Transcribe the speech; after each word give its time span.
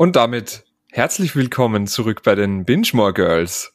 Und 0.00 0.14
damit 0.14 0.62
herzlich 0.92 1.34
willkommen 1.34 1.88
zurück 1.88 2.22
bei 2.22 2.36
den 2.36 2.64
Binge 2.64 3.12
Girls. 3.12 3.74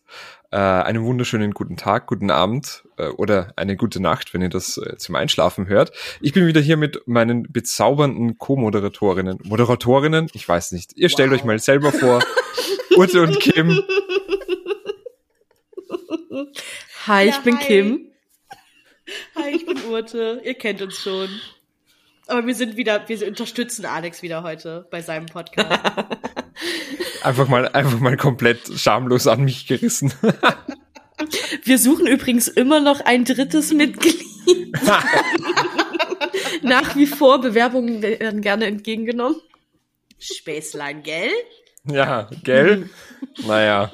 Äh, 0.52 0.56
einen 0.56 1.04
wunderschönen 1.04 1.52
guten 1.52 1.76
Tag, 1.76 2.08
guten 2.08 2.32
Abend 2.32 2.86
äh, 2.96 3.08
oder 3.10 3.52
eine 3.58 3.76
gute 3.76 4.02
Nacht, 4.02 4.34
wenn 4.34 4.42
ihr 4.42 4.48
das 4.48 4.78
äh, 4.78 4.96
zum 4.96 5.16
Einschlafen 5.16 5.68
hört. 5.68 5.92
Ich 6.22 6.32
bin 6.32 6.48
wieder 6.48 6.62
hier 6.62 6.78
mit 6.78 7.06
meinen 7.10 7.52
bezaubernden 7.52 8.38
Co-Moderatorinnen. 8.38 9.40
Moderatorinnen? 9.44 10.30
Ich 10.32 10.48
weiß 10.48 10.72
nicht. 10.72 10.96
Ihr 10.96 11.10
stellt 11.10 11.32
wow. 11.32 11.40
euch 11.40 11.44
mal 11.44 11.60
selber 11.60 11.92
vor. 11.92 12.24
Ute 12.96 13.22
und 13.22 13.42
Kim. 13.42 13.84
Hi, 17.06 17.28
ich 17.28 17.36
ja, 17.36 17.42
bin 17.42 17.60
hi. 17.60 17.66
Kim. 17.66 18.12
Hi, 19.36 19.50
ich 19.54 19.66
bin 19.66 19.78
Urte. 19.90 20.40
Ihr 20.46 20.54
kennt 20.54 20.82
uns 20.82 21.02
schon. 21.02 21.28
Aber 22.28 22.48
wir 22.48 22.56
sind 22.56 22.78
wieder, 22.78 23.08
wir 23.08 23.28
unterstützen 23.28 23.86
Alex 23.86 24.22
wieder 24.22 24.44
heute 24.44 24.88
bei 24.90 25.02
seinem 25.02 25.26
Podcast. 25.26 25.70
einfach 27.24 27.48
mal, 27.48 27.68
einfach 27.70 28.00
mal 28.00 28.18
komplett 28.18 28.80
schamlos 28.80 29.28
an 29.28 29.44
mich 29.44 29.68
gerissen. 29.68 30.14
wir 31.64 31.78
suchen 31.78 32.08
übrigens 32.08 32.48
immer 32.48 32.80
noch 32.80 33.02
ein 33.02 33.26
drittes 33.26 33.74
Mitglied. 33.74 34.24
Nach 36.62 36.96
wie 36.96 37.08
vor, 37.08 37.42
Bewerbungen 37.42 38.02
werden 38.02 38.42
gerne 38.42 38.66
entgegengenommen. 38.66 39.40
Späßlein, 40.20 41.04
gell? 41.04 41.32
Ja, 41.86 42.30
gell? 42.44 42.90
naja. 43.46 43.92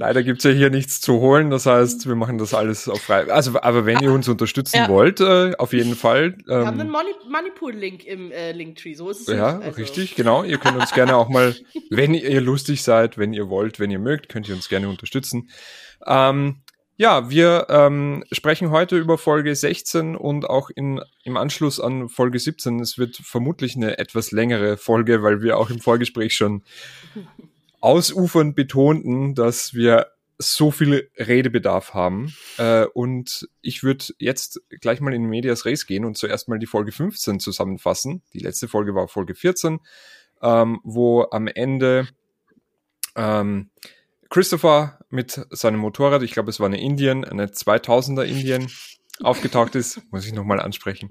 Leider 0.00 0.22
gibt's 0.22 0.44
ja 0.44 0.52
hier 0.52 0.70
nichts 0.70 1.00
zu 1.00 1.14
holen, 1.14 1.50
das 1.50 1.66
heißt, 1.66 2.06
wir 2.06 2.14
machen 2.14 2.38
das 2.38 2.54
alles 2.54 2.88
auf 2.88 3.02
frei. 3.02 3.28
Also, 3.32 3.60
aber 3.60 3.84
wenn 3.84 3.98
ihr 3.98 4.12
uns 4.12 4.28
unterstützen 4.28 4.76
ja. 4.76 4.88
wollt, 4.88 5.20
äh, 5.20 5.56
auf 5.58 5.72
jeden 5.72 5.96
Fall. 5.96 6.36
Ähm, 6.38 6.44
wir 6.46 6.66
haben 6.66 6.80
einen 6.80 6.90
Money, 6.90 7.10
Moneypool-Link 7.28 8.04
im 8.04 8.30
äh, 8.30 8.52
Linktree, 8.52 8.94
so 8.94 9.10
ist 9.10 9.28
es. 9.28 9.36
Ja, 9.36 9.58
also. 9.58 9.70
richtig, 9.72 10.14
genau. 10.14 10.44
Ihr 10.44 10.58
könnt 10.58 10.78
uns 10.78 10.92
gerne 10.92 11.16
auch 11.16 11.28
mal, 11.28 11.56
wenn 11.90 12.14
ihr 12.14 12.40
lustig 12.40 12.84
seid, 12.84 13.18
wenn 13.18 13.32
ihr 13.32 13.48
wollt, 13.48 13.80
wenn 13.80 13.90
ihr 13.90 13.98
mögt, 13.98 14.28
könnt 14.28 14.48
ihr 14.48 14.54
uns 14.54 14.68
gerne 14.68 14.88
unterstützen. 14.88 15.50
Ähm, 16.06 16.62
ja, 16.96 17.28
wir 17.28 17.66
ähm, 17.68 18.22
sprechen 18.30 18.70
heute 18.70 18.96
über 18.96 19.18
Folge 19.18 19.52
16 19.52 20.14
und 20.14 20.48
auch 20.48 20.70
in, 20.70 21.00
im 21.24 21.36
Anschluss 21.36 21.80
an 21.80 22.08
Folge 22.08 22.38
17. 22.38 22.78
Es 22.78 22.98
wird 22.98 23.16
vermutlich 23.16 23.74
eine 23.74 23.98
etwas 23.98 24.30
längere 24.30 24.76
Folge, 24.76 25.24
weil 25.24 25.42
wir 25.42 25.58
auch 25.58 25.70
im 25.70 25.80
Vorgespräch 25.80 26.36
schon 26.36 26.62
ausufernd 27.80 28.54
betonten, 28.54 29.34
dass 29.34 29.74
wir 29.74 30.06
so 30.38 30.70
viel 30.70 31.10
Redebedarf 31.16 31.94
haben. 31.94 32.32
Äh, 32.58 32.84
und 32.86 33.48
ich 33.60 33.82
würde 33.82 34.06
jetzt 34.18 34.60
gleich 34.80 35.00
mal 35.00 35.12
in 35.12 35.24
Medias 35.24 35.64
Res 35.64 35.86
gehen 35.86 36.04
und 36.04 36.16
zuerst 36.16 36.48
mal 36.48 36.58
die 36.58 36.66
Folge 36.66 36.92
15 36.92 37.40
zusammenfassen. 37.40 38.22
Die 38.34 38.38
letzte 38.38 38.68
Folge 38.68 38.94
war 38.94 39.08
Folge 39.08 39.34
14, 39.34 39.80
ähm, 40.42 40.80
wo 40.84 41.26
am 41.30 41.48
Ende 41.48 42.06
ähm, 43.16 43.70
Christopher 44.30 45.00
mit 45.10 45.44
seinem 45.50 45.80
Motorrad, 45.80 46.22
ich 46.22 46.32
glaube 46.32 46.50
es 46.50 46.60
war 46.60 46.66
eine 46.66 46.80
Indien, 46.80 47.24
eine 47.24 47.46
2000er 47.46 48.24
Indien, 48.24 48.68
aufgetaucht 49.22 49.74
ist. 49.74 50.00
Muss 50.12 50.26
ich 50.26 50.32
nochmal 50.32 50.60
ansprechen. 50.60 51.10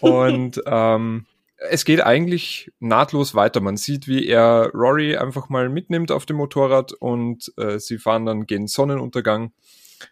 Und 0.00 0.62
ähm, 0.66 1.26
es 1.56 1.84
geht 1.84 2.00
eigentlich 2.00 2.70
nahtlos 2.80 3.34
weiter. 3.34 3.60
Man 3.60 3.76
sieht, 3.76 4.06
wie 4.08 4.26
er 4.26 4.70
Rory 4.74 5.16
einfach 5.16 5.48
mal 5.48 5.68
mitnimmt 5.68 6.12
auf 6.12 6.26
dem 6.26 6.36
Motorrad 6.36 6.92
und 6.92 7.52
äh, 7.56 7.78
sie 7.78 7.98
fahren 7.98 8.26
dann 8.26 8.46
gegen 8.46 8.66
Sonnenuntergang. 8.66 9.52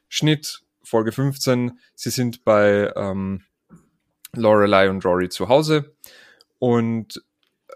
Schnitt, 0.09 0.63
Folge 0.83 1.13
15. 1.13 1.79
Sie 1.95 2.11
sind 2.11 2.45
bei 2.45 2.93
ähm, 2.97 3.43
Lorelei 4.35 4.89
und 4.89 5.05
Rory 5.05 5.29
zu 5.29 5.49
Hause 5.49 5.95
und 6.59 7.23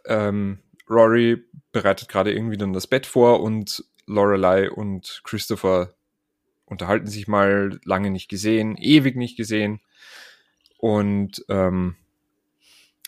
ähm, 0.06 0.58
Rory 0.88 1.44
bereitet 1.72 2.08
gerade 2.08 2.32
irgendwie 2.32 2.56
dann 2.56 2.72
das 2.72 2.86
Bett 2.86 3.06
vor 3.06 3.40
und 3.40 3.84
Lorelei 4.06 4.70
und 4.70 5.20
Christopher 5.24 5.94
unterhalten 6.64 7.06
sich 7.06 7.28
mal 7.28 7.78
lange 7.84 8.10
nicht 8.10 8.28
gesehen, 8.28 8.76
ewig 8.76 9.16
nicht 9.16 9.36
gesehen 9.36 9.80
und 10.78 11.44
ähm, 11.48 11.96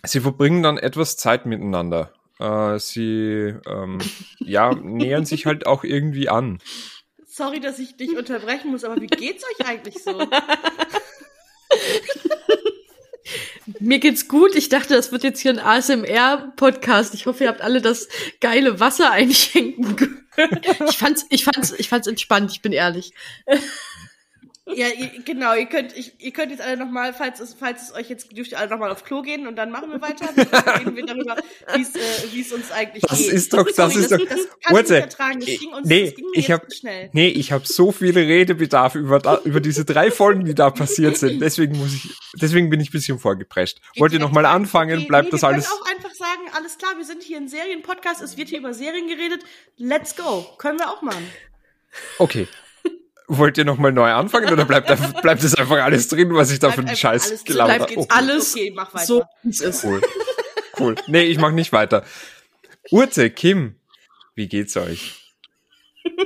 sie 0.05 0.21
verbringen 0.21 0.62
dann 0.62 0.78
etwas 0.78 1.16
Zeit 1.16 1.47
miteinander. 1.47 2.12
Äh, 2.38 2.78
sie 2.78 3.55
ähm, 3.66 3.99
ja, 4.38 4.75
nähern 4.75 5.25
sich 5.25 5.47
halt 5.47 5.66
auch 5.66 5.84
irgendwie 5.84 6.28
an. 6.28 6.59
Sorry, 7.27 7.61
dass 7.61 7.78
ich 7.78 7.97
dich 7.97 8.16
unterbrechen 8.16 8.71
muss, 8.71 8.84
aber 8.84 9.00
wie 9.00 9.06
geht's 9.06 9.44
euch 9.44 9.66
eigentlich 9.66 10.03
so? 10.03 10.19
Mir 13.78 13.99
geht's 13.99 14.28
gut. 14.28 14.56
Ich 14.56 14.69
dachte, 14.69 14.94
das 14.94 15.12
wird 15.12 15.22
jetzt 15.22 15.41
hier 15.41 15.53
ein 15.53 15.59
ASMR-Podcast. 15.59 17.15
Ich 17.15 17.27
hoffe, 17.27 17.44
ihr 17.44 17.50
habt 17.50 17.61
alle 17.61 17.81
das 17.81 18.09
geile 18.41 18.81
Wasser 18.81 19.11
einschenken 19.11 19.97
gehört. 19.97 20.67
Ich 20.88 20.99
fand's, 20.99 21.27
ich 21.31 21.44
fand's, 21.44 21.72
ich 21.77 21.88
fand's 21.88 22.06
entspannt, 22.06 22.50
ich 22.50 22.62
bin 22.62 22.72
ehrlich. 22.72 23.12
Ja, 24.75 24.86
ihr, 24.88 25.10
genau, 25.25 25.54
ihr 25.54 25.66
könnt, 25.66 25.97
ich, 25.97 26.12
ihr 26.19 26.32
könnt 26.32 26.50
jetzt 26.50 26.60
alle 26.60 26.76
nochmal, 26.76 27.12
falls 27.12 27.41
es, 27.41 27.54
falls 27.54 27.82
es 27.82 27.94
euch 27.94 28.08
jetzt, 28.08 28.36
dürft 28.36 28.53
ihr 28.53 28.58
alle 28.58 28.70
nochmal 28.70 28.91
aufs 28.91 29.04
Klo 29.04 29.22
gehen 29.22 29.47
und 29.47 29.56
dann 29.56 29.70
machen 29.70 29.91
wir 29.91 30.00
weiter. 30.00 30.28
Dann 30.34 30.78
reden 30.78 30.97
wir 30.97 31.06
darüber, 31.06 31.36
wie 31.75 31.82
es, 31.82 31.94
äh, 31.94 32.41
es 32.41 32.53
uns 32.53 32.70
eigentlich 32.70 33.03
das 33.03 33.19
geht. 33.19 33.32
Ist 33.32 33.53
doch, 33.53 33.66
das 33.66 33.76
Sorry, 33.76 33.94
ist 33.94 34.10
das, 34.10 34.19
doch, 34.20 34.28
das 34.28 34.38
kann 34.60 34.76
Warte, 34.76 34.94
ich 34.97 35.00
ertragen. 35.03 35.41
Das 35.41 35.48
ging 35.48 35.72
uns, 35.72 35.86
nee, 35.86 36.04
das 36.06 36.14
ging 36.14 36.26
ich 36.34 36.50
hab, 36.50 36.72
schnell. 36.72 37.10
Nee, 37.12 37.28
ich 37.28 37.53
habe 37.53 37.66
so 37.66 37.92
viele 37.92 38.20
Redebedarf 38.20 38.94
über, 38.94 39.19
da, 39.19 39.41
über 39.44 39.60
diese 39.60 39.84
drei 39.84 40.10
Folgen, 40.10 40.44
die 40.44 40.54
da 40.54 40.70
passiert 40.70 41.16
sind. 41.16 41.41
Deswegen 41.41 41.78
muss 41.78 41.94
ich, 41.94 42.14
deswegen 42.41 42.70
bin 42.70 42.81
ich 42.81 42.91
ein 42.91 42.92
bisschen 42.92 43.19
vorgeprescht. 43.19 43.81
Wollt 43.98 44.12
ihr 44.12 44.20
nochmal 44.20 44.47
anfangen? 44.47 44.98
Okay, 44.98 45.06
Bleibt 45.06 45.26
nee, 45.26 45.31
das 45.32 45.44
alles? 45.44 45.66
Ich 45.66 45.72
auch 45.72 45.91
einfach 45.91 46.14
sagen, 46.14 46.42
alles 46.56 46.78
klar, 46.78 46.92
wir 46.97 47.04
sind 47.04 47.22
hier 47.22 47.38
ein 47.38 47.48
Serienpodcast, 47.48 48.22
es 48.22 48.37
wird 48.37 48.48
hier 48.48 48.58
über 48.58 48.75
Serien 48.75 49.08
geredet. 49.08 49.44
Let's 49.76 50.16
go. 50.16 50.47
Können 50.58 50.78
wir 50.78 50.91
auch 50.91 51.02
machen. 51.02 51.25
Okay, 52.19 52.47
Wollt 53.33 53.57
ihr 53.59 53.65
nochmal 53.65 53.93
neu 53.93 54.11
anfangen 54.11 54.53
oder 54.53 54.65
bleibt, 54.65 54.89
bleibt 55.23 55.45
es 55.45 55.55
einfach 55.55 55.85
alles 55.85 56.09
drin, 56.09 56.35
was 56.35 56.51
ich 56.51 56.59
da 56.59 56.73
für 56.73 56.81
einen 56.81 56.97
Scheiß 56.97 57.45
gelabert 57.45 57.83
habe? 57.83 57.97
Okay. 57.97 58.07
Alles 58.09 58.57
okay, 58.57 58.73
mach 58.75 58.93
weiter. 58.93 59.07
so, 59.07 59.25
wie 59.45 59.51
es 59.51 59.61
ist. 59.61 59.85
Cool. 59.85 60.01
Cool. 60.77 60.97
Nee, 61.07 61.23
ich 61.23 61.39
mach 61.39 61.53
nicht 61.53 61.73
weiter. 61.73 62.05
Urze, 62.91 63.31
Kim, 63.31 63.77
wie 64.35 64.49
geht's 64.49 64.77
euch? 64.77 65.33
ich, 66.03 66.17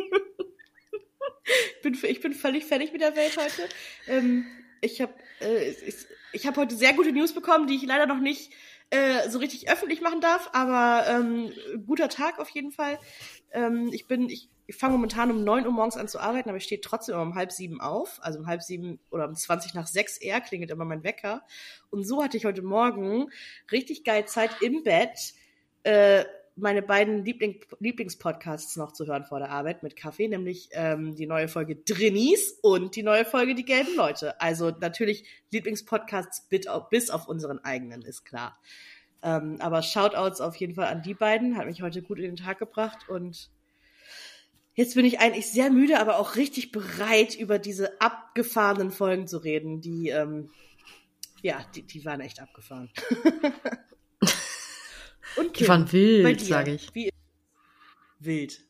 bin, 1.82 1.98
ich 2.04 2.20
bin 2.22 2.32
völlig 2.32 2.64
fertig 2.64 2.90
mit 2.92 3.02
der 3.02 3.14
Welt 3.16 3.36
heute. 3.36 3.68
Ähm, 4.08 4.46
ich 4.80 5.02
habe 5.02 5.12
äh, 5.42 5.72
ich, 5.72 5.96
ich 6.32 6.46
hab 6.46 6.56
heute 6.56 6.74
sehr 6.74 6.94
gute 6.94 7.12
News 7.12 7.34
bekommen, 7.34 7.66
die 7.66 7.74
ich 7.74 7.84
leider 7.84 8.06
noch 8.06 8.20
nicht 8.20 8.50
äh, 8.88 9.28
so 9.28 9.40
richtig 9.40 9.68
öffentlich 9.68 10.00
machen 10.00 10.22
darf, 10.22 10.48
aber 10.54 11.04
ähm, 11.06 11.52
guter 11.84 12.08
Tag 12.08 12.38
auf 12.38 12.48
jeden 12.48 12.70
Fall. 12.72 12.98
Ähm, 13.52 13.90
ich 13.92 14.06
bin, 14.06 14.30
ich 14.30 14.48
ich 14.66 14.76
fange 14.76 14.94
momentan 14.94 15.30
um 15.30 15.44
neun 15.44 15.66
Uhr 15.66 15.72
morgens 15.72 15.96
an 15.96 16.08
zu 16.08 16.18
arbeiten, 16.18 16.48
aber 16.48 16.58
ich 16.58 16.64
stehe 16.64 16.80
trotzdem 16.80 17.18
um 17.18 17.34
halb 17.34 17.52
sieben 17.52 17.80
auf. 17.80 18.18
Also 18.22 18.38
um 18.38 18.46
halb 18.46 18.62
sieben 18.62 18.98
oder 19.10 19.28
um 19.28 19.34
zwanzig 19.34 19.74
nach 19.74 19.86
sechs 19.86 20.16
eher 20.16 20.40
klingelt 20.40 20.70
immer 20.70 20.84
mein 20.84 21.04
Wecker. 21.04 21.42
Und 21.90 22.04
so 22.04 22.22
hatte 22.22 22.36
ich 22.36 22.44
heute 22.44 22.62
Morgen 22.62 23.26
richtig 23.70 24.04
geil 24.04 24.24
Zeit 24.26 24.50
im 24.62 24.82
Bett, 24.82 25.34
äh, 25.82 26.24
meine 26.56 26.82
beiden 26.82 27.24
Liebling 27.24 27.64
Lieblingspodcasts 27.80 28.76
noch 28.76 28.92
zu 28.92 29.06
hören 29.06 29.24
vor 29.24 29.40
der 29.40 29.50
Arbeit 29.50 29.82
mit 29.82 29.96
Kaffee, 29.96 30.28
nämlich 30.28 30.68
ähm, 30.70 31.16
die 31.16 31.26
neue 31.26 31.48
Folge 31.48 31.74
Drinnies 31.74 32.58
und 32.62 32.94
die 32.94 33.02
neue 33.02 33.24
Folge 33.24 33.56
Die 33.56 33.64
gelben 33.64 33.96
Leute. 33.96 34.40
Also 34.40 34.70
natürlich 34.70 35.24
Lieblingspodcasts 35.50 36.48
bis 36.48 37.10
auf 37.10 37.26
unseren 37.26 37.58
eigenen, 37.64 38.02
ist 38.02 38.24
klar. 38.24 38.56
Ähm, 39.20 39.56
aber 39.58 39.82
Shoutouts 39.82 40.40
auf 40.40 40.54
jeden 40.56 40.76
Fall 40.76 40.86
an 40.86 41.02
die 41.02 41.14
beiden, 41.14 41.56
hat 41.56 41.66
mich 41.66 41.82
heute 41.82 42.02
gut 42.02 42.18
in 42.18 42.24
den 42.24 42.36
Tag 42.36 42.60
gebracht 42.60 43.08
und 43.08 43.50
Jetzt 44.74 44.96
bin 44.96 45.04
ich 45.04 45.20
eigentlich 45.20 45.46
sehr 45.46 45.70
müde, 45.70 46.00
aber 46.00 46.18
auch 46.18 46.34
richtig 46.34 46.72
bereit, 46.72 47.36
über 47.36 47.60
diese 47.60 48.00
abgefahrenen 48.00 48.90
Folgen 48.90 49.28
zu 49.28 49.38
reden, 49.38 49.80
die, 49.80 50.08
ähm, 50.08 50.50
ja, 51.42 51.64
die, 51.74 51.82
die 51.82 52.04
waren 52.04 52.20
echt 52.20 52.40
abgefahren. 52.40 52.90
Und 55.36 55.52
Kim, 55.52 55.64
die 55.64 55.68
waren 55.68 55.92
wild, 55.92 56.40
sage 56.40 56.74
ich. 56.74 56.94
Wie 56.94 57.10
wild. 58.18 58.64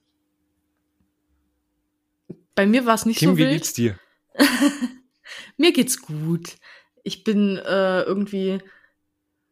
Bei 2.54 2.66
mir 2.66 2.84
war 2.86 2.94
es 2.94 3.06
nicht 3.06 3.18
Kim, 3.18 3.30
so 3.30 3.36
wild. 3.36 3.48
Wie 3.48 3.54
geht's 3.54 3.72
dir? 3.72 3.98
mir 5.56 5.72
geht's 5.72 6.00
gut. 6.02 6.56
Ich 7.02 7.24
bin 7.24 7.56
äh, 7.58 8.02
irgendwie 8.02 8.60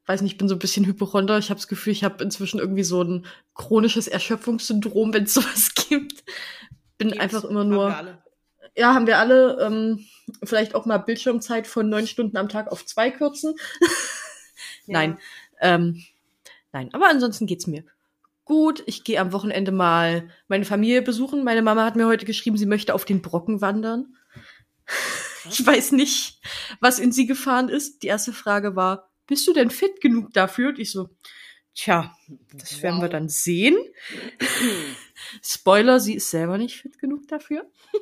weiß 0.07 0.23
nicht, 0.23 0.33
ich 0.33 0.39
bin 0.39 0.49
so 0.49 0.55
ein 0.55 0.61
bisschen 0.61 0.87
Hypochonder. 0.87 1.39
Ich 1.39 1.51
habe 1.51 1.59
das 1.59 1.69
Gefühl, 1.69 1.93
ich 1.93 2.05
habe 2.05 2.23
inzwischen 2.23 2.59
irgendwie 2.59 2.85
so 2.85 3.03
ein 3.03 3.27
chronisches 3.55 4.09
Erschöpfungssyndrom, 4.09 5.13
wenn 5.15 5.25
es 5.25 5.35
sowas 5.35 5.75
gibt. 5.75 6.25
Bin 6.99 7.09
Gibt's, 7.09 7.23
einfach 7.23 7.45
immer 7.45 7.65
nur. 7.65 7.97
Haben 7.97 8.19
ja, 8.75 8.95
haben 8.95 9.07
wir 9.07 9.19
alle. 9.19 9.59
Ähm, 9.61 10.07
vielleicht 10.43 10.75
auch 10.75 10.87
mal 10.87 10.99
Bildschirmzeit 10.99 11.67
von 11.67 11.89
neun 11.89 12.07
Stunden 12.07 12.37
am 12.37 12.49
Tag 12.49 12.71
auf 12.73 12.87
zwei 12.87 13.11
kürzen. 13.11 13.55
nein. 14.87 15.19
Ähm, 15.61 16.03
nein, 16.73 16.89
aber 16.93 17.09
ansonsten 17.09 17.47
geht's 17.47 17.67
mir 17.67 17.85
gut. 18.45 18.83
Ich 18.87 19.05
gehe 19.05 19.21
am 19.21 19.33
Wochenende 19.33 19.73
mal 19.73 20.29
meine 20.49 20.65
Familie 20.65 21.03
besuchen. 21.03 21.45
Meine 21.45 21.63
Mama 21.63 21.85
hat 21.85 21.97
mir 21.97 22.07
heute 22.07 22.27
geschrieben, 22.27 22.57
sie 22.57 22.67
möchte 22.67 22.95
auf 22.95 23.05
den 23.05 23.23
Brocken 23.23 23.61
wandern. 23.61 24.17
Ich 25.51 25.67
weiß 25.67 25.91
nicht, 25.91 26.41
was 26.79 27.01
in 27.01 27.11
sie 27.11 27.27
gefahren 27.27 27.69
ist. 27.69 28.05
Die 28.05 28.07
erste 28.07 28.33
Frage 28.33 28.77
war, 28.77 29.11
bist 29.33 29.49
du 29.49 29.55
denn 29.55 29.71
fit 29.71 30.03
genug 30.03 30.31
dafür? 30.35 30.69
Und 30.69 30.79
ich 30.79 30.91
so, 30.91 31.09
Tja, 31.75 32.15
das 32.53 32.83
werden 32.83 33.01
wir 33.01 33.09
dann 33.09 33.31
sehen. 33.31 33.77
Spoiler, 35.43 36.01
sie 36.01 36.15
ist 36.15 36.31
selber 36.31 36.59
nicht 36.59 36.77
fit 36.77 36.99
genug 36.99 37.29
dafür. 37.29 37.67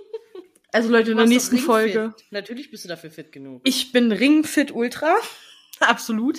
Also 0.72 0.88
Leute, 0.88 1.10
in 1.10 1.16
der 1.16 1.26
nächsten. 1.26 1.58
Folge. 1.58 2.14
Natürlich 2.30 2.70
bist 2.70 2.84
du 2.84 2.88
dafür 2.88 3.10
fit 3.10 3.32
genug. 3.32 3.60
Ich 3.64 3.90
bin 3.90 4.12
Ringfit 4.12 4.70
Ultra. 4.70 5.16
Absolut. 5.80 6.38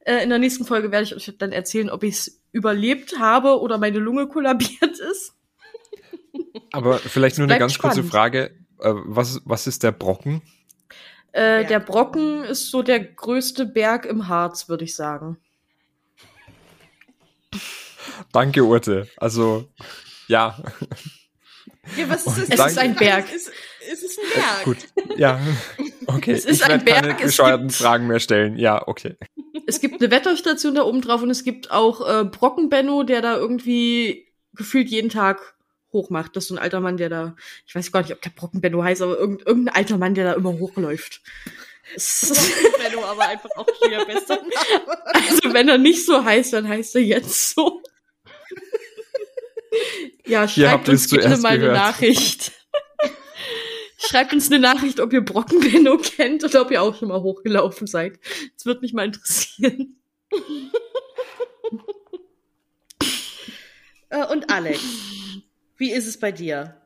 Äh, 0.00 0.22
in 0.22 0.28
der 0.28 0.38
nächsten 0.38 0.66
Folge 0.66 0.92
werde 0.92 1.04
ich 1.04 1.16
euch 1.16 1.32
dann 1.38 1.50
erzählen, 1.50 1.88
ob 1.88 2.02
ich 2.02 2.16
es 2.16 2.42
überlebt 2.52 3.18
habe 3.18 3.58
oder 3.58 3.78
meine 3.78 3.98
Lunge 3.98 4.28
kollabiert 4.28 4.98
ist. 5.10 5.32
Aber 6.72 6.98
vielleicht 6.98 7.38
nur 7.38 7.48
eine 7.48 7.58
ganz 7.58 7.78
kurze 7.78 8.04
spannend. 8.04 8.10
Frage. 8.10 8.50
Äh, 8.80 8.92
was, 9.06 9.40
was 9.46 9.66
ist 9.66 9.82
der 9.82 9.92
Brocken? 9.92 10.42
Äh, 11.32 11.62
Ja. 11.62 11.68
Der 11.68 11.80
Brocken 11.80 12.44
ist 12.44 12.70
so 12.70 12.82
der 12.82 13.00
größte 13.00 13.66
Berg 13.66 14.04
im 14.06 14.28
Harz, 14.28 14.68
würde 14.68 14.84
ich 14.84 14.94
sagen. 14.96 15.36
Danke, 18.32 18.64
Urte. 18.64 19.08
Also, 19.16 19.68
ja, 20.28 20.56
Ja, 21.96 22.08
was 22.08 22.20
ist 22.26 22.36
Und 22.38 22.42
es? 22.52 22.56
danke- 22.56 22.80
ein 22.80 22.94
Berg. 22.94 23.24
Es 23.34 23.48
ist, 23.48 23.52
es 23.92 24.02
ist 24.02 24.18
ein 24.20 24.40
Berg. 24.40 24.64
gut. 24.64 25.18
Ja, 25.18 25.40
okay. 26.06 26.32
Es 26.32 26.44
ist 26.44 26.58
ich 26.60 26.64
ein 26.64 26.70
werde 26.70 26.84
keine 26.84 27.02
Berg, 27.08 27.20
es 27.20 27.26
bescheuerten 27.26 27.68
gibt- 27.68 27.78
Fragen 27.80 28.06
mehr 28.06 28.20
stellen. 28.20 28.56
Ja, 28.58 28.86
okay. 28.86 29.16
Es 29.66 29.80
gibt 29.80 30.00
eine 30.00 30.10
Wetterstation 30.10 30.74
da 30.74 30.82
oben 30.82 31.00
drauf 31.00 31.22
und 31.22 31.30
es 31.30 31.42
gibt 31.42 31.70
auch 31.70 32.06
äh, 32.08 32.24
Brockenbenno, 32.24 33.02
der 33.02 33.22
da 33.22 33.36
irgendwie 33.36 34.28
gefühlt 34.54 34.88
jeden 34.88 35.10
Tag 35.10 35.54
hochmacht. 35.92 36.34
Das 36.36 36.44
ist 36.44 36.48
so 36.48 36.54
ein 36.54 36.58
alter 36.58 36.80
Mann, 36.80 36.96
der 36.96 37.08
da, 37.08 37.36
ich 37.66 37.74
weiß 37.74 37.90
gar 37.92 38.02
nicht, 38.02 38.12
ob 38.12 38.22
der 38.22 38.30
Brockenbenno 38.30 38.82
heißt, 38.82 39.02
aber 39.02 39.18
irgend, 39.18 39.46
irgendein 39.46 39.74
alter 39.74 39.98
Mann, 39.98 40.14
der 40.14 40.24
da 40.24 40.32
immer 40.34 40.52
hochläuft. 40.58 41.20
Es 41.96 42.22
ist- 42.30 42.78
Benno, 42.78 43.04
aber 43.04 43.26
einfach 43.28 43.50
auch 43.56 43.66
hier 43.84 44.04
bester 44.04 44.36
Name. 44.36 45.04
Also 45.14 45.52
wenn 45.52 45.68
er 45.68 45.78
nicht 45.78 46.04
so 46.06 46.24
heißt, 46.24 46.52
dann 46.52 46.68
heißt 46.68 46.94
er 46.96 47.02
jetzt 47.02 47.50
so. 47.54 47.82
Ja, 50.26 50.46
schreibt 50.48 50.88
uns 50.88 51.08
zuerst 51.08 51.42
mal 51.42 51.50
eine 51.50 51.58
gehört. 51.60 51.76
Nachricht. 51.76 52.52
Schreibt 53.98 54.32
uns 54.32 54.46
eine 54.50 54.58
Nachricht, 54.58 54.98
ob 55.00 55.12
ihr 55.12 55.20
Brockenbenno 55.20 55.98
kennt 55.98 56.42
oder 56.44 56.62
ob 56.62 56.70
ihr 56.70 56.80
auch 56.82 56.96
schon 56.96 57.08
mal 57.08 57.20
hochgelaufen 57.20 57.86
seid. 57.86 58.18
Das 58.56 58.64
wird 58.66 58.80
mich 58.82 58.92
mal 58.92 59.04
interessieren. 59.06 59.96
Äh, 64.08 64.24
Und 64.26 64.50
Alex, 64.50 64.80
wie 65.80 65.90
ist 65.92 66.06
es 66.06 66.18
bei 66.20 66.30
dir? 66.30 66.76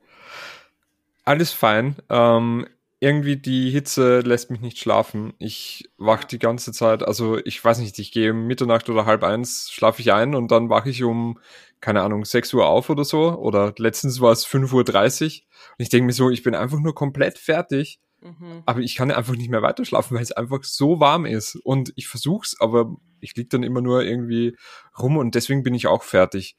Alles 1.25 1.53
fein. 1.53 1.97
Ähm, 2.11 2.67
irgendwie 3.01 3.37
die 3.37 3.71
Hitze 3.71 4.21
lässt 4.21 4.51
mich 4.51 4.61
nicht 4.61 4.79
schlafen. 4.79 5.35
Ich 5.39 5.91
wach 5.99 6.25
die 6.25 6.39
ganze 6.39 6.73
Zeit, 6.73 7.03
also 7.03 7.39
ich 7.45 7.63
weiß 7.63 7.79
nicht, 7.79 7.99
ich 7.99 8.13
gehe 8.13 8.31
um 8.33 8.47
Mitternacht 8.47 8.89
oder 8.89 9.05
halb 9.05 9.23
eins, 9.23 9.71
schlafe 9.71 10.01
ich 10.01 10.13
ein 10.13 10.35
und 10.35 10.51
dann 10.51 10.71
wache 10.71 10.89
ich 10.91 11.03
um, 11.03 11.39
keine 11.81 12.03
Ahnung, 12.03 12.25
6 12.25 12.55
Uhr 12.55 12.67
auf 12.67 12.89
oder 12.89 13.05
so. 13.05 13.37
Oder 13.39 13.75
letztens 13.79 14.21
war 14.21 14.33
es 14.33 14.47
5.30 14.47 14.73
Uhr. 14.73 15.45
Und 15.77 15.83
ich 15.83 15.89
denke 15.91 16.07
mir 16.07 16.13
so, 16.13 16.31
ich 16.31 16.43
bin 16.43 16.55
einfach 16.55 16.79
nur 16.79 16.95
komplett 16.95 17.39
fertig, 17.39 18.01
Mhm. 18.23 18.63
aber 18.65 18.81
ich 18.81 18.95
kann 18.95 19.11
einfach 19.11 19.35
nicht 19.37 19.51
mehr 19.51 19.61
weiterschlafen, 19.61 20.17
weil 20.17 20.23
es 20.23 20.33
einfach 20.33 20.65
so 20.65 20.99
warm 20.99 21.27
ist. 21.27 21.57
Und 21.57 21.93
ich 21.97 22.09
versuch's, 22.09 22.57
aber 22.59 22.97
ich 23.21 23.37
lieg 23.37 23.51
dann 23.51 23.63
immer 23.63 23.83
nur 23.83 24.03
irgendwie 24.03 24.57
rum 24.99 25.19
und 25.19 25.35
deswegen 25.35 25.63
bin 25.63 25.75
ich 25.75 25.87
auch 25.89 26.03
fertig. 26.03 26.57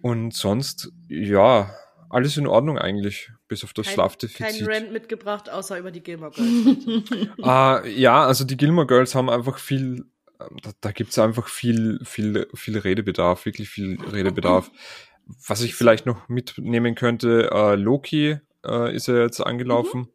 Und 0.00 0.34
sonst, 0.34 0.92
ja, 1.08 1.74
alles 2.10 2.36
in 2.36 2.46
Ordnung 2.46 2.78
eigentlich, 2.78 3.30
bis 3.48 3.64
auf 3.64 3.72
das 3.72 3.86
Kein, 3.86 3.94
Schlafdefizit. 3.94 4.66
kein 4.66 4.66
Rant 4.66 4.92
mitgebracht, 4.92 5.50
außer 5.50 5.78
über 5.78 5.90
die 5.90 6.02
Gilmore 6.02 6.32
Girls. 6.32 7.28
Ah, 7.42 7.82
ja, 7.86 8.24
also 8.24 8.44
die 8.44 8.56
Gilmore 8.56 8.86
Girls 8.86 9.14
haben 9.14 9.28
einfach 9.28 9.58
viel, 9.58 10.06
ähm, 10.40 10.56
da, 10.62 10.70
da 10.80 10.92
gibt's 10.92 11.18
einfach 11.18 11.48
viel, 11.48 12.00
viel, 12.04 12.46
viel 12.54 12.78
Redebedarf, 12.78 13.44
wirklich 13.44 13.68
viel 13.68 13.98
Redebedarf. 14.00 14.70
Was 15.46 15.60
ich 15.60 15.74
vielleicht 15.74 16.06
noch 16.06 16.28
mitnehmen 16.28 16.94
könnte, 16.94 17.50
äh, 17.52 17.74
Loki 17.74 18.38
äh, 18.64 18.94
ist 18.94 19.08
ja 19.08 19.18
jetzt 19.18 19.40
angelaufen 19.40 20.08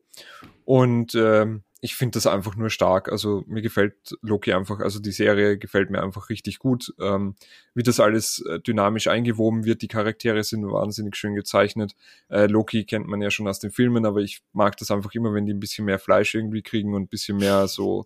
und 0.66 1.14
ähm, 1.14 1.64
ich 1.84 1.96
finde 1.96 2.16
das 2.16 2.28
einfach 2.28 2.56
nur 2.56 2.70
stark. 2.70 3.12
Also 3.12 3.44
mir 3.46 3.62
gefällt 3.62 4.16
Loki 4.22 4.54
einfach, 4.54 4.80
also 4.80 5.02
die 5.02 5.12
Serie 5.12 5.58
gefällt 5.58 5.90
mir 5.90 6.02
einfach 6.02 6.30
richtig 6.30 6.60
gut. 6.60 6.94
Ähm, 6.98 7.36
wie 7.74 7.84
das 7.84 8.00
alles 8.00 8.42
äh, 8.48 8.62
dynamisch 8.62 9.08
eingewoben 9.08 9.66
wird, 9.66 9.82
die 9.82 9.90
Charaktere 9.90 10.46
sind 10.46 10.66
wahnsinnig 10.66 11.18
schön 11.18 11.36
gezeichnet. 11.36 11.94
Äh, 12.30 12.46
Loki 12.46 12.86
kennt 12.86 13.08
man 13.08 13.22
ja 13.22 13.30
schon 13.30 13.50
aus 13.50 13.60
den 13.60 13.70
Filmen, 13.70 14.06
aber 14.06 14.22
ich 14.22 14.44
mag 14.54 14.78
das 14.78 14.92
einfach 14.92 15.14
immer, 15.14 15.34
wenn 15.34 15.46
die 15.46 15.54
ein 15.54 15.60
bisschen 15.60 15.84
mehr 15.84 16.00
Fleisch 16.00 16.34
irgendwie 16.34 16.62
kriegen 16.62 16.94
und 16.94 17.02
ein 17.02 17.08
bisschen 17.10 17.36
mehr 17.36 17.68
so 17.68 18.06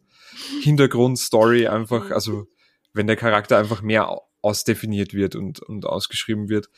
Hintergrundstory 0.63 1.67
einfach, 1.67 2.09
also 2.09 2.47
wenn 2.93 3.05
der 3.05 3.15
Charakter 3.15 3.59
einfach 3.59 3.83
mehr 3.83 4.09
au- 4.09 4.23
ausdefiniert 4.41 5.13
wird 5.13 5.35
und, 5.35 5.59
und 5.59 5.85
ausgeschrieben 5.85 6.49
wird. 6.49 6.71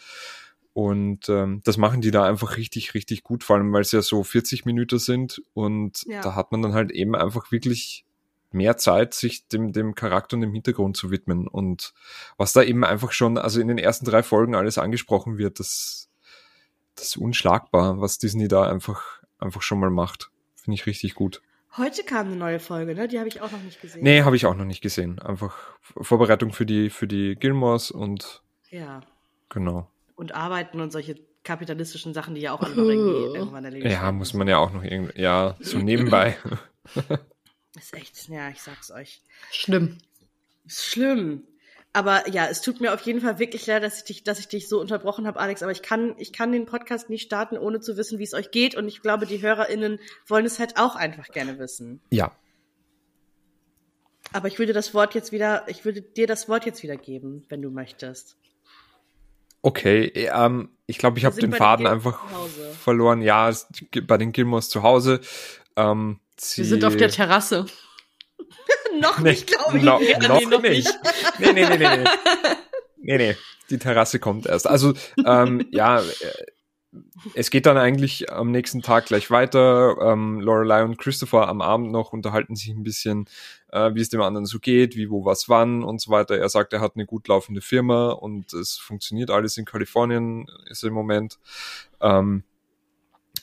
Und 0.80 1.28
ähm, 1.28 1.60
das 1.66 1.76
machen 1.76 2.00
die 2.00 2.10
da 2.12 2.24
einfach 2.24 2.56
richtig, 2.56 2.94
richtig 2.94 3.24
gut, 3.24 3.44
vor 3.44 3.58
allem 3.58 3.74
weil 3.74 3.82
es 3.82 3.92
ja 3.92 4.02
so 4.02 4.24
40 4.24 4.64
Minuten 4.66 4.98
sind 4.98 5.42
und 5.54 6.04
Ja. 6.08 6.22
da 6.22 6.36
hat 6.36 6.54
man 6.54 6.62
dann 6.62 6.74
halt 6.74 6.92
eben 6.92 7.16
einfach 7.18 7.52
wirklich 7.52 8.06
mehr 8.52 8.78
Zeit, 8.78 9.14
sich 9.14 9.46
dem, 9.50 9.74
dem 9.74 9.94
Charakter 9.94 10.36
und 10.38 10.42
dem 10.42 10.54
Hintergrund 10.54 10.96
zu 10.96 11.12
widmen. 11.12 11.50
Und 11.50 11.94
was 12.38 12.54
da 12.54 12.64
eben 12.64 12.86
einfach 12.86 13.12
schon, 13.12 13.38
also 13.38 13.60
in 13.60 13.68
den 13.68 13.78
ersten 13.78 14.06
drei 14.06 14.24
Folgen 14.24 14.56
alles 14.56 14.78
angesprochen 14.78 15.38
wird, 15.38 15.60
das, 15.60 16.10
das 16.96 17.08
ist 17.08 17.18
unschlagbar, 17.18 18.00
was 18.00 18.18
Disney 18.18 18.48
da 18.48 18.64
einfach, 18.72 19.22
einfach 19.38 19.62
schon 19.62 19.82
mal 19.82 19.90
macht. 19.92 20.32
Finde 20.56 20.76
ich 20.76 20.86
richtig 20.86 21.14
gut. 21.14 21.42
Heute 21.76 22.04
kam 22.04 22.28
eine 22.28 22.38
neue 22.38 22.60
Folge, 22.62 22.96
ne? 22.96 23.10
Die 23.10 23.20
habe 23.20 23.28
ich 23.28 23.42
auch 23.42 23.52
noch 23.52 23.62
nicht 23.62 23.82
gesehen. 23.82 24.02
Nee, 24.02 24.24
habe 24.24 24.38
ich 24.38 24.46
auch 24.46 24.56
noch 24.56 24.66
nicht 24.66 24.82
gesehen. 24.82 25.20
Einfach 25.20 25.58
Vorbereitung 25.82 26.54
für 26.54 26.66
die, 26.66 26.90
für 26.90 27.06
die 27.08 27.36
Gilmores 27.36 27.92
und 27.92 28.42
Ja. 28.70 29.02
genau. 29.50 29.90
Und 30.20 30.36
arbeiten 30.36 30.82
und 30.82 30.92
solche 30.92 31.16
kapitalistischen 31.44 32.14
Sachen, 32.14 32.36
die 32.36 32.42
ja 32.42 32.52
auch 32.52 32.62
alle 32.64 32.76
noch 32.76 32.90
irgendwie 32.90 33.38
irgendwann 33.38 33.66
erledigt 33.66 33.92
Ja, 33.92 34.12
muss 34.12 34.34
man 34.34 34.48
ja 34.48 34.58
auch 34.58 34.72
noch 34.72 34.84
irgendwie, 34.84 35.20
ja, 35.20 35.56
so 35.60 35.78
nebenbei. 35.80 36.38
Ist 37.78 37.94
echt, 37.94 38.28
ja, 38.30 38.50
ich 38.50 38.62
sag's 38.62 38.92
euch. 38.92 39.22
Schlimm. 39.52 39.98
Ist 40.66 40.86
schlimm. 40.86 41.44
Aber 41.94 42.30
ja, 42.30 42.48
es 42.48 42.62
tut 42.62 42.82
mir 42.82 42.94
auf 42.94 43.02
jeden 43.02 43.22
Fall 43.22 43.40
wirklich 43.40 43.66
leid, 43.66 43.84
dass 43.84 44.00
ich 44.00 44.04
dich, 44.04 44.24
dass 44.24 44.40
ich 44.40 44.48
dich 44.48 44.68
so 44.68 44.80
unterbrochen 44.80 45.26
habe, 45.26 45.40
Alex. 45.40 45.64
Aber 45.64 45.72
ich 45.72 45.82
kann, 45.82 46.14
ich 46.18 46.34
kann 46.34 46.52
den 46.52 46.66
Podcast 46.66 47.10
nicht 47.10 47.24
starten, 47.24 47.58
ohne 47.58 47.80
zu 47.80 47.98
wissen, 47.98 48.20
wie 48.20 48.24
es 48.24 48.34
euch 48.34 48.52
geht. 48.52 48.76
Und 48.76 48.88
ich 48.88 49.02
glaube, 49.02 49.26
die 49.26 49.42
HörerInnen 49.42 50.00
wollen 50.28 50.46
es 50.46 50.60
halt 50.60 50.78
auch 50.78 50.96
einfach 50.96 51.28
gerne 51.30 51.58
wissen. 51.58 52.02
ja, 52.12 52.32
Aber 54.34 54.48
ich 54.48 54.60
würde 54.60 54.74
das 54.74 54.94
Wort 54.94 55.16
jetzt 55.16 55.32
wieder, 55.32 55.64
ich 55.68 55.84
würde 55.86 56.02
dir 56.02 56.28
das 56.28 56.48
Wort 56.48 56.66
jetzt 56.66 56.84
wieder 56.84 56.98
geben, 56.98 57.46
wenn 57.50 57.62
du 57.62 57.72
möchtest. 57.72 58.38
Okay. 59.62 60.12
Ähm, 60.34 60.70
ich 60.86 60.98
glaube, 60.98 61.20
ich 61.20 61.26
habe 61.26 61.40
den 61.40 61.52
den 61.52 61.58
Faden 61.58 61.86
Gilmores 61.86 62.06
einfach 62.06 62.24
verloren. 62.80 63.22
Ja, 63.22 63.52
bei 64.08 64.18
den 64.18 64.32
Gilmores 64.32 64.70
zu 64.70 64.84
Hause. 64.84 65.22
Ähm, 65.76 66.20
sie, 66.38 66.62
Wir 66.64 66.70
sind 66.70 66.86
auf 66.86 66.98
der 66.98 67.10
Terrasse. 67.10 67.66
noch 69.00 69.20
Nee, 69.20 69.32
nicht, 69.32 69.48
glaube 69.48 69.78
ich. 69.78 69.84
no, 69.84 70.00
Ja, 70.02 70.18
noch, 70.28 70.40
nee, 70.40 70.46
noch 70.46 70.62
nicht. 70.62 70.90
Nee, 71.40 71.54
nee, 71.54 71.66
nee, 71.68 71.78
nee, 71.78 71.98
nee. 71.98 72.04
Nee, 73.02 73.18
nee. 73.18 73.38
Die 73.70 73.78
Terrasse 73.80 74.20
kommt 74.20 74.46
erst. 74.46 74.68
Also, 74.68 74.94
ähm, 75.26 75.66
ja, 75.72 76.02
äh, 76.02 76.04
es 77.36 77.52
geht 77.52 77.66
dann 77.66 77.78
eigentlich 77.78 78.32
am 78.32 78.52
nächsten 78.52 78.82
Tag 78.82 79.06
gleich 79.06 79.30
weiter. 79.30 79.98
Ähm, 80.02 80.40
Lorelei 80.42 80.84
und 80.84 80.98
Christopher 80.98 81.48
am 81.48 81.62
Abend 81.62 81.92
noch 81.92 82.14
unterhalten 82.14 82.56
sich 82.56 82.70
ein 82.70 82.84
bisschen, 82.84 83.26
äh, 83.72 83.94
wie 83.94 84.02
es 84.02 84.10
dem 84.10 84.22
anderen 84.22 84.46
so 84.46 84.60
geht, 84.60 84.96
wie, 84.96 85.10
wo, 85.10 85.24
was, 85.26 85.50
wann 85.50 85.84
und 85.84 86.02
so 86.02 86.12
weiter. 86.12 86.38
Er 86.38 86.50
sagt, 86.50 86.74
er 86.74 86.82
hat 86.82 86.96
eine 86.96 87.06
gut 87.06 87.28
laufende 87.28 87.62
Firma 87.62 88.10
und 88.10 88.54
es 88.54 88.78
funktioniert 88.78 89.30
alles 89.30 89.58
in 89.58 89.66
Kalifornien, 89.66 90.48
ist 90.70 90.84
im 90.84 90.94
Moment. 90.94 91.38
Ähm, 92.02 92.44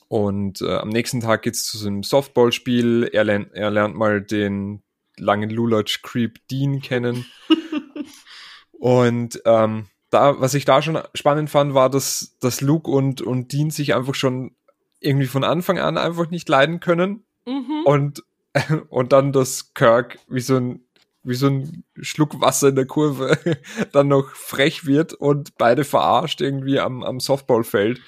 und 0.09 0.63
äh, 0.63 0.77
am 0.77 0.89
nächsten 0.89 1.21
Tag 1.21 1.43
geht's 1.43 1.65
zu 1.67 1.79
so 1.79 1.87
einem 1.87 2.03
Softballspiel. 2.03 3.11
Er 3.13 3.25
lernt, 3.25 3.53
er 3.55 3.71
lernt 3.71 3.97
mal 3.97 4.23
den 4.23 4.83
langen 5.17 5.51
Lulatsch 5.51 6.03
Creep 6.03 6.47
Dean 6.49 6.81
kennen. 6.81 7.27
und 8.73 9.41
ähm, 9.45 9.87
da, 10.11 10.41
was 10.41 10.55
ich 10.55 10.65
da 10.65 10.83
schon 10.83 10.99
spannend 11.15 11.51
fand, 11.51 11.75
war, 11.75 11.91
dass, 11.91 12.37
dass 12.41 12.61
Luke 12.61 12.91
und, 12.91 13.23
und 13.23 13.53
Dean 13.53 13.71
sich 13.71 13.95
einfach 13.95 14.15
schon 14.15 14.55
irgendwie 15.01 15.27
von 15.27 15.45
Anfang 15.45 15.79
an 15.79 15.99
einfach 15.99 16.31
nicht 16.31 16.49
leiden 16.49 16.81
können. 16.81 17.25
Mhm. 17.47 17.83
Und, 17.85 18.23
und 18.89 19.13
dann, 19.13 19.33
dass 19.33 19.75
Kirk 19.75 20.19
wie 20.29 20.41
so 20.41 20.57
ein 20.57 20.83
wie 21.27 21.35
so 21.35 21.49
ein 21.49 21.83
Schluck 22.01 22.41
Wasser 22.41 22.69
in 22.69 22.77
der 22.77 22.87
Kurve 22.87 23.37
dann 23.93 24.07
noch 24.09 24.31
frech 24.37 24.87
wird 24.87 25.13
und 25.13 25.59
beide 25.59 25.83
verarscht 25.83 26.41
irgendwie 26.41 26.79
am, 26.79 27.03
am 27.03 27.19
Softballfeld. 27.21 28.01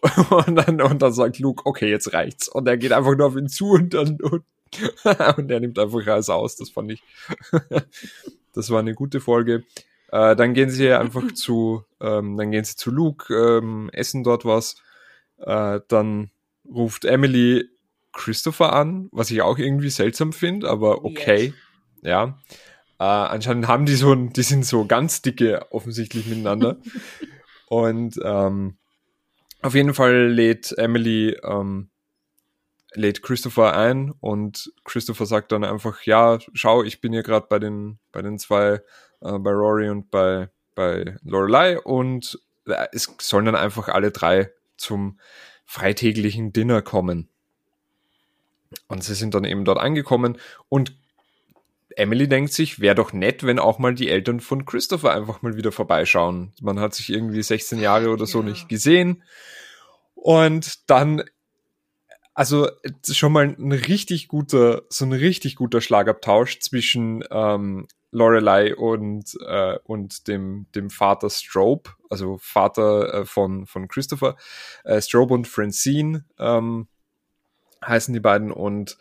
Und 0.30 0.54
dann, 0.54 0.80
und 0.80 1.02
dann 1.02 1.12
sagt 1.12 1.40
Luke, 1.40 1.62
okay, 1.64 1.90
jetzt 1.90 2.12
reicht's. 2.12 2.46
Und 2.46 2.68
er 2.68 2.76
geht 2.76 2.92
einfach 2.92 3.16
nur 3.16 3.26
auf 3.26 3.36
ihn 3.36 3.48
zu 3.48 3.70
und 3.70 3.94
dann, 3.94 4.16
und, 4.20 4.44
und 5.36 5.50
er 5.50 5.58
nimmt 5.58 5.76
einfach 5.76 6.06
alles 6.06 6.30
aus. 6.30 6.54
Das 6.54 6.70
fand 6.70 6.92
ich, 6.92 7.02
das 8.52 8.70
war 8.70 8.78
eine 8.78 8.94
gute 8.94 9.18
Folge. 9.18 9.64
Äh, 10.10 10.36
dann 10.36 10.54
gehen 10.54 10.70
sie 10.70 10.92
einfach 10.92 11.32
zu, 11.34 11.84
ähm, 12.00 12.36
dann 12.36 12.50
gehen 12.50 12.64
sie 12.64 12.76
zu 12.76 12.90
Luke, 12.90 13.32
ähm, 13.34 13.90
essen 13.92 14.24
dort 14.24 14.44
was. 14.44 14.76
Äh, 15.38 15.80
dann 15.88 16.30
ruft 16.68 17.04
Emily 17.04 17.68
Christopher 18.12 18.72
an, 18.72 19.08
was 19.12 19.30
ich 19.30 19.42
auch 19.42 19.58
irgendwie 19.58 19.90
seltsam 19.90 20.32
finde, 20.32 20.68
aber 20.68 21.04
okay. 21.04 21.54
Ja. 22.02 22.38
Äh, 22.98 23.04
anscheinend 23.04 23.68
haben 23.68 23.86
die 23.86 23.94
so, 23.94 24.12
ein, 24.12 24.32
die 24.32 24.42
sind 24.42 24.66
so 24.66 24.86
ganz 24.86 25.22
dicke 25.22 25.70
offensichtlich 25.70 26.26
miteinander. 26.26 26.78
Und 27.68 28.18
ähm, 28.24 28.78
auf 29.60 29.74
jeden 29.74 29.94
Fall 29.94 30.28
lädt 30.28 30.76
Emily 30.78 31.36
ähm, 31.42 31.90
lädt 32.94 33.22
Christopher 33.22 33.76
ein 33.76 34.12
und 34.20 34.72
Christopher 34.84 35.26
sagt 35.26 35.52
dann 35.52 35.64
einfach, 35.64 36.02
ja, 36.02 36.38
schau, 36.54 36.82
ich 36.82 37.00
bin 37.00 37.12
hier 37.12 37.22
gerade 37.22 37.46
bei 37.48 37.58
den 37.58 37.98
bei 38.12 38.22
den 38.22 38.38
zwei, 38.38 38.80
äh, 39.20 39.38
bei 39.38 39.50
Rory 39.50 39.88
und 39.90 40.10
bei 40.10 40.50
bei 40.78 41.16
Lorelei 41.24 41.80
und 41.80 42.38
äh, 42.66 42.86
es 42.92 43.12
sollen 43.20 43.46
dann 43.46 43.56
einfach 43.56 43.88
alle 43.88 44.12
drei 44.12 44.52
zum 44.76 45.18
freitäglichen 45.64 46.52
Dinner 46.52 46.82
kommen. 46.82 47.28
Und 48.86 49.02
sie 49.02 49.16
sind 49.16 49.34
dann 49.34 49.44
eben 49.44 49.64
dort 49.64 49.78
angekommen 49.78 50.38
und 50.68 50.96
Emily 51.96 52.28
denkt 52.28 52.52
sich, 52.52 52.78
wäre 52.78 52.94
doch 52.94 53.12
nett, 53.12 53.42
wenn 53.42 53.58
auch 53.58 53.80
mal 53.80 53.92
die 53.92 54.08
Eltern 54.08 54.38
von 54.38 54.64
Christopher 54.64 55.12
einfach 55.12 55.42
mal 55.42 55.56
wieder 55.56 55.72
vorbeischauen. 55.72 56.52
Man 56.60 56.78
hat 56.78 56.94
sich 56.94 57.10
irgendwie 57.10 57.42
16 57.42 57.80
Jahre 57.80 58.10
oder 58.10 58.26
so 58.26 58.38
ja. 58.38 58.44
nicht 58.44 58.68
gesehen. 58.68 59.24
Und 60.14 60.88
dann, 60.88 61.24
also 62.34 62.68
schon 63.10 63.32
mal 63.32 63.56
ein 63.58 63.72
richtig 63.72 64.28
guter, 64.28 64.82
so 64.90 65.06
ein 65.06 65.12
richtig 65.12 65.56
guter 65.56 65.80
Schlagabtausch 65.80 66.60
zwischen 66.60 67.24
ähm, 67.32 67.88
Lorelei 68.10 68.74
und, 68.74 69.36
äh, 69.46 69.78
und 69.84 70.28
dem, 70.28 70.66
dem 70.74 70.90
Vater 70.90 71.30
Strobe, 71.30 71.90
also 72.08 72.38
Vater 72.40 73.14
äh, 73.14 73.24
von, 73.24 73.66
von 73.66 73.88
Christopher. 73.88 74.36
Äh, 74.84 75.00
Strobe 75.02 75.34
und 75.34 75.46
Francine 75.46 76.24
ähm, 76.38 76.88
heißen 77.84 78.14
die 78.14 78.20
beiden 78.20 78.50
und 78.50 78.96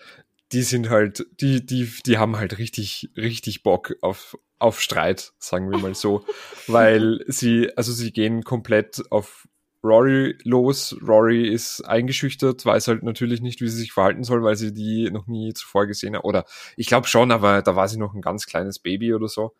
die 0.51 0.63
sind 0.63 0.89
halt, 0.89 1.25
die, 1.41 1.65
die, 1.65 1.91
die 2.05 2.17
haben 2.17 2.37
halt 2.37 2.57
richtig, 2.57 3.09
richtig 3.17 3.63
Bock 3.63 3.95
auf, 4.01 4.37
auf 4.59 4.81
Streit, 4.81 5.33
sagen 5.39 5.71
wir 5.71 5.77
mal 5.77 5.95
so. 5.95 6.25
weil 6.67 7.23
sie, 7.27 7.71
also 7.75 7.91
sie 7.91 8.11
gehen 8.11 8.43
komplett 8.43 9.03
auf 9.09 9.47
Rory 9.83 10.37
los. 10.43 10.95
Rory 11.05 11.47
ist 11.47 11.81
eingeschüchtert, 11.81 12.65
weiß 12.65 12.87
halt 12.87 13.03
natürlich 13.03 13.41
nicht, 13.41 13.61
wie 13.61 13.67
sie 13.67 13.77
sich 13.77 13.93
verhalten 13.93 14.23
soll, 14.23 14.43
weil 14.43 14.55
sie 14.55 14.73
die 14.73 15.09
noch 15.11 15.27
nie 15.27 15.53
zuvor 15.53 15.87
gesehen 15.87 16.15
hat. 16.15 16.23
Oder 16.23 16.45
ich 16.75 16.87
glaube 16.87 17.07
schon, 17.07 17.31
aber 17.31 17.61
da 17.61 17.75
war 17.75 17.87
sie 17.87 17.97
noch 17.97 18.13
ein 18.13 18.21
ganz 18.21 18.45
kleines 18.45 18.79
Baby 18.79 19.13
oder 19.13 19.27
so. 19.27 19.53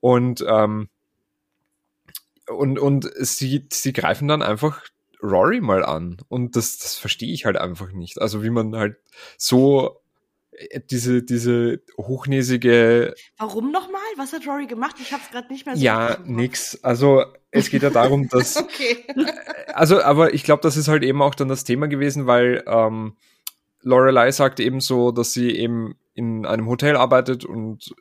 Und, 0.00 0.44
ähm, 0.48 0.88
und, 2.48 2.78
und 2.78 3.10
sie, 3.16 3.66
sie 3.70 3.92
greifen 3.92 4.28
dann 4.28 4.42
einfach 4.42 4.82
Rory 5.22 5.60
mal 5.60 5.84
an. 5.84 6.18
Und 6.28 6.56
das, 6.56 6.78
das 6.78 6.96
verstehe 6.96 7.32
ich 7.32 7.44
halt 7.44 7.56
einfach 7.56 7.92
nicht. 7.92 8.20
Also 8.20 8.42
wie 8.42 8.50
man 8.50 8.76
halt 8.76 8.96
so 9.36 9.99
diese, 10.90 11.22
diese 11.22 11.82
hochnäsige. 11.96 13.14
Warum 13.38 13.72
nochmal? 13.72 14.00
Was 14.16 14.32
hat 14.32 14.46
Rory 14.46 14.66
gemacht? 14.66 14.96
Ich 15.00 15.12
hab's 15.12 15.30
gerade 15.30 15.52
nicht 15.52 15.66
mehr 15.66 15.76
so. 15.76 15.82
Ja, 15.82 16.18
nix. 16.24 16.82
Also 16.82 17.24
es 17.50 17.70
geht 17.70 17.82
ja 17.82 17.90
darum, 17.90 18.28
dass. 18.30 18.56
okay. 18.56 19.04
Also, 19.72 20.02
aber 20.02 20.34
ich 20.34 20.44
glaube, 20.44 20.62
das 20.62 20.76
ist 20.76 20.88
halt 20.88 21.02
eben 21.02 21.22
auch 21.22 21.34
dann 21.34 21.48
das 21.48 21.64
Thema 21.64 21.88
gewesen, 21.88 22.26
weil 22.26 22.64
ähm, 22.66 23.16
Lorelei 23.82 24.30
sagt 24.32 24.60
eben 24.60 24.80
so, 24.80 25.10
dass 25.12 25.32
sie 25.32 25.50
eben 25.50 25.96
in 26.14 26.44
einem 26.44 26.68
Hotel 26.68 26.96
arbeitet 26.96 27.44
und 27.44 27.94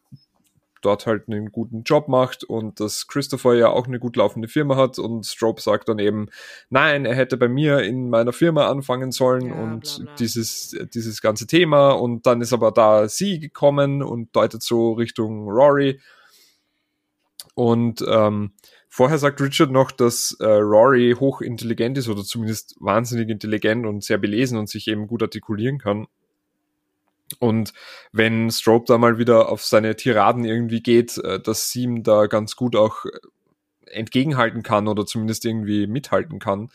dort 0.82 1.06
halt 1.06 1.28
einen 1.28 1.52
guten 1.52 1.84
Job 1.84 2.08
macht 2.08 2.44
und 2.44 2.80
dass 2.80 3.08
Christopher 3.08 3.56
ja 3.56 3.70
auch 3.70 3.88
eine 3.88 4.00
gut 4.00 4.16
laufende 4.16 4.48
Firma 4.48 4.76
hat 4.76 5.00
und 5.00 5.26
Strobe 5.26 5.62
sagt 5.62 5.90
dann 5.90 6.00
eben, 6.00 6.28
nein, 6.70 7.06
er 7.06 7.16
hätte 7.16 7.38
bei 7.38 7.48
mir 7.48 7.80
in 7.80 8.10
meiner 8.10 8.34
Firma 8.34 8.68
anfangen 8.68 9.12
sollen 9.12 9.48
ja, 9.48 9.54
und 9.56 9.96
bla 9.98 10.06
bla. 10.06 10.16
dieses, 10.16 10.78
dieses 10.94 11.22
ganze 11.22 11.48
Thema 11.48 11.92
und 11.92 12.26
dann 12.26 12.42
ist 12.42 12.54
aber 12.54 12.72
da 12.72 13.08
sie 13.08 13.40
gekommen 13.40 14.04
und 14.04 14.36
deutet 14.36 14.62
so 14.62 14.94
Richtung 14.94 15.50
Rory 15.50 16.00
und 17.56 18.04
ähm, 18.08 18.54
vorher 18.88 19.18
sagt 19.18 19.42
Richard 19.42 19.72
noch, 19.72 19.92
dass 19.92 20.36
äh, 20.40 20.46
Rory 20.46 21.16
hochintelligent 21.20 21.98
ist 21.98 22.08
oder 22.08 22.24
zumindest 22.24 22.76
wahnsinnig 22.80 23.30
intelligent 23.30 23.86
und 23.86 24.04
sehr 24.04 24.18
belesen 24.18 24.58
und 24.58 24.70
sich 24.70 24.88
eben 24.88 25.08
gut 25.08 25.24
artikulieren 25.24 25.78
kann 25.78 26.08
und 27.40 27.74
wenn 28.12 28.50
Strobe 28.50 28.86
da 28.88 28.98
mal 28.98 29.18
wieder 29.18 29.50
auf 29.50 29.64
seine 29.64 29.96
Tiraden 29.96 30.46
irgendwie 30.46 30.82
geht, 30.82 31.18
äh, 31.20 31.40
dass 31.40 31.70
sie 31.70 31.84
ihm 31.84 32.04
da 32.04 32.26
ganz 32.26 32.56
gut 32.56 32.76
auch 32.76 33.06
äh, 33.06 33.10
entgegenhalten 33.92 34.64
kann 34.64 34.88
oder 34.88 35.06
zumindest 35.06 35.46
irgendwie 35.46 35.88
mithalten 35.88 36.40
kann. 36.40 36.70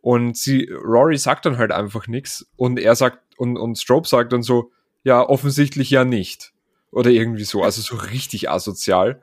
Und 0.00 0.36
sie, 0.36 0.68
Rory 0.70 1.16
sagt 1.16 1.46
dann 1.46 1.58
halt 1.58 1.70
einfach 1.70 2.08
nichts 2.08 2.46
und 2.56 2.78
er 2.78 2.96
sagt, 2.96 3.18
und, 3.36 3.56
und 3.56 3.78
Strobe 3.78 4.08
sagt 4.08 4.32
dann 4.32 4.42
so, 4.42 4.72
ja, 5.04 5.22
offensichtlich 5.28 5.90
ja 5.90 6.04
nicht. 6.04 6.52
Oder 6.90 7.10
irgendwie 7.10 7.44
so, 7.44 7.62
also 7.62 7.80
so 7.80 7.96
richtig 7.96 8.50
asozial. 8.50 9.22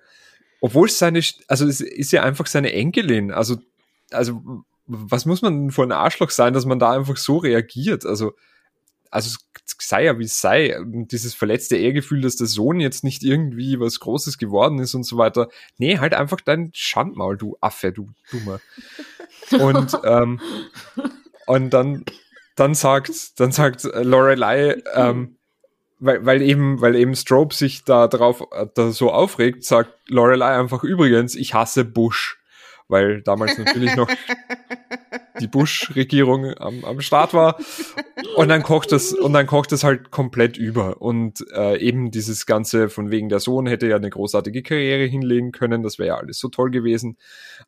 Obwohl 0.62 0.89
seine, 0.89 1.21
also 1.48 1.67
es 1.67 1.81
ist 1.81 2.12
ja 2.12 2.24
einfach 2.24 2.48
seine 2.48 2.74
Enkelin. 2.74 3.31
Also, 3.31 3.57
also, 4.12 4.63
was 4.88 5.25
muss 5.25 5.41
man 5.41 5.53
denn 5.53 5.71
für 5.71 5.83
ein 5.83 5.91
Arschloch 5.91 6.31
sein, 6.31 6.53
dass 6.53 6.65
man 6.65 6.79
da 6.79 6.91
einfach 6.91 7.17
so 7.17 7.38
reagiert? 7.38 8.05
Also, 8.05 8.33
also 9.10 9.38
sei 9.82 10.06
ja 10.06 10.20
wie 10.20 10.25
es 10.25 10.39
sei, 10.39 10.80
und 10.80 11.12
dieses 11.12 11.34
verletzte 11.34 11.78
Ehrgefühl, 11.78 12.22
dass 12.22 12.36
der 12.36 12.48
Sohn 12.48 12.80
jetzt 12.80 13.04
nicht 13.04 13.24
irgendwie 13.24 13.80
was 13.80 14.00
Großes 14.00 14.38
geworden 14.38 14.80
ist 14.80 14.94
und 14.94 15.04
so 15.04 15.18
weiter. 15.18 15.50
Nee, 15.78 16.00
halt 16.00 16.13
einfach 16.13 16.42
dein 16.42 16.72
Schandmaul, 16.74 17.38
du 17.38 17.58
Affe, 17.62 17.92
du 17.92 18.10
Dummer. 18.32 18.60
Und, 19.60 19.98
ähm, 20.04 20.39
und 21.46 21.70
dann, 21.72 22.06
dann 22.56 22.75
sagt, 22.75 23.39
dann 23.39 23.51
sagt 23.51 23.84
Lorelei, 23.84 24.82
ähm, 24.94 25.38
weil, 26.00 26.25
weil 26.25 26.42
eben, 26.42 26.82
weil 26.82 26.96
eben 26.96 27.16
Strobe 27.16 27.54
sich 27.54 27.84
da 27.84 28.08
drauf, 28.08 28.44
äh, 28.51 28.68
da 28.74 28.92
so 28.92 29.12
aufregt, 29.12 29.63
sagt 29.63 29.94
Lorelei 30.08 30.58
einfach 30.58 30.84
übrigens, 30.84 31.36
ich 31.36 31.54
hasse 31.54 31.86
Bush 31.86 32.38
weil 32.89 33.22
damals 33.22 33.58
natürlich 33.58 33.96
noch 33.96 34.10
die 35.39 35.48
Bush-Regierung 35.48 36.53
am, 36.58 36.84
am 36.84 37.00
Start 37.01 37.34
war. 37.34 37.58
Und 38.36 38.50
dann 38.50 38.63
kocht 38.63 38.91
es 38.91 39.13
und 39.13 39.34
dann 39.34 39.48
kocht 39.48 39.72
es 39.72 39.84
halt 39.84 40.12
komplett 40.12 40.58
über. 40.58 41.01
Und 41.01 41.46
äh, 41.53 41.77
eben 41.79 42.12
dieses 42.12 42.46
Ganze 42.46 42.89
von 42.89 43.12
wegen 43.12 43.29
der 43.29 43.39
Sohn 43.39 43.67
hätte 43.67 43.88
ja 43.88 43.96
eine 43.96 44.10
großartige 44.10 44.63
Karriere 44.63 45.05
hinlegen 45.05 45.51
können, 45.51 45.84
das 45.84 46.00
wäre 46.00 46.10
ja 46.10 46.15
alles 46.17 46.39
so 46.39 46.50
toll 46.50 46.72
gewesen. 46.72 47.17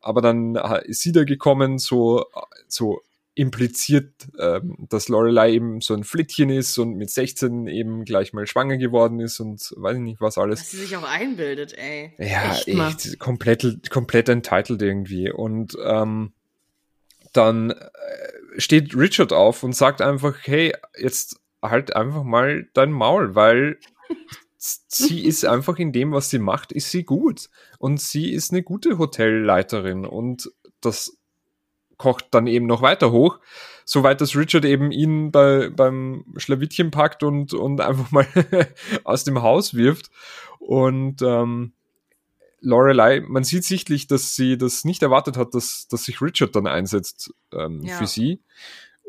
Aber 0.00 0.20
dann 0.20 0.56
ist 0.84 1.02
sie 1.02 1.12
da 1.12 1.24
gekommen, 1.24 1.78
so, 1.78 2.26
so 2.68 3.00
impliziert, 3.34 4.28
ähm, 4.38 4.76
dass 4.90 5.08
Lorelei 5.08 5.52
eben 5.52 5.80
so 5.80 5.94
ein 5.94 6.04
Flittchen 6.04 6.50
ist 6.50 6.76
und 6.78 6.96
mit 6.96 7.10
16 7.10 7.66
eben 7.66 8.04
gleich 8.04 8.32
mal 8.32 8.46
schwanger 8.46 8.76
geworden 8.76 9.20
ist 9.20 9.40
und 9.40 9.72
weiß 9.76 9.96
ich 9.96 10.02
nicht 10.02 10.20
was 10.20 10.36
alles. 10.36 10.60
Dass 10.60 10.70
sie 10.70 10.78
sich 10.78 10.96
auch 10.96 11.04
einbildet, 11.04 11.74
ey. 11.78 12.12
Ja, 12.18 12.52
echt, 12.52 12.68
echt 12.68 13.18
komplett, 13.18 13.90
komplett 13.90 14.28
entitled 14.28 14.82
irgendwie. 14.82 15.32
Und 15.32 15.76
ähm, 15.82 16.32
dann 17.32 17.70
äh, 17.70 17.76
steht 18.58 18.94
Richard 18.94 19.32
auf 19.32 19.62
und 19.62 19.74
sagt 19.74 20.02
einfach, 20.02 20.36
hey, 20.42 20.74
jetzt 20.98 21.40
halt 21.62 21.96
einfach 21.96 22.24
mal 22.24 22.68
dein 22.74 22.92
Maul, 22.92 23.34
weil 23.34 23.78
sie 24.58 25.24
ist 25.26 25.46
einfach 25.46 25.78
in 25.78 25.92
dem, 25.92 26.12
was 26.12 26.28
sie 26.28 26.38
macht, 26.38 26.70
ist 26.72 26.90
sie 26.90 27.04
gut. 27.04 27.48
Und 27.78 27.98
sie 27.98 28.30
ist 28.30 28.50
eine 28.50 28.62
gute 28.62 28.98
Hotelleiterin 28.98 30.04
und 30.04 30.52
das 30.82 31.16
kocht 31.96 32.26
dann 32.30 32.46
eben 32.46 32.66
noch 32.66 32.82
weiter 32.82 33.12
hoch, 33.12 33.38
soweit 33.84 34.20
dass 34.20 34.36
Richard 34.36 34.64
eben 34.64 34.90
ihn 34.90 35.30
bei, 35.30 35.70
beim 35.70 36.24
Schlawittchen 36.36 36.90
packt 36.90 37.22
und, 37.22 37.54
und 37.54 37.80
einfach 37.80 38.10
mal 38.10 38.26
aus 39.04 39.24
dem 39.24 39.42
Haus 39.42 39.74
wirft. 39.74 40.10
Und 40.58 41.22
ähm, 41.22 41.72
Lorelei, 42.60 43.20
man 43.20 43.44
sieht 43.44 43.64
sichtlich, 43.64 44.06
dass 44.06 44.36
sie 44.36 44.56
das 44.56 44.84
nicht 44.84 45.02
erwartet 45.02 45.36
hat, 45.36 45.54
dass, 45.54 45.88
dass 45.88 46.04
sich 46.04 46.22
Richard 46.22 46.54
dann 46.54 46.66
einsetzt 46.66 47.34
ähm, 47.52 47.82
ja. 47.82 47.96
für 47.96 48.06
sie. 48.06 48.40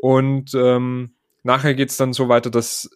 Und 0.01 0.53
ähm, 0.55 1.13
nachher 1.43 1.75
geht's 1.75 1.97
dann 1.97 2.13
so 2.13 2.29
weiter, 2.29 2.49
dass 2.49 2.89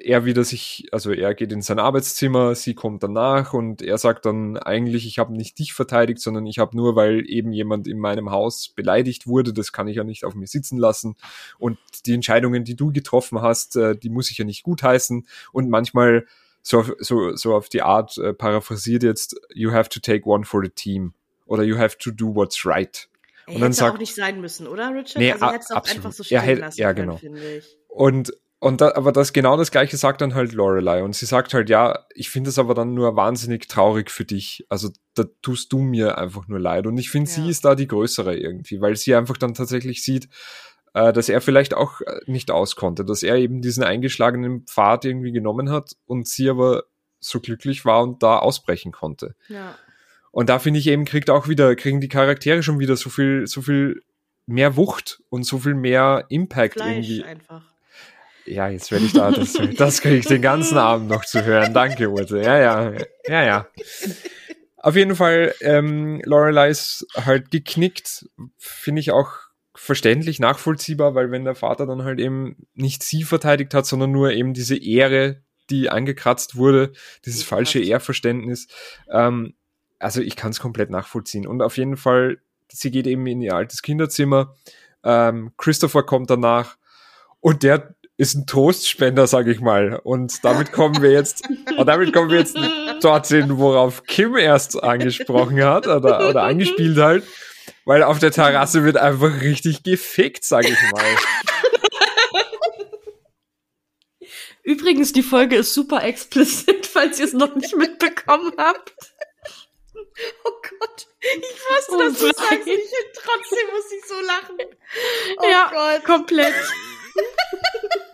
er 0.00 0.24
wieder 0.24 0.44
sich, 0.44 0.88
also 0.92 1.12
er 1.12 1.34
geht 1.34 1.52
in 1.52 1.62
sein 1.62 1.78
Arbeitszimmer, 1.78 2.54
sie 2.54 2.74
kommt 2.74 3.02
danach 3.02 3.52
und 3.52 3.82
er 3.82 3.98
sagt 3.98 4.26
dann 4.26 4.56
eigentlich, 4.56 5.06
ich 5.06 5.18
habe 5.18 5.32
nicht 5.32 5.58
dich 5.58 5.72
verteidigt, 5.72 6.20
sondern 6.20 6.46
ich 6.46 6.58
habe 6.58 6.76
nur, 6.76 6.96
weil 6.96 7.28
eben 7.28 7.52
jemand 7.52 7.88
in 7.88 7.98
meinem 7.98 8.30
Haus 8.30 8.68
beleidigt 8.68 9.26
wurde, 9.26 9.52
das 9.52 9.72
kann 9.72 9.88
ich 9.88 9.96
ja 9.96 10.04
nicht 10.04 10.24
auf 10.24 10.34
mir 10.34 10.46
sitzen 10.46 10.78
lassen 10.78 11.16
und 11.58 11.78
die 12.06 12.14
Entscheidungen, 12.14 12.64
die 12.64 12.76
du 12.76 12.92
getroffen 12.92 13.42
hast, 13.42 13.76
äh, 13.76 13.96
die 13.96 14.10
muss 14.10 14.30
ich 14.30 14.38
ja 14.38 14.44
nicht 14.44 14.62
gutheißen 14.62 15.26
und 15.52 15.68
manchmal 15.68 16.26
so, 16.62 16.84
so, 16.98 17.34
so 17.34 17.54
auf 17.54 17.68
die 17.68 17.82
Art 17.82 18.18
äh, 18.18 18.32
paraphrasiert 18.32 19.02
jetzt, 19.02 19.40
you 19.52 19.72
have 19.72 19.88
to 19.88 20.00
take 20.00 20.28
one 20.28 20.44
for 20.44 20.62
the 20.62 20.70
team 20.70 21.14
oder 21.46 21.62
you 21.62 21.76
have 21.76 21.98
to 21.98 22.10
do 22.10 22.34
what's 22.34 22.64
right. 22.64 23.08
Er 23.46 23.54
und 23.54 23.60
dann 23.62 23.72
sagt, 23.72 23.94
auch 23.94 23.98
nicht 23.98 24.14
sein 24.14 24.40
müssen, 24.40 24.66
oder 24.66 24.94
Richard? 24.94 25.16
Nee, 25.16 25.32
also 25.32 25.46
hätte 25.46 25.60
es 25.60 25.70
auch 25.70 25.86
einfach 25.86 26.12
so 26.12 26.22
stehen 26.22 26.44
ja, 26.44 26.52
lassen 26.54 26.80
ja, 26.80 26.92
genau. 26.92 27.16
Können, 27.16 27.62
und 27.88 28.32
und 28.60 28.80
da, 28.80 28.92
aber 28.94 29.12
das 29.12 29.32
genau 29.32 29.56
das 29.56 29.70
gleiche 29.70 29.96
sagt 29.96 30.20
dann 30.20 30.34
halt 30.34 30.52
Lorelei 30.52 31.02
und 31.04 31.14
sie 31.14 31.26
sagt 31.26 31.54
halt 31.54 31.70
ja, 31.70 32.06
ich 32.14 32.28
finde 32.28 32.50
es 32.50 32.58
aber 32.58 32.74
dann 32.74 32.94
nur 32.94 33.14
wahnsinnig 33.14 33.68
traurig 33.68 34.10
für 34.10 34.24
dich. 34.24 34.66
Also 34.68 34.90
da 35.14 35.24
tust 35.42 35.72
du 35.72 35.78
mir 35.78 36.18
einfach 36.18 36.48
nur 36.48 36.58
leid 36.58 36.86
und 36.86 36.98
ich 36.98 37.10
finde 37.10 37.30
ja. 37.30 37.36
sie 37.36 37.50
ist 37.50 37.64
da 37.64 37.76
die 37.76 37.86
größere 37.86 38.36
irgendwie, 38.36 38.80
weil 38.80 38.96
sie 38.96 39.14
einfach 39.14 39.36
dann 39.36 39.54
tatsächlich 39.54 40.02
sieht, 40.02 40.28
äh, 40.94 41.12
dass 41.12 41.28
er 41.28 41.40
vielleicht 41.40 41.74
auch 41.74 42.00
äh, 42.00 42.20
nicht 42.26 42.50
auskonnte, 42.50 43.04
dass 43.04 43.22
er 43.22 43.36
eben 43.36 43.62
diesen 43.62 43.84
eingeschlagenen 43.84 44.66
Pfad 44.66 45.04
irgendwie 45.04 45.32
genommen 45.32 45.70
hat 45.70 45.92
und 46.06 46.26
sie 46.26 46.50
aber 46.50 46.84
so 47.20 47.40
glücklich 47.40 47.84
war 47.84 48.02
und 48.02 48.22
da 48.22 48.38
ausbrechen 48.38 48.90
konnte. 48.90 49.36
Ja. 49.48 49.76
Und 50.30 50.48
da 50.48 50.58
finde 50.58 50.80
ich 50.80 50.86
eben, 50.88 51.04
kriegt 51.04 51.30
auch 51.30 51.48
wieder, 51.48 51.74
kriegen 51.76 52.00
die 52.00 52.08
Charaktere 52.08 52.62
schon 52.62 52.78
wieder 52.78 52.96
so 52.96 53.10
viel, 53.10 53.46
so 53.46 53.62
viel 53.62 54.02
mehr 54.46 54.76
Wucht 54.76 55.22
und 55.30 55.44
so 55.44 55.58
viel 55.58 55.74
mehr 55.74 56.26
Impact 56.28 56.74
Fleisch 56.74 57.08
irgendwie. 57.08 57.24
einfach. 57.24 57.67
Ja, 58.50 58.68
jetzt 58.68 58.90
werde 58.90 59.04
ich 59.04 59.12
da, 59.12 59.30
das, 59.30 59.58
das 59.76 60.00
kriege 60.00 60.16
ich 60.16 60.26
den 60.26 60.42
ganzen 60.42 60.78
Abend 60.78 61.08
noch 61.08 61.24
zu 61.24 61.44
hören. 61.44 61.74
Danke, 61.74 62.10
Ute. 62.10 62.40
Ja, 62.40 62.58
ja, 62.58 62.92
ja, 63.26 63.44
ja. 63.44 63.66
Auf 64.76 64.96
jeden 64.96 65.16
Fall, 65.16 65.54
ähm, 65.60 66.20
Lorelei 66.24 66.70
ist 66.70 67.06
halt 67.14 67.50
geknickt, 67.50 68.28
finde 68.56 69.00
ich 69.00 69.10
auch 69.10 69.32
verständlich, 69.74 70.40
nachvollziehbar, 70.40 71.14
weil 71.14 71.30
wenn 71.30 71.44
der 71.44 71.54
Vater 71.54 71.86
dann 71.86 72.04
halt 72.04 72.20
eben 72.20 72.56
nicht 72.74 73.02
sie 73.02 73.22
verteidigt 73.22 73.74
hat, 73.74 73.86
sondern 73.86 74.12
nur 74.12 74.32
eben 74.32 74.54
diese 74.54 74.76
Ehre, 74.76 75.42
die 75.70 75.90
angekratzt 75.90 76.56
wurde, 76.56 76.92
dieses 77.24 77.40
Die 77.40 77.46
falsche. 77.46 77.80
Ehrverständnis, 77.80 78.68
ähm, 79.10 79.54
also 79.98 80.20
ich 80.20 80.36
kann 80.36 80.50
es 80.50 80.60
komplett 80.60 80.90
nachvollziehen. 80.90 81.46
Und 81.46 81.60
auf 81.60 81.76
jeden 81.76 81.96
Fall, 81.96 82.38
sie 82.70 82.90
geht 82.90 83.06
eben 83.06 83.26
in 83.26 83.40
ihr 83.40 83.54
altes 83.54 83.82
Kinderzimmer, 83.82 84.54
ähm, 85.04 85.52
Christopher 85.56 86.02
kommt 86.02 86.30
danach 86.30 86.76
und 87.40 87.62
der 87.62 87.94
ist 88.18 88.34
ein 88.34 88.46
Trostspender, 88.46 89.26
sag 89.28 89.46
ich 89.46 89.60
mal. 89.60 90.00
Und 90.02 90.44
damit 90.44 90.72
kommen 90.72 91.00
wir 91.00 91.12
jetzt, 91.12 91.48
und 91.78 91.86
damit 91.86 92.12
kommen 92.12 92.30
wir 92.30 92.40
jetzt 92.40 92.58
dorthin, 93.00 93.58
worauf 93.58 94.02
Kim 94.02 94.36
erst 94.36 94.82
angesprochen 94.82 95.62
hat 95.64 95.86
oder, 95.86 96.28
oder 96.28 96.42
angespielt 96.42 96.98
halt. 96.98 97.24
Weil 97.84 98.02
auf 98.02 98.18
der 98.18 98.32
Terrasse 98.32 98.84
wird 98.84 98.96
einfach 98.96 99.40
richtig 99.40 99.84
gefickt, 99.84 100.44
sag 100.44 100.68
ich 100.68 100.76
mal. 100.92 101.04
Übrigens, 104.64 105.12
die 105.12 105.22
Folge 105.22 105.56
ist 105.56 105.72
super 105.72 106.02
explizit, 106.02 106.86
falls 106.86 107.20
ihr 107.20 107.24
es 107.24 107.32
noch 107.32 107.54
nicht 107.54 107.74
mitbekommen 107.76 108.52
habt. 108.58 108.94
Oh 110.44 110.50
Gott, 110.80 111.06
ich 111.20 111.60
wusste, 111.70 111.94
Oh 111.94 111.98
dass 111.98 112.18
du 112.18 112.26
sagst, 112.26 112.66
ich, 112.66 112.80
trotzdem 113.14 113.66
muss 113.72 113.92
ich 113.96 114.04
so 114.06 114.20
lachen. 114.26 114.58
Oh 115.38 115.48
ja, 115.48 115.70
Gott. 115.72 116.04
komplett. 116.04 116.54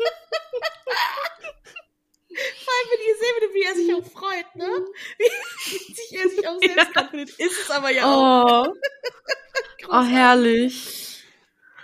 Vor 2.36 2.72
allem, 2.74 2.88
wenn 2.90 3.02
ihr 3.06 3.14
seht, 3.20 3.54
wie 3.54 3.62
er 3.62 3.74
sich 3.74 3.94
auch 3.94 4.10
freut, 4.12 4.56
ne? 4.56 4.68
Wie 5.18 5.94
sich 5.94 6.12
er 6.20 6.28
sich 6.28 6.48
auch 6.48 6.58
selbst 6.60 6.96
ja. 6.96 7.04
findet. 7.08 7.30
Ist 7.30 7.60
es 7.62 7.70
aber 7.70 7.90
ja 7.90 8.04
auch. 8.04 8.66
Oh, 8.66 8.72
oh 9.90 10.02
herrlich. 10.02 11.22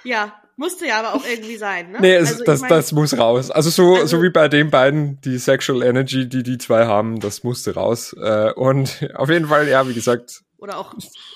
Ja, 0.02 0.40
musste 0.56 0.86
ja 0.86 0.98
aber 1.00 1.14
auch 1.14 1.24
irgendwie 1.24 1.56
sein, 1.56 1.92
ne? 1.92 1.98
Nee, 2.00 2.14
es, 2.16 2.30
Also, 2.30 2.40
ich 2.40 2.46
das, 2.46 2.60
mein, 2.62 2.70
das 2.70 2.92
muss 2.92 3.16
raus. 3.16 3.50
Also 3.50 3.70
so, 3.70 3.94
Also- 3.94 4.16
so 4.18 4.22
wie 4.22 4.30
bei 4.30 4.48
den 4.48 4.70
beiden, 4.70 5.20
die 5.20 5.38
Sexual 5.38 5.82
Energy, 5.82 6.28
die 6.28 6.42
die 6.42 6.58
zwei 6.58 6.86
haben, 6.86 7.20
das 7.20 7.44
musste 7.44 7.74
raus. 7.74 8.12
Äh, 8.20 8.52
und 8.54 9.08
auf 9.14 9.30
jeden 9.30 9.46
Fall, 9.46 9.68
ja, 9.68 9.86
wie 9.88 9.94
gesagt, 9.94 10.42
Oder 10.58 10.78
auch, 10.78 10.94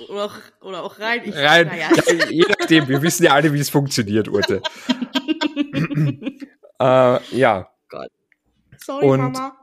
oder 0.09 0.25
auch, 0.25 0.35
oder 0.61 0.83
auch 0.83 0.99
rein. 0.99 1.23
Ich, 1.25 1.37
rein, 1.37 1.69
Naja, 1.69 1.91
ja, 2.07 2.29
je 2.31 2.45
nachdem, 2.49 2.89
wir 2.89 3.01
wissen 3.03 3.23
ja 3.25 3.33
alle, 3.33 3.53
wie 3.53 3.61
es 3.61 3.71
funktioniert, 3.71 4.27
Urte. 4.29 4.61
äh, 6.81 7.37
ja, 7.37 7.71
sorry, 8.79 9.07
und- 9.07 9.33
Mama. 9.33 9.57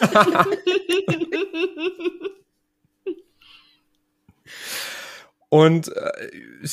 Und 5.50 5.88
äh, 5.96 6.66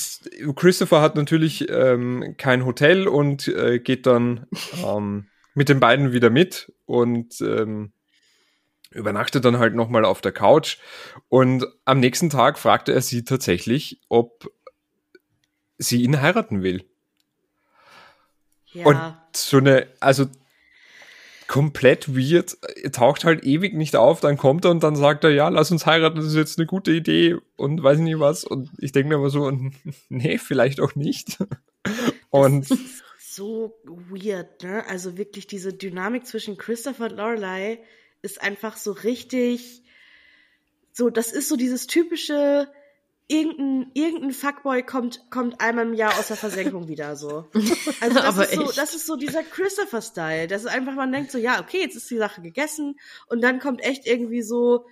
Christopher 0.56 1.02
hat 1.02 1.16
natürlich 1.16 1.70
ähm, 1.70 2.36
kein 2.38 2.66
Hotel 2.66 3.08
und 3.08 3.48
äh, 3.48 3.80
geht 3.80 4.06
dann 4.06 4.48
ähm, 4.86 5.28
mit 5.54 5.70
den 5.70 5.80
beiden 5.80 6.12
wieder 6.12 6.30
mit 6.30 6.74
und 6.86 7.40
ähm, 7.40 7.94
übernachtet 8.92 9.46
dann 9.46 9.60
halt 9.60 9.76
nochmal 9.76 10.04
auf 10.04 10.20
der 10.20 10.34
Couch. 10.34 10.78
Und 11.30 11.66
am 11.86 12.00
nächsten 12.02 12.30
Tag 12.30 12.60
fragte 12.60 12.94
er 12.94 13.02
sie 13.02 13.24
tatsächlich, 13.24 14.02
ob 14.10 14.52
sie 15.78 16.02
ihn 16.04 16.22
heiraten 16.22 16.62
will. 16.62 16.84
Ja. 18.74 18.86
Und 18.86 19.18
so 19.38 19.58
eine, 19.58 19.88
also 20.00 20.26
komplett 21.48 22.16
weird, 22.16 22.58
er 22.82 22.92
taucht 22.92 23.24
halt 23.24 23.44
ewig 23.44 23.74
nicht 23.74 23.96
auf, 23.96 24.20
dann 24.20 24.38
kommt 24.38 24.66
er 24.66 24.72
und 24.72 24.82
dann 24.84 24.96
sagt 24.96 25.24
er, 25.24 25.30
ja, 25.30 25.50
lass 25.50 25.72
uns 25.72 25.86
heiraten, 25.86 26.18
das 26.18 26.26
ist 26.26 26.36
jetzt 26.36 26.58
eine 26.58 26.66
gute 26.66 26.92
Idee 26.92 27.36
und 27.56 27.82
weiß 27.84 28.00
nicht 28.00 28.20
was. 28.20 28.44
Und 28.44 28.70
ich 28.80 28.92
denke 28.92 29.10
mir 29.10 29.16
aber 29.16 29.30
so, 29.30 29.52
nee, 30.10 30.38
vielleicht 30.38 30.80
auch 30.80 30.96
nicht. 30.96 31.38
Und 32.32 32.70
Das 32.70 32.78
ist 32.78 33.04
so 33.18 33.78
weird, 33.86 34.64
ne? 34.64 34.86
Also 34.88 35.18
wirklich 35.18 35.48
diese 35.48 35.72
Dynamik 35.72 36.26
zwischen 36.26 36.58
Christopher 36.58 37.06
und 37.06 37.16
Lorelei 37.16 37.80
ist 38.22 38.42
einfach 38.42 38.76
so 38.76 38.92
richtig, 38.92 39.84
so, 40.92 41.10
das 41.10 41.32
ist 41.32 41.48
so 41.48 41.56
dieses 41.56 41.88
typische, 41.88 42.68
irgendein, 43.28 43.92
irgendein 43.94 44.32
Fuckboy 44.32 44.84
kommt, 44.84 45.22
kommt 45.32 45.60
einmal 45.60 45.88
im 45.88 45.94
Jahr 45.94 46.18
aus 46.20 46.28
der 46.28 46.38
Versenkung 46.38 46.88
wieder, 46.88 47.16
so. 47.16 47.46
Also 48.00 48.20
das 48.20 48.38
ist 48.38 48.54
so, 48.54 48.72
das 48.72 48.94
ist 48.94 49.08
so 49.08 49.16
dieser 49.16 49.44
Christopher-Style. 49.44 50.48
Das 50.48 50.64
ist 50.64 50.68
einfach, 50.68 50.94
man 50.94 51.12
denkt 51.12 51.32
so, 51.32 51.38
ja, 51.38 51.60
okay, 51.60 51.82
jetzt 51.82 51.96
ist 51.96 52.10
die 52.12 52.18
Sache 52.18 52.42
gegessen 52.42 53.00
und 53.28 53.42
dann 53.42 53.60
kommt 53.60 53.84
echt 53.84 54.06
irgendwie 54.06 54.44
so, 54.44 54.86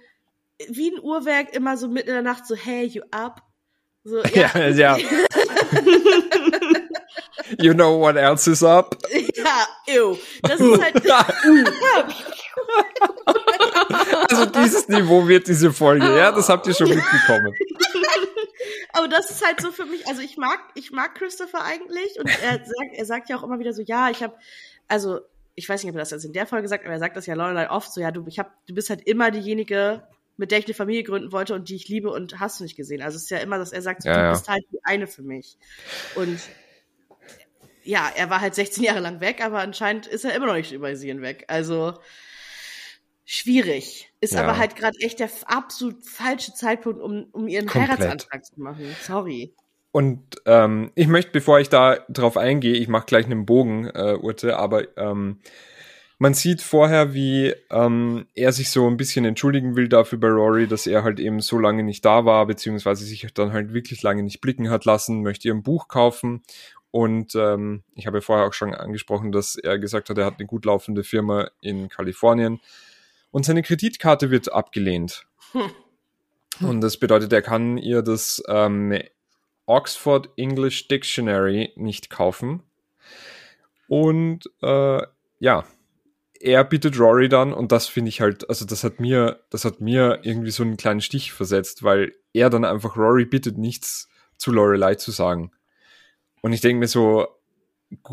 wie 0.68 0.92
ein 0.92 1.00
Uhrwerk 1.00 1.54
immer 1.54 1.78
so 1.78 1.88
mitten 1.88 2.10
in 2.10 2.16
der 2.16 2.24
Nacht 2.24 2.48
so, 2.48 2.56
hey, 2.56 2.86
you 2.86 3.04
up? 3.12 3.42
So, 4.04 4.22
ja, 4.34 4.68
ja. 4.70 4.98
you 7.60 7.74
know 7.74 8.00
what 8.00 8.16
else 8.16 8.50
is 8.50 8.64
up? 8.64 8.98
Ja, 9.36 9.68
ew. 9.88 10.18
Das 10.42 10.60
ist 10.60 10.82
halt. 10.82 11.04
Also 14.30 14.46
dieses 14.46 14.88
Niveau 14.88 15.28
wird 15.28 15.48
diese 15.48 15.72
Folge, 15.72 16.06
ja, 16.18 16.32
das 16.32 16.50
habt 16.50 16.68
ihr 16.68 16.74
schon 16.74 16.90
mitbekommen. 16.90 17.54
Aber 18.94 19.08
das 19.08 19.32
ist 19.32 19.46
halt 19.46 19.60
so 19.60 19.72
für 19.72 19.86
mich, 19.86 20.08
also 20.08 20.22
ich 20.22 20.38
mag, 20.38 20.60
ich 20.76 20.92
mag 20.92 21.16
Christopher 21.16 21.64
eigentlich 21.64 22.20
und 22.20 22.30
er 22.44 22.64
sagt, 22.64 22.94
er 22.94 23.06
sagt 23.06 23.30
ja 23.30 23.38
auch 23.38 23.44
immer 23.44 23.60
wieder 23.60 23.74
so, 23.74 23.82
ja, 23.82 24.10
ich 24.12 24.22
habe, 24.22 24.36
also 24.88 25.22
ich 25.56 25.68
weiß 25.68 25.84
nicht, 25.84 25.90
ob 25.92 25.96
er 25.96 26.02
das 26.02 26.12
jetzt 26.12 26.26
in 26.26 26.34
der 26.34 26.46
Folge 26.46 26.68
sagt, 26.68 26.86
aber 26.86 26.94
er 26.94 27.00
sagt 27.00 27.18
das 27.18 27.26
ja 27.26 27.34
Lorelei 27.34 27.70
oft 27.70 27.92
so, 27.92 28.02
ja, 28.02 28.12
du, 28.12 28.26
ich 28.28 28.40
hab, 28.40 28.66
du 28.68 28.74
bist 28.74 28.90
halt 28.90 29.02
immer 29.08 29.32
diejenige, 29.32 30.04
mit 30.38 30.52
der 30.52 30.60
ich 30.60 30.66
eine 30.66 30.74
Familie 30.74 31.04
gründen 31.04 31.32
wollte 31.32 31.54
und 31.54 31.70
die 31.70 31.76
ich 31.76 31.88
liebe 31.88 32.10
und 32.10 32.40
hast 32.40 32.60
du 32.60 32.64
nicht 32.64 32.76
gesehen. 32.76 33.02
Also 33.02 33.18
es 33.18 33.24
ist 33.24 33.30
ja 33.30 33.38
immer, 33.38 33.58
dass 33.58 33.72
er 33.72 33.82
sagt, 33.82 34.04
so, 34.04 34.10
Ja, 34.10 34.16
du 34.16 34.22
ja. 34.22 34.32
bist 34.32 34.48
halt 34.48 34.64
die 34.72 34.80
eine 34.84 35.08
für 35.08 35.22
mich. 35.22 35.58
Und 36.16 36.40
ja, 37.84 38.12
er 38.16 38.30
war 38.30 38.42
halt 38.42 38.56
16 38.56 38.84
Jahre 38.84 39.00
lang 39.00 39.20
weg, 39.22 39.44
aber 39.44 39.60
anscheinend 39.60 40.08
ist 40.08 40.26
er 40.26 40.34
immer 40.34 40.48
noch 40.48 40.56
nicht 40.56 40.72
über 40.72 40.96
sie 40.96 41.08
hinweg. 41.08 41.46
Also 41.48 41.94
schwierig. 43.26 44.12
Ist 44.20 44.34
Ja. 44.34 44.44
aber 44.44 44.58
halt 44.58 44.76
gerade 44.76 44.98
echt 45.00 45.20
der 45.20 45.30
absolut 45.46 46.06
falsche 46.06 46.54
Zeitpunkt, 46.54 47.02
um, 47.02 47.26
um 47.32 47.48
ihren 47.48 47.68
Komplett. 47.68 48.00
Heiratsantrag 48.00 48.46
zu 48.46 48.62
machen. 48.62 48.86
Sorry. 49.02 49.54
Und 49.92 50.38
ähm, 50.46 50.92
ich 50.96 51.08
möchte, 51.08 51.32
bevor 51.32 51.60
ich 51.60 51.70
da 51.70 52.00
drauf 52.10 52.36
eingehe, 52.36 52.74
ich 52.74 52.88
mache 52.88 53.06
gleich 53.06 53.26
einen 53.26 53.46
Bogen, 53.46 53.86
äh, 53.86 54.18
Urte, 54.20 54.58
aber 54.58 54.98
ähm, 54.98 55.40
man 56.18 56.34
sieht 56.34 56.62
vorher, 56.62 57.14
wie 57.14 57.54
ähm, 57.70 58.26
er 58.34 58.54
sich 58.54 58.72
so 58.72 58.88
ein 58.88 58.98
bisschen 58.98 59.26
entschuldigen 59.26 59.76
will 59.76 59.90
dafür 59.90 60.20
bei 60.20 60.30
Rory, 60.30 60.68
dass 60.68 60.88
er 60.88 61.04
halt 61.04 61.20
eben 61.20 61.42
so 61.42 61.60
lange 61.60 61.84
nicht 61.84 62.06
da 62.06 62.26
war, 62.26 62.48
beziehungsweise 62.48 63.06
sich 63.06 63.28
dann 63.34 63.54
halt 63.54 63.74
wirklich 63.74 64.02
lange 64.04 64.24
nicht 64.24 64.42
blicken 64.42 64.70
hat 64.70 64.86
lassen, 64.86 65.22
möchte 65.22 65.48
ihr 65.48 65.54
ein 65.54 65.64
Buch 65.64 65.88
kaufen. 65.88 66.42
Und 66.90 67.36
ähm, 67.36 67.84
ich 67.96 68.08
habe 68.08 68.18
ja 68.18 68.22
vorher 68.22 68.46
auch 68.48 68.54
schon 68.54 68.74
angesprochen, 68.74 69.32
dass 69.32 69.56
er 69.56 69.78
gesagt 69.80 70.10
hat, 70.10 70.18
er 70.18 70.26
hat 70.26 70.40
eine 70.40 70.48
gut 70.48 70.66
laufende 70.66 71.04
Firma 71.04 71.50
in 71.62 71.90
Kalifornien 71.90 72.62
und 73.34 73.44
seine 73.46 73.64
Kreditkarte 73.64 74.30
wird 74.30 74.54
abgelehnt. 74.54 75.26
Hm. 75.54 75.72
Und 76.62 76.82
das 76.82 76.98
bedeutet, 76.98 77.34
er 77.34 77.42
kann 77.42 77.80
ihr 77.80 78.04
das 78.04 78.44
ähm, 78.48 78.98
Oxford 79.66 80.30
English 80.38 80.88
Dictionary 80.88 81.74
nicht 81.76 82.12
kaufen. 82.12 82.62
Und 83.88 84.44
äh, 84.62 85.02
ja, 85.40 85.66
er 86.40 86.64
bittet 86.64 87.00
Rory 87.00 87.28
dann, 87.28 87.54
und 87.54 87.72
das 87.72 87.88
finde 87.88 88.10
ich 88.10 88.22
halt, 88.22 88.48
also 88.50 88.66
das 88.66 88.84
hat 88.84 89.00
mir, 89.00 89.44
das 89.50 89.66
hat 89.66 89.82
mir 89.82 90.20
irgendwie 90.22 90.52
so 90.52 90.62
einen 90.62 90.78
kleinen 90.78 91.02
Stich 91.02 91.34
versetzt, 91.34 91.82
weil 91.82 92.14
er 92.34 92.52
dann 92.52 92.64
einfach 92.64 92.96
Rory 92.96 93.26
bittet, 93.26 93.58
nichts 93.58 94.10
zu 94.38 94.52
Lorelei 94.52 94.94
zu 94.94 95.10
sagen. 95.10 95.52
Und 96.44 96.54
ich 96.54 96.62
denke 96.62 96.82
mir 96.82 96.88
so, 96.88 97.28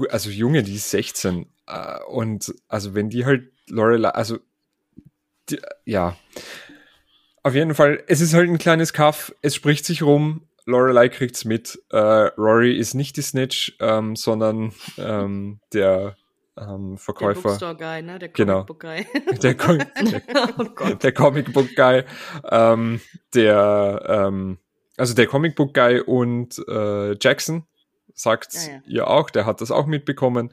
also 0.09 0.31
Junge, 0.31 0.63
die 0.63 0.77
ist 0.77 0.91
16. 0.91 1.47
äh, 1.67 1.99
Und 2.05 2.55
also 2.69 2.95
wenn 2.95 3.11
die 3.11 3.27
halt 3.27 3.53
Lorelei, 3.69 4.09
also 4.09 4.39
ja. 5.85 6.17
Auf 7.43 7.55
jeden 7.55 7.75
Fall, 7.75 8.03
es 8.07 8.21
ist 8.21 8.35
halt 8.35 8.49
ein 8.51 8.59
kleines 8.59 8.93
Kaff, 8.93 9.35
es 9.41 9.55
spricht 9.55 9.87
sich 9.87 10.03
rum, 10.03 10.47
Lorelei 10.67 11.09
kriegt's 11.09 11.45
mit. 11.45 11.79
Äh, 11.91 11.97
Rory 11.97 12.77
ist 12.77 12.95
nicht 12.95 13.17
die 13.17 13.23
Snitch, 13.23 13.77
ähm, 13.81 14.15
sondern 14.15 14.73
ähm, 14.99 15.61
der 15.73 16.17
ähm, 16.57 16.91
Der 16.91 16.99
Verkäufer, 16.99 17.43
Bookstore 17.43 17.77
Guy, 17.77 18.03
ne? 18.03 18.19
Der 18.19 18.29
Genau. 18.29 18.65
Comic 18.65 18.67
Book 18.67 18.81
Guy. 18.81 19.07
der, 19.43 19.55
Co 19.57 19.73
oh 20.59 20.65
Gott. 20.75 21.03
der 21.03 21.13
Comic 21.13 21.53
Book 21.53 21.75
Guy, 21.75 22.05
ähm, 22.51 23.01
der, 23.35 24.03
ähm, 24.07 24.59
also 24.97 25.15
der 25.15 25.27
Comic 25.27 25.57
Book 25.57 25.73
Guy 25.75 26.01
und 26.01 26.59
äh, 26.69 27.17
Jackson 27.21 27.65
sagt 28.15 28.53
Ja, 28.55 28.61
ja. 28.73 28.81
ihr 28.87 29.07
auch, 29.09 29.31
der 29.31 29.47
hat 29.47 29.61
das 29.61 29.71
auch 29.71 29.87
mitbekommen. 29.87 30.53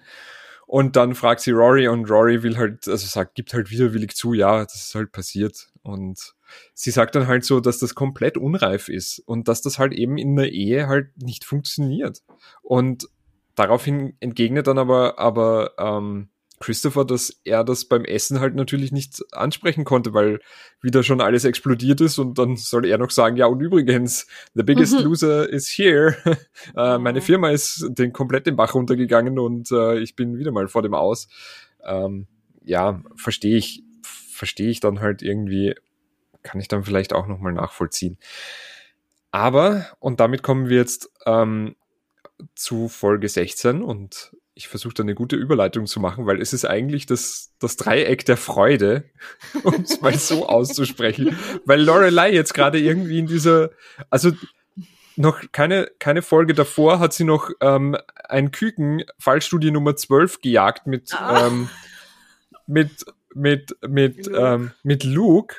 Und 0.68 0.98
dann 0.98 1.16
fragt 1.16 1.40
sie 1.40 1.52
Rory 1.52 1.88
und 1.88 2.10
Rory 2.10 2.44
will 2.44 2.58
halt, 2.58 2.90
also 2.90 3.08
sagt, 3.08 3.36
gibt 3.36 3.54
halt 3.54 3.72
widerwillig 3.72 4.16
zu, 4.16 4.34
ja, 4.34 4.64
das 4.64 4.76
ist 4.76 4.96
halt 4.96 5.14
passiert. 5.14 5.72
Und 5.82 6.36
sie 6.74 6.92
sagt 6.92 7.16
dann 7.16 7.26
halt 7.26 7.46
so, 7.46 7.62
dass 7.62 7.80
das 7.80 7.96
komplett 7.96 8.38
unreif 8.38 8.90
ist 8.90 9.20
und 9.20 9.48
dass 9.48 9.62
das 9.62 9.80
halt 9.80 9.94
eben 9.94 10.18
in 10.18 10.36
der 10.36 10.52
Ehe 10.52 10.88
halt 10.88 11.18
nicht 11.22 11.46
funktioniert. 11.46 12.22
Und 12.62 13.08
daraufhin 13.56 14.18
entgegnet 14.20 14.68
dann 14.68 14.78
aber, 14.78 15.18
aber 15.20 15.72
ähm, 15.78 16.28
Christopher, 16.60 17.06
dass 17.06 17.40
er 17.44 17.64
das 17.64 17.86
beim 17.86 18.04
Essen 18.04 18.40
halt 18.40 18.56
natürlich 18.56 18.92
nicht 18.92 19.24
ansprechen 19.32 19.84
konnte, 19.84 20.14
weil 20.14 20.40
wieder 20.82 21.04
schon 21.04 21.22
alles 21.22 21.46
explodiert 21.46 22.02
ist 22.02 22.18
und 22.18 22.40
dann 22.40 22.56
soll 22.56 22.86
er 22.86 22.98
noch 22.98 23.12
sagen, 23.12 23.38
ja 23.38 23.46
und 23.46 23.62
übrigens, 23.62 24.28
the 24.56 24.64
biggest 24.64 24.98
mhm. 24.98 25.06
loser 25.06 25.48
is 25.48 25.68
here. 25.68 26.16
äh, 26.76 26.98
meine 26.98 27.22
Firma 27.22 27.52
ist 27.52 27.86
den 27.90 28.12
komplett 28.12 28.48
den 28.48 28.56
Bach 28.56 28.74
runtergegangen 28.74 29.38
und 29.38 29.72
äh, 29.72 30.00
ich 30.00 30.16
bin 30.16 30.38
wieder 30.38 30.52
mal 30.52 30.68
vor 30.68 30.82
dem 30.82 30.96
Aus. 30.96 31.28
Ähm, 31.84 32.28
ja, 32.64 33.02
verstehe 33.16 33.58
ich, 33.58 33.84
verstehe 34.04 34.70
ich 34.70 34.80
dann 34.80 35.00
halt 35.00 35.22
irgendwie, 35.22 35.76
kann 36.42 36.60
ich 36.60 36.68
dann 36.68 36.84
vielleicht 36.84 37.14
auch 37.14 37.28
nochmal 37.28 37.54
nachvollziehen. 37.54 38.18
Aber, 39.32 39.86
und 40.00 40.20
damit 40.20 40.42
kommen 40.42 40.70
wir 40.70 40.78
jetzt 40.78 41.12
ähm, 41.26 41.76
zu 42.56 42.88
Folge 42.88 43.30
16 43.30 43.84
und 43.84 44.36
ich 44.58 44.68
versuche 44.68 44.96
da 44.96 45.04
eine 45.04 45.14
gute 45.14 45.36
Überleitung 45.36 45.86
zu 45.86 46.00
machen, 46.00 46.26
weil 46.26 46.42
es 46.42 46.52
ist 46.52 46.66
eigentlich 46.66 47.06
das, 47.06 47.54
das 47.60 47.78
Dreieck 47.78 48.26
der 48.26 48.38
Freude, 48.38 49.04
um 49.64 49.76
es 49.76 50.02
mal 50.02 50.18
so 50.18 50.48
auszusprechen. 50.48 51.38
Weil 51.66 51.82
Lorelei 51.82 52.34
jetzt 52.34 52.54
gerade 52.54 52.80
irgendwie 52.80 53.20
in 53.20 53.28
dieser, 53.28 53.70
also 54.10 54.32
noch 55.16 55.44
keine, 55.52 55.90
keine 56.00 56.24
Folge 56.24 56.54
davor 56.54 57.00
hat 57.00 57.14
sie 57.14 57.24
noch 57.24 57.52
ähm, 57.62 57.96
ein 58.28 58.52
Küken, 58.52 59.04
Fallstudie 59.20 59.72
Nummer 59.72 59.96
12, 59.96 60.42
gejagt 60.42 60.88
mit, 60.88 61.14
ah. 61.14 61.48
ähm, 61.48 61.70
mit, 62.66 63.06
mit, 63.34 63.76
mit, 63.88 64.26
Luke. 64.26 64.38
Ähm, 64.38 64.72
mit 64.84 65.04
Luke. 65.04 65.56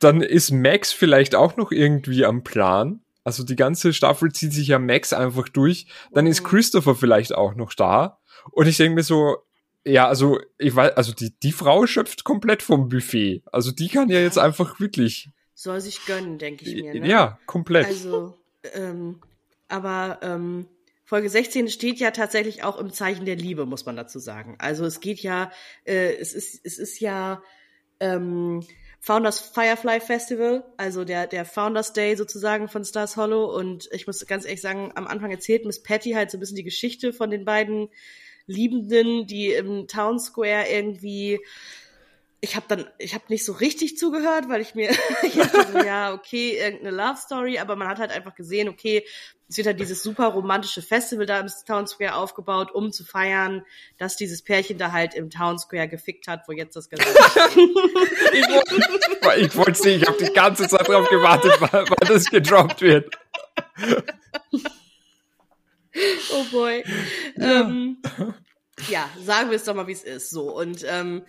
Dann 0.00 0.20
ist 0.20 0.50
Max 0.50 0.92
vielleicht 0.92 1.34
auch 1.34 1.56
noch 1.56 1.70
irgendwie 1.70 2.24
am 2.24 2.42
Plan. 2.42 3.00
Also 3.24 3.44
die 3.44 3.56
ganze 3.56 3.92
Staffel 3.92 4.32
zieht 4.32 4.52
sich 4.52 4.68
ja 4.68 4.78
Max 4.78 5.12
einfach 5.12 5.48
durch. 5.48 5.86
Dann 6.12 6.26
ist 6.26 6.42
mhm. 6.42 6.46
Christopher 6.46 6.94
vielleicht 6.94 7.34
auch 7.34 7.54
noch 7.54 7.74
da. 7.74 8.18
Und 8.52 8.66
ich 8.66 8.76
denke 8.76 8.94
mir 8.94 9.02
so, 9.02 9.36
ja, 9.84 10.08
also 10.08 10.40
ich 10.58 10.74
weiß, 10.74 10.96
also 10.96 11.12
die, 11.12 11.38
die 11.40 11.52
Frau 11.52 11.86
schöpft 11.86 12.24
komplett 12.24 12.62
vom 12.62 12.88
Buffet. 12.88 13.42
Also 13.52 13.72
die 13.72 13.88
kann 13.88 14.08
ja 14.08 14.20
jetzt 14.20 14.38
einfach 14.38 14.80
wirklich. 14.80 15.30
Soll 15.54 15.80
sich 15.80 16.04
gönnen, 16.06 16.38
denke 16.38 16.64
ich 16.64 16.82
mir. 16.82 16.94
Ne? 16.94 17.06
Ja, 17.06 17.38
komplett. 17.46 17.86
Also, 17.86 18.38
ähm, 18.74 19.20
aber 19.68 20.18
ähm, 20.22 20.66
Folge 21.04 21.28
16 21.28 21.68
steht 21.68 21.98
ja 21.98 22.10
tatsächlich 22.12 22.62
auch 22.62 22.78
im 22.78 22.92
Zeichen 22.92 23.24
der 23.24 23.36
Liebe, 23.36 23.66
muss 23.66 23.84
man 23.84 23.96
dazu 23.96 24.18
sagen. 24.18 24.56
Also 24.58 24.84
es 24.84 25.00
geht 25.00 25.20
ja, 25.20 25.50
äh, 25.84 26.14
es 26.14 26.34
ist, 26.34 26.60
es 26.64 26.78
ist 26.78 27.00
ja 27.00 27.42
ähm, 28.00 28.64
Founders 29.02 29.40
Firefly 29.40 30.00
Festival, 30.00 30.62
also 30.76 31.04
der, 31.04 31.26
der 31.26 31.46
Founders 31.46 31.94
Day 31.94 32.16
sozusagen 32.16 32.68
von 32.68 32.84
Stars 32.84 33.16
Hollow. 33.16 33.46
Und 33.56 33.88
ich 33.92 34.06
muss 34.06 34.26
ganz 34.26 34.44
ehrlich 34.44 34.60
sagen, 34.60 34.92
am 34.94 35.06
Anfang 35.06 35.30
erzählt 35.30 35.64
Miss 35.64 35.82
Patty 35.82 36.12
halt 36.12 36.30
so 36.30 36.36
ein 36.36 36.40
bisschen 36.40 36.56
die 36.56 36.64
Geschichte 36.64 37.14
von 37.14 37.30
den 37.30 37.46
beiden 37.46 37.88
Liebenden, 38.46 39.26
die 39.26 39.52
im 39.52 39.86
Town 39.86 40.18
Square 40.18 40.66
irgendwie 40.70 41.40
ich 42.42 42.56
habe 42.56 42.64
dann, 42.68 42.86
ich 42.98 43.14
habe 43.14 43.24
nicht 43.28 43.44
so 43.44 43.52
richtig 43.52 43.98
zugehört, 43.98 44.48
weil 44.48 44.62
ich 44.62 44.74
mir, 44.74 44.90
ich 45.22 45.34
dachte 45.34 45.66
so, 45.72 45.78
ja, 45.84 46.14
okay, 46.14 46.58
irgendeine 46.58 46.96
Love 46.96 47.18
Story, 47.18 47.58
aber 47.58 47.76
man 47.76 47.88
hat 47.88 47.98
halt 47.98 48.10
einfach 48.10 48.34
gesehen, 48.34 48.68
okay, 48.68 49.04
es 49.48 49.56
wird 49.56 49.66
halt 49.66 49.80
dieses 49.80 50.02
super 50.02 50.28
romantische 50.28 50.80
Festival 50.80 51.26
da 51.26 51.40
im 51.40 51.48
Town 51.66 51.86
Square 51.86 52.14
aufgebaut, 52.14 52.70
um 52.72 52.92
zu 52.92 53.04
feiern, 53.04 53.62
dass 53.98 54.16
dieses 54.16 54.42
Pärchen 54.42 54.78
da 54.78 54.92
halt 54.92 55.14
im 55.14 55.28
Town 55.28 55.58
Square 55.58 55.88
gefickt 55.88 56.28
hat, 56.28 56.46
wo 56.46 56.52
jetzt 56.52 56.76
das 56.76 56.88
Ganze 56.88 57.04
Ich 59.38 59.56
wollte 59.56 59.72
es 59.72 59.84
nicht, 59.84 60.02
ich 60.02 60.08
habe 60.08 60.24
die 60.24 60.32
ganze 60.32 60.68
Zeit 60.68 60.86
drauf 60.86 61.08
gewartet, 61.10 61.52
wann 61.58 61.84
das 62.06 62.30
gedroppt 62.30 62.80
wird. 62.80 63.12
Oh 66.32 66.44
boy. 66.52 66.84
Ja. 67.36 67.60
Ähm, 67.62 68.00
ja, 68.88 69.10
sagen 69.24 69.50
wir 69.50 69.56
es 69.56 69.64
doch 69.64 69.74
mal, 69.74 69.88
wie 69.88 69.92
es 69.92 70.04
ist. 70.04 70.30
So, 70.30 70.56
und 70.56 70.84
ähm, 70.88 71.22
äh, 71.22 71.28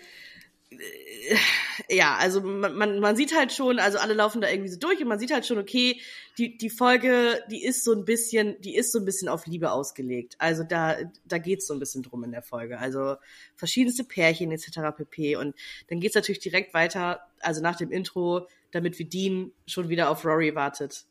ja, 1.89 2.15
also 2.15 2.41
man, 2.41 2.75
man, 2.75 2.99
man 2.99 3.15
sieht 3.15 3.35
halt 3.35 3.51
schon, 3.51 3.79
also 3.79 3.97
alle 3.97 4.13
laufen 4.13 4.41
da 4.41 4.49
irgendwie 4.49 4.69
so 4.69 4.79
durch 4.79 5.01
und 5.01 5.07
man 5.07 5.19
sieht 5.19 5.31
halt 5.31 5.45
schon, 5.45 5.57
okay, 5.57 5.99
die, 6.37 6.57
die 6.57 6.69
Folge, 6.69 7.43
die 7.49 7.63
ist 7.63 7.83
so 7.83 7.91
ein 7.93 8.05
bisschen, 8.05 8.59
die 8.61 8.75
ist 8.75 8.91
so 8.91 8.99
ein 8.99 9.05
bisschen 9.05 9.27
auf 9.27 9.45
Liebe 9.47 9.71
ausgelegt. 9.71 10.35
Also 10.39 10.63
da, 10.63 10.97
da 11.25 11.37
geht's 11.37 11.67
so 11.67 11.73
ein 11.73 11.79
bisschen 11.79 12.03
drum 12.03 12.23
in 12.23 12.31
der 12.31 12.41
Folge. 12.41 12.79
Also 12.79 13.15
verschiedenste 13.55 14.03
Pärchen 14.03 14.51
etc. 14.51 14.95
pp. 14.95 15.35
Und 15.35 15.55
dann 15.89 15.99
geht's 15.99 16.15
natürlich 16.15 16.39
direkt 16.39 16.73
weiter, 16.73 17.21
also 17.41 17.61
nach 17.61 17.75
dem 17.75 17.91
Intro, 17.91 18.47
damit 18.71 18.97
wie 18.99 19.05
Dean 19.05 19.51
schon 19.67 19.89
wieder 19.89 20.09
auf 20.09 20.23
Rory 20.23 20.55
wartet. 20.55 21.05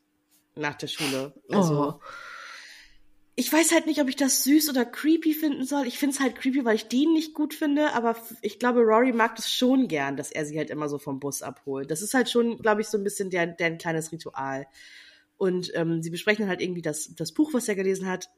Nach 0.56 0.74
der 0.74 0.88
Schule. 0.88 1.34
Also. 1.50 2.00
Oh 2.00 2.00
ich 3.36 3.52
weiß 3.52 3.72
halt 3.72 3.86
nicht, 3.86 4.00
ob 4.00 4.08
ich 4.08 4.16
das 4.16 4.44
süß 4.44 4.68
oder 4.70 4.84
creepy 4.84 5.32
finden 5.32 5.64
soll. 5.64 5.86
Ich 5.86 5.98
finde 5.98 6.14
es 6.14 6.20
halt 6.20 6.36
creepy, 6.36 6.64
weil 6.64 6.74
ich 6.74 6.88
Dean 6.88 7.12
nicht 7.12 7.34
gut 7.34 7.54
finde, 7.54 7.92
aber 7.94 8.16
ich 8.42 8.58
glaube, 8.58 8.80
Rory 8.80 9.12
mag 9.12 9.36
das 9.36 9.50
schon 9.50 9.88
gern, 9.88 10.16
dass 10.16 10.30
er 10.30 10.44
sie 10.44 10.58
halt 10.58 10.70
immer 10.70 10.88
so 10.88 10.98
vom 10.98 11.20
Bus 11.20 11.42
abholt. 11.42 11.90
Das 11.90 12.02
ist 12.02 12.12
halt 12.12 12.28
schon, 12.28 12.58
glaube 12.58 12.80
ich, 12.80 12.88
so 12.88 12.98
ein 12.98 13.04
bisschen 13.04 13.30
der, 13.30 13.46
der 13.46 13.68
ein 13.68 13.78
kleines 13.78 14.12
Ritual. 14.12 14.66
Und 15.38 15.72
ähm, 15.74 16.02
sie 16.02 16.10
besprechen 16.10 16.48
halt 16.48 16.60
irgendwie 16.60 16.82
das, 16.82 17.14
das 17.14 17.32
Buch, 17.32 17.54
was 17.54 17.66
er 17.66 17.74
gelesen 17.74 18.06
hat. 18.06 18.28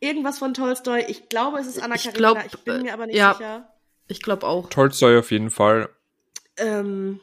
Irgendwas 0.00 0.38
von 0.38 0.54
Tolstoi. 0.54 1.04
Ich 1.08 1.28
glaube, 1.28 1.58
es 1.58 1.66
ist 1.66 1.80
Anna 1.80 1.94
ich 1.94 2.04
Karenina. 2.04 2.32
Glaub, 2.32 2.46
ich 2.46 2.58
bin 2.64 2.82
mir 2.82 2.94
aber 2.94 3.06
nicht 3.06 3.16
ja, 3.16 3.34
sicher. 3.34 3.72
Ich 4.08 4.20
glaube 4.20 4.46
auch. 4.46 4.68
Tolstoi 4.70 5.18
auf 5.18 5.30
jeden 5.30 5.50
Fall. 5.50 5.88
Ähm, 6.56 7.20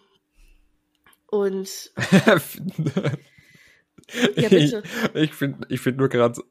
und 1.28 1.91
Ja, 4.36 4.50
bitte. 4.50 4.84
Ich, 5.13 5.21
ich 5.21 5.34
finde 5.34 5.67
ich 5.69 5.82
find 5.82 5.97
nur 5.97 6.10
gerade, 6.10 6.41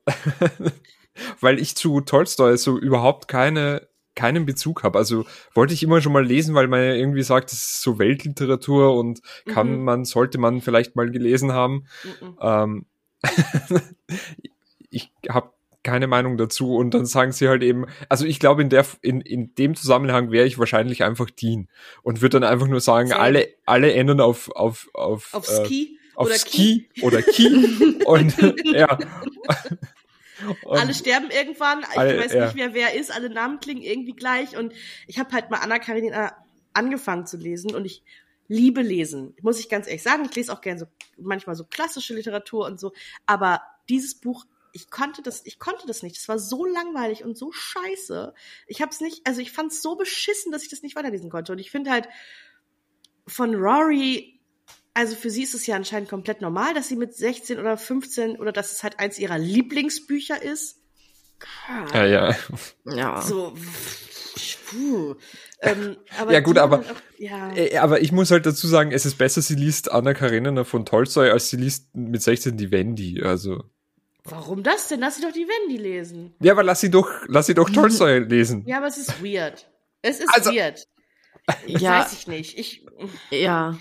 weil 1.40 1.58
ich 1.58 1.76
zu 1.76 2.00
Tolstoi 2.00 2.56
so 2.56 2.78
überhaupt 2.78 3.28
keine 3.28 3.88
keinen 4.14 4.44
Bezug 4.44 4.82
habe. 4.82 4.98
Also 4.98 5.24
wollte 5.54 5.72
ich 5.72 5.82
immer 5.82 6.00
schon 6.00 6.12
mal 6.12 6.24
lesen, 6.24 6.54
weil 6.54 6.68
man 6.68 6.80
ja 6.80 6.94
irgendwie 6.94 7.22
sagt, 7.22 7.52
das 7.52 7.60
ist 7.60 7.82
so 7.82 7.98
Weltliteratur 7.98 8.94
und 8.96 9.20
kann 9.46 9.78
mhm. 9.78 9.84
man, 9.84 10.04
sollte 10.04 10.38
man 10.38 10.60
vielleicht 10.60 10.96
mal 10.96 11.10
gelesen 11.10 11.52
haben. 11.52 11.86
Mhm. 12.20 12.38
Ähm, 12.40 12.86
ich 14.90 15.10
habe 15.28 15.52
keine 15.82 16.06
Meinung 16.06 16.36
dazu 16.36 16.76
und 16.76 16.92
dann 16.92 17.06
sagen 17.06 17.32
sie 17.32 17.48
halt 17.48 17.62
eben, 17.62 17.86
also 18.08 18.26
ich 18.26 18.38
glaube 18.38 18.60
in 18.62 18.68
der 18.68 18.84
in, 19.00 19.20
in 19.22 19.54
dem 19.54 19.74
Zusammenhang 19.74 20.30
wäre 20.30 20.46
ich 20.46 20.58
wahrscheinlich 20.58 21.04
einfach 21.04 21.30
Dean 21.30 21.68
und 22.02 22.20
würde 22.20 22.40
dann 22.40 22.50
einfach 22.50 22.66
nur 22.66 22.80
sagen, 22.80 23.12
alle 23.12 23.48
alle 23.64 23.92
ändern 23.94 24.20
auf 24.20 24.50
auf 24.54 24.88
auf 24.92 25.32
auf 25.32 25.48
äh, 25.48 25.64
Ski 25.64 25.98
auf 26.20 26.26
oder 26.26 26.38
Ski 26.38 26.88
Key. 26.94 27.02
oder 27.02 27.22
Key 27.22 27.98
und 28.04 28.36
ja. 28.64 28.98
Und 30.64 30.78
alle 30.78 30.94
sterben 30.94 31.30
irgendwann. 31.30 31.80
Ich 31.80 31.98
alle, 31.98 32.18
weiß 32.18 32.32
ja. 32.32 32.46
nicht 32.46 32.54
mehr, 32.54 32.72
wer 32.72 32.94
ist. 32.94 33.12
Alle 33.12 33.28
Namen 33.28 33.60
klingen 33.60 33.82
irgendwie 33.82 34.14
gleich. 34.14 34.56
Und 34.56 34.72
ich 35.06 35.18
habe 35.18 35.32
halt 35.32 35.50
mal 35.50 35.58
Anna 35.58 35.78
Karenina 35.78 36.34
angefangen 36.72 37.26
zu 37.26 37.36
lesen 37.36 37.74
und 37.74 37.84
ich 37.84 38.02
liebe 38.48 38.80
lesen. 38.80 39.36
Muss 39.42 39.60
ich 39.60 39.68
ganz 39.68 39.86
ehrlich 39.86 40.02
sagen. 40.02 40.24
Ich 40.24 40.34
lese 40.34 40.50
auch 40.50 40.62
gerne 40.62 40.80
so 40.80 40.86
manchmal 41.18 41.56
so 41.56 41.64
klassische 41.64 42.14
Literatur 42.14 42.64
und 42.64 42.80
so. 42.80 42.92
Aber 43.26 43.60
dieses 43.90 44.14
Buch, 44.14 44.46
ich 44.72 44.90
konnte 44.90 45.22
das, 45.22 45.44
ich 45.44 45.58
konnte 45.58 45.86
das 45.86 46.02
nicht. 46.02 46.16
Es 46.16 46.28
war 46.28 46.38
so 46.38 46.64
langweilig 46.64 47.22
und 47.22 47.36
so 47.36 47.52
scheiße. 47.52 48.32
Ich 48.66 48.80
habe 48.80 48.92
es 48.92 49.00
nicht, 49.00 49.26
also 49.26 49.42
ich 49.42 49.52
fand 49.52 49.72
es 49.72 49.82
so 49.82 49.96
beschissen, 49.96 50.52
dass 50.52 50.62
ich 50.62 50.70
das 50.70 50.82
nicht 50.82 50.96
weiterlesen 50.96 51.28
konnte. 51.28 51.52
Und 51.52 51.58
ich 51.58 51.70
finde 51.70 51.90
halt 51.90 52.08
von 53.26 53.54
Rory 53.54 54.39
also 54.94 55.14
für 55.14 55.30
sie 55.30 55.42
ist 55.42 55.54
es 55.54 55.66
ja 55.66 55.76
anscheinend 55.76 56.08
komplett 56.08 56.40
normal, 56.40 56.74
dass 56.74 56.88
sie 56.88 56.96
mit 56.96 57.14
16 57.14 57.58
oder 57.58 57.76
15 57.76 58.36
oder 58.36 58.52
dass 58.52 58.72
es 58.72 58.82
halt 58.82 58.98
eins 58.98 59.18
ihrer 59.18 59.38
Lieblingsbücher 59.38 60.42
ist. 60.42 60.78
Ja, 61.94 62.04
ja. 62.04 62.36
Ja. 62.84 63.22
So. 63.22 63.54
Puh. 64.66 65.14
Ähm, 65.62 65.96
ja 66.28 66.40
gut, 66.40 66.58
aber, 66.58 66.80
auch, 66.80 66.84
ja. 67.18 67.54
Äh, 67.54 67.76
aber 67.78 68.00
ich 68.00 68.12
muss 68.12 68.30
halt 68.30 68.46
dazu 68.46 68.66
sagen, 68.66 68.92
es 68.92 69.06
ist 69.06 69.16
besser, 69.16 69.42
sie 69.42 69.54
liest 69.54 69.90
Anna 69.90 70.14
Karenina 70.14 70.64
von 70.64 70.84
Tolstoi, 70.86 71.30
als 71.30 71.50
sie 71.50 71.56
liest 71.56 71.94
mit 71.94 72.22
16 72.22 72.56
die 72.56 72.70
Wendy, 72.70 73.22
also. 73.22 73.64
Warum 74.24 74.62
das 74.62 74.88
denn? 74.88 75.00
Lass 75.00 75.16
sie 75.16 75.22
doch 75.22 75.32
die 75.32 75.46
Wendy 75.46 75.76
lesen. 75.76 76.34
Ja, 76.40 76.52
aber 76.52 76.62
lass 76.62 76.80
sie 76.80 76.90
doch, 76.90 77.10
lass 77.26 77.46
sie 77.46 77.54
doch 77.54 77.68
Tolstoi 77.74 78.18
lesen. 78.18 78.64
Ja, 78.66 78.78
aber 78.78 78.86
es 78.86 78.98
ist 78.98 79.22
weird. 79.22 79.68
Es 80.02 80.20
ist 80.20 80.32
also, 80.32 80.52
weird. 80.52 80.86
ja. 81.66 82.00
Weiß 82.00 82.12
ich 82.12 82.26
nicht. 82.26 82.58
Ich, 82.58 82.86
ja 83.30 83.78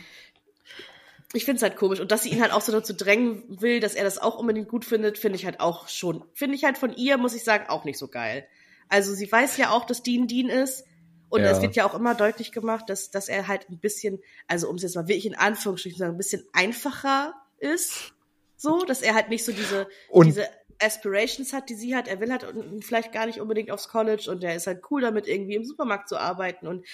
ich 1.34 1.46
finde 1.46 1.58
es 1.58 1.64
halt 1.64 1.76
komisch. 1.76 2.00
Und 2.00 2.12
dass 2.12 2.24
sie 2.24 2.30
ihn 2.30 2.42
halt 2.42 2.52
auch 2.52 2.62
so 2.62 2.72
dazu 2.72 2.94
drängen 2.94 3.44
will, 3.62 3.80
dass 3.80 3.96
er 3.96 4.04
das 4.04 4.18
auch 4.18 4.38
unbedingt 4.38 4.68
gut 4.68 4.86
findet, 4.86 5.18
finde 5.18 5.38
ich 5.38 5.46
halt 5.46 5.60
auch 5.60 5.88
schon, 5.88 6.24
finde 6.34 6.56
ich 6.56 6.64
halt 6.64 6.78
von 6.78 6.94
ihr, 6.94 7.18
muss 7.18 7.36
ich 7.36 7.44
sagen, 7.44 7.66
auch 7.70 7.86
nicht 7.86 7.98
so 7.98 8.08
geil. 8.08 8.48
Also 8.88 9.14
sie 9.14 9.32
weiß 9.32 9.58
ja 9.58 9.70
auch, 9.70 9.86
dass 9.86 10.02
Dean 10.02 10.28
Dean 10.28 10.50
ist. 10.50 10.86
Und 11.30 11.42
ja. 11.42 11.52
es 11.52 11.62
wird 11.62 11.76
ja 11.76 11.88
auch 11.88 11.94
immer 11.94 12.16
deutlich 12.16 12.52
gemacht, 12.52 12.90
dass, 12.90 13.12
dass 13.12 13.30
er 13.30 13.48
halt 13.48 13.70
ein 13.70 13.78
bisschen, 13.78 14.20
also 14.48 14.68
um 14.68 14.78
es 14.78 14.82
jetzt 14.82 14.96
mal 14.96 15.08
wirklich 15.08 15.28
in 15.28 15.36
Anführungsstrichen 15.36 15.98
zu 15.98 16.00
sagen, 16.00 16.16
ein 16.16 16.18
bisschen 16.18 16.44
einfacher 16.54 17.36
ist. 17.60 18.14
So, 18.58 18.84
dass 18.84 19.02
er 19.02 19.14
halt 19.14 19.30
nicht 19.30 19.46
so 19.46 19.52
diese, 19.52 19.88
und 20.10 20.26
diese 20.26 20.50
Aspirations 20.82 21.54
hat, 21.54 21.70
die 21.70 21.76
sie 21.76 21.96
hat. 21.96 22.08
Er 22.08 22.20
will 22.20 22.32
halt 22.32 22.46
vielleicht 22.82 23.12
gar 23.12 23.26
nicht 23.26 23.40
unbedingt 23.40 23.72
aufs 23.72 23.90
College 23.90 24.30
und 24.32 24.42
der 24.42 24.56
ist 24.56 24.68
halt 24.68 24.82
cool 24.90 25.02
damit, 25.02 25.28
irgendwie 25.28 25.56
im 25.56 25.64
Supermarkt 25.64 26.10
zu 26.10 26.18
arbeiten 26.18 26.68
und 26.68 26.86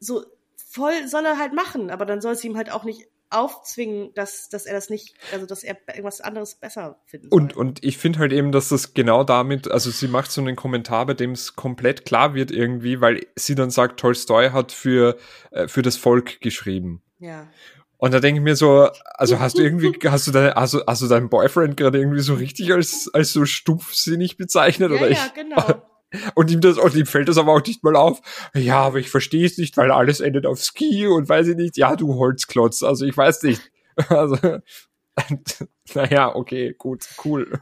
so 0.00 0.24
voll 0.56 1.06
soll 1.08 1.24
er 1.24 1.38
halt 1.38 1.54
machen, 1.54 1.90
aber 1.90 2.04
dann 2.04 2.20
soll 2.20 2.32
es 2.32 2.44
ihm 2.44 2.56
halt 2.56 2.70
auch 2.70 2.84
nicht 2.84 3.08
aufzwingen, 3.30 4.12
dass, 4.14 4.48
dass 4.48 4.66
er 4.66 4.74
das 4.74 4.90
nicht, 4.90 5.14
also 5.32 5.46
dass 5.46 5.62
er 5.62 5.76
irgendwas 5.88 6.20
anderes 6.20 6.54
besser 6.54 7.00
finden 7.04 7.28
soll. 7.30 7.40
Und, 7.40 7.56
und 7.56 7.84
ich 7.84 7.98
finde 7.98 8.20
halt 8.20 8.32
eben, 8.32 8.52
dass 8.52 8.68
das 8.68 8.94
genau 8.94 9.24
damit, 9.24 9.70
also 9.70 9.90
sie 9.90 10.08
macht 10.08 10.30
so 10.30 10.40
einen 10.40 10.56
Kommentar, 10.56 11.06
bei 11.06 11.14
dem 11.14 11.32
es 11.32 11.54
komplett 11.54 12.04
klar 12.04 12.34
wird 12.34 12.50
irgendwie, 12.50 13.00
weil 13.00 13.26
sie 13.36 13.54
dann 13.54 13.70
sagt, 13.70 14.00
Tolstoi 14.00 14.50
hat 14.50 14.72
für, 14.72 15.18
äh, 15.50 15.68
für 15.68 15.82
das 15.82 15.96
Volk 15.96 16.40
geschrieben. 16.40 17.02
Ja. 17.18 17.48
Und 17.98 18.14
da 18.14 18.20
denke 18.20 18.38
ich 18.38 18.44
mir 18.44 18.54
so, 18.54 18.88
also 19.14 19.40
hast 19.40 19.58
du 19.58 19.62
irgendwie, 19.62 19.92
hast 20.08 20.26
du 20.26 20.30
deine, 20.30 20.54
hast 20.54 20.74
du, 20.74 20.82
hast 20.86 21.02
du 21.02 21.08
deinen 21.08 21.28
Boyfriend 21.28 21.76
gerade 21.76 21.98
irgendwie 21.98 22.20
so 22.20 22.34
richtig 22.34 22.72
als, 22.72 23.10
als 23.12 23.32
so 23.32 23.44
stumpfsinnig 23.44 24.36
bezeichnet? 24.36 24.90
Ja, 24.90 24.96
oder 24.96 25.10
ja, 25.10 25.26
ich, 25.26 25.34
genau. 25.34 25.82
Und 26.34 26.50
ihm 26.50 26.60
das, 26.60 26.78
und 26.78 26.94
ihm 26.94 27.06
fällt 27.06 27.28
das 27.28 27.36
aber 27.36 27.52
auch 27.52 27.64
nicht 27.64 27.84
mal 27.84 27.96
auf. 27.96 28.20
Ja, 28.54 28.80
aber 28.80 28.98
ich 28.98 29.10
verstehe 29.10 29.44
es 29.44 29.58
nicht, 29.58 29.76
weil 29.76 29.90
alles 29.90 30.20
endet 30.20 30.46
auf 30.46 30.60
Ski 30.60 31.06
und 31.06 31.28
weiß 31.28 31.48
ich 31.48 31.56
nicht. 31.56 31.76
Ja, 31.76 31.96
du 31.96 32.14
Holzklotz. 32.14 32.82
Also 32.82 33.06
ich 33.06 33.16
weiß 33.16 33.42
nicht. 33.44 33.60
Also, 34.08 34.60
naja, 35.94 36.36
okay, 36.36 36.72
gut, 36.78 37.04
cool. 37.24 37.60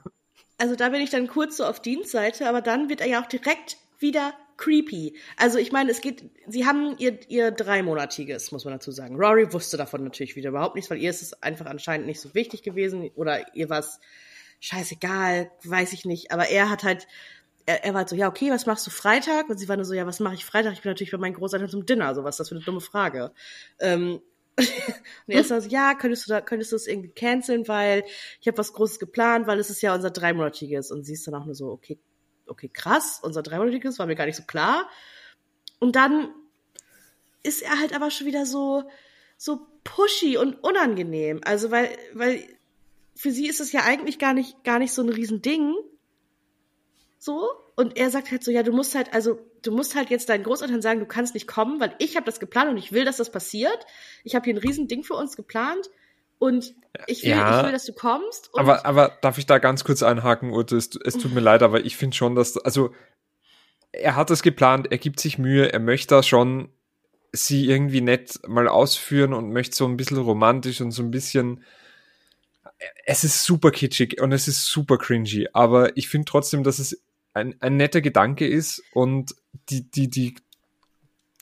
Also 0.59 0.77
da 0.77 0.91
bin 0.91 1.01
ich 1.01 1.09
dann 1.09 1.29
kurz 1.29 1.57
so 1.57 1.65
auf 1.65 1.81
Dienstseite, 1.81 2.47
aber 2.47 2.61
dann 2.61 2.91
wird 2.91 3.01
er 3.01 3.07
ja 3.07 3.23
auch 3.23 3.27
direkt 3.27 3.79
wieder 3.99 4.35
creepy. 4.57 5.17
Also 5.37 5.59
ich 5.59 5.73
meine, 5.73 5.91
es 5.91 6.01
geht, 6.01 6.31
sie 6.47 6.67
haben 6.67 6.97
ihr, 6.99 7.19
ihr 7.31 7.51
dreimonatiges, 7.51 8.53
muss 8.53 8.65
man 8.65 8.75
dazu 8.75 8.91
sagen. 8.91 9.17
Rory 9.17 9.53
wusste 9.53 9.77
davon 9.77 10.05
natürlich 10.05 10.37
wieder 10.37 10.51
überhaupt 10.51 10.75
nichts, 10.75 10.91
weil 10.91 11.01
ihr 11.01 11.11
ist 11.11 11.23
es 11.23 11.43
einfach 11.43 11.67
anscheinend 11.67 12.07
nicht 12.07 12.21
so 12.21 12.35
wichtig 12.35 12.63
gewesen 12.63 13.11
oder 13.15 13.55
ihr 13.55 13.69
war 13.69 13.81
es 13.81 14.01
scheißegal, 14.61 15.51
weiß 15.65 15.93
ich 15.93 16.05
nicht. 16.05 16.33
Aber 16.33 16.49
er 16.49 16.71
hat 16.71 16.85
halt 16.85 17.07
er, 17.67 17.85
er 17.85 17.93
war 17.93 17.99
halt 18.01 18.09
so, 18.09 18.17
ja, 18.17 18.29
okay, 18.29 18.51
was 18.51 18.67
machst 18.67 18.87
du 18.87 18.91
Freitag? 18.91 19.51
Und 19.51 19.59
sie 19.59 19.69
war 19.69 19.77
nur 19.77 19.85
so, 19.85 19.93
ja, 19.93 20.07
was 20.07 20.21
mache 20.21 20.35
ich 20.35 20.45
Freitag? 20.45 20.73
Ich 20.73 20.83
bin 20.83 20.91
natürlich 20.91 21.11
bei 21.11 21.19
meinen 21.19 21.35
Großeltern 21.35 21.69
zum 21.69 21.85
Dinner. 21.85 22.15
So, 22.15 22.25
was 22.25 22.37
ist 22.37 22.41
das 22.41 22.49
für 22.49 22.55
eine 22.55 22.65
dumme 22.65 22.81
Frage? 22.81 23.33
Ähm, 23.81 24.21
und 24.57 24.65
er 25.27 25.41
ist 25.41 25.49
so, 25.49 25.57
ja, 25.57 25.95
könntest 25.95 26.27
du 26.27 26.31
da, 26.31 26.41
könntest 26.41 26.73
du 26.73 26.77
das 26.77 26.87
irgendwie 26.87 27.11
canceln, 27.11 27.69
weil 27.69 28.05
ich 28.41 28.47
habe 28.47 28.57
was 28.57 28.73
Großes 28.73 28.99
geplant, 28.99 29.47
weil 29.47 29.59
es 29.59 29.69
ist 29.69 29.83
ja 29.83 29.95
unser 29.95 30.11
dreimonatiges. 30.11 30.91
Und 30.91 31.05
sie 31.05 31.13
ist 31.13 31.27
dann 31.27 31.35
auch 31.35 31.45
nur 31.45 31.55
so, 31.55 31.71
okay, 31.71 31.99
okay, 32.47 32.71
krass, 32.73 33.21
unser 33.23 33.43
dreimonatiges 33.43 33.99
war 33.99 34.07
mir 34.07 34.15
gar 34.15 34.27
nicht 34.27 34.37
so 34.37 34.45
klar. 34.45 34.89
Und 35.79 35.97
dann 35.97 36.31
ist 37.43 37.63
er 37.63 37.79
halt 37.79 37.95
aber 37.95 38.11
schon 38.11 38.27
wieder 38.27 38.47
so, 38.47 38.85
so 39.37 39.67
pushy 39.85 40.37
und 40.39 40.63
unangenehm. 40.63 41.41
Also, 41.45 41.71
weil, 41.71 41.91
weil 42.15 42.43
für 43.15 43.31
sie 43.31 43.49
ist 43.49 43.61
es 43.61 43.73
ja 43.73 43.83
eigentlich 43.85 44.19
gar 44.19 44.35
nicht, 44.35 44.63
gar 44.65 44.79
nicht 44.79 44.93
so 44.93 45.03
ein 45.03 45.09
Riesending, 45.09 45.75
so. 47.27 47.51
Und 47.75 47.99
er 47.99 48.11
sagt 48.11 48.31
halt 48.31 48.43
so, 48.43 48.51
ja, 48.51 48.63
du 48.63 48.73
musst 48.73 48.95
halt, 48.95 49.13
also 49.13 49.39
du 49.63 49.71
musst 49.71 49.95
halt 49.95 50.09
jetzt 50.09 50.31
deinen 50.31 50.45
Großeltern 50.45 50.81
sagen, 50.81 51.01
du 51.01 51.07
kannst 51.07 51.35
nicht 51.35 51.47
kommen, 51.47 51.79
weil 51.79 51.95
ich 51.99 52.17
habe 52.17 52.25
das 52.25 52.41
geplant 52.41 52.71
und 52.71 52.79
ich 52.79 52.93
will, 52.93 53.05
dass 53.05 53.19
das 53.19 53.31
passiert. 53.31 53.85
Ich 54.25 54.35
habe 54.35 54.45
hier 54.45 54.55
ein 54.55 54.59
Riesending 54.59 55.05
für 55.05 55.13
uns 55.13 55.37
geplant 55.37 55.91
und 56.39 56.75
ich 57.07 57.23
will, 57.23 57.31
ja, 57.31 57.59
ich 57.59 57.67
will, 57.67 57.73
dass 57.73 57.85
du 57.85 57.93
kommst. 57.93 58.51
aber, 58.55 58.87
aber 58.87 59.19
darf 59.21 59.37
ich 59.37 59.45
da 59.45 59.59
ganz 59.59 59.85
kurz 59.85 60.03
einhaken, 60.03 60.53
Ute? 60.53 60.77
Es, 60.77 60.91
es 61.05 61.19
tut 61.19 61.35
mir 61.35 61.41
leid, 61.41 61.63
aber 61.63 61.85
ich 61.85 61.99
finde 61.99 62.17
schon, 62.17 62.35
dass, 62.35 62.57
also 62.57 62.95
er 63.93 64.17
hat 64.17 64.31
das 64.31 64.43
geplant, 64.43 64.89
er 64.91 64.99
gibt 64.99 65.21
sich 65.21 65.37
Mühe, 65.37 65.71
er 65.71 65.81
möchte 65.81 66.15
da 66.15 66.23
schon 66.23 66.71
sie 67.33 67.69
irgendwie 67.69 68.01
nett 68.01 68.41
mal 68.47 68.69
ausführen 68.69 69.35
und 69.35 69.53
möchte 69.53 69.77
so 69.77 69.85
ein 69.85 69.99
bisschen 69.99 70.17
romantisch 70.17 70.81
und 70.81 70.93
so 70.93 71.03
ein 71.03 71.11
bisschen 71.11 71.63
es 73.05 73.25
ist 73.25 73.45
super 73.45 73.71
kitschig 73.71 74.21
und 74.21 74.33
es 74.33 74.49
ist 74.49 74.67
super 74.67 74.99
cringy, 74.99 75.49
aber 75.53 75.97
ich 75.97 76.09
finde 76.09 76.27
trotzdem, 76.27 76.63
dass 76.63 76.79
es 76.79 77.03
ein, 77.37 77.55
ein 77.61 77.77
netter 77.77 78.01
Gedanke 78.01 78.47
ist 78.47 78.83
und 78.93 79.35
die, 79.69 79.89
die, 79.91 80.09
die, 80.09 80.35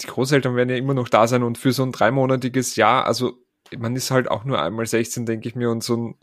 die 0.03 0.07
Großeltern 0.07 0.57
werden 0.57 0.71
ja 0.71 0.77
immer 0.77 0.95
noch 0.95 1.09
da 1.09 1.29
sein 1.29 1.45
und 1.45 1.57
für 1.57 1.73
so 1.73 1.85
ein 1.85 1.93
dreimonatiges 1.93 2.75
Jahr, 2.75 3.07
also 3.07 3.39
man 3.79 3.95
ist 3.95 4.11
halt 4.11 4.29
auch 4.29 4.45
nur 4.45 4.61
einmal 4.61 4.87
16, 4.87 5.25
denke 5.25 5.49
ich 5.49 5.55
mir, 5.55 5.71
und 5.71 5.85
so 5.85 5.97
ein, 5.97 6.15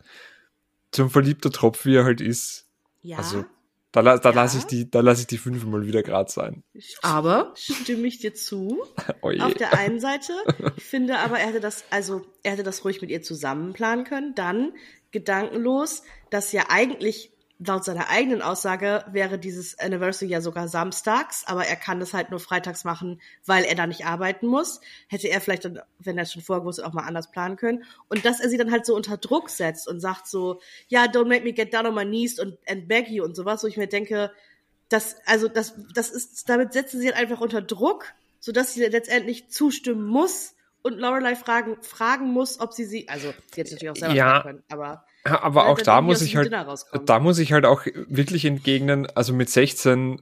so 0.93 1.03
ein 1.03 1.09
verliebter 1.09 1.51
Tropf, 1.51 1.85
wie 1.85 1.95
er 1.95 2.03
halt 2.03 2.19
ist. 2.19 2.67
Ja. 3.01 3.17
Also, 3.17 3.45
da, 3.93 4.01
da 4.01 4.29
ja. 4.29 4.35
lasse 4.35 4.57
ich 4.57 4.65
die, 4.65 4.91
da 4.91 4.99
lasse 4.99 5.21
ich 5.21 5.27
die 5.27 5.37
fünfmal 5.37 5.85
wieder 5.85 6.03
grad 6.03 6.29
sein. 6.29 6.63
Aber 7.01 7.53
stimme 7.55 8.07
ich 8.07 8.19
dir 8.19 8.33
zu. 8.33 8.83
oh 9.21 9.31
Auf 9.39 9.53
der 9.53 9.77
einen 9.77 9.99
Seite, 10.01 10.33
ich 10.75 10.83
finde 10.83 11.17
aber, 11.19 11.39
er 11.39 11.47
hätte 11.47 11.61
das, 11.61 11.85
also 11.89 12.25
er 12.43 12.53
hätte 12.53 12.63
das 12.63 12.83
ruhig 12.83 13.01
mit 13.01 13.09
ihr 13.09 13.21
zusammen 13.21 13.73
planen 13.73 14.03
können. 14.03 14.35
Dann 14.35 14.73
gedankenlos, 15.11 16.03
dass 16.29 16.51
ja 16.51 16.65
eigentlich 16.69 17.30
laut 17.65 17.85
seiner 17.85 18.09
eigenen 18.09 18.41
Aussage 18.41 19.05
wäre 19.11 19.37
dieses 19.37 19.77
Anniversary 19.77 20.31
ja 20.31 20.41
sogar 20.41 20.67
samstags, 20.67 21.43
aber 21.45 21.65
er 21.65 21.75
kann 21.75 21.99
das 21.99 22.13
halt 22.13 22.31
nur 22.31 22.39
freitags 22.39 22.83
machen, 22.83 23.21
weil 23.45 23.63
er 23.63 23.75
da 23.75 23.85
nicht 23.85 24.05
arbeiten 24.05 24.47
muss. 24.47 24.81
Hätte 25.07 25.27
er 25.27 25.41
vielleicht 25.41 25.65
dann, 25.65 25.79
wenn 25.99 26.17
er 26.17 26.23
es 26.23 26.33
schon 26.33 26.41
vorher 26.41 26.65
wusste, 26.65 26.85
auch 26.85 26.93
mal 26.93 27.03
anders 27.03 27.29
planen 27.29 27.57
können. 27.57 27.83
Und 28.09 28.25
dass 28.25 28.39
er 28.39 28.49
sie 28.49 28.57
dann 28.57 28.71
halt 28.71 28.85
so 28.85 28.95
unter 28.95 29.17
Druck 29.17 29.49
setzt 29.49 29.87
und 29.87 29.99
sagt 29.99 30.27
so, 30.27 30.59
ja, 30.87 31.05
don't 31.05 31.27
make 31.27 31.43
me 31.43 31.53
get 31.53 31.73
down 31.73 31.85
on 31.85 31.93
my 31.93 32.05
knees 32.05 32.39
und 32.39 32.57
and 32.67 32.87
beg 32.87 33.09
you 33.09 33.23
und 33.23 33.35
sowas, 33.35 33.63
wo 33.63 33.67
ich 33.67 33.77
mir 33.77 33.87
denke, 33.87 34.31
das, 34.89 35.17
also 35.25 35.47
das, 35.47 35.75
das 35.93 36.09
ist, 36.09 36.49
damit 36.49 36.73
setzen 36.73 36.99
sie 36.99 37.07
halt 37.07 37.17
einfach 37.17 37.41
unter 37.41 37.61
Druck, 37.61 38.05
sodass 38.39 38.73
sie 38.73 38.85
letztendlich 38.85 39.49
zustimmen 39.49 40.05
muss 40.05 40.55
und 40.81 40.97
Lorelei 40.97 41.35
fragen, 41.35 41.77
fragen 41.81 42.31
muss, 42.31 42.59
ob 42.59 42.73
sie 42.73 42.85
sie, 42.85 43.07
also 43.07 43.33
sie 43.53 43.61
hätte 43.61 43.73
natürlich 43.73 43.91
auch 43.91 43.95
selber 43.95 44.15
ja. 44.15 44.41
können, 44.41 44.63
aber 44.69 45.05
aber 45.23 45.67
auch 45.67 45.79
da 45.79 46.01
muss 46.01 46.21
ich 46.21 46.35
halt, 46.35 46.51
da 47.05 47.19
muss 47.19 47.39
ich 47.39 47.53
halt 47.53 47.65
auch 47.65 47.85
wirklich 48.07 48.45
entgegnen, 48.45 49.07
also 49.15 49.33
mit 49.33 49.49
16, 49.49 50.21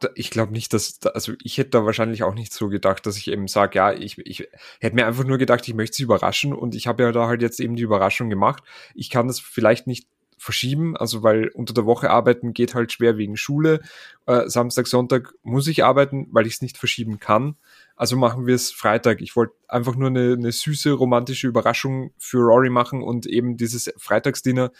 äh, 0.00 0.08
ich 0.14 0.30
glaube 0.30 0.52
nicht, 0.52 0.72
dass, 0.72 0.98
also 1.14 1.32
ich 1.42 1.58
hätte 1.58 1.70
da 1.70 1.84
wahrscheinlich 1.84 2.22
auch 2.22 2.34
nicht 2.34 2.52
so 2.52 2.68
gedacht, 2.68 3.06
dass 3.06 3.16
ich 3.16 3.28
eben 3.28 3.48
sage, 3.48 3.76
ja, 3.76 3.92
ich, 3.92 4.18
ich 4.18 4.48
hätte 4.80 4.96
mir 4.96 5.06
einfach 5.06 5.24
nur 5.24 5.38
gedacht, 5.38 5.66
ich 5.68 5.74
möchte 5.74 5.96
sie 5.96 6.04
überraschen 6.04 6.52
und 6.52 6.74
ich 6.74 6.86
habe 6.86 7.02
ja 7.02 7.12
da 7.12 7.26
halt 7.26 7.42
jetzt 7.42 7.60
eben 7.60 7.76
die 7.76 7.82
Überraschung 7.82 8.30
gemacht. 8.30 8.62
Ich 8.94 9.10
kann 9.10 9.28
das 9.28 9.40
vielleicht 9.40 9.86
nicht 9.86 10.06
verschieben, 10.40 10.96
also 10.96 11.22
weil 11.22 11.48
unter 11.48 11.74
der 11.74 11.84
Woche 11.84 12.08
arbeiten 12.10 12.54
geht 12.54 12.74
halt 12.74 12.92
schwer 12.92 13.18
wegen 13.18 13.36
Schule. 13.36 13.80
Äh, 14.24 14.48
Samstag, 14.48 14.86
Sonntag 14.86 15.34
muss 15.42 15.66
ich 15.66 15.84
arbeiten, 15.84 16.28
weil 16.30 16.46
ich 16.46 16.54
es 16.54 16.62
nicht 16.62 16.78
verschieben 16.78 17.20
kann. 17.20 17.56
Also 18.00 18.16
machen 18.16 18.46
wir 18.46 18.54
es 18.54 18.72
Freitag. 18.72 19.20
Ich 19.20 19.36
wollte 19.36 19.52
einfach 19.68 19.94
nur 19.94 20.08
eine, 20.08 20.32
eine 20.32 20.52
süße, 20.52 20.90
romantische 20.90 21.46
Überraschung 21.46 22.14
für 22.16 22.38
Rory 22.38 22.70
machen 22.70 23.02
und 23.02 23.26
eben 23.26 23.58
dieses 23.58 23.92
Freitagsdinner. 23.98 24.70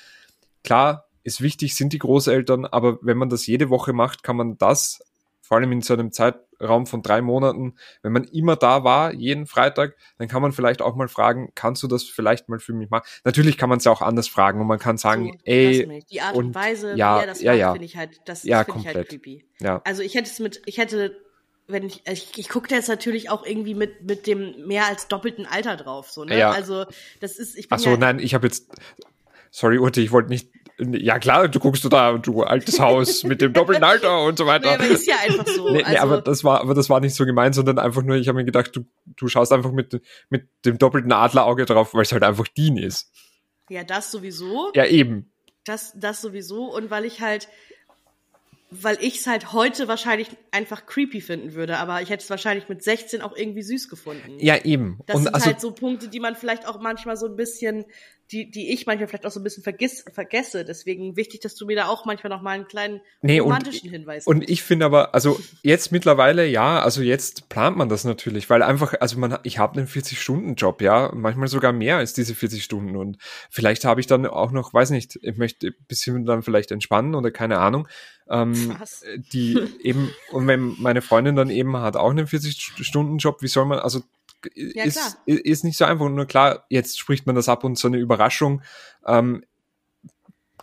Klar, 0.65 1.07
ist 1.23 1.43
wichtig, 1.43 1.77
sind 1.77 1.93
die 1.93 1.99
Großeltern, 1.99 2.65
aber 2.65 2.99
wenn 3.03 3.19
man 3.19 3.29
das 3.29 3.47
jede 3.47 3.69
Woche 3.69 3.93
macht, 3.93 4.23
kann 4.23 4.37
man 4.37 4.57
das, 4.57 5.03
vor 5.43 5.59
allem 5.59 5.71
in 5.71 5.83
so 5.83 5.93
einem 5.93 6.13
Zeitraum 6.13 6.87
von 6.87 7.03
drei 7.03 7.21
Monaten, 7.21 7.75
wenn 8.01 8.13
man 8.13 8.25
immer 8.25 8.57
da 8.57 8.85
war, 8.85 9.13
jeden 9.13 9.47
Freitag, 9.47 9.97
dann 10.17 10.27
kann 10.27 10.41
man 10.41 10.53
vielleicht 10.53 10.81
auch 10.81 10.97
mal 10.97 11.09
fragen, 11.09 11.53
kannst 11.55 11.83
du 11.83 11.89
das 11.89 12.05
vielleicht 12.05 12.49
mal 12.49 12.59
für 12.59 12.73
mich 12.73 12.89
machen? 12.89 13.05
Natürlich 13.25 13.59
kann 13.59 13.69
man 13.69 13.81
es 13.81 13.85
ja 13.85 13.93
auch 13.93 14.01
anders 14.01 14.29
fragen 14.29 14.63
und 14.63 14.67
man 14.67 14.79
kann 14.79 14.97
sagen, 14.97 15.27
so, 15.27 15.39
ey, 15.45 16.03
die 16.11 16.23
Art 16.23 16.37
und, 16.37 16.55
Weise, 16.55 16.97
ja, 16.97 17.19
wie 17.19 17.21
er 17.21 17.27
das 17.27 17.43
ja, 17.43 17.53
macht, 17.53 17.61
ja. 17.61 17.73
finde 17.73 17.85
ich 17.85 17.97
halt, 17.99 18.21
das, 18.25 18.45
ja, 18.45 18.65
finde 18.65 18.81
ich 18.81 18.87
halt 18.87 19.09
creepy. 19.11 19.45
Ja. 19.61 19.83
Also 19.85 20.01
ich 20.01 20.15
hätte 20.15 20.31
es 20.31 20.39
mit, 20.39 20.63
ich 20.65 20.79
hätte 20.79 21.21
wenn 21.71 21.85
ich, 21.85 22.03
ich, 22.07 22.39
ich 22.39 22.49
gucke 22.49 22.69
da 22.69 22.77
jetzt 22.77 22.89
natürlich 22.89 23.31
auch 23.31 23.45
irgendwie 23.45 23.75
mit, 23.75 24.03
mit 24.03 24.27
dem 24.27 24.67
mehr 24.67 24.87
als 24.87 25.09
doppelten 25.09 25.47
Alter 25.47 25.77
drauf, 25.77 26.11
so, 26.11 26.25
ne? 26.25 26.39
Ja. 26.39 26.51
Also, 26.51 26.87
das 27.21 27.39
ist, 27.39 27.57
ich 27.57 27.69
bin 27.69 27.77
Ach 27.77 27.81
so, 27.81 27.91
ja, 27.91 27.97
nein, 27.97 28.19
ich 28.19 28.35
habe 28.35 28.47
jetzt, 28.47 28.71
sorry, 29.51 29.79
Ute, 29.79 30.01
ich 30.01 30.13
wollte 30.13 30.31
nicht, 30.31 30.51
ja 30.79 31.19
klar, 31.19 31.49
du 31.49 31.59
guckst 31.59 31.85
du 31.85 31.89
da, 31.89 32.17
du 32.17 32.43
altes 32.43 32.81
Haus 32.81 33.25
mit 33.25 33.41
dem 33.41 33.53
doppelten 33.53 33.85
Alter 33.85 34.25
und 34.25 34.39
so 34.39 34.47
weiter. 34.47 34.79
Nee, 34.79 34.85
aber 34.85 34.87
ist 34.87 35.07
ja 35.07 35.17
einfach 35.23 35.47
so. 35.47 35.71
Nee, 35.71 35.79
nee 35.79 35.85
also, 35.85 36.03
aber 36.03 36.23
das 36.23 36.45
war, 36.45 36.61
aber 36.61 36.75
das 36.75 36.89
war 36.89 37.01
nicht 37.01 37.15
so 37.15 37.27
gemeint, 37.27 37.55
sondern 37.55 37.79
einfach 37.79 38.03
nur, 38.03 38.17
ich 38.17 38.29
habe 38.29 38.39
mir 38.39 38.45
gedacht, 38.45 38.75
du, 38.75 38.87
du 39.05 39.29
schaust 39.29 39.53
einfach 39.53 39.73
mit, 39.73 40.01
mit 40.31 40.49
dem 40.65 40.79
doppelten 40.79 41.13
Adlerauge 41.13 41.67
drauf, 41.67 41.95
weil 41.95 42.03
es 42.03 42.13
halt 42.13 42.23
einfach 42.23 42.49
Dean 42.49 42.77
ist. 42.77 43.11
Ja, 43.69 43.85
das 43.85 44.11
sowieso. 44.11 44.73
Ja, 44.75 44.87
eben. 44.87 45.33
Das, 45.65 45.93
das 45.97 46.21
sowieso. 46.21 46.75
Und 46.75 46.91
weil 46.91 47.05
ich 47.05 47.21
halt, 47.21 47.49
weil 48.71 48.99
ich 49.01 49.19
es 49.19 49.27
halt 49.27 49.53
heute 49.53 49.89
wahrscheinlich 49.89 50.29
einfach 50.53 50.87
creepy 50.87 51.21
finden 51.21 51.55
würde, 51.55 51.79
aber 51.79 52.03
ich 52.03 52.11
hätte 52.11 52.23
es 52.23 52.31
wahrscheinlich 52.31 52.69
mit 52.69 52.85
16 52.85 53.21
auch 53.21 53.37
irgendwie 53.37 53.63
süß 53.63 53.89
gefunden. 53.89 54.39
Ja, 54.39 54.65
eben. 54.65 55.01
Das 55.07 55.17
und 55.17 55.25
sind 55.25 55.35
also, 55.35 55.47
halt 55.47 55.61
so 55.61 55.73
Punkte, 55.73 56.09
die 56.09 56.21
man 56.21 56.37
vielleicht 56.37 56.69
auch 56.69 56.81
manchmal 56.81 57.17
so 57.17 57.27
ein 57.27 57.35
bisschen, 57.35 57.85
die, 58.31 58.49
die 58.49 58.73
ich 58.73 58.87
manchmal 58.87 59.09
vielleicht 59.09 59.27
auch 59.27 59.33
so 59.33 59.41
ein 59.41 59.43
bisschen 59.43 59.65
vergiss, 59.65 60.05
vergesse. 60.13 60.65
Deswegen 60.65 61.17
wichtig, 61.17 61.41
dass 61.41 61.57
du 61.57 61.67
mir 61.67 61.75
da 61.75 61.89
auch 61.89 62.05
manchmal 62.05 62.31
noch 62.31 62.43
mal 62.43 62.53
einen 62.53 62.69
kleinen 62.69 63.01
nee, 63.23 63.41
romantischen 63.41 63.89
und, 63.89 63.93
Hinweis 63.93 64.27
Und 64.29 64.49
ich 64.49 64.63
finde 64.63 64.87
aber, 64.87 65.17
also 65.17 65.41
jetzt 65.63 65.91
mittlerweile, 65.91 66.47
ja, 66.47 66.81
also 66.81 67.03
jetzt 67.03 67.49
plant 67.49 67.77
man 67.77 67.89
das 67.89 68.05
natürlich, 68.05 68.49
weil 68.51 68.63
einfach, 68.63 68.95
also 69.01 69.19
man, 69.19 69.39
ich 69.43 69.59
habe 69.59 69.79
einen 69.79 69.89
40-Stunden-Job, 69.89 70.81
ja, 70.81 71.11
manchmal 71.13 71.49
sogar 71.49 71.73
mehr 71.73 71.97
als 71.97 72.13
diese 72.13 72.37
40 72.37 72.63
Stunden 72.63 72.95
und 72.95 73.19
vielleicht 73.51 73.85
habe 73.85 74.01
ich 74.01 74.07
dann 74.07 74.25
auch 74.27 74.53
noch, 74.53 74.73
weiß 74.73 74.91
nicht, 74.91 75.19
ich 75.23 75.37
möchte 75.39 75.69
ein 75.69 75.87
bisschen 75.89 76.25
dann 76.25 76.43
vielleicht 76.43 76.71
entspannen 76.71 77.17
oder 77.17 77.33
keine 77.33 77.59
Ahnung. 77.59 77.89
Ähm, 78.31 78.77
Was? 78.79 79.03
die 79.33 79.59
eben, 79.83 80.11
und 80.31 80.47
wenn 80.47 80.77
meine 80.79 81.03
Freundin 81.03 81.37
dann 81.37 81.51
eben 81.51 81.77
hat 81.77 81.97
auch 81.97 82.11
einen 82.11 82.27
40-Stunden-Job, 82.27 83.43
wie 83.43 83.49
soll 83.49 83.66
man, 83.66 83.81
also 83.81 84.03
Ja, 84.55 84.85
ist, 84.85 85.19
ist 85.27 85.64
nicht 85.64 85.77
so 85.77 85.85
einfach. 85.85 86.09
Nur 86.09 86.27
klar, 86.27 86.64
jetzt 86.71 86.99
spricht 86.99 87.27
man 87.27 87.35
das 87.35 87.49
ab 87.49 87.64
und 87.64 87.77
so 87.77 87.88
eine 87.88 87.99
Überraschung. 87.99 88.62
Ähm, 89.07 89.45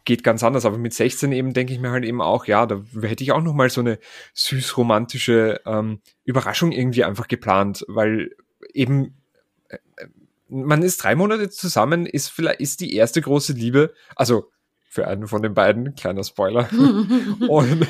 geht 0.08 0.23
ganz 0.23 0.41
anders. 0.41 0.65
Aber 0.65 0.77
mit 0.77 0.93
16 0.93 1.32
eben 1.34 1.53
denke 1.53 1.73
ich 1.73 1.80
mir 1.80 1.91
halt 1.91 2.06
eben 2.06 2.21
auch, 2.21 2.45
ja, 2.45 2.65
da 2.65 2.82
hätte 3.01 3.23
ich 3.23 3.34
auch 3.34 3.41
noch 3.41 3.53
mal 3.53 3.69
so 3.69 3.82
eine 3.82 3.99
süß 4.34 4.77
romantische 4.77 5.62
ähm, 5.65 5.99
Überraschung 6.23 6.71
irgendwie 6.71 7.03
einfach 7.03 7.27
geplant, 7.27 7.86
weil 7.89 8.32
eben 8.73 9.17
äh, 9.67 9.77
man 10.47 10.82
ist 10.82 11.03
drei 11.03 11.13
Monate 11.15 11.49
zusammen, 11.49 12.06
ist 12.06 12.30
vielleicht 12.30 12.62
ist 12.62 12.80
die 12.80 12.95
erste 12.95 13.21
große 13.21 13.51
Liebe, 13.51 13.93
also 14.15 14.49
für 14.88 15.08
einen 15.08 15.28
von 15.28 15.41
den 15.41 15.54
beiden, 15.54 15.95
kleiner 15.95 16.23
Spoiler. 16.23 16.69
und 17.47 17.88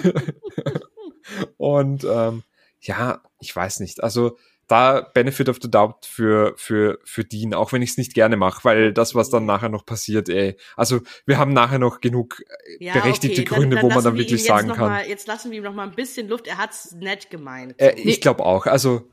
und 1.57 2.03
ähm, 2.03 2.43
ja, 2.81 3.21
ich 3.39 3.55
weiß 3.55 3.79
nicht. 3.79 4.03
Also 4.03 4.37
da 4.67 5.01
Benefit 5.01 5.47
of 5.47 5.59
the 5.61 5.71
Doubt 5.71 6.05
für, 6.05 6.53
für, 6.57 6.99
für 7.05 7.23
Dean, 7.23 7.53
auch 7.53 7.71
wenn 7.71 7.81
ich 7.81 7.91
es 7.91 7.97
nicht 7.97 8.13
gerne 8.13 8.35
mache, 8.35 8.65
weil 8.65 8.93
das, 8.93 9.15
was 9.15 9.29
dann 9.29 9.45
nachher 9.45 9.69
noch 9.69 9.85
passiert, 9.85 10.27
ey. 10.27 10.57
Also 10.75 10.99
wir 11.25 11.37
haben 11.37 11.53
nachher 11.53 11.79
noch 11.79 12.01
genug 12.01 12.43
ja, 12.79 12.93
berechtigte 12.93 13.41
okay. 13.41 13.55
Gründe, 13.55 13.77
dann, 13.77 13.83
dann 13.85 13.91
wo 13.91 13.95
man 13.95 14.03
dann 14.03 14.17
wirklich 14.17 14.43
sagen 14.43 14.67
kann. 14.69 14.89
Mal, 14.89 15.07
jetzt 15.07 15.27
lassen 15.27 15.51
wir 15.51 15.59
ihm 15.59 15.63
noch 15.63 15.73
mal 15.73 15.87
ein 15.87 15.95
bisschen 15.95 16.27
Luft. 16.27 16.47
Er 16.47 16.57
hat's 16.57 16.91
nett 16.93 17.29
gemeint. 17.29 17.79
Äh, 17.79 17.93
ich 17.95 18.19
glaube 18.19 18.45
auch. 18.45 18.65
Also 18.65 19.09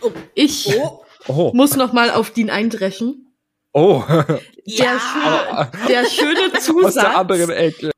oh. 0.00 0.10
ich 0.34 0.74
oh. 0.74 1.04
Oh. 1.26 1.52
muss 1.54 1.76
noch 1.76 1.92
mal 1.92 2.10
auf 2.10 2.30
Dean 2.30 2.48
eindreschen. 2.48 3.33
Oh. 3.74 4.02
Der, 4.08 4.40
ja. 4.64 5.00
schöne, 5.00 5.70
der 5.88 6.06
schöne 6.08 6.52
Zusatz. 6.60 6.84
Aus 6.86 6.94
der 6.94 7.18
anderen 7.18 7.50
Ecke. 7.50 7.90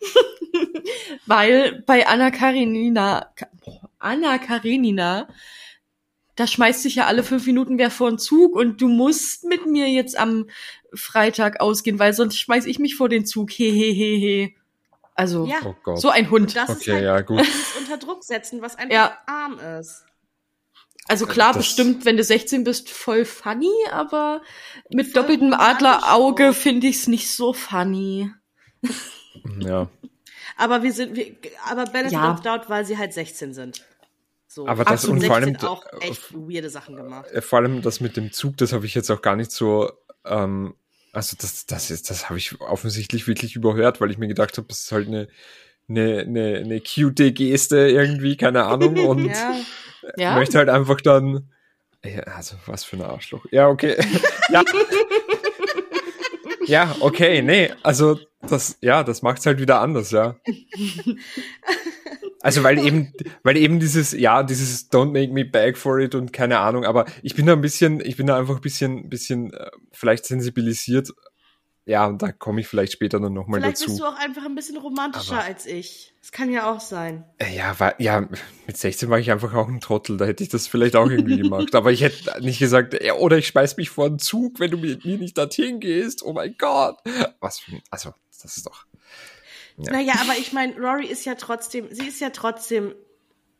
weil 1.26 1.82
bei 1.86 2.06
Anna 2.06 2.30
Karenina, 2.30 3.32
Anna 3.98 4.38
Karenina 4.38 5.28
da 6.36 6.46
schmeißt 6.46 6.82
sich 6.82 6.94
ja 6.94 7.06
alle 7.06 7.22
fünf 7.22 7.46
Minuten 7.46 7.78
wer 7.78 7.90
vor 7.90 8.10
den 8.10 8.18
Zug 8.18 8.56
und 8.56 8.80
du 8.80 8.88
musst 8.88 9.44
mit 9.44 9.66
mir 9.66 9.88
jetzt 9.88 10.18
am 10.18 10.46
Freitag 10.94 11.60
ausgehen, 11.60 11.98
weil 11.98 12.12
sonst 12.14 12.38
schmeiß 12.38 12.66
ich 12.66 12.78
mich 12.78 12.96
vor 12.96 13.08
den 13.08 13.26
Zug. 13.26 13.50
Hehehehe. 13.50 14.52
Also, 15.14 15.44
ja. 15.44 15.58
oh 15.84 15.94
so 15.94 16.08
ein 16.08 16.30
Hund. 16.30 16.56
Das 16.56 16.70
okay, 16.70 16.78
ist 16.80 16.88
halt 16.88 17.04
ja, 17.04 17.20
gut. 17.20 17.40
Dieses 17.40 17.76
unter 17.78 17.98
Druck 17.98 18.24
setzen, 18.24 18.62
was 18.62 18.76
einfach 18.76 18.94
ja. 18.94 19.18
arm 19.26 19.58
ist. 19.78 20.04
Also 21.12 21.26
klar, 21.26 21.52
das 21.52 21.58
bestimmt, 21.58 22.06
wenn 22.06 22.16
du 22.16 22.24
16 22.24 22.64
bist, 22.64 22.88
voll 22.88 23.26
funny, 23.26 23.70
aber 23.90 24.40
mit 24.90 25.08
voll 25.08 25.22
doppeltem 25.22 25.52
Adlerauge 25.52 26.54
finde 26.54 26.86
ich 26.86 26.96
es 26.96 27.06
nicht 27.06 27.30
so 27.30 27.52
funny. 27.52 28.30
Ja. 29.58 29.90
aber 30.56 30.84
wir 30.84 30.92
sind, 30.92 31.16
wir, 31.16 31.34
aber 31.68 31.84
Benefit 31.86 32.12
ja. 32.12 32.32
of 32.32 32.42
Doubt, 32.42 32.68
weil 32.68 32.84
sie 32.84 32.96
halt 32.96 33.12
16 33.12 33.54
sind. 33.54 33.84
So, 34.46 34.68
aber 34.68 34.84
das 34.84 35.04
und 35.04 35.24
vor 35.24 35.34
allem 35.34 35.56
auch 35.56 35.84
echt 36.00 36.32
weirde 36.32 36.70
Sachen 36.70 36.94
gemacht. 36.94 37.28
Äh, 37.32 37.42
vor 37.42 37.58
allem 37.58 37.82
das 37.82 38.00
mit 38.00 38.16
dem 38.16 38.32
Zug, 38.32 38.56
das 38.58 38.72
habe 38.72 38.86
ich 38.86 38.94
jetzt 38.94 39.10
auch 39.10 39.20
gar 39.20 39.34
nicht 39.34 39.50
so. 39.50 39.90
Ähm, 40.24 40.74
also 41.12 41.36
das, 41.40 41.66
das 41.66 41.90
ist, 41.90 42.08
das 42.08 42.28
habe 42.28 42.38
ich 42.38 42.60
offensichtlich 42.60 43.26
wirklich 43.26 43.56
überhört, 43.56 44.00
weil 44.00 44.10
ich 44.10 44.18
mir 44.18 44.28
gedacht 44.28 44.56
habe, 44.56 44.68
das 44.68 44.84
ist 44.84 44.92
halt 44.92 45.08
eine 45.08 45.28
eine, 45.88 46.20
eine, 46.20 46.58
eine 46.58 46.80
cute 46.80 47.34
Geste 47.34 47.76
irgendwie, 47.88 48.36
keine 48.36 48.64
Ahnung. 48.64 48.96
Und 49.06 49.26
ja. 49.26 49.56
Ja. 50.16 50.34
möchte 50.34 50.58
halt 50.58 50.68
einfach 50.68 51.00
dann. 51.00 51.50
Ja, 52.04 52.22
also 52.22 52.56
was 52.66 52.84
für 52.84 52.96
ein 52.96 53.02
Arschloch. 53.02 53.46
Ja, 53.50 53.68
okay. 53.68 53.96
ja. 54.50 54.64
ja, 56.66 56.96
okay, 57.00 57.42
nee, 57.42 57.70
also 57.82 58.18
das, 58.40 58.78
ja, 58.80 59.04
das 59.04 59.22
macht's 59.22 59.46
halt 59.46 59.60
wieder 59.60 59.80
anders, 59.80 60.10
ja. 60.10 60.36
Also 62.42 62.64
weil 62.64 62.84
eben, 62.84 63.12
weil 63.44 63.56
eben 63.56 63.78
dieses, 63.78 64.10
ja, 64.12 64.42
dieses 64.42 64.90
Don't 64.90 65.12
make 65.12 65.32
me 65.32 65.44
beg 65.44 65.78
for 65.78 66.00
it 66.00 66.16
und 66.16 66.32
keine 66.32 66.58
Ahnung, 66.58 66.84
aber 66.84 67.06
ich 67.22 67.36
bin 67.36 67.46
da 67.46 67.52
ein 67.52 67.60
bisschen, 67.60 68.00
ich 68.00 68.16
bin 68.16 68.26
da 68.26 68.36
einfach 68.36 68.56
ein 68.56 68.60
bisschen, 68.60 69.08
bisschen 69.08 69.52
äh, 69.52 69.70
vielleicht 69.92 70.26
sensibilisiert. 70.26 71.12
Ja, 71.84 72.06
und 72.06 72.22
da 72.22 72.30
komme 72.30 72.60
ich 72.60 72.68
vielleicht 72.68 72.92
später 72.92 73.18
dann 73.18 73.32
nochmal 73.32 73.60
dazu. 73.60 73.84
Vielleicht 73.84 73.86
bist 73.86 74.00
du 74.00 74.04
auch 74.04 74.16
einfach 74.16 74.44
ein 74.44 74.54
bisschen 74.54 74.76
romantischer 74.76 75.34
aber, 75.34 75.44
als 75.44 75.66
ich. 75.66 76.14
Das 76.20 76.30
kann 76.30 76.52
ja 76.52 76.72
auch 76.72 76.78
sein. 76.78 77.24
Äh, 77.38 77.56
ja, 77.56 77.78
war, 77.80 78.00
ja, 78.00 78.20
mit 78.66 78.76
16 78.76 79.10
war 79.10 79.18
ich 79.18 79.32
einfach 79.32 79.52
auch 79.54 79.66
ein 79.66 79.80
Trottel, 79.80 80.16
da 80.16 80.24
hätte 80.24 80.44
ich 80.44 80.48
das 80.48 80.68
vielleicht 80.68 80.94
auch 80.94 81.10
irgendwie 81.10 81.38
gemacht. 81.38 81.74
Aber 81.74 81.90
ich 81.90 82.02
hätte 82.02 82.40
nicht 82.40 82.60
gesagt, 82.60 83.02
ja, 83.02 83.14
oder 83.14 83.36
ich 83.36 83.48
speis 83.48 83.76
mich 83.76 83.90
vor 83.90 84.08
den 84.08 84.20
Zug, 84.20 84.60
wenn 84.60 84.70
du 84.70 84.78
mit 84.78 85.04
mir 85.04 85.18
nicht 85.18 85.36
dorthin 85.36 85.80
gehst. 85.80 86.22
Oh 86.22 86.32
mein 86.32 86.54
Gott. 86.56 86.98
Was 87.40 87.58
für, 87.58 87.72
also, 87.90 88.14
das 88.30 88.56
ist 88.56 88.66
doch. 88.66 88.86
Ja. 89.78 89.92
Naja, 89.92 90.14
aber 90.20 90.38
ich 90.38 90.52
meine, 90.52 90.76
Rory 90.76 91.06
ist 91.06 91.24
ja 91.24 91.34
trotzdem, 91.34 91.88
sie 91.90 92.06
ist 92.06 92.20
ja 92.20 92.30
trotzdem, 92.30 92.94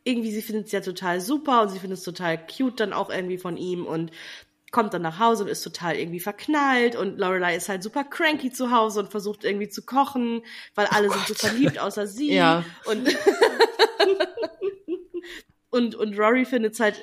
irgendwie, 0.05 0.31
sie 0.31 0.43
findet 0.43 0.67
es 0.67 0.73
ja 0.73 0.81
total 0.81 1.21
super 1.21 1.63
und 1.63 1.71
sie 1.71 1.81
findet 1.81 1.99
es 1.99 2.05
total 2.05 2.39
cute 2.47 2.79
dann 2.79 2.93
auch 2.93 3.11
irgendwie 3.11 3.39
von 3.39 3.57
ihm 3.57 3.85
und 3.85 4.13
kommt 4.73 4.95
dann 4.95 5.03
nach 5.03 5.21
Hause 5.21 5.45
und 5.45 5.51
ist 5.51 5.63
total 5.63 5.97
irgendwie 5.97 6.19
verknallt 6.19 6.97
und 6.97 7.19
Lorelei 7.19 7.55
ist 7.55 7.69
halt 7.69 7.83
super 7.83 8.05
cranky 8.05 8.51
zu 8.51 8.73
Hause 8.73 9.01
und 9.01 9.11
versucht 9.11 9.45
irgendwie 9.45 9.69
zu 9.69 9.83
kochen, 9.83 10.43
weil 10.75 10.87
alle 10.87 11.09
oh 11.09 11.13
sind 11.13 11.29
so 11.29 11.35
verliebt 11.35 11.79
außer 11.79 12.07
sie. 12.07 12.33
Ja. 12.33 12.65
Und, 12.87 13.09
und, 15.71 15.95
und 15.95 16.19
Rory 16.19 16.45
findet 16.45 16.73
es 16.73 16.81
halt 16.81 17.01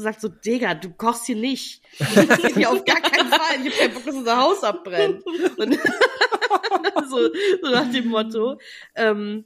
sagt 0.00 0.20
so, 0.20 0.28
Digga, 0.28 0.74
du 0.74 0.90
kochst 0.90 1.26
hier 1.26 1.36
nicht. 1.36 1.82
hier 2.54 2.70
auf 2.70 2.84
gar 2.84 3.00
keinen 3.00 3.30
Fall. 3.30 3.64
Ich 3.64 3.72
hab 3.72 3.78
keinen 3.78 3.94
Bock, 3.94 4.04
dass 4.04 4.14
unser 4.14 4.36
Haus 4.36 4.64
abbrennt. 4.64 5.24
Und 5.26 5.74
so, 7.08 7.18
so 7.62 7.70
nach 7.70 7.90
dem 7.90 8.08
Motto. 8.08 8.58
Ähm, 8.94 9.44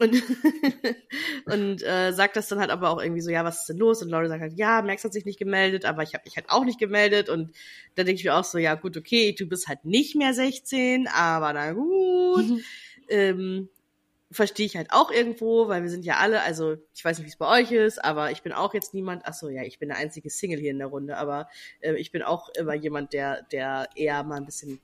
und 0.00 0.22
und 1.46 1.82
äh, 1.82 2.12
sagt 2.12 2.36
das 2.36 2.48
dann 2.48 2.58
halt 2.58 2.70
aber 2.70 2.90
auch 2.90 3.00
irgendwie 3.00 3.20
so, 3.20 3.30
ja, 3.30 3.44
was 3.44 3.60
ist 3.60 3.68
denn 3.68 3.78
los? 3.78 4.02
Und 4.02 4.08
Laura 4.08 4.28
sagt 4.28 4.40
halt, 4.40 4.54
ja, 4.56 4.82
Max 4.82 5.04
hat 5.04 5.12
sich 5.12 5.24
nicht 5.24 5.38
gemeldet, 5.38 5.84
aber 5.84 6.02
ich 6.02 6.14
habe 6.14 6.24
mich 6.24 6.36
halt 6.36 6.48
auch 6.48 6.64
nicht 6.64 6.80
gemeldet. 6.80 7.28
Und 7.28 7.54
da 7.94 8.04
denke 8.04 8.18
ich 8.18 8.24
mir 8.24 8.34
auch 8.34 8.44
so, 8.44 8.58
ja, 8.58 8.74
gut, 8.74 8.96
okay, 8.96 9.34
du 9.38 9.46
bist 9.46 9.68
halt 9.68 9.84
nicht 9.84 10.16
mehr 10.16 10.34
16, 10.34 11.06
aber 11.08 11.52
na 11.52 11.72
gut. 11.72 12.48
Mhm. 12.48 12.60
Ähm, 13.08 13.68
verstehe 14.32 14.66
ich 14.66 14.76
halt 14.76 14.88
auch 14.90 15.10
irgendwo, 15.10 15.68
weil 15.68 15.82
wir 15.82 15.90
sind 15.90 16.04
ja 16.04 16.18
alle, 16.18 16.42
also 16.42 16.76
ich 16.94 17.04
weiß 17.04 17.18
nicht, 17.18 17.26
wie 17.26 17.30
es 17.30 17.36
bei 17.36 17.60
euch 17.60 17.72
ist, 17.72 18.02
aber 18.02 18.30
ich 18.30 18.42
bin 18.42 18.52
auch 18.52 18.74
jetzt 18.74 18.94
niemand, 18.94 19.22
ach 19.24 19.34
so, 19.34 19.48
ja, 19.48 19.62
ich 19.64 19.78
bin 19.78 19.88
der 19.88 19.98
einzige 19.98 20.30
Single 20.30 20.60
hier 20.60 20.70
in 20.70 20.78
der 20.78 20.86
Runde, 20.86 21.16
aber 21.16 21.48
äh, 21.80 21.94
ich 21.94 22.12
bin 22.12 22.22
auch 22.22 22.48
immer 22.56 22.74
jemand, 22.74 23.12
der, 23.12 23.42
der 23.50 23.88
eher 23.96 24.22
mal 24.22 24.36
ein 24.36 24.46
bisschen 24.46 24.80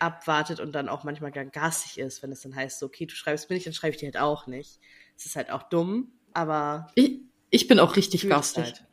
abwartet 0.00 0.60
und 0.60 0.72
dann 0.72 0.88
auch 0.88 1.04
manchmal 1.04 1.32
gar 1.32 1.44
garstig 1.44 1.98
ist, 1.98 2.22
wenn 2.22 2.32
es 2.32 2.40
dann 2.40 2.54
heißt, 2.54 2.78
so, 2.78 2.86
okay, 2.86 3.06
du 3.06 3.14
schreibst 3.14 3.48
mir 3.50 3.54
nicht, 3.54 3.66
dann 3.66 3.74
schreibe 3.74 3.94
ich 3.94 4.00
dir 4.00 4.06
halt 4.06 4.18
auch 4.18 4.46
nicht. 4.46 4.78
Es 5.16 5.26
ist 5.26 5.36
halt 5.36 5.50
auch 5.50 5.64
dumm, 5.64 6.12
aber. 6.32 6.88
Ich, 6.94 7.20
ich 7.50 7.68
bin 7.68 7.78
auch 7.78 7.96
richtig 7.96 8.28
garstig. 8.28 8.64
Halt. 8.64 8.84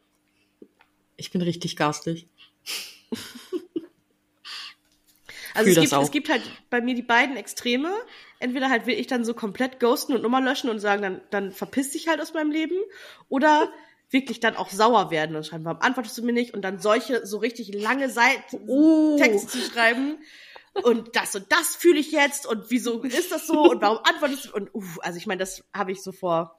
Ich 1.15 1.31
bin 1.31 1.41
richtig 1.41 1.75
garstig. 1.75 2.27
Also 5.57 5.71
es 5.71 5.89
gibt, 5.89 6.03
es 6.03 6.11
gibt 6.11 6.29
halt 6.29 6.43
bei 6.69 6.81
mir 6.81 6.93
die 6.93 7.01
beiden 7.01 7.35
Extreme. 7.35 7.91
Entweder 8.39 8.69
halt 8.69 8.85
will 8.85 8.93
ich 8.93 9.07
dann 9.07 9.25
so 9.25 9.33
komplett 9.33 9.79
ghosten 9.79 10.13
und 10.13 10.21
Nummer 10.21 10.39
löschen 10.39 10.69
und 10.69 10.79
sagen, 10.79 11.01
dann, 11.01 11.21
dann 11.31 11.51
verpiss 11.51 11.91
dich 11.91 12.07
halt 12.07 12.21
aus 12.21 12.33
meinem 12.33 12.51
Leben. 12.51 12.75
Oder 13.27 13.71
wirklich 14.11 14.39
dann 14.39 14.55
auch 14.55 14.69
sauer 14.69 15.09
werden 15.09 15.35
und 15.35 15.45
schreiben, 15.45 15.65
warum 15.65 15.81
antwortest 15.81 16.17
du 16.17 16.23
mir 16.23 16.31
nicht? 16.31 16.53
Und 16.53 16.61
dann 16.61 16.79
solche 16.79 17.25
so 17.25 17.39
richtig 17.39 17.73
lange 17.73 18.09
Seiten 18.09 18.61
oh. 18.67 19.17
Texte 19.17 19.47
zu 19.47 19.57
schreiben. 19.59 20.19
Und 20.83 21.15
das 21.15 21.35
und 21.35 21.51
das 21.51 21.75
fühle 21.75 21.99
ich 21.99 22.11
jetzt 22.11 22.45
und 22.45 22.69
wieso 22.69 23.01
ist 23.01 23.31
das 23.31 23.47
so 23.47 23.71
und 23.71 23.81
warum 23.81 23.99
antwortest 24.03 24.45
du? 24.45 24.53
Und 24.53 24.73
uh, 24.75 24.83
also 25.01 25.17
ich 25.17 25.25
meine, 25.25 25.39
das 25.39 25.63
habe 25.73 25.91
ich 25.91 26.03
so 26.03 26.11
vor 26.11 26.55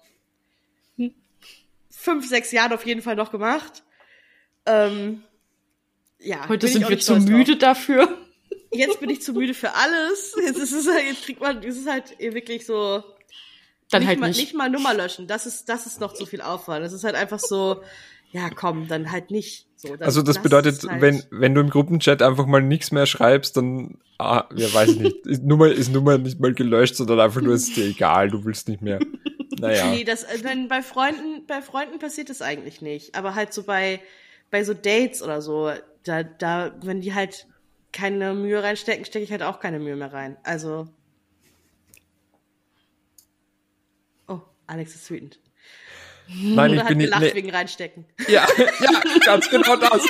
fünf, 1.90 2.28
sechs 2.28 2.50
Jahren 2.52 2.72
auf 2.72 2.84
jeden 2.84 3.02
Fall 3.02 3.16
noch 3.16 3.30
gemacht. 3.30 3.84
Ähm, 4.66 5.22
ja. 6.18 6.48
Heute 6.48 6.68
sind 6.68 6.88
wir 6.88 6.98
zu 6.98 7.16
müde 7.16 7.52
drauf. 7.52 7.76
dafür 7.76 8.18
jetzt 8.72 9.00
bin 9.00 9.10
ich 9.10 9.22
zu 9.22 9.32
müde 9.32 9.54
für 9.54 9.74
alles. 9.74 10.34
Jetzt 10.42 10.58
ist 10.58 10.72
es 10.72 10.86
halt, 10.86 11.04
jetzt 11.04 11.24
kriegt 11.24 11.40
man, 11.40 11.62
es 11.62 11.76
ist 11.76 11.88
halt 11.88 12.18
wirklich 12.18 12.66
so. 12.66 13.02
Dann 13.90 14.00
nicht 14.00 14.08
halt 14.08 14.20
mal, 14.20 14.28
nicht. 14.28 14.40
nicht 14.40 14.54
mal 14.54 14.68
Nummer 14.68 14.92
löschen. 14.92 15.26
Das 15.26 15.46
ist, 15.46 15.68
das 15.68 15.86
ist 15.86 16.00
noch 16.00 16.12
zu 16.12 16.26
viel 16.26 16.42
Aufwand. 16.42 16.84
Es 16.84 16.92
ist 16.92 17.04
halt 17.04 17.14
einfach 17.14 17.38
so, 17.38 17.82
ja, 18.30 18.50
komm, 18.50 18.88
dann 18.88 19.10
halt 19.10 19.30
nicht. 19.30 19.66
So, 19.76 19.94
also 20.00 20.22
das 20.22 20.42
bedeutet, 20.42 20.82
halt 20.82 21.00
wenn, 21.00 21.22
wenn 21.30 21.54
du 21.54 21.60
im 21.60 21.70
Gruppenchat 21.70 22.20
einfach 22.20 22.46
mal 22.46 22.60
nichts 22.60 22.90
mehr 22.90 23.06
schreibst, 23.06 23.56
dann, 23.56 23.98
ah, 24.18 24.44
ja, 24.54 24.72
weiß 24.72 24.90
ich 24.90 24.98
nicht, 24.98 25.26
ist 25.26 25.44
Nummer, 25.44 25.68
ist 25.68 25.92
Nummer 25.92 26.18
nicht 26.18 26.40
mal 26.40 26.52
gelöscht, 26.52 26.96
sondern 26.96 27.20
einfach 27.20 27.40
nur 27.40 27.54
ist 27.54 27.76
dir 27.76 27.86
egal, 27.86 28.28
du 28.28 28.44
willst 28.44 28.68
nicht 28.68 28.82
mehr. 28.82 28.98
Naja. 29.60 29.90
Nee, 29.90 30.04
das, 30.04 30.26
wenn 30.42 30.68
bei 30.68 30.82
Freunden, 30.82 31.46
bei 31.46 31.62
Freunden 31.62 31.98
passiert 31.98 32.30
das 32.30 32.42
eigentlich 32.42 32.82
nicht. 32.82 33.14
Aber 33.14 33.34
halt 33.34 33.52
so 33.52 33.64
bei, 33.64 34.00
bei 34.50 34.62
so 34.64 34.74
Dates 34.74 35.22
oder 35.22 35.42
so, 35.42 35.72
da, 36.04 36.22
da, 36.22 36.72
wenn 36.82 37.00
die 37.00 37.14
halt 37.14 37.46
keine 37.92 38.34
Mühe 38.34 38.62
reinstecken, 38.62 39.04
stecke 39.04 39.24
ich 39.24 39.32
halt 39.32 39.42
auch 39.42 39.60
keine 39.60 39.78
Mühe 39.78 39.96
mehr 39.96 40.12
rein. 40.12 40.36
Also. 40.42 40.88
Oh, 44.28 44.40
Alex 44.66 44.94
ist 44.94 45.10
wütend. 45.10 45.40
Nein, 46.34 46.74
ich 46.74 46.84
bin 46.84 46.98
nicht. 46.98 47.18
Nee. 47.18 47.34
wegen 47.34 47.50
reinstecken. 47.50 48.04
Ja, 48.28 48.46
ja, 48.58 49.02
ganz 49.24 49.48
genau 49.48 49.76
das. 49.76 50.06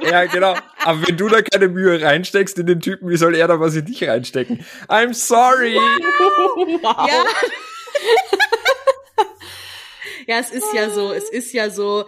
Ja, 0.00 0.24
genau. 0.26 0.54
Aber 0.84 1.06
wenn 1.06 1.16
du 1.16 1.28
da 1.28 1.42
keine 1.42 1.68
Mühe 1.68 2.00
reinsteckst 2.00 2.58
in 2.58 2.66
den 2.66 2.80
Typen, 2.80 3.08
wie 3.08 3.16
soll 3.16 3.34
er 3.34 3.48
da 3.48 3.58
was 3.60 3.74
in 3.74 3.84
dich 3.84 4.04
reinstecken? 4.04 4.64
I'm 4.88 5.14
sorry. 5.14 5.74
Wow. 5.74 7.08
Ja. 7.08 7.24
ja, 10.34 10.38
es 10.38 10.50
ist 10.50 10.72
ja 10.74 10.90
so, 10.90 11.12
es 11.12 11.28
ist 11.28 11.52
ja 11.52 11.70
so. 11.70 12.06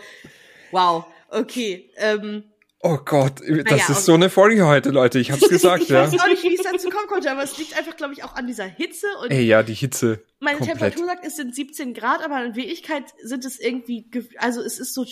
Wow. 0.71 1.07
Okay. 1.29 1.91
Ähm, 1.97 2.45
Oh 2.87 2.99
Gott, 3.03 3.41
das 3.41 3.49
Naja, 3.49 3.87
ist 3.89 4.05
so 4.05 4.13
eine 4.13 4.29
Folge 4.29 4.67
heute, 4.67 4.91
Leute. 4.91 5.19
Ich 5.19 5.31
hab's 5.33 5.49
gesagt, 5.49 5.85
ich 5.85 5.89
ja. 5.89 6.03
weiß 6.03 6.21
auch 6.21 6.27
nicht, 6.29 6.43
wie 6.43 6.55
es 6.55 6.63
dazu 6.65 6.91
kommen 6.91 7.07
konnte, 7.09 7.31
aber 7.31 7.43
es 7.43 7.57
liegt 7.57 7.75
einfach, 7.79 7.97
glaube 7.97 8.13
ich, 8.13 8.23
auch 8.25 8.35
an 8.35 8.47
dieser 8.47 8.65
Hitze 8.67 9.07
und 9.23 9.31
Ey, 9.31 9.41
ja, 9.47 9.63
die 9.63 9.73
Hitze. 9.73 10.23
meine 10.39 10.59
komplett. 10.59 10.79
Temperatur 10.81 11.07
sagt, 11.07 11.25
es 11.27 11.35
sind 11.37 11.55
17 11.55 11.95
Grad, 11.95 12.23
aber 12.23 12.45
in 12.45 12.57
Wirklichkeit 12.57 13.05
sind 13.23 13.47
es 13.47 13.59
irgendwie, 13.59 14.03
ge- 14.03 14.29
also 14.37 14.61
es 14.61 14.79
ist 14.79 14.93
so 14.93 15.07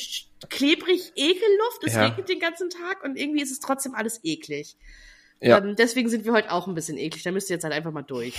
klebrig 0.51 1.13
Ekelluft, 1.17 1.85
es 1.87 1.95
Ja. 1.95 2.05
regnet 2.05 2.29
den 2.29 2.41
ganzen 2.41 2.69
Tag 2.69 3.03
und 3.05 3.17
irgendwie 3.17 3.41
ist 3.43 3.51
es 3.51 3.61
trotzdem 3.61 3.95
alles 3.95 4.21
eklig. 4.23 4.77
Ja. 5.41 5.57
Ähm, 5.57 5.75
deswegen 5.75 6.11
sind 6.11 6.27
wir 6.27 6.35
heute 6.35 6.53
auch 6.53 6.67
ein 6.69 6.75
bisschen 6.75 6.99
eklig, 6.99 7.23
da 7.23 7.33
müsst 7.33 7.49
ihr 7.49 7.55
jetzt 7.57 7.65
halt 7.65 7.73
einfach 7.73 7.91
mal 7.91 8.03
durch. 8.03 8.35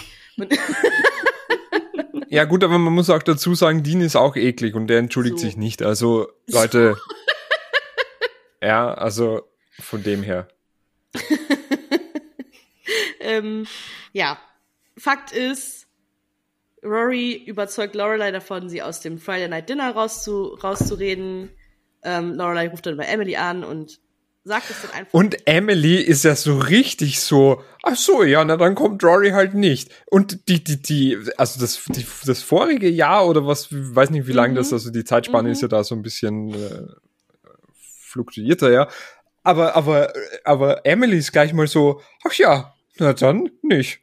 Ja, 2.29 2.45
gut, 2.45 2.63
aber 2.63 2.77
man 2.79 2.93
muss 2.93 3.09
auch 3.09 3.21
dazu 3.21 3.53
sagen, 3.55 3.83
Dean 3.83 4.01
ist 4.01 4.15
auch 4.15 4.35
eklig 4.35 4.73
und 4.75 4.87
der 4.87 4.99
entschuldigt 4.99 5.37
So. 5.39 5.45
sich 5.45 5.57
nicht. 5.57 5.81
Also, 5.83 6.27
Leute. 6.47 6.97
Ja, 8.63 8.93
also 8.93 9.43
von 9.79 10.03
dem 10.03 10.23
her. 10.23 10.47
ähm, 13.19 13.65
ja, 14.11 14.37
Fakt 14.97 15.31
ist, 15.31 15.87
Rory 16.83 17.33
überzeugt 17.33 17.95
Lorelei 17.95 18.31
davon, 18.31 18.69
sie 18.69 18.81
aus 18.81 18.99
dem 19.01 19.17
Friday 19.17 19.47
Night 19.47 19.69
Dinner 19.69 19.91
rauszu 19.91 20.57
rauszureden. 20.61 21.49
Ähm, 22.03 22.33
Lorelei 22.33 22.67
ruft 22.67 22.85
dann 22.85 22.97
bei 22.97 23.05
Emily 23.05 23.35
an 23.37 23.63
und 23.63 23.99
sagt 24.43 24.69
es 24.69 24.81
dann 24.81 24.91
einfach. 24.91 25.13
Und 25.13 25.47
Emily 25.47 26.01
ist 26.01 26.25
ja 26.25 26.35
so 26.35 26.57
richtig 26.57 27.21
so, 27.21 27.63
ach 27.81 27.95
so, 27.95 28.23
ja, 28.23 28.43
na 28.43 28.57
dann 28.57 28.75
kommt 28.75 29.01
Rory 29.03 29.29
halt 29.31 29.53
nicht. 29.53 29.89
Und 30.07 30.49
die, 30.49 30.61
die, 30.61 30.81
die, 30.81 31.17
also 31.37 31.61
das, 31.61 31.81
die, 31.87 32.05
das 32.25 32.41
vorige 32.43 32.89
Jahr 32.89 33.25
oder 33.27 33.47
was, 33.47 33.69
weiß 33.71 34.09
nicht 34.09 34.27
wie 34.27 34.33
lange 34.33 34.51
Mhm. 34.51 34.57
das, 34.57 34.73
also 34.73 34.91
die 34.91 35.05
Zeitspanne 35.05 35.47
Mhm. 35.47 35.53
ist 35.53 35.61
ja 35.61 35.69
da 35.69 35.83
so 35.85 35.95
ein 35.95 36.01
bisschen 36.01 36.53
äh, 36.53 36.87
fluktuierter, 38.13 38.71
ja. 38.71 38.87
Aber, 39.43 39.75
aber, 39.75 40.13
aber 40.45 40.85
Emily 40.85 41.17
ist 41.17 41.33
gleich 41.33 41.53
mal 41.53 41.67
so, 41.67 42.01
ach 42.23 42.33
ja, 42.33 42.73
na 42.97 43.13
dann 43.13 43.49
nicht. 43.61 43.99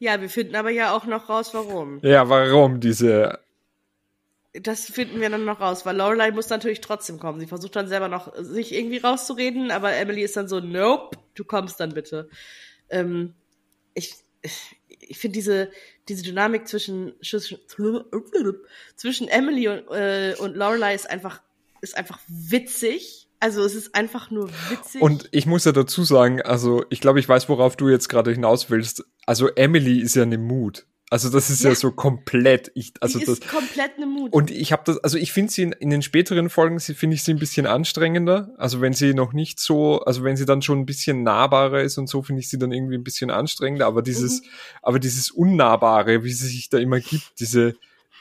Ja, 0.00 0.20
wir 0.20 0.28
finden 0.28 0.56
aber 0.56 0.70
ja 0.70 0.94
auch 0.94 1.06
noch 1.06 1.28
raus, 1.28 1.54
warum. 1.54 2.00
Ja, 2.02 2.28
warum 2.28 2.80
diese, 2.80 3.38
Das 4.52 4.86
finden 4.86 5.20
wir 5.20 5.30
dann 5.30 5.44
noch 5.44 5.60
raus, 5.60 5.86
weil 5.86 5.96
Lorelei 5.96 6.32
muss 6.32 6.50
natürlich 6.50 6.80
trotzdem 6.80 7.18
kommen. 7.18 7.40
Sie 7.40 7.46
versucht 7.46 7.76
dann 7.76 7.88
selber 7.88 8.08
noch, 8.08 8.32
sich 8.36 8.74
irgendwie 8.74 8.98
rauszureden, 8.98 9.70
aber 9.70 9.94
Emily 9.94 10.22
ist 10.22 10.36
dann 10.36 10.48
so, 10.48 10.60
nope, 10.60 11.16
du 11.34 11.44
kommst 11.44 11.80
dann 11.80 11.94
bitte. 11.94 12.28
Ähm, 12.90 13.34
ich 13.94 14.14
ich 15.00 15.18
finde 15.18 15.34
diese, 15.34 15.70
diese 16.08 16.22
Dynamik 16.22 16.66
zwischen, 16.66 17.14
zwischen 17.22 19.28
Emily 19.28 19.68
und, 19.68 19.88
äh, 19.90 20.34
und 20.38 20.56
Lorelei 20.56 20.94
ist 20.94 21.08
einfach, 21.08 21.42
ist 21.82 21.96
einfach 21.96 22.18
witzig. 22.28 23.28
Also 23.40 23.62
es 23.64 23.74
ist 23.74 23.94
einfach 23.94 24.30
nur 24.30 24.48
witzig. 24.70 25.02
Und 25.02 25.28
ich 25.32 25.46
muss 25.46 25.64
ja 25.64 25.72
dazu 25.72 26.04
sagen, 26.04 26.40
also 26.42 26.84
ich 26.90 27.00
glaube, 27.00 27.18
ich 27.20 27.28
weiß, 27.28 27.48
worauf 27.48 27.76
du 27.76 27.88
jetzt 27.88 28.08
gerade 28.08 28.30
hinaus 28.32 28.70
willst. 28.70 29.04
Also 29.26 29.48
Emily 29.48 30.00
ist 30.00 30.14
ja 30.14 30.22
eine 30.22 30.38
Mut. 30.38 30.86
Also 31.10 31.28
das 31.28 31.50
ist 31.50 31.62
ja, 31.62 31.70
Ja. 31.70 31.74
so 31.76 31.90
komplett. 31.90 32.70
Ich, 32.74 32.94
also 33.00 33.18
die 33.18 33.26
das, 33.26 33.40
ist 33.40 33.48
komplett 33.48 33.96
eine 33.96 34.06
Mut. 34.06 34.32
und 34.32 34.50
ich 34.50 34.72
habe 34.72 34.82
das, 34.86 34.96
also 34.98 35.18
ich 35.18 35.32
finde 35.32 35.52
sie 35.52 35.62
in, 35.64 35.72
in 35.72 35.90
den 35.90 36.00
späteren 36.02 36.48
Folgen, 36.48 36.80
finde 36.80 37.14
ich 37.16 37.22
sie 37.24 37.32
ein 37.34 37.38
bisschen 37.38 37.66
anstrengender. 37.66 38.54
Also 38.56 38.80
wenn 38.80 38.94
sie 38.94 39.12
noch 39.12 39.32
nicht 39.34 39.60
so, 39.60 40.00
also 40.02 40.22
wenn 40.24 40.36
sie 40.36 40.46
dann 40.46 40.62
schon 40.62 40.78
ein 40.78 40.86
bisschen 40.86 41.22
nahbarer 41.24 41.82
ist 41.82 41.98
und 41.98 42.08
so, 42.08 42.22
finde 42.22 42.40
ich 42.40 42.48
sie 42.48 42.58
dann 42.58 42.72
irgendwie 42.72 42.94
ein 42.96 43.04
bisschen 43.04 43.30
anstrengender. 43.30 43.86
Aber 43.86 44.00
dieses, 44.02 44.40
Mhm. 44.40 44.46
aber 44.82 44.98
dieses 45.00 45.30
Unnahbare, 45.32 46.22
wie 46.24 46.32
sie 46.32 46.46
sich 46.46 46.70
da 46.70 46.78
immer 46.78 47.00
gibt, 47.00 47.40
diese, 47.40 47.74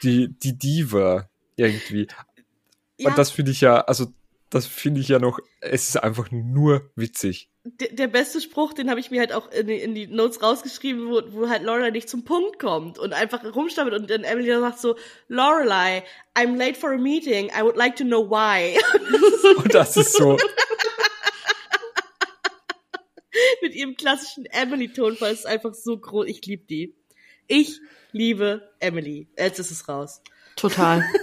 die, 0.03 0.27
die 0.29 0.57
Diva 0.57 1.29
irgendwie. 1.55 2.07
Ja, 3.01 3.09
Und 3.09 3.17
das 3.17 3.31
finde 3.31 3.51
ich 3.51 3.61
ja, 3.61 3.81
also 3.81 4.07
das 4.49 4.65
finde 4.67 4.99
ich 5.01 5.07
ja 5.07 5.19
noch, 5.19 5.39
es 5.61 5.89
ist 5.89 5.97
einfach 5.97 6.29
nur 6.31 6.91
witzig. 6.95 7.49
der, 7.63 7.89
der 7.93 8.07
beste 8.07 8.41
Spruch, 8.41 8.73
den 8.73 8.89
habe 8.89 8.99
ich 8.99 9.09
mir 9.11 9.21
halt 9.21 9.31
auch 9.31 9.49
in 9.51 9.67
die, 9.67 9.75
in 9.75 9.95
die 9.95 10.07
Notes 10.07 10.41
rausgeschrieben, 10.43 11.07
wo, 11.07 11.21
wo 11.31 11.47
halt 11.49 11.63
Lorelei 11.63 11.91
nicht 11.91 12.09
zum 12.09 12.25
Punkt 12.25 12.59
kommt 12.59 12.99
und 12.99 13.13
einfach 13.13 13.43
rumstammelt 13.55 13.95
und 13.95 14.09
dann 14.09 14.23
Emily 14.25 14.49
dann 14.49 14.61
sagt 14.61 14.79
so, 14.79 14.97
Lorelei, 15.29 16.03
I'm 16.35 16.57
late 16.57 16.77
for 16.77 16.91
a 16.91 16.97
meeting, 16.97 17.49
I 17.49 17.61
would 17.61 17.77
like 17.77 17.95
to 17.95 18.03
know 18.03 18.29
why. 18.29 18.77
Und 19.57 19.73
das 19.73 19.95
ist 19.97 20.13
so, 20.13 20.37
Mit 23.61 23.75
ihrem 23.75 23.95
klassischen 23.95 24.45
Emily-Tonfall 24.45 25.31
ist 25.31 25.45
einfach 25.45 25.73
so 25.73 25.97
groß. 25.97 26.27
Ich 26.27 26.45
liebe 26.45 26.65
die. 26.65 26.95
Ich 27.47 27.79
liebe 28.11 28.69
Emily. 28.79 29.29
Jetzt 29.37 29.59
ist 29.59 29.71
es 29.71 29.87
raus. 29.87 30.21
Total. 30.55 31.03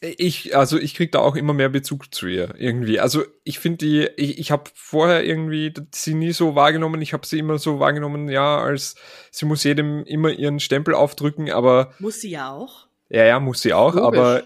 ich, 0.00 0.56
also 0.56 0.78
ich 0.78 0.94
krieg 0.94 1.12
da 1.12 1.18
auch 1.18 1.36
immer 1.36 1.52
mehr 1.52 1.68
Bezug 1.68 2.14
zu 2.14 2.26
ihr 2.26 2.54
irgendwie. 2.56 3.00
Also 3.00 3.22
ich 3.44 3.58
finde 3.58 3.78
die, 3.78 4.08
ich, 4.16 4.38
ich 4.38 4.50
habe 4.50 4.70
vorher 4.74 5.24
irgendwie 5.24 5.74
sie 5.94 6.14
nie 6.14 6.32
so 6.32 6.54
wahrgenommen. 6.54 7.02
Ich 7.02 7.12
habe 7.12 7.26
sie 7.26 7.38
immer 7.38 7.58
so 7.58 7.80
wahrgenommen, 7.80 8.28
ja, 8.30 8.58
als 8.58 8.94
sie 9.30 9.44
muss 9.44 9.62
jedem 9.64 10.04
immer 10.04 10.30
ihren 10.30 10.58
Stempel 10.58 10.94
aufdrücken, 10.94 11.50
aber 11.50 11.92
Muss 11.98 12.20
sie 12.22 12.30
ja 12.30 12.50
auch. 12.50 12.86
ja, 13.10 13.24
ja, 13.24 13.40
muss 13.40 13.60
sie 13.60 13.74
auch, 13.74 13.94
Logisch. 13.94 14.18
aber 14.18 14.42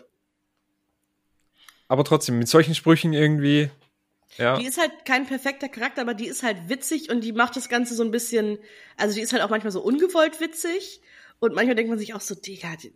aber 1.88 2.04
trotzdem 2.04 2.38
mit 2.38 2.48
solchen 2.48 2.74
Sprüchen 2.74 3.12
irgendwie, 3.12 3.70
ja. 4.38 4.56
Die 4.58 4.66
ist 4.66 4.80
halt 4.80 4.90
kein 5.04 5.26
perfekter 5.26 5.68
Charakter, 5.68 6.00
aber 6.02 6.14
die 6.14 6.26
ist 6.26 6.42
halt 6.42 6.68
witzig 6.68 7.10
und 7.10 7.22
die 7.22 7.32
macht 7.32 7.54
das 7.56 7.68
Ganze 7.68 7.94
so 7.94 8.02
ein 8.02 8.10
bisschen, 8.10 8.58
also 8.96 9.14
die 9.14 9.20
ist 9.20 9.32
halt 9.32 9.42
auch 9.42 9.50
manchmal 9.50 9.70
so 9.70 9.80
ungewollt 9.82 10.40
witzig 10.40 11.00
und 11.38 11.54
manchmal 11.54 11.76
denkt 11.76 11.90
man 11.90 11.98
sich 11.98 12.14
auch 12.14 12.20
so, 12.20 12.34
Digga, 12.34 12.74
die- 12.82 12.92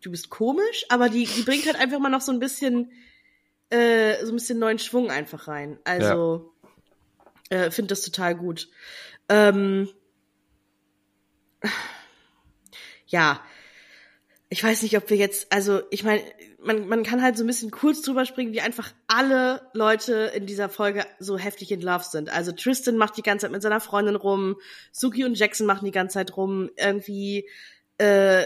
du 0.00 0.10
bist 0.10 0.30
komisch, 0.30 0.84
aber 0.88 1.08
die, 1.08 1.26
die 1.26 1.42
bringt 1.42 1.66
halt 1.66 1.76
einfach 1.76 1.98
mal 1.98 2.08
noch 2.08 2.20
so 2.20 2.32
ein 2.32 2.40
bisschen, 2.40 2.92
äh, 3.70 4.24
so 4.24 4.32
ein 4.32 4.36
bisschen 4.36 4.58
neuen 4.58 4.78
Schwung 4.78 5.10
einfach 5.10 5.48
rein. 5.48 5.78
Also, 5.84 6.52
äh, 7.50 7.70
finde 7.70 7.88
das 7.88 8.02
total 8.02 8.34
gut. 8.34 8.68
Ähm, 9.28 9.88
ja, 13.06 13.42
ich 14.50 14.62
weiß 14.64 14.82
nicht, 14.82 14.96
ob 14.96 15.10
wir 15.10 15.16
jetzt, 15.16 15.52
also 15.52 15.82
ich 15.90 16.04
meine, 16.04 16.22
man, 16.60 16.88
man 16.88 17.02
kann 17.02 17.22
halt 17.22 17.36
so 17.36 17.44
ein 17.44 17.46
bisschen 17.46 17.70
kurz 17.70 18.02
drüber 18.02 18.24
springen, 18.24 18.52
wie 18.52 18.60
einfach 18.60 18.92
alle 19.06 19.62
Leute 19.74 20.32
in 20.34 20.46
dieser 20.46 20.68
Folge 20.68 21.06
so 21.18 21.38
heftig 21.38 21.70
in 21.70 21.80
Love 21.80 22.04
sind. 22.04 22.30
Also 22.30 22.52
Tristan 22.52 22.96
macht 22.96 23.16
die 23.16 23.22
ganze 23.22 23.44
Zeit 23.44 23.52
mit 23.52 23.62
seiner 23.62 23.80
Freundin 23.80 24.16
rum, 24.16 24.56
Suki 24.90 25.24
und 25.24 25.38
Jackson 25.38 25.66
machen 25.66 25.84
die 25.84 25.92
ganze 25.92 26.14
Zeit 26.14 26.36
rum, 26.36 26.70
irgendwie 26.76 27.48
äh, 27.98 28.44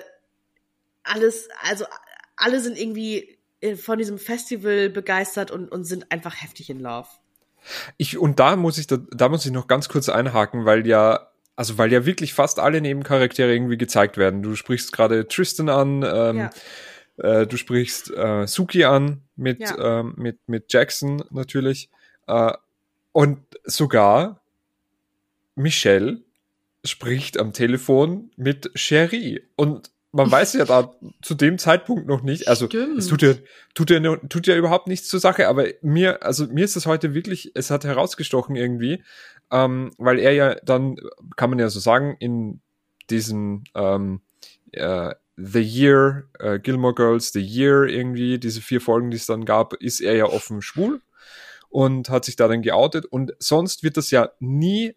alles, 1.04 1.48
also 1.62 1.84
alle 2.36 2.60
sind 2.60 2.78
irgendwie 2.78 3.38
äh, 3.60 3.76
von 3.76 3.98
diesem 3.98 4.18
Festival 4.18 4.88
begeistert 4.90 5.50
und, 5.50 5.70
und 5.70 5.84
sind 5.84 6.10
einfach 6.10 6.40
heftig 6.42 6.70
in 6.70 6.80
Love. 6.80 7.08
Ich, 7.96 8.18
und 8.18 8.40
da 8.40 8.56
muss 8.56 8.78
ich, 8.78 8.86
da, 8.88 8.98
da 9.10 9.28
muss 9.28 9.46
ich 9.46 9.52
noch 9.52 9.68
ganz 9.68 9.88
kurz 9.88 10.08
einhaken, 10.08 10.64
weil 10.64 10.86
ja, 10.86 11.28
also 11.54 11.78
weil 11.78 11.92
ja 11.92 12.04
wirklich 12.04 12.34
fast 12.34 12.58
alle 12.58 12.80
Nebencharaktere 12.80 13.52
irgendwie 13.52 13.76
gezeigt 13.78 14.16
werden. 14.16 14.42
Du 14.42 14.56
sprichst 14.56 14.92
gerade 14.92 15.28
Tristan 15.28 15.68
an, 15.68 16.02
ähm, 16.02 16.36
Ja. 16.38 16.50
äh, 17.18 17.46
du 17.46 17.56
sprichst 17.56 18.10
äh, 18.10 18.46
Suki 18.46 18.84
an 18.84 19.22
mit, 19.36 19.60
Ja. 19.60 20.00
ähm, 20.00 20.14
mit, 20.16 20.38
mit 20.48 20.72
Jackson 20.72 21.22
natürlich. 21.30 21.88
Äh, 22.26 22.52
und 23.12 23.40
sogar 23.64 24.40
Michelle 25.54 26.22
spricht 26.84 27.38
am 27.38 27.52
Telefon 27.52 28.30
mit 28.36 28.72
Cherie. 28.74 29.42
Und 29.54 29.90
man 30.12 30.30
weiß 30.30 30.52
ja 30.54 30.66
da 30.66 30.94
zu 31.22 31.34
dem 31.34 31.58
Zeitpunkt 31.58 32.06
noch 32.06 32.22
nicht, 32.22 32.46
also 32.46 32.66
Stimmt. 32.66 32.98
es 32.98 33.06
tut 33.06 33.22
ja, 33.22 33.34
tut 33.74 33.90
ja, 33.90 34.16
tut 34.28 34.46
ja 34.46 34.56
überhaupt 34.56 34.86
nichts 34.86 35.08
zur 35.08 35.20
Sache, 35.20 35.48
aber 35.48 35.66
mir, 35.80 36.22
also 36.22 36.46
mir 36.46 36.64
ist 36.64 36.76
das 36.76 36.86
heute 36.86 37.14
wirklich, 37.14 37.52
es 37.54 37.70
hat 37.70 37.84
herausgestochen 37.84 38.54
irgendwie, 38.54 39.02
ähm, 39.50 39.90
weil 39.96 40.18
er 40.18 40.32
ja 40.32 40.54
dann, 40.56 40.96
kann 41.36 41.50
man 41.50 41.58
ja 41.58 41.70
so 41.70 41.80
sagen, 41.80 42.16
in 42.20 42.60
diesen 43.08 43.64
ähm, 43.74 44.20
äh, 44.72 45.14
The 45.36 45.62
Year, 45.62 46.24
äh, 46.38 46.58
Gilmore 46.58 46.94
Girls, 46.94 47.32
The 47.32 47.40
Year 47.40 47.84
irgendwie, 47.84 48.38
diese 48.38 48.60
vier 48.60 48.82
Folgen, 48.82 49.10
die 49.10 49.16
es 49.16 49.26
dann 49.26 49.46
gab, 49.46 49.72
ist 49.74 50.00
er 50.00 50.14
ja 50.14 50.26
offen 50.26 50.60
schwul 50.60 51.00
und 51.70 52.10
hat 52.10 52.26
sich 52.26 52.36
da 52.36 52.48
dann 52.48 52.60
geoutet 52.60 53.06
und 53.06 53.32
sonst 53.38 53.82
wird 53.82 53.96
das 53.96 54.10
ja 54.10 54.30
nie 54.40 54.94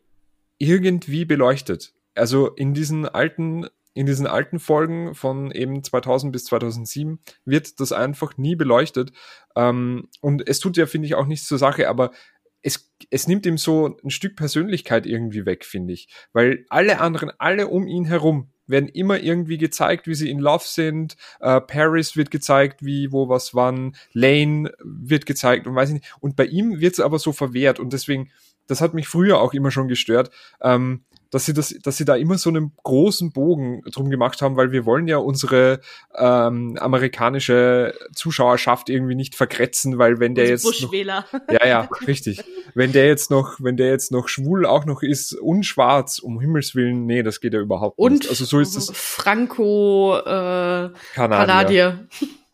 irgendwie 0.57 1.23
beleuchtet. 1.23 1.93
Also 2.15 2.49
in 2.49 2.73
diesen 2.73 3.07
alten 3.07 3.67
in 3.95 4.05
diesen 4.05 4.27
alten 4.27 4.59
Folgen 4.59 5.15
von 5.15 5.51
eben 5.51 5.83
2000 5.83 6.31
bis 6.31 6.45
2007 6.45 7.19
wird 7.45 7.79
das 7.79 7.91
einfach 7.91 8.37
nie 8.37 8.55
beleuchtet. 8.55 9.11
Ähm, 9.55 10.09
und 10.21 10.47
es 10.47 10.59
tut 10.59 10.77
ja, 10.77 10.85
finde 10.85 11.07
ich, 11.07 11.15
auch 11.15 11.25
nichts 11.25 11.47
zur 11.47 11.57
Sache, 11.57 11.89
aber 11.89 12.11
es, 12.61 12.93
es 13.09 13.27
nimmt 13.27 13.45
ihm 13.45 13.57
so 13.57 13.97
ein 14.03 14.09
Stück 14.09 14.35
Persönlichkeit 14.35 15.05
irgendwie 15.05 15.45
weg, 15.45 15.65
finde 15.65 15.93
ich. 15.93 16.09
Weil 16.33 16.65
alle 16.69 16.99
anderen, 16.99 17.31
alle 17.39 17.67
um 17.67 17.87
ihn 17.87 18.05
herum, 18.05 18.51
werden 18.67 18.89
immer 18.89 19.19
irgendwie 19.19 19.57
gezeigt, 19.57 20.07
wie 20.07 20.15
sie 20.15 20.29
in 20.29 20.39
Love 20.39 20.65
sind. 20.65 21.15
Äh, 21.39 21.61
Paris 21.61 22.17
wird 22.17 22.31
gezeigt, 22.31 22.83
wie, 22.83 23.11
wo, 23.11 23.29
was, 23.29 23.55
wann. 23.55 23.95
Lane 24.11 24.73
wird 24.83 25.25
gezeigt 25.25 25.67
und 25.67 25.75
weiß 25.75 25.89
ich 25.89 25.95
nicht. 25.95 26.15
Und 26.19 26.35
bei 26.35 26.45
ihm 26.45 26.81
wird 26.81 26.93
es 26.93 26.99
aber 26.99 27.19
so 27.19 27.31
verwehrt 27.31 27.79
und 27.79 27.93
deswegen, 27.93 28.31
das 28.67 28.81
hat 28.81 28.93
mich 28.93 29.07
früher 29.07 29.39
auch 29.39 29.53
immer 29.53 29.71
schon 29.71 29.87
gestört, 29.87 30.31
ähm, 30.61 31.05
dass 31.35 31.43
sie 31.43 31.53
das, 31.53 31.75
dass 31.83 31.97
sie 31.97 32.05
da 32.05 32.15
immer 32.15 32.37
so 32.37 32.49
einen 32.49 32.71
großen 32.83 33.33
Bogen 33.33 33.81
drum 33.91 34.09
gemacht 34.09 34.41
haben, 34.41 34.55
weil 34.55 34.71
wir 34.71 34.85
wollen 34.85 35.05
ja 35.09 35.17
unsere 35.17 35.81
ähm, 36.15 36.77
amerikanische 36.79 37.93
Zuschauerschaft 38.15 38.89
irgendwie 38.89 39.15
nicht 39.15 39.35
vergrätzen, 39.35 39.97
weil 39.97 40.21
wenn 40.21 40.33
der 40.33 40.47
jetzt 40.47 40.63
noch, 40.63 40.93
ja 40.93 41.67
ja 41.67 41.89
richtig, 42.07 42.41
wenn 42.73 42.93
der 42.93 43.07
jetzt 43.07 43.31
noch, 43.31 43.57
wenn 43.59 43.75
der 43.75 43.89
jetzt 43.89 44.13
noch 44.13 44.29
schwul 44.29 44.65
auch 44.65 44.85
noch 44.85 45.03
ist 45.03 45.33
und 45.33 45.63
schwarz, 45.63 46.19
um 46.19 46.39
Himmels 46.39 46.73
willen, 46.73 47.05
nee, 47.05 47.21
das 47.21 47.41
geht 47.41 47.53
ja 47.53 47.59
überhaupt 47.59 47.99
und 47.99 48.13
nicht. 48.13 48.29
Also 48.29 48.45
so 48.45 48.61
ist 48.61 48.77
es. 48.77 48.89
Franco 48.93 50.17
äh, 50.17 50.21
Kanadier. 51.15 51.45
Kanadier. 51.45 52.07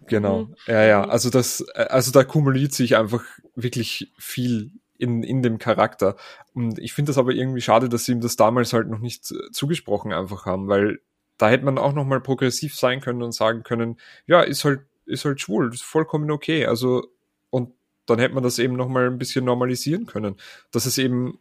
Genau. 0.07 0.49
Ja, 0.65 0.83
ja. 0.83 1.03
Also 1.03 1.29
das, 1.29 1.63
äh, 1.75 1.83
also 1.83 2.11
da 2.11 2.23
kumuliert 2.23 2.73
sich 2.73 2.97
einfach 2.97 3.23
wirklich 3.55 4.11
viel 4.17 4.71
in, 5.01 5.23
in 5.23 5.41
dem 5.41 5.57
Charakter. 5.57 6.15
Und 6.53 6.77
ich 6.77 6.93
finde 6.93 7.09
das 7.09 7.17
aber 7.17 7.31
irgendwie 7.31 7.61
schade, 7.61 7.89
dass 7.89 8.05
sie 8.05 8.11
ihm 8.11 8.21
das 8.21 8.35
damals 8.35 8.71
halt 8.71 8.87
noch 8.87 8.99
nicht 8.99 9.31
äh, 9.31 9.51
zugesprochen 9.51 10.13
einfach 10.13 10.45
haben, 10.45 10.67
weil 10.67 10.99
da 11.37 11.49
hätte 11.49 11.65
man 11.65 11.79
auch 11.79 11.93
noch 11.93 12.05
mal 12.05 12.21
progressiv 12.21 12.75
sein 12.75 13.01
können 13.01 13.23
und 13.23 13.33
sagen 13.33 13.63
können, 13.63 13.97
ja, 14.27 14.41
ist 14.41 14.63
halt, 14.63 14.81
ist 15.05 15.25
halt 15.25 15.41
schwul, 15.41 15.73
ist 15.73 15.81
vollkommen 15.81 16.29
okay. 16.29 16.67
Also, 16.67 17.07
und 17.49 17.73
dann 18.05 18.19
hätte 18.19 18.35
man 18.35 18.43
das 18.43 18.59
eben 18.59 18.75
noch 18.75 18.87
mal 18.87 19.07
ein 19.07 19.17
bisschen 19.17 19.43
normalisieren 19.43 20.05
können. 20.05 20.35
Das 20.71 20.85
ist 20.85 20.99
eben, 20.99 21.39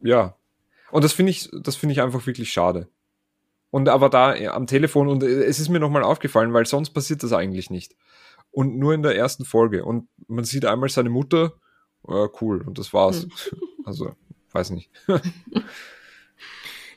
ja. 0.00 0.36
Und 0.92 1.02
das 1.02 1.12
finde 1.12 1.30
ich, 1.30 1.50
das 1.62 1.74
finde 1.74 1.94
ich 1.94 2.00
einfach 2.00 2.24
wirklich 2.26 2.52
schade. 2.52 2.88
Und 3.70 3.88
aber 3.88 4.08
da 4.08 4.34
äh, 4.36 4.46
am 4.46 4.68
Telefon, 4.68 5.08
und 5.08 5.24
äh, 5.24 5.42
es 5.42 5.58
ist 5.58 5.70
mir 5.70 5.80
nochmal 5.80 6.04
aufgefallen, 6.04 6.52
weil 6.54 6.64
sonst 6.64 6.90
passiert 6.90 7.24
das 7.24 7.32
eigentlich 7.32 7.70
nicht. 7.70 7.96
Und 8.52 8.78
nur 8.78 8.94
in 8.94 9.02
der 9.02 9.16
ersten 9.16 9.44
Folge. 9.44 9.84
Und 9.84 10.08
man 10.28 10.44
sieht 10.44 10.64
einmal 10.64 10.88
seine 10.88 11.10
Mutter, 11.10 11.54
äh, 12.08 12.28
cool, 12.40 12.62
und 12.62 12.78
das 12.78 12.92
war's. 12.92 13.22
Hm. 13.22 13.30
Also, 13.84 14.14
weiß 14.52 14.70
nicht. 14.70 14.90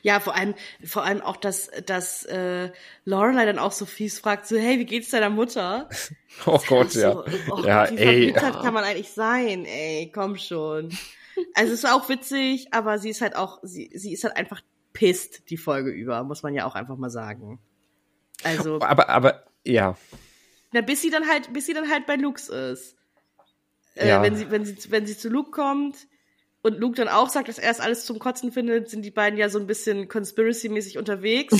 Ja, 0.04 0.18
vor 0.18 0.34
allem, 0.34 0.54
vor 0.84 1.04
allem 1.04 1.20
auch, 1.20 1.36
dass, 1.36 1.70
dass 1.86 2.24
äh, 2.24 2.72
Lorelei 3.04 3.46
dann 3.46 3.60
auch 3.60 3.70
so 3.70 3.86
fies 3.86 4.18
fragt, 4.18 4.48
so, 4.48 4.56
hey, 4.56 4.80
wie 4.80 4.84
geht's 4.84 5.10
deiner 5.10 5.30
Mutter? 5.30 5.88
Oh 6.46 6.58
Gott, 6.66 6.90
so, 6.92 7.00
ja. 7.00 7.24
Oh, 7.50 7.62
Ja, 7.64 7.88
wie 7.90 7.98
ey. 7.98 8.32
verbittert 8.32 8.62
kann 8.62 8.74
man 8.74 8.82
eigentlich 8.84 9.12
sein, 9.12 9.64
ey, 9.66 10.10
komm 10.12 10.36
schon. 10.36 10.88
Also 11.54 11.74
es 11.74 11.84
war 11.84 11.94
auch 11.94 12.08
witzig, 12.08 12.72
aber 12.72 12.98
sie 12.98 13.10
ist 13.10 13.20
halt 13.20 13.36
auch, 13.36 13.60
sie, 13.62 13.90
sie 13.94 14.12
ist 14.12 14.24
halt 14.24 14.36
einfach 14.36 14.60
pisst 14.94 15.50
die 15.50 15.56
Folge 15.58 15.90
über, 15.90 16.24
muss 16.24 16.42
man 16.42 16.54
ja 16.54 16.64
auch 16.64 16.74
einfach 16.74 16.96
mal 16.96 17.10
sagen. 17.10 17.60
Also, 18.42 18.80
Aber, 18.80 19.08
aber, 19.08 19.44
ja. 19.64 19.96
na, 20.72 20.80
bis 20.80 21.02
sie 21.02 21.10
dann 21.10 21.28
halt, 21.28 21.52
bis 21.52 21.66
sie 21.66 21.74
dann 21.74 21.88
halt 21.90 22.06
bei 22.06 22.16
Lux 22.16 22.48
ist. 22.48 22.96
Äh, 23.94 24.08
Ja. 24.08 24.22
wenn 24.22 24.36
sie, 24.36 24.50
wenn 24.50 24.64
sie, 24.64 24.76
wenn 24.90 25.06
sie 25.06 25.16
zu 25.16 25.28
Luke 25.28 25.50
kommt 25.50 25.96
und 26.62 26.78
Luke 26.78 26.96
dann 26.96 27.08
auch 27.08 27.28
sagt, 27.28 27.48
dass 27.48 27.58
er 27.58 27.70
es 27.70 27.80
alles 27.80 28.04
zum 28.06 28.18
Kotzen 28.18 28.52
findet, 28.52 28.88
sind 28.88 29.02
die 29.02 29.10
beiden 29.10 29.38
ja 29.38 29.48
so 29.48 29.58
ein 29.58 29.66
bisschen 29.66 30.08
conspiracy-mäßig 30.08 30.98
unterwegs. 30.98 31.56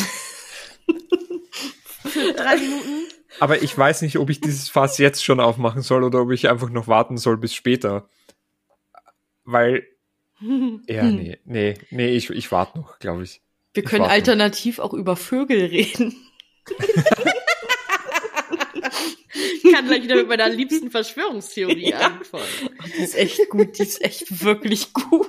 Für 2.05 2.33
drei 2.35 2.57
Minuten. 2.57 3.05
Aber 3.41 3.63
ich 3.63 3.77
weiß 3.77 4.03
nicht, 4.03 4.19
ob 4.19 4.31
ich 4.31 4.41
dieses 4.41 4.69
Fass 4.69 4.99
jetzt 4.99 5.25
schon 5.25 5.41
aufmachen 5.41 5.83
soll 5.83 6.05
oder 6.05 6.21
ob 6.23 6.31
ich 6.31 6.49
einfach 6.49 6.69
noch 6.71 6.87
warten 6.87 7.17
soll 7.17 7.37
bis 7.39 7.55
später. 7.55 8.09
Weil, 9.45 9.87
ja, 10.41 11.03
nee, 11.11 11.39
nee, 11.45 11.75
nee, 11.91 12.11
ich, 12.15 12.31
ich 12.31 12.53
warte 12.53 12.79
noch, 12.79 12.99
glaube 12.99 13.25
ich. 13.25 13.41
Wir 13.75 13.83
Ich 13.85 13.89
können 13.89 14.05
alternativ 14.05 14.79
auch 14.79 14.93
über 14.95 15.17
Vögel 15.17 15.65
reden. 15.67 16.15
Ich 19.73 19.79
kann 19.79 19.87
gleich 19.87 20.03
wieder 20.03 20.17
mit 20.17 20.29
meiner 20.29 20.51
liebsten 20.51 20.91
Verschwörungstheorie 20.91 21.89
Ja. 21.93 22.01
anfangen. 22.01 22.45
Die 22.87 23.03
ist 23.03 23.15
echt 23.17 23.49
gut, 23.49 23.79
die 23.79 23.83
ist 23.85 24.03
echt 24.03 24.45
wirklich 24.45 24.93
gut. 24.93 25.27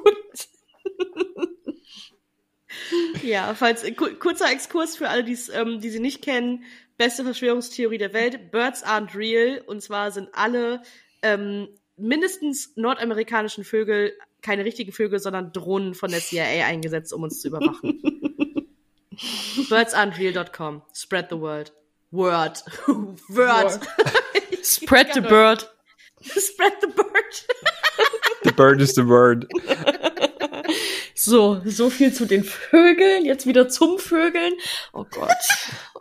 Ja, 3.24 3.56
falls 3.56 3.84
ku 3.96 4.08
kurzer 4.20 4.52
Exkurs 4.52 4.98
für 4.98 5.08
alle, 5.08 5.24
ähm, 5.54 5.80
die 5.80 5.89
sie 5.89 6.02
nicht 6.02 6.22
kennen. 6.22 6.66
Beste 6.98 7.24
Verschwörungstheorie 7.24 7.98
der 7.98 8.12
Welt. 8.12 8.52
Birds 8.52 8.84
aren't 8.84 9.16
real. 9.16 9.64
Und 9.66 9.82
zwar 9.82 10.12
sind 10.12 10.28
alle 10.34 10.82
ähm, 11.22 11.70
mindestens 11.96 12.74
nordamerikanischen 12.76 13.64
Vögel 13.64 14.12
keine 14.41 14.66
richtigen 14.66 14.91
Vögel, 14.91 15.20
sondern 15.20 15.54
Drohnen 15.54 15.94
von 15.94 16.12
der 16.12 16.20
CIA 16.20 16.66
eingesetzt, 16.66 17.14
um 17.14 17.24
uns 17.24 17.39
zu 17.39 17.48
überwachen. 17.48 18.02
Birdsaren'treal.com. 19.70 20.82
Spread 20.94 21.28
the 21.30 21.39
word. 21.39 21.72
Word. 22.22 22.61
Word. 23.30 23.80
Spread 24.61 25.14
the 25.16 25.22
bird. 25.22 25.64
Spread 26.22 26.74
the 26.80 26.88
bird. 26.88 27.34
The 28.43 28.51
bird 28.51 28.82
is 28.82 28.93
the 28.93 29.03
word. 29.03 29.47
So, 31.16 31.59
so 31.66 31.89
viel 31.89 32.14
zu 32.14 32.28
den 32.28 32.43
Vögeln. 32.43 33.26
Jetzt 33.26 33.47
wieder 33.47 33.68
zum 33.68 33.97
Vögeln. 33.97 34.53
Oh 34.93 35.05
Gott. 35.09 35.32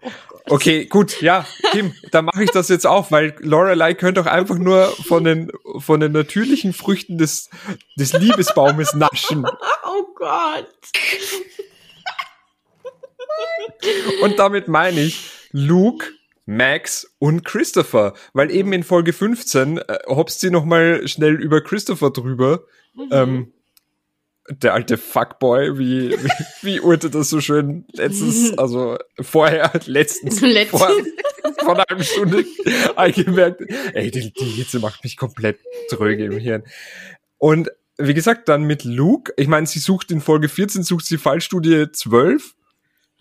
Oh 0.02 0.10
Gott. 0.28 0.42
Okay, 0.50 0.84
gut, 0.84 1.22
ja, 1.22 1.46
Kim, 1.70 1.94
dann 2.10 2.26
mache 2.26 2.44
ich 2.44 2.50
das 2.50 2.68
jetzt 2.68 2.86
auf, 2.86 3.10
weil 3.10 3.34
Lorelei 3.38 3.94
könnte 3.94 4.20
doch 4.20 4.30
einfach 4.30 4.58
nur 4.58 4.88
von 5.06 5.24
den, 5.24 5.50
von 5.78 6.00
den 6.00 6.12
natürlichen 6.12 6.74
Früchten 6.74 7.16
des, 7.16 7.48
des 7.96 8.12
Liebesbaumes 8.12 8.94
naschen. 8.94 9.46
Oh 9.86 10.04
Gott. 10.14 10.68
Und 14.22 14.38
damit 14.38 14.68
meine 14.68 15.00
ich 15.00 15.31
Luke, 15.52 16.06
Max 16.44 17.14
und 17.18 17.44
Christopher, 17.44 18.14
weil 18.32 18.50
eben 18.50 18.72
in 18.72 18.82
Folge 18.82 19.12
15 19.12 19.78
äh, 19.78 19.98
hopst 20.06 20.40
sie 20.40 20.50
noch 20.50 20.64
mal 20.64 21.06
schnell 21.06 21.34
über 21.34 21.62
Christopher 21.62 22.10
drüber. 22.10 22.64
Ähm, 23.10 23.52
der 24.48 24.74
alte 24.74 24.98
Fuckboy, 24.98 25.78
wie, 25.78 26.10
wie, 26.10 26.30
wie 26.62 26.80
Urte 26.80 27.10
das 27.10 27.30
so 27.30 27.40
schön 27.40 27.86
letztens, 27.92 28.52
also 28.58 28.98
vorher, 29.20 29.70
letztens, 29.86 30.40
Letztens. 30.40 30.80
vor, 30.80 30.90
vor 31.60 31.74
einer 31.74 31.84
halben 31.88 32.04
Stunde 32.04 32.44
eingemerkt, 32.96 33.62
ey, 33.94 34.10
die, 34.10 34.32
die 34.32 34.44
Hitze 34.44 34.80
macht 34.80 35.04
mich 35.04 35.16
komplett 35.16 35.58
tröge 35.88 36.24
im 36.24 36.38
Hirn. 36.38 36.64
Und 37.38 37.70
wie 37.98 38.14
gesagt, 38.14 38.48
dann 38.48 38.64
mit 38.64 38.84
Luke, 38.84 39.32
ich 39.36 39.48
meine, 39.48 39.66
sie 39.66 39.78
sucht 39.78 40.10
in 40.10 40.20
Folge 40.20 40.48
14, 40.48 40.82
sucht 40.82 41.06
sie 41.06 41.18
Fallstudie 41.18 41.86
12, 41.92 42.54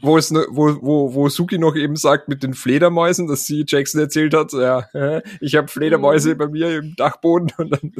wo 0.01 0.17
es 0.17 0.31
ne, 0.31 0.45
wo 0.49 0.77
wo 0.81 1.13
wo 1.13 1.29
Suki 1.29 1.57
noch 1.57 1.75
eben 1.75 1.95
sagt 1.95 2.27
mit 2.27 2.43
den 2.43 2.53
Fledermäusen, 2.53 3.27
dass 3.27 3.45
sie 3.45 3.65
Jackson 3.67 4.01
erzählt 4.01 4.33
hat, 4.33 4.53
ja, 4.53 5.21
ich 5.39 5.55
habe 5.55 5.67
Fledermäuse 5.67 6.35
bei 6.35 6.47
mir 6.47 6.77
im 6.77 6.95
Dachboden 6.95 7.51
und 7.57 7.71
dann 7.71 7.93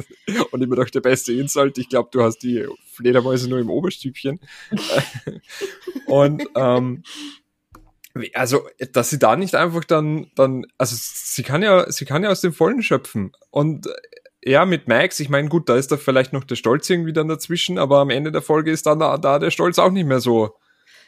und 0.50 0.62
immer 0.62 0.76
doch 0.76 0.90
der 0.90 1.00
beste 1.00 1.32
Insult, 1.32 1.78
ich 1.78 1.88
glaube, 1.88 2.10
du 2.12 2.22
hast 2.22 2.38
die 2.38 2.66
Fledermäuse 2.92 3.48
nur 3.48 3.58
im 3.58 3.70
Oberstübchen. 3.70 4.40
und 6.06 6.42
ähm, 6.54 7.02
also, 8.34 8.68
dass 8.92 9.10
sie 9.10 9.18
da 9.18 9.36
nicht 9.36 9.54
einfach 9.54 9.84
dann 9.84 10.26
dann 10.34 10.66
also 10.76 10.96
sie 10.98 11.42
kann 11.42 11.62
ja 11.62 11.90
sie 11.90 12.04
kann 12.04 12.22
ja 12.22 12.30
aus 12.30 12.42
dem 12.42 12.52
Vollen 12.52 12.82
schöpfen 12.82 13.32
und 13.50 13.88
ja, 14.44 14.66
mit 14.66 14.88
Max, 14.88 15.20
ich 15.20 15.28
meine, 15.28 15.48
gut, 15.48 15.68
da 15.68 15.76
ist 15.76 15.92
da 15.92 15.96
vielleicht 15.96 16.32
noch 16.32 16.42
der 16.42 16.56
Stolz 16.56 16.90
irgendwie 16.90 17.12
dann 17.12 17.28
dazwischen, 17.28 17.78
aber 17.78 18.00
am 18.00 18.10
Ende 18.10 18.32
der 18.32 18.42
Folge 18.42 18.72
ist 18.72 18.86
dann 18.86 18.98
da, 18.98 19.16
da 19.16 19.38
der 19.38 19.52
Stolz 19.52 19.78
auch 19.78 19.92
nicht 19.92 20.06
mehr 20.06 20.18
so 20.18 20.56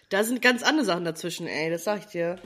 Da 0.08 0.24
sind 0.24 0.42
ganz 0.42 0.62
andere 0.62 0.84
Sachen 0.84 1.04
dazwischen, 1.04 1.46
ey, 1.46 1.70
das 1.70 1.84
sag 1.84 2.00
ich 2.00 2.06
dir. 2.06 2.38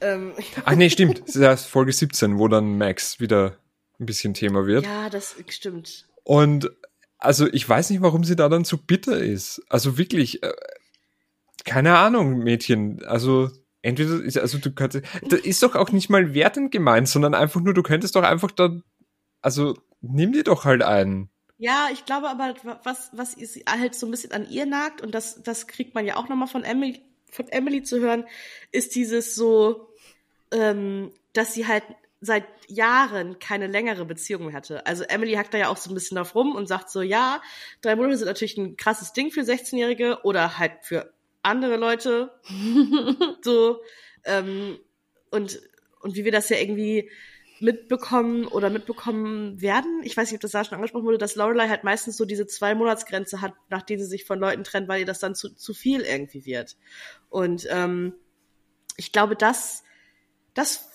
Ähm, 0.00 0.32
Ach 0.64 0.74
nee, 0.74 0.90
stimmt. 0.90 1.22
Das 1.26 1.36
ist 1.62 1.66
Folge 1.66 1.92
17, 1.92 2.38
wo 2.38 2.48
dann 2.48 2.78
Max 2.78 3.20
wieder 3.20 3.56
ein 4.00 4.06
bisschen 4.06 4.34
Thema 4.34 4.66
wird. 4.66 4.84
ja, 4.84 5.08
das 5.10 5.36
stimmt. 5.48 6.06
Und 6.24 6.70
also 7.18 7.46
ich 7.52 7.68
weiß 7.68 7.90
nicht, 7.90 8.02
warum 8.02 8.24
sie 8.24 8.36
da 8.36 8.48
dann 8.48 8.64
so 8.64 8.76
bitter 8.76 9.18
ist. 9.18 9.62
Also 9.68 9.96
wirklich, 9.96 10.42
äh, 10.42 10.52
keine 11.64 11.96
Ahnung, 11.98 12.38
Mädchen. 12.38 13.04
Also 13.04 13.50
entweder, 13.82 14.22
ist, 14.22 14.38
also 14.38 14.58
du 14.58 14.72
könntest, 14.72 15.04
das 15.28 15.40
ist 15.40 15.62
doch 15.62 15.74
auch 15.76 15.92
nicht 15.92 16.10
mal 16.10 16.34
wertend 16.34 16.72
gemeint, 16.72 17.08
sondern 17.08 17.34
einfach 17.34 17.60
nur, 17.60 17.74
du 17.74 17.82
könntest 17.82 18.16
doch 18.16 18.24
einfach 18.24 18.50
dann, 18.50 18.82
also 19.40 19.76
nimm 20.00 20.32
dir 20.32 20.44
doch 20.44 20.64
halt 20.64 20.82
einen. 20.82 21.30
Ja, 21.58 21.88
ich 21.92 22.04
glaube 22.04 22.28
aber, 22.28 22.54
was, 22.82 23.10
was 23.12 23.34
ist 23.34 23.60
halt 23.68 23.94
so 23.94 24.06
ein 24.06 24.10
bisschen 24.10 24.32
an 24.32 24.48
ihr 24.50 24.66
nagt, 24.66 25.00
und 25.00 25.14
das, 25.14 25.42
das 25.42 25.66
kriegt 25.66 25.94
man 25.94 26.04
ja 26.06 26.16
auch 26.16 26.28
nochmal 26.28 26.48
von 26.48 26.64
Emily, 26.64 27.00
von 27.30 27.48
Emily 27.48 27.82
zu 27.82 28.00
hören, 28.00 28.24
ist 28.72 28.94
dieses 28.94 29.34
so, 29.34 29.88
ähm, 30.50 31.12
dass 31.32 31.54
sie 31.54 31.66
halt 31.66 31.84
seit 32.20 32.44
Jahren 32.68 33.38
keine 33.40 33.66
längere 33.66 34.04
Beziehung 34.04 34.46
mehr 34.46 34.54
hatte. 34.54 34.86
Also 34.86 35.02
Emily 35.04 35.34
hackt 35.34 35.54
da 35.54 35.58
ja 35.58 35.68
auch 35.68 35.76
so 35.76 35.90
ein 35.90 35.94
bisschen 35.94 36.16
drauf 36.16 36.34
rum 36.36 36.54
und 36.54 36.68
sagt 36.68 36.88
so, 36.88 37.02
ja, 37.02 37.42
drei 37.80 37.96
Monate 37.96 38.16
sind 38.16 38.28
natürlich 38.28 38.56
ein 38.56 38.76
krasses 38.76 39.12
Ding 39.12 39.32
für 39.32 39.40
16-Jährige 39.40 40.20
oder 40.22 40.58
halt 40.58 40.72
für 40.82 41.12
andere 41.42 41.76
Leute. 41.76 42.32
so, 43.42 43.80
ähm, 44.24 44.78
und, 45.30 45.60
und 46.00 46.14
wie 46.14 46.24
wir 46.24 46.32
das 46.32 46.48
ja 46.48 46.58
irgendwie 46.58 47.10
mitbekommen 47.62 48.46
oder 48.46 48.70
mitbekommen 48.70 49.60
werden. 49.60 50.00
Ich 50.02 50.16
weiß 50.16 50.30
nicht, 50.30 50.36
ob 50.38 50.42
das 50.42 50.50
da 50.50 50.64
schon 50.64 50.74
angesprochen 50.74 51.04
wurde, 51.04 51.18
dass 51.18 51.36
Lorelei 51.36 51.68
halt 51.68 51.84
meistens 51.84 52.16
so 52.16 52.24
diese 52.24 52.46
zwei 52.46 52.74
Monatsgrenze 52.74 53.40
hat, 53.40 53.54
nachdem 53.70 53.98
sie 53.98 54.06
sich 54.06 54.24
von 54.24 54.38
Leuten 54.38 54.64
trennt, 54.64 54.88
weil 54.88 55.00
ihr 55.00 55.06
das 55.06 55.20
dann 55.20 55.34
zu, 55.34 55.54
zu 55.54 55.72
viel 55.72 56.00
irgendwie 56.02 56.44
wird. 56.44 56.76
Und 57.30 57.66
ähm, 57.70 58.14
ich 58.96 59.12
glaube, 59.12 59.36
das, 59.36 59.84
das 60.54 60.88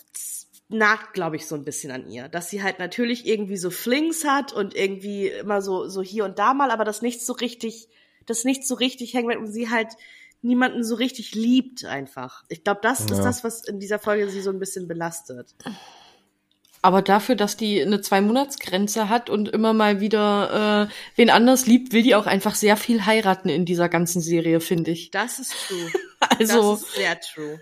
nagt, 0.68 1.14
glaube 1.14 1.36
ich, 1.36 1.46
so 1.46 1.54
ein 1.54 1.64
bisschen 1.64 1.90
an 1.90 2.08
ihr, 2.10 2.28
dass 2.28 2.50
sie 2.50 2.62
halt 2.62 2.78
natürlich 2.78 3.26
irgendwie 3.26 3.56
so 3.56 3.70
Flings 3.70 4.24
hat 4.24 4.52
und 4.52 4.74
irgendwie 4.74 5.28
immer 5.28 5.62
so 5.62 5.88
so 5.88 6.02
hier 6.02 6.26
und 6.26 6.38
da 6.38 6.52
mal, 6.52 6.70
aber 6.70 6.84
das 6.84 7.00
nicht 7.00 7.22
so 7.24 7.32
richtig, 7.32 7.88
das 8.26 8.44
nicht 8.44 8.66
so 8.66 8.74
richtig 8.74 9.14
hängen 9.14 9.28
bleibt 9.28 9.40
und 9.40 9.50
sie 9.50 9.70
halt 9.70 9.88
niemanden 10.42 10.84
so 10.84 10.94
richtig 10.94 11.34
liebt 11.34 11.86
einfach. 11.86 12.44
Ich 12.48 12.62
glaube, 12.62 12.80
das 12.82 13.00
Ja. 13.00 13.06
ist 13.16 13.22
das, 13.22 13.42
was 13.44 13.64
in 13.64 13.80
dieser 13.80 13.98
Folge 13.98 14.28
sie 14.28 14.42
so 14.42 14.50
ein 14.50 14.58
bisschen 14.58 14.86
belastet. 14.86 15.54
Aber 16.80 17.02
dafür, 17.02 17.34
dass 17.34 17.56
die 17.56 17.82
eine 17.82 18.00
Zwei-Monats-Grenze 18.00 19.08
hat 19.08 19.30
und 19.30 19.48
immer 19.48 19.72
mal 19.72 20.00
wieder 20.00 20.88
äh, 20.88 20.92
wen 21.16 21.30
anders 21.30 21.66
liebt, 21.66 21.92
will 21.92 22.02
die 22.02 22.14
auch 22.14 22.26
einfach 22.26 22.54
sehr 22.54 22.76
viel 22.76 23.04
heiraten 23.04 23.48
in 23.48 23.64
dieser 23.64 23.88
ganzen 23.88 24.20
Serie, 24.22 24.60
finde 24.60 24.92
ich. 24.92 25.10
Das 25.10 25.38
ist 25.38 25.54
true. 25.66 25.90
Also, 26.40 26.72
das 26.72 26.82
ist 26.82 26.94
sehr 26.94 27.20
true. 27.20 27.60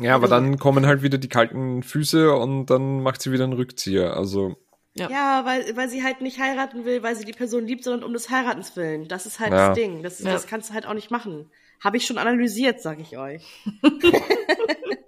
Ja, 0.00 0.14
aber 0.14 0.28
dann 0.28 0.58
kommen 0.58 0.86
halt 0.86 1.02
wieder 1.02 1.18
die 1.18 1.28
kalten 1.28 1.82
Füße 1.82 2.32
und 2.34 2.66
dann 2.66 3.02
macht 3.02 3.22
sie 3.22 3.32
wieder 3.32 3.44
einen 3.44 3.52
Rückzieher. 3.52 4.16
Also, 4.16 4.56
Ja. 4.94 5.08
Ja, 5.10 5.44
weil, 5.44 5.76
weil 5.76 5.88
sie 5.88 6.02
halt 6.02 6.22
nicht 6.22 6.38
heiraten 6.40 6.84
will, 6.84 7.02
weil 7.02 7.14
sie 7.16 7.24
die 7.24 7.32
Person 7.32 7.66
liebt, 7.66 7.84
sondern 7.84 8.02
um 8.04 8.12
des 8.12 8.30
Heiratens 8.30 8.74
willen. 8.76 9.06
Das 9.08 9.26
ist 9.26 9.38
halt 9.40 9.52
Ja. 9.52 9.68
das 9.68 9.76
Ding. 9.76 10.02
Das, 10.02 10.18
Ja. 10.20 10.32
das 10.32 10.46
kannst 10.46 10.70
du 10.70 10.74
halt 10.74 10.86
auch 10.86 10.94
nicht 10.94 11.10
machen. 11.10 11.50
Habe 11.82 11.96
ich 11.98 12.06
schon 12.06 12.18
analysiert, 12.18 12.80
sag 12.80 12.98
ich 13.00 13.16
euch. 13.18 13.42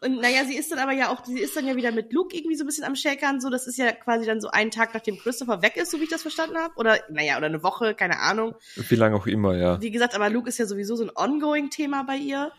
Und 0.00 0.20
naja, 0.20 0.44
sie 0.44 0.56
ist 0.56 0.70
dann 0.70 0.78
aber 0.78 0.92
ja 0.92 1.10
auch, 1.10 1.24
sie 1.24 1.40
ist 1.40 1.56
dann 1.56 1.66
ja 1.66 1.76
wieder 1.76 1.92
mit 1.92 2.12
Luke 2.12 2.36
irgendwie 2.36 2.56
so 2.56 2.64
ein 2.64 2.66
bisschen 2.66 2.84
am 2.84 2.96
Shakern, 2.96 3.40
so, 3.40 3.50
das 3.50 3.66
ist 3.66 3.78
ja 3.78 3.92
quasi 3.92 4.26
dann 4.26 4.40
so 4.40 4.48
ein 4.48 4.70
Tag, 4.70 4.94
nachdem 4.94 5.18
Christopher 5.18 5.62
weg 5.62 5.76
ist, 5.76 5.90
so 5.90 5.98
wie 5.98 6.04
ich 6.04 6.10
das 6.10 6.22
verstanden 6.22 6.56
habe. 6.56 6.74
Oder, 6.76 6.98
naja, 7.10 7.36
oder 7.36 7.46
eine 7.46 7.62
Woche, 7.62 7.94
keine 7.94 8.20
Ahnung. 8.20 8.54
wie 8.76 8.94
lange 8.96 9.16
auch 9.16 9.26
immer, 9.26 9.56
ja. 9.56 9.80
Wie 9.80 9.90
gesagt, 9.90 10.14
aber 10.14 10.30
Luke 10.30 10.48
ist 10.48 10.58
ja 10.58 10.66
sowieso 10.66 10.96
so 10.96 11.04
ein 11.04 11.12
ongoing-Thema 11.14 12.04
bei 12.04 12.16
ihr. 12.16 12.52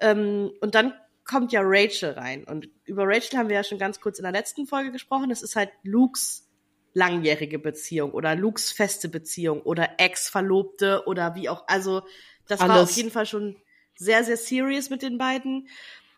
Ähm, 0.00 0.50
und 0.60 0.74
dann 0.74 0.94
kommt 1.24 1.52
ja 1.52 1.60
Rachel 1.62 2.10
rein. 2.12 2.44
Und 2.44 2.68
über 2.84 3.04
Rachel 3.06 3.38
haben 3.38 3.48
wir 3.48 3.56
ja 3.56 3.64
schon 3.64 3.78
ganz 3.78 4.00
kurz 4.00 4.18
in 4.18 4.24
der 4.24 4.32
letzten 4.32 4.66
Folge 4.66 4.92
gesprochen. 4.92 5.30
Das 5.30 5.42
ist 5.42 5.56
halt 5.56 5.70
Lukes 5.82 6.48
langjährige 6.92 7.58
Beziehung 7.58 8.12
oder 8.12 8.36
Lukes 8.36 8.70
feste 8.70 9.08
Beziehung 9.08 9.62
oder 9.62 9.98
Ex-Verlobte 9.98 11.02
oder 11.06 11.34
wie 11.34 11.48
auch. 11.48 11.64
Also, 11.66 12.02
das 12.46 12.60
war 12.60 12.70
Alles. 12.70 12.90
auf 12.90 12.96
jeden 12.96 13.10
Fall 13.10 13.26
schon 13.26 13.56
sehr, 13.96 14.24
sehr 14.24 14.36
serious 14.36 14.90
mit 14.90 15.02
den 15.02 15.18
beiden, 15.18 15.68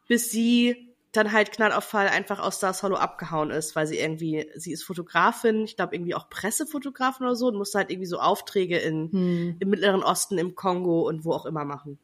bis 0.07 0.31
sie 0.31 0.95
dann 1.13 1.33
halt 1.33 1.53
knall 1.53 1.73
auf 1.73 1.85
Fall 1.85 2.09
einfach 2.09 2.39
aus 2.39 2.59
Stars 2.59 2.83
Hollow 2.83 2.97
abgehauen 2.97 3.51
ist, 3.51 3.75
weil 3.75 3.87
sie 3.87 3.99
irgendwie, 3.99 4.51
sie 4.55 4.73
ist 4.73 4.85
Fotografin, 4.85 5.65
ich 5.65 5.77
glaube 5.77 5.95
irgendwie 5.95 6.15
auch 6.15 6.29
Pressefotografin 6.29 7.27
oder 7.27 7.37
so 7.37 7.49
und 7.49 7.57
musste 7.57 7.79
halt 7.79 7.91
irgendwie 7.91 8.07
so 8.07 8.19
Aufträge 8.19 8.79
in, 8.79 9.11
hm. 9.11 9.57
im 9.59 9.71
Mittleren 9.71 10.03
Osten, 10.03 10.39
im 10.39 10.55
Kongo 10.55 11.09
und 11.09 11.25
wo 11.25 11.33
auch 11.33 11.47
immer 11.47 11.65
machen. 11.65 11.99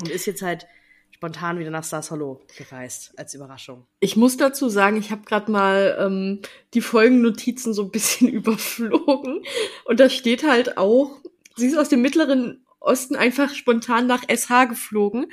Und 0.00 0.10
ist 0.10 0.26
jetzt 0.26 0.42
halt 0.42 0.66
spontan 1.10 1.58
wieder 1.58 1.70
nach 1.70 1.82
Stars 1.82 2.12
Hollow 2.12 2.40
gereist, 2.56 3.12
als 3.16 3.34
Überraschung. 3.34 3.86
Ich 3.98 4.16
muss 4.16 4.36
dazu 4.36 4.68
sagen, 4.68 4.98
ich 4.98 5.10
habe 5.10 5.22
gerade 5.22 5.50
mal 5.50 5.96
ähm, 5.98 6.42
die 6.74 6.80
Folgennotizen 6.80 7.74
so 7.74 7.82
ein 7.82 7.90
bisschen 7.90 8.28
überflogen. 8.28 9.42
Und 9.84 9.98
da 9.98 10.08
steht 10.08 10.48
halt 10.48 10.78
auch, 10.78 11.20
sie 11.56 11.66
ist 11.66 11.76
aus 11.76 11.88
dem 11.88 12.02
Mittleren 12.02 12.64
Osten 12.78 13.16
einfach 13.16 13.52
spontan 13.54 14.06
nach 14.06 14.22
SH 14.28 14.66
geflogen. 14.66 15.26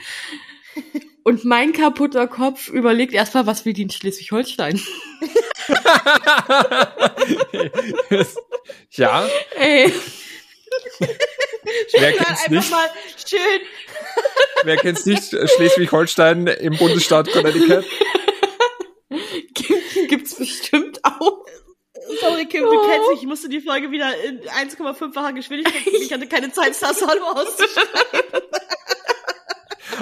Und 1.24 1.44
mein 1.46 1.74
kaputter 1.74 2.28
Kopf 2.28 2.70
überlegt 2.70 3.14
erstmal, 3.14 3.48
was 3.48 3.66
will 3.66 3.74
die 3.74 3.82
in 3.84 3.90
Schleswig-Holstein? 3.90 4.80
ja, 8.92 9.28
Ey, 9.58 9.92
wer 11.94 12.12
kennt's 12.14 12.30
einfach 12.44 12.50
nicht? 12.50 12.72
mal 12.72 12.90
schön. 13.28 13.40
Wer 14.64 14.78
kennt's 14.78 15.06
nicht? 15.06 15.24
Schleswig-Holstein 15.30 16.48
im 16.48 16.78
Bundesstaat 16.78 17.30
Connecticut. 17.32 17.86
gibt's 20.08 20.36
bestimmt 20.36 21.00
auch. 21.04 21.46
Sorry, 22.22 22.46
Kim, 22.46 22.64
du 22.64 22.70
Oh. 22.70 22.88
kennst 22.88 23.10
mich. 23.10 23.20
Ich 23.22 23.28
musste 23.28 23.50
die 23.50 23.62
Folge 23.62 23.90
wieder 23.90 24.16
in 24.24 24.40
1,5-facher 24.42 25.34
Geschwindigkeit. 25.34 25.82
Ich 25.88 26.14
hatte 26.14 26.28
keine 26.28 26.52
Zeit, 26.52 26.76
Stars 26.76 27.02
Hollow 27.02 27.26
auszuschreiben. 27.26 28.45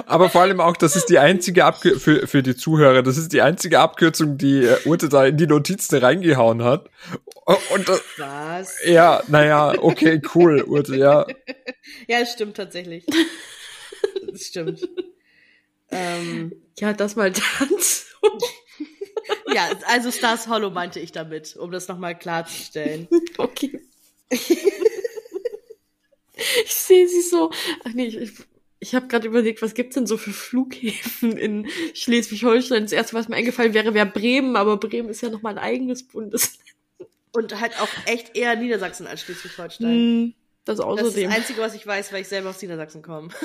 Aber 0.06 0.28
vor 0.30 0.42
allem 0.42 0.60
auch, 0.60 0.76
das 0.76 0.96
ist 0.96 1.06
die 1.06 1.18
einzige 1.18 1.64
Abkürzung 1.64 2.00
für, 2.00 2.26
für 2.26 2.42
die 2.42 2.56
Zuhörer, 2.56 3.02
das 3.02 3.16
ist 3.16 3.32
die 3.32 3.42
einzige 3.42 3.80
Abkürzung, 3.80 4.38
die 4.38 4.64
äh, 4.64 4.78
Urte 4.84 5.08
da 5.08 5.26
in 5.26 5.36
die 5.36 5.46
Notizen 5.46 5.96
reingehauen 5.98 6.62
hat. 6.62 6.90
Und 7.72 7.88
das, 7.88 8.02
Was? 8.18 8.74
ja, 8.84 9.22
naja, 9.28 9.74
okay, 9.80 10.20
cool, 10.34 10.62
Urte, 10.62 10.96
ja. 10.96 11.26
Ja, 12.08 12.18
es 12.20 12.32
stimmt 12.32 12.56
tatsächlich. 12.56 13.04
Es 14.32 14.46
stimmt. 14.46 14.88
ähm, 15.90 16.52
Ja, 16.78 16.92
das 16.92 17.16
mal 17.16 17.30
dazu. 17.30 18.04
ja, 19.54 19.68
also 19.86 20.10
Stars 20.10 20.48
Hollow 20.48 20.70
meinte 20.70 21.00
ich 21.00 21.12
damit, 21.12 21.56
um 21.56 21.70
das 21.70 21.88
nochmal 21.88 22.18
klarzustellen. 22.18 23.08
Okay. 23.38 23.80
ich 24.30 24.48
sehe 26.74 27.08
sie 27.08 27.22
so. 27.22 27.50
Ach 27.84 27.92
nee, 27.94 28.06
ich, 28.06 28.32
ich, 28.80 28.94
habe 28.94 29.06
gerade 29.08 29.26
überlegt, 29.28 29.62
was 29.62 29.74
gibt's 29.74 29.94
denn 29.94 30.06
so 30.06 30.16
für 30.16 30.32
Flughäfen 30.32 31.36
in 31.36 31.68
Schleswig-Holstein? 31.94 32.82
Das 32.82 32.92
erste, 32.92 33.14
was 33.14 33.28
mir 33.28 33.36
eingefallen 33.36 33.74
wäre, 33.74 33.94
wäre 33.94 34.06
Bremen, 34.06 34.56
aber 34.56 34.76
Bremen 34.76 35.08
ist 35.08 35.22
ja 35.22 35.30
noch 35.30 35.42
mal 35.42 35.50
ein 35.50 35.58
eigenes 35.58 36.02
Bundesland. 36.06 36.58
Und 37.32 37.60
halt 37.60 37.80
auch 37.80 37.88
echt 38.06 38.36
eher 38.36 38.54
Niedersachsen 38.56 39.06
als 39.06 39.22
Schleswig-Holstein. 39.22 39.88
Hm, 39.88 40.34
Das 40.64 40.76
Das 40.78 41.02
ist 41.08 41.16
das 41.16 41.32
Einzige, 41.34 41.60
was 41.60 41.74
ich 41.74 41.86
weiß, 41.86 42.12
weil 42.12 42.20
ich 42.22 42.28
selber 42.28 42.50
aus 42.50 42.60
Niedersachsen 42.62 43.02
komme. 43.02 43.28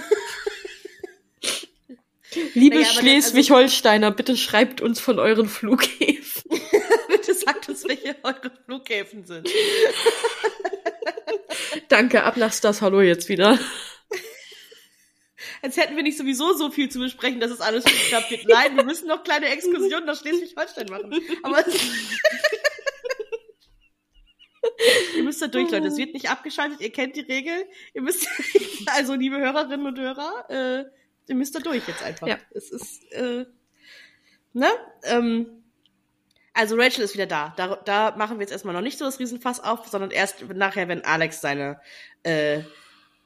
Liebe 2.53 2.75
Naja, 2.75 2.87
dann- 2.87 3.01
Schleswig-Holsteiner, 3.01 4.11
bitte 4.11 4.37
schreibt 4.37 4.81
uns 4.81 4.99
von 4.99 5.17
euren 5.19 5.47
Flughäfen. 5.47 6.43
Bitte 7.07 7.33
sagt 7.33 7.69
uns, 7.69 7.83
welche 7.87 8.15
eure 8.23 8.51
Flughäfen 8.65 9.25
sind. 9.25 9.49
Danke, 11.87 12.23
ab 12.23 12.37
nach 12.37 12.53
Stars 12.53 12.81
Hallo 12.81 13.01
jetzt 13.01 13.29
wieder. 13.29 13.57
Als 15.61 15.77
hätten 15.77 15.95
wir 15.95 16.03
nicht 16.03 16.17
sowieso 16.17 16.53
so 16.53 16.71
viel 16.71 16.89
zu 16.89 16.99
besprechen, 16.99 17.39
dass 17.39 17.51
es 17.51 17.61
alles 17.61 17.83
schon 17.83 17.97
geklappt 17.97 18.31
wird. 18.31 18.47
Nein, 18.47 18.75
wir 18.77 18.83
müssen 18.85 19.07
noch 19.07 19.23
kleine 19.23 19.47
Exkursionen 19.47 20.05
nach 20.05 20.19
Schleswig-Holstein 20.19 20.87
machen. 20.89 21.13
Aber 21.43 21.63
ihr 25.15 25.23
müsst 25.23 25.41
da 25.41 25.47
durch, 25.47 25.71
Leute. 25.71 25.87
Es 25.87 25.97
wird 25.97 26.13
nicht 26.13 26.29
abgeschaltet. 26.29 26.79
Ihr 26.81 26.91
kennt 26.91 27.15
die 27.15 27.21
Regel. 27.21 27.65
Ihr 27.93 28.01
müsst, 28.01 28.27
also 28.95 29.15
liebe 29.15 29.37
Hörerinnen 29.37 29.85
und 29.85 29.99
Hörer, 29.99 30.45
äh, 30.49 30.85
ihr 31.27 31.35
müsst 31.35 31.55
da 31.55 31.59
durch 31.59 31.87
jetzt 31.87 32.03
einfach. 32.03 32.27
Ja. 32.27 32.37
Es 32.51 32.71
ist, 32.71 33.11
äh, 33.11 33.45
ne? 34.53 34.67
Ähm, 35.03 35.63
also 36.53 36.75
Rachel 36.75 37.03
ist 37.03 37.13
wieder 37.13 37.27
da. 37.27 37.53
da. 37.57 37.75
Da 37.75 38.15
machen 38.17 38.37
wir 38.37 38.41
jetzt 38.41 38.51
erstmal 38.51 38.73
noch 38.73 38.81
nicht 38.81 38.97
so 38.97 39.05
das 39.05 39.19
Riesenfass 39.19 39.59
auf, 39.59 39.87
sondern 39.87 40.11
erst 40.11 40.47
nachher, 40.49 40.87
wenn 40.87 41.03
Alex 41.05 41.41
seine, 41.41 41.79
äh, 42.23 42.61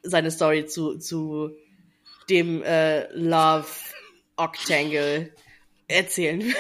seine 0.04 0.32
Story 0.32 0.66
zu, 0.66 0.98
zu 0.98 1.56
dem 2.30 2.64
äh, 2.64 3.08
Love 3.14 3.68
Octangle 4.36 5.34
erzählen. 5.88 6.42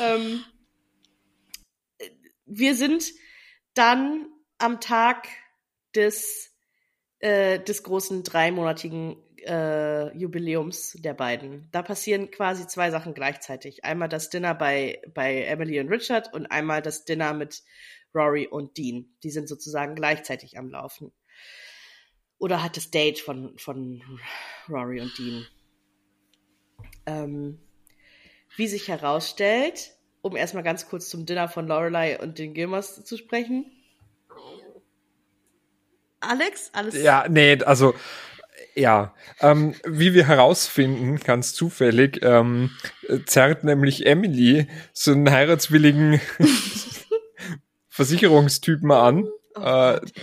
ähm, 0.00 0.44
wir 2.46 2.74
sind 2.74 3.12
dann 3.74 4.28
am 4.58 4.80
Tag 4.80 5.28
des, 5.94 6.52
äh, 7.18 7.60
des 7.60 7.82
großen 7.82 8.22
dreimonatigen 8.22 9.16
äh, 9.46 10.16
Jubiläums 10.16 10.92
der 11.00 11.14
beiden. 11.14 11.68
Da 11.70 11.82
passieren 11.82 12.30
quasi 12.30 12.66
zwei 12.66 12.90
Sachen 12.90 13.14
gleichzeitig. 13.14 13.84
Einmal 13.84 14.08
das 14.08 14.30
Dinner 14.30 14.54
bei, 14.54 15.02
bei 15.12 15.42
Emily 15.42 15.80
und 15.80 15.88
Richard 15.88 16.32
und 16.32 16.46
einmal 16.46 16.82
das 16.82 17.04
Dinner 17.04 17.34
mit 17.34 17.62
Rory 18.14 18.46
und 18.46 18.76
Dean. 18.78 19.16
Die 19.22 19.30
sind 19.30 19.48
sozusagen 19.48 19.94
gleichzeitig 19.94 20.58
am 20.58 20.70
Laufen. 20.70 21.12
Oder 22.44 22.62
hat 22.62 22.76
das 22.76 22.90
Date 22.90 23.20
von, 23.20 23.56
von 23.56 24.02
Rory 24.68 25.00
und 25.00 25.16
Dean. 25.16 25.46
Ähm, 27.06 27.58
wie 28.54 28.68
sich 28.68 28.88
herausstellt, 28.88 29.92
um 30.20 30.36
erstmal 30.36 30.62
ganz 30.62 30.86
kurz 30.86 31.08
zum 31.08 31.24
Dinner 31.24 31.48
von 31.48 31.66
Lorelei 31.66 32.18
und 32.20 32.38
den 32.38 32.52
Gilmers 32.52 33.02
zu 33.02 33.16
sprechen. 33.16 33.72
Alex, 36.20 36.68
alles 36.74 37.02
Ja, 37.02 37.26
nee, 37.30 37.62
also 37.64 37.94
ja, 38.74 39.14
ähm, 39.40 39.74
wie 39.86 40.12
wir 40.12 40.26
herausfinden, 40.26 41.20
ganz 41.20 41.54
zufällig, 41.54 42.20
ähm, 42.22 42.72
zerrt 43.24 43.64
nämlich 43.64 44.04
Emily 44.04 44.68
so 44.92 45.12
einen 45.12 45.30
heiratswilligen 45.30 46.20
Versicherungstypen 47.88 48.90
an, 48.90 49.30
Oh 49.56 49.60
äh, 49.60 49.98
Gott, 50.00 50.12
ey. 50.14 50.22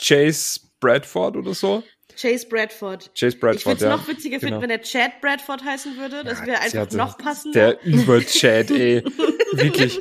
Chase 0.00 0.63
Bradford 0.84 1.36
oder 1.36 1.54
so. 1.54 1.82
Chase 2.16 2.46
Bradford. 2.46 3.10
Chase 3.18 3.36
Ich 3.36 3.42
würde 3.42 3.56
Bradford, 3.56 3.76
es 3.76 3.82
ja. 3.82 3.96
noch 3.96 4.06
witziger 4.06 4.38
finden, 4.38 4.60
genau. 4.60 4.62
wenn 4.62 4.70
er 4.70 4.82
Chad 4.82 5.20
Bradford 5.20 5.64
heißen 5.64 5.96
würde. 5.96 6.22
Das 6.22 6.44
wäre 6.46 6.58
Sie 6.68 6.78
einfach 6.78 6.96
noch 6.96 7.18
passender. 7.18 7.72
Der 7.72 7.84
Über-Chat, 7.84 8.70
ey. 8.70 9.02
Wirklich. 9.52 9.98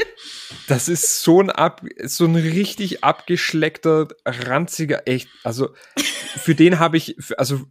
Das 0.68 0.90
ist 0.90 1.24
so 1.24 1.42
ein 1.42 1.50
ab, 1.50 1.82
so 2.04 2.26
ein 2.26 2.36
richtig 2.36 3.04
abgeschleckter, 3.04 4.10
ranziger, 4.26 5.08
echt. 5.08 5.30
Also, 5.44 5.70
für 5.96 6.56
den 6.56 6.80
habe 6.80 6.98
ich, 6.98 7.16
also, 7.38 7.62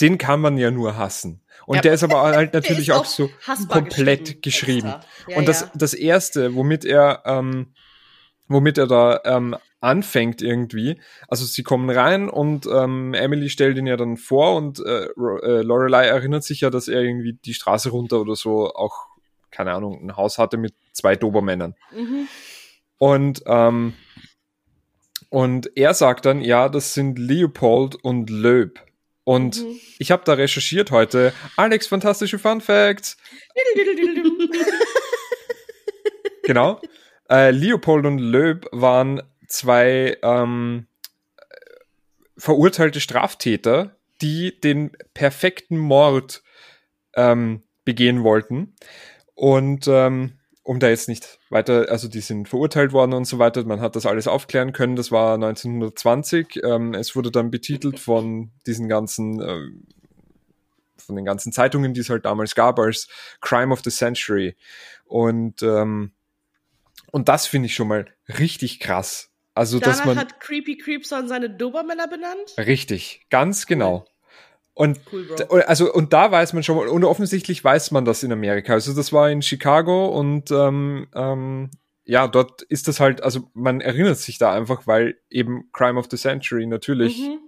den 0.00 0.16
kann 0.18 0.40
man 0.40 0.56
ja 0.56 0.70
nur 0.70 0.96
hassen. 0.96 1.42
Und 1.66 1.76
Ja. 1.76 1.82
der 1.82 1.94
ist 1.94 2.04
aber 2.04 2.22
halt 2.22 2.52
Der 2.54 2.60
natürlich 2.62 2.88
ist 2.88 2.94
auch 2.94 3.04
so 3.04 3.30
komplett 3.68 4.42
geschrieben. 4.42 4.94
Ja, 5.26 5.36
und 5.36 5.46
das, 5.46 5.62
ja. 5.62 5.70
das 5.74 5.92
erste, 5.92 6.54
womit 6.54 6.84
er, 6.84 7.22
ähm, 7.26 7.74
womit 8.46 8.78
er 8.78 8.86
da 8.86 9.20
ähm, 9.24 9.56
anfängt 9.80 10.42
irgendwie. 10.42 11.00
Also 11.28 11.44
sie 11.44 11.62
kommen 11.62 11.88
rein 11.90 12.28
und 12.28 12.66
ähm, 12.66 13.14
Emily 13.14 13.48
stellt 13.48 13.78
ihn 13.78 13.86
ja 13.86 13.96
dann 13.96 14.16
vor 14.16 14.56
und 14.56 14.80
äh, 14.80 15.04
äh, 15.06 15.62
Lorelei 15.62 16.06
erinnert 16.06 16.44
sich 16.44 16.62
ja, 16.62 16.70
dass 16.70 16.88
er 16.88 17.00
irgendwie 17.02 17.34
die 17.44 17.54
Straße 17.54 17.90
runter 17.90 18.20
oder 18.20 18.34
so 18.34 18.72
auch, 18.74 19.06
keine 19.50 19.72
Ahnung, 19.72 20.00
ein 20.02 20.16
Haus 20.16 20.38
hatte 20.38 20.56
mit 20.56 20.74
zwei 20.92 21.14
Dobermännern. 21.16 21.74
Mhm. 21.94 22.28
Und, 22.98 23.42
ähm, 23.46 23.94
und 25.30 25.70
er 25.76 25.94
sagt 25.94 26.26
dann, 26.26 26.40
ja, 26.40 26.68
das 26.68 26.94
sind 26.94 27.18
Leopold 27.18 27.94
und 27.96 28.30
Löb. 28.30 28.80
Und 29.24 29.62
Mhm. 29.62 29.78
ich 29.98 30.10
habe 30.10 30.22
da 30.24 30.32
recherchiert 30.32 30.90
heute. 30.90 31.32
Alex, 31.56 31.86
fantastische 31.86 32.38
Fun 32.38 32.60
Facts. 32.60 33.16
Genau. 36.44 36.80
Äh, 37.28 37.50
Leopold 37.50 38.06
und 38.06 38.18
Löb 38.18 38.66
waren 38.72 39.20
zwei 39.48 40.16
ähm, 40.22 40.86
verurteilte 42.36 43.00
Straftäter, 43.00 43.96
die 44.20 44.58
den 44.60 44.92
perfekten 45.14 45.78
Mord 45.78 46.42
ähm, 47.14 47.62
begehen 47.84 48.22
wollten. 48.22 48.74
Und 49.34 49.88
ähm, 49.88 50.34
um 50.62 50.80
da 50.80 50.88
jetzt 50.88 51.08
nicht 51.08 51.38
weiter, 51.48 51.86
also 51.88 52.08
die 52.08 52.20
sind 52.20 52.48
verurteilt 52.48 52.92
worden 52.92 53.14
und 53.14 53.24
so 53.24 53.38
weiter, 53.38 53.64
man 53.64 53.80
hat 53.80 53.96
das 53.96 54.04
alles 54.04 54.28
aufklären 54.28 54.72
können, 54.72 54.96
das 54.96 55.10
war 55.10 55.34
1920. 55.34 56.60
Ähm, 56.62 56.94
es 56.94 57.16
wurde 57.16 57.30
dann 57.30 57.50
betitelt 57.50 57.98
von 57.98 58.50
diesen 58.66 58.88
ganzen, 58.88 59.40
äh, 59.40 59.70
von 60.98 61.16
den 61.16 61.24
ganzen 61.24 61.52
Zeitungen, 61.52 61.94
die 61.94 62.00
es 62.00 62.10
halt 62.10 62.26
damals 62.26 62.54
gab, 62.54 62.78
als 62.78 63.08
Crime 63.40 63.72
of 63.72 63.80
the 63.82 63.90
Century. 63.90 64.56
Und 65.06 65.62
ähm, 65.62 66.12
und 67.10 67.28
das 67.28 67.46
finde 67.46 67.66
ich 67.66 67.74
schon 67.74 67.88
mal 67.88 68.06
richtig 68.38 68.80
krass. 68.80 69.30
Also, 69.58 69.78
dass 69.80 69.98
Danach 69.98 70.06
man. 70.06 70.18
hat 70.18 70.40
Creepy 70.40 70.78
Creepson 70.78 71.28
seine 71.28 71.50
Dobermänner 71.50 72.06
benannt. 72.08 72.54
Richtig, 72.56 73.26
ganz 73.30 73.66
genau. 73.66 74.06
Und 74.74 75.00
Cool, 75.12 75.24
Bro. 75.24 75.34
d- 75.36 75.44
also 75.64 75.92
und 75.92 76.12
da 76.12 76.30
weiß 76.30 76.52
man 76.52 76.62
schon 76.62 76.76
mal, 76.76 76.86
und 76.88 77.02
offensichtlich 77.04 77.62
weiß 77.64 77.90
man 77.90 78.04
das 78.04 78.22
in 78.22 78.30
Amerika. 78.32 78.74
Also 78.74 78.94
das 78.94 79.12
war 79.12 79.28
in 79.30 79.42
Chicago 79.42 80.06
und 80.06 80.50
ähm, 80.52 81.08
ähm, 81.14 81.70
ja, 82.04 82.28
dort 82.28 82.62
ist 82.62 82.86
das 82.88 83.00
halt, 83.00 83.22
also 83.22 83.50
man 83.54 83.80
erinnert 83.80 84.18
sich 84.18 84.38
da 84.38 84.52
einfach, 84.54 84.86
weil 84.86 85.18
eben 85.28 85.68
Crime 85.72 85.98
of 85.98 86.06
the 86.10 86.16
Century 86.16 86.66
natürlich 86.66 87.18
Mhm. 87.18 87.38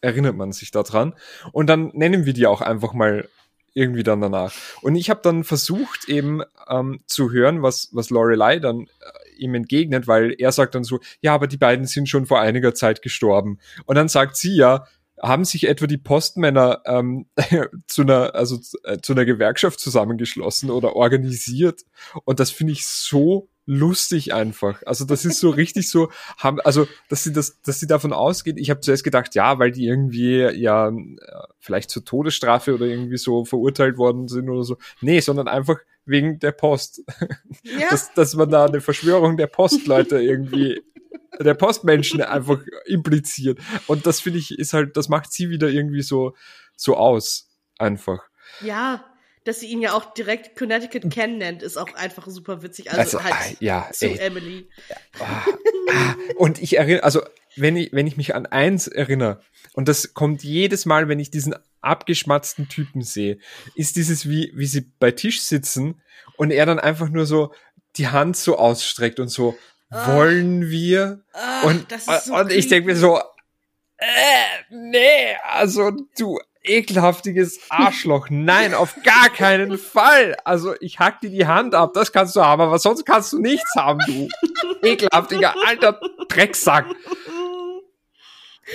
erinnert 0.00 0.34
man 0.36 0.52
sich 0.52 0.70
daran. 0.70 1.14
Und 1.52 1.66
dann 1.68 1.90
nennen 1.92 2.24
wir 2.24 2.32
die 2.32 2.46
auch 2.46 2.62
einfach 2.62 2.94
mal 2.94 3.28
irgendwie 3.74 4.02
dann 4.02 4.20
danach. 4.20 4.52
Und 4.82 4.96
ich 4.96 5.08
habe 5.10 5.20
dann 5.22 5.44
versucht 5.44 6.08
eben 6.08 6.42
ähm, 6.68 7.00
zu 7.06 7.30
hören, 7.30 7.62
was, 7.62 7.90
was 7.92 8.10
Lorelei 8.10 8.58
dann 8.58 8.80
äh, 8.82 9.21
ihm 9.36 9.54
entgegnet, 9.54 10.06
weil 10.06 10.34
er 10.38 10.52
sagt 10.52 10.74
dann 10.74 10.84
so, 10.84 11.00
ja, 11.20 11.34
aber 11.34 11.46
die 11.46 11.56
beiden 11.56 11.86
sind 11.86 12.08
schon 12.08 12.26
vor 12.26 12.40
einiger 12.40 12.74
Zeit 12.74 13.02
gestorben. 13.02 13.58
Und 13.86 13.96
dann 13.96 14.08
sagt 14.08 14.36
sie 14.36 14.56
ja, 14.56 14.86
haben 15.22 15.44
sich 15.44 15.68
etwa 15.68 15.86
die 15.86 15.98
Postmänner 15.98 16.82
ähm, 16.84 17.26
zu 17.86 18.02
einer, 18.02 18.34
also 18.34 18.58
äh, 18.84 18.98
zu 19.00 19.12
einer 19.12 19.24
Gewerkschaft 19.24 19.78
zusammengeschlossen 19.78 20.70
oder 20.70 20.96
organisiert. 20.96 21.82
Und 22.24 22.40
das 22.40 22.50
finde 22.50 22.72
ich 22.72 22.86
so 22.86 23.48
lustig 23.64 24.34
einfach. 24.34 24.82
Also 24.84 25.04
das 25.04 25.24
ist 25.24 25.38
so 25.38 25.50
richtig 25.50 25.88
so, 25.88 26.10
haben, 26.36 26.60
also 26.60 26.88
dass 27.08 27.22
sie 27.22 27.32
das, 27.32 27.60
dass 27.62 27.78
sie 27.78 27.86
davon 27.86 28.12
ausgeht. 28.12 28.58
Ich 28.58 28.70
habe 28.70 28.80
zuerst 28.80 29.04
gedacht, 29.04 29.34
ja, 29.36 29.60
weil 29.60 29.70
die 29.70 29.86
irgendwie 29.86 30.40
ja 30.40 30.88
äh, 30.88 30.92
vielleicht 31.60 31.90
zur 31.90 32.04
Todesstrafe 32.04 32.74
oder 32.74 32.86
irgendwie 32.86 33.18
so 33.18 33.44
verurteilt 33.44 33.98
worden 33.98 34.26
sind 34.26 34.48
oder 34.50 34.64
so. 34.64 34.76
Nee, 35.00 35.20
sondern 35.20 35.46
einfach 35.46 35.78
wegen 36.04 36.38
der 36.38 36.52
Post. 36.52 37.02
Ja, 37.64 37.90
Dass, 37.90 38.12
dass 38.14 38.34
man 38.34 38.50
da 38.50 38.64
eine 38.66 38.80
Verschwörung 38.80 39.36
der 39.36 39.46
Postleute 39.46 40.20
irgendwie 40.20 40.82
der 41.40 41.54
Postmenschen 41.54 42.20
einfach 42.22 42.60
impliziert. 42.86 43.58
Und 43.86 44.04
das 44.06 44.20
finde 44.20 44.40
ich 44.40 44.58
ist 44.58 44.72
halt, 44.72 44.96
das 44.96 45.08
macht 45.08 45.32
sie 45.32 45.48
wieder 45.48 45.68
irgendwie 45.68 46.02
so 46.02 46.34
so 46.76 46.96
aus 46.96 47.50
einfach. 47.78 48.20
ja, 48.60 49.04
dass 49.44 49.60
sie 49.60 49.66
ihn 49.66 49.80
ja 49.80 49.92
auch 49.92 50.14
direkt 50.14 50.56
Connecticut 50.56 51.10
Ken 51.10 51.38
nennt, 51.38 51.62
ist 51.62 51.76
auch 51.76 51.92
einfach 51.94 52.26
super 52.28 52.62
witzig. 52.62 52.90
Also, 52.92 53.18
Also, 53.18 53.18
ah, 53.18 53.24
halt 53.24 53.56
ja, 53.60 53.88
zu 53.92 54.06
ey. 54.06 54.18
Emily. 54.18 54.68
Ah, 55.18 55.42
ah. 55.90 56.14
Und 56.36 56.62
ich 56.62 56.76
erinnere, 56.78 57.02
also 57.02 57.22
wenn 57.56 57.76
ich, 57.76 57.92
wenn 57.92 58.06
ich 58.06 58.16
mich 58.16 58.34
an 58.34 58.46
eins 58.46 58.86
erinnere, 58.86 59.40
und 59.74 59.88
das 59.88 60.14
kommt 60.14 60.44
jedes 60.44 60.86
Mal, 60.86 61.08
wenn 61.08 61.18
ich 61.18 61.30
diesen 61.30 61.56
abgeschmatzten 61.82 62.68
Typen 62.68 63.02
sehe, 63.02 63.38
ist 63.74 63.96
dieses, 63.96 64.28
wie, 64.28 64.52
wie 64.54 64.66
sie 64.66 64.82
bei 64.98 65.10
Tisch 65.10 65.42
sitzen 65.42 66.00
und 66.36 66.50
er 66.50 66.64
dann 66.66 66.78
einfach 66.80 67.08
nur 67.10 67.26
so 67.26 67.52
die 67.96 68.08
Hand 68.08 68.36
so 68.36 68.56
ausstreckt 68.58 69.20
und 69.20 69.28
so, 69.28 69.56
Ah. 69.94 70.16
wollen 70.16 70.70
wir? 70.70 71.20
Ah, 71.34 71.64
Und, 71.66 71.86
so 72.24 72.34
und 72.34 72.50
ich 72.50 72.66
denke 72.68 72.86
mir 72.88 72.96
so, 72.96 73.18
äh, 73.98 74.04
nee, 74.70 75.36
also 75.44 75.90
du 76.18 76.38
ekelhaftiges 76.64 77.58
Arschloch. 77.68 78.28
Nein, 78.30 78.72
auf 78.72 78.94
gar 79.04 79.28
keinen 79.28 79.76
Fall. 79.78 80.36
Also 80.44 80.74
ich 80.80 80.98
hack 80.98 81.20
dir 81.20 81.28
die 81.30 81.46
Hand 81.46 81.74
ab, 81.74 81.92
das 81.92 82.10
kannst 82.12 82.34
du 82.36 82.40
haben, 82.40 82.62
aber 82.62 82.78
sonst 82.78 83.04
kannst 83.04 83.32
du 83.34 83.38
nichts 83.40 83.74
haben, 83.76 83.98
du 84.06 84.28
ekelhaftiger 84.82 85.54
alter 85.66 86.00
Drecksack. 86.28 86.86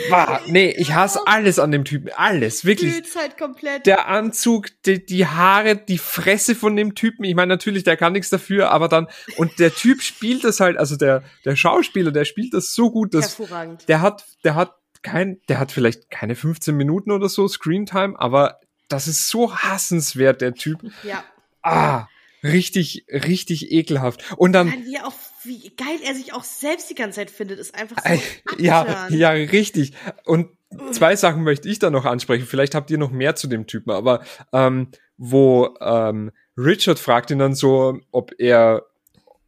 Bah, 0.10 0.42
nee, 0.48 0.70
ich 0.78 0.94
hasse 0.94 1.26
alles 1.26 1.60
an 1.60 1.72
dem 1.72 1.86
Typen. 1.86 2.12
Alles, 2.16 2.66
wirklich. 2.66 2.94
Halt 3.16 3.38
komplett. 3.38 3.86
Der 3.86 4.08
Anzug, 4.08 4.68
die, 4.86 5.06
die 5.06 5.26
Haare, 5.26 5.76
die 5.76 5.98
Fresse 5.98 6.56
von 6.56 6.76
dem 6.76 6.94
Typen. 6.94 7.24
Ich 7.24 7.36
meine, 7.36 7.50
natürlich, 7.50 7.84
der 7.84 7.98
kann 7.98 8.14
nichts 8.14 8.30
dafür, 8.30 8.72
aber 8.72 8.90
dann, 8.90 9.08
und 9.38 9.60
der 9.60 9.74
Typ 9.74 10.02
spielt 10.02 10.44
das 10.44 10.60
halt, 10.60 10.78
also 10.78 10.98
der, 10.98 11.24
der 11.46 11.56
Schauspieler, 11.56 12.12
der 12.12 12.26
spielt 12.26 12.54
das 12.54 12.74
so 12.74 12.92
gut, 12.92 13.14
dass 13.14 13.38
Hervorragend. 13.40 13.88
der 13.88 14.02
hat, 14.02 14.26
der 14.44 14.56
hat 14.56 14.76
kein, 15.04 15.40
der 15.48 15.60
hat 15.60 15.72
vielleicht 15.72 16.10
keine 16.10 16.36
15 16.36 16.76
Minuten 16.76 17.12
oder 17.12 17.30
so 17.30 17.48
Screentime, 17.48 18.20
aber 18.20 18.60
das 18.90 19.08
ist 19.08 19.30
so 19.30 19.56
hassenswert, 19.56 20.42
der 20.42 20.54
Typ. 20.54 20.80
Ja. 21.04 21.24
Ah, 21.62 22.08
richtig, 22.44 23.06
richtig 23.10 23.72
ekelhaft. 23.72 24.24
Und 24.38 24.54
dann, 24.54 24.72
wie, 24.86 24.96
er 24.96 25.08
auch, 25.08 25.14
wie 25.48 25.70
geil 25.76 26.00
er 26.04 26.14
sich 26.14 26.34
auch 26.34 26.44
selbst 26.44 26.90
die 26.90 26.96
ganze 26.96 27.18
Zeit 27.18 27.32
findet, 27.32 27.60
ist 27.60 27.76
einfach 27.76 27.98
so 28.04 28.54
ja, 28.58 29.08
ja, 29.10 29.30
richtig. 29.32 29.94
Und 30.26 30.50
zwei 30.92 31.16
Sachen 31.16 31.44
möchte 31.44 31.70
ich 31.70 31.80
da 31.80 31.90
noch 31.90 32.06
ansprechen. 32.06 32.46
Vielleicht 32.46 32.76
habt 32.76 32.92
ihr 32.92 32.98
noch 32.98 33.12
mehr 33.12 33.36
zu 33.36 33.48
dem 33.48 33.68
Typen, 33.68 33.92
aber 33.92 34.24
ähm, 34.54 34.90
wo 35.18 35.76
ähm, 35.82 36.32
Richard 36.58 37.00
fragt 37.00 37.32
ihn 37.32 37.40
dann 37.40 37.56
so, 37.56 38.00
ob 38.12 38.32
er, 38.38 38.86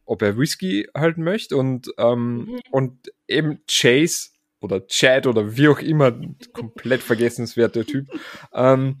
ob 0.04 0.22
er 0.22 0.36
Whisky 0.38 0.88
halten 0.96 1.22
möchte 1.22 1.56
und 1.56 1.88
ähm, 1.98 2.36
Mhm. 2.46 2.60
und 2.70 3.12
eben 3.28 3.60
Chase 3.70 4.30
oder 4.60 4.86
Chad 4.86 5.26
oder 5.26 5.56
wie 5.56 5.68
auch 5.68 5.78
immer, 5.80 6.12
komplett 6.52 7.02
vergessenswert 7.02 7.76
der 7.76 7.86
Typ, 7.86 8.06
ähm, 8.52 9.00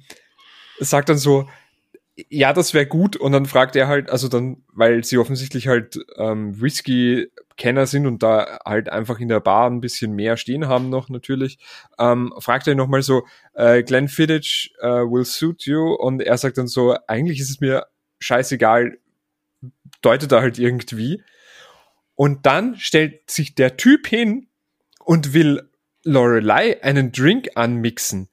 sagt 0.78 1.08
dann 1.08 1.18
so, 1.18 1.48
ja, 2.28 2.52
das 2.52 2.74
wäre 2.74 2.86
gut. 2.86 3.16
Und 3.16 3.32
dann 3.32 3.46
fragt 3.46 3.76
er 3.76 3.88
halt, 3.88 4.10
also 4.10 4.28
dann, 4.28 4.64
weil 4.72 5.04
sie 5.04 5.18
offensichtlich 5.18 5.68
halt 5.68 5.98
ähm, 6.16 6.60
Whisky-Kenner 6.60 7.86
sind 7.86 8.06
und 8.06 8.22
da 8.22 8.58
halt 8.64 8.88
einfach 8.88 9.20
in 9.20 9.28
der 9.28 9.40
Bar 9.40 9.68
ein 9.70 9.80
bisschen 9.80 10.12
mehr 10.12 10.36
stehen 10.36 10.68
haben 10.68 10.90
noch 10.90 11.08
natürlich, 11.08 11.58
ähm, 11.98 12.32
fragt 12.38 12.66
er 12.66 12.74
nochmal 12.74 13.02
so, 13.02 13.22
äh, 13.54 13.82
Glenn 13.82 14.08
Fiddich 14.08 14.74
äh, 14.80 14.86
will 14.86 15.24
suit 15.24 15.64
you. 15.64 15.94
Und 15.94 16.22
er 16.22 16.38
sagt 16.38 16.58
dann 16.58 16.68
so, 16.68 16.96
eigentlich 17.06 17.40
ist 17.40 17.50
es 17.50 17.60
mir 17.60 17.86
scheißegal, 18.18 18.98
deutet 20.02 20.32
er 20.32 20.42
halt 20.42 20.58
irgendwie. 20.58 21.22
Und 22.14 22.44
dann 22.46 22.76
stellt 22.76 23.30
sich 23.30 23.54
der 23.54 23.76
Typ 23.76 24.06
hin 24.06 24.48
und 25.04 25.32
will 25.32 25.70
Lorelei 26.04 26.82
einen 26.82 27.12
Drink 27.12 27.50
anmixen. 27.54 28.28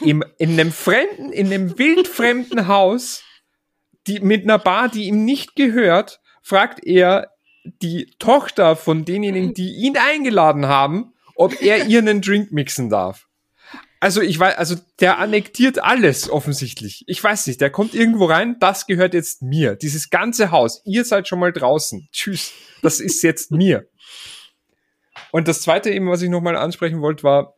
Im, 0.00 0.22
in 0.38 0.52
einem 0.52 0.72
fremden, 0.72 1.32
in 1.32 1.46
einem 1.46 1.78
wildfremden 1.78 2.68
Haus, 2.68 3.24
die, 4.10 4.20
mit 4.20 4.44
einer 4.44 4.58
Bar, 4.58 4.88
die 4.88 5.04
ihm 5.04 5.24
nicht 5.24 5.54
gehört, 5.56 6.20
fragt 6.42 6.84
er 6.84 7.30
die 7.64 8.10
Tochter 8.18 8.74
von 8.74 9.04
denjenigen, 9.04 9.54
die 9.54 9.72
ihn 9.72 9.96
eingeladen 9.96 10.66
haben, 10.66 11.12
ob 11.34 11.60
er 11.62 11.86
ihr 11.88 12.00
einen 12.00 12.20
Drink 12.20 12.52
mixen 12.52 12.90
darf. 12.90 13.26
Also 14.02 14.22
ich 14.22 14.38
weiß, 14.38 14.56
also 14.56 14.76
der 15.00 15.18
annektiert 15.18 15.78
alles 15.78 16.30
offensichtlich. 16.30 17.04
Ich 17.06 17.22
weiß 17.22 17.46
nicht, 17.46 17.60
der 17.60 17.68
kommt 17.68 17.94
irgendwo 17.94 18.24
rein, 18.24 18.56
das 18.58 18.86
gehört 18.86 19.12
jetzt 19.12 19.42
mir. 19.42 19.76
Dieses 19.76 20.08
ganze 20.08 20.50
Haus, 20.50 20.80
ihr 20.86 21.04
seid 21.04 21.28
schon 21.28 21.38
mal 21.38 21.52
draußen. 21.52 22.08
Tschüss, 22.10 22.52
das 22.82 22.98
ist 22.98 23.22
jetzt 23.22 23.50
mir. 23.50 23.86
Und 25.32 25.46
das 25.48 25.60
zweite 25.60 25.90
eben, 25.90 26.08
was 26.08 26.22
ich 26.22 26.30
nochmal 26.30 26.56
ansprechen 26.56 27.02
wollte, 27.02 27.22
war, 27.22 27.54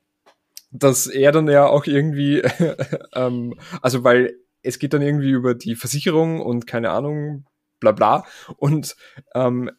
dass 0.72 1.06
er 1.06 1.30
dann 1.30 1.48
ja 1.48 1.66
auch 1.66 1.86
irgendwie, 1.86 2.42
ähm, 3.14 3.54
also 3.80 4.02
weil 4.02 4.34
es 4.62 4.78
geht 4.78 4.92
dann 4.94 5.02
irgendwie 5.02 5.30
über 5.30 5.54
die 5.54 5.74
Versicherung 5.74 6.40
und 6.40 6.66
keine 6.66 6.90
Ahnung, 6.90 7.46
bla 7.80 7.92
bla. 7.92 8.24
Und 8.56 8.96
ähm, 9.34 9.70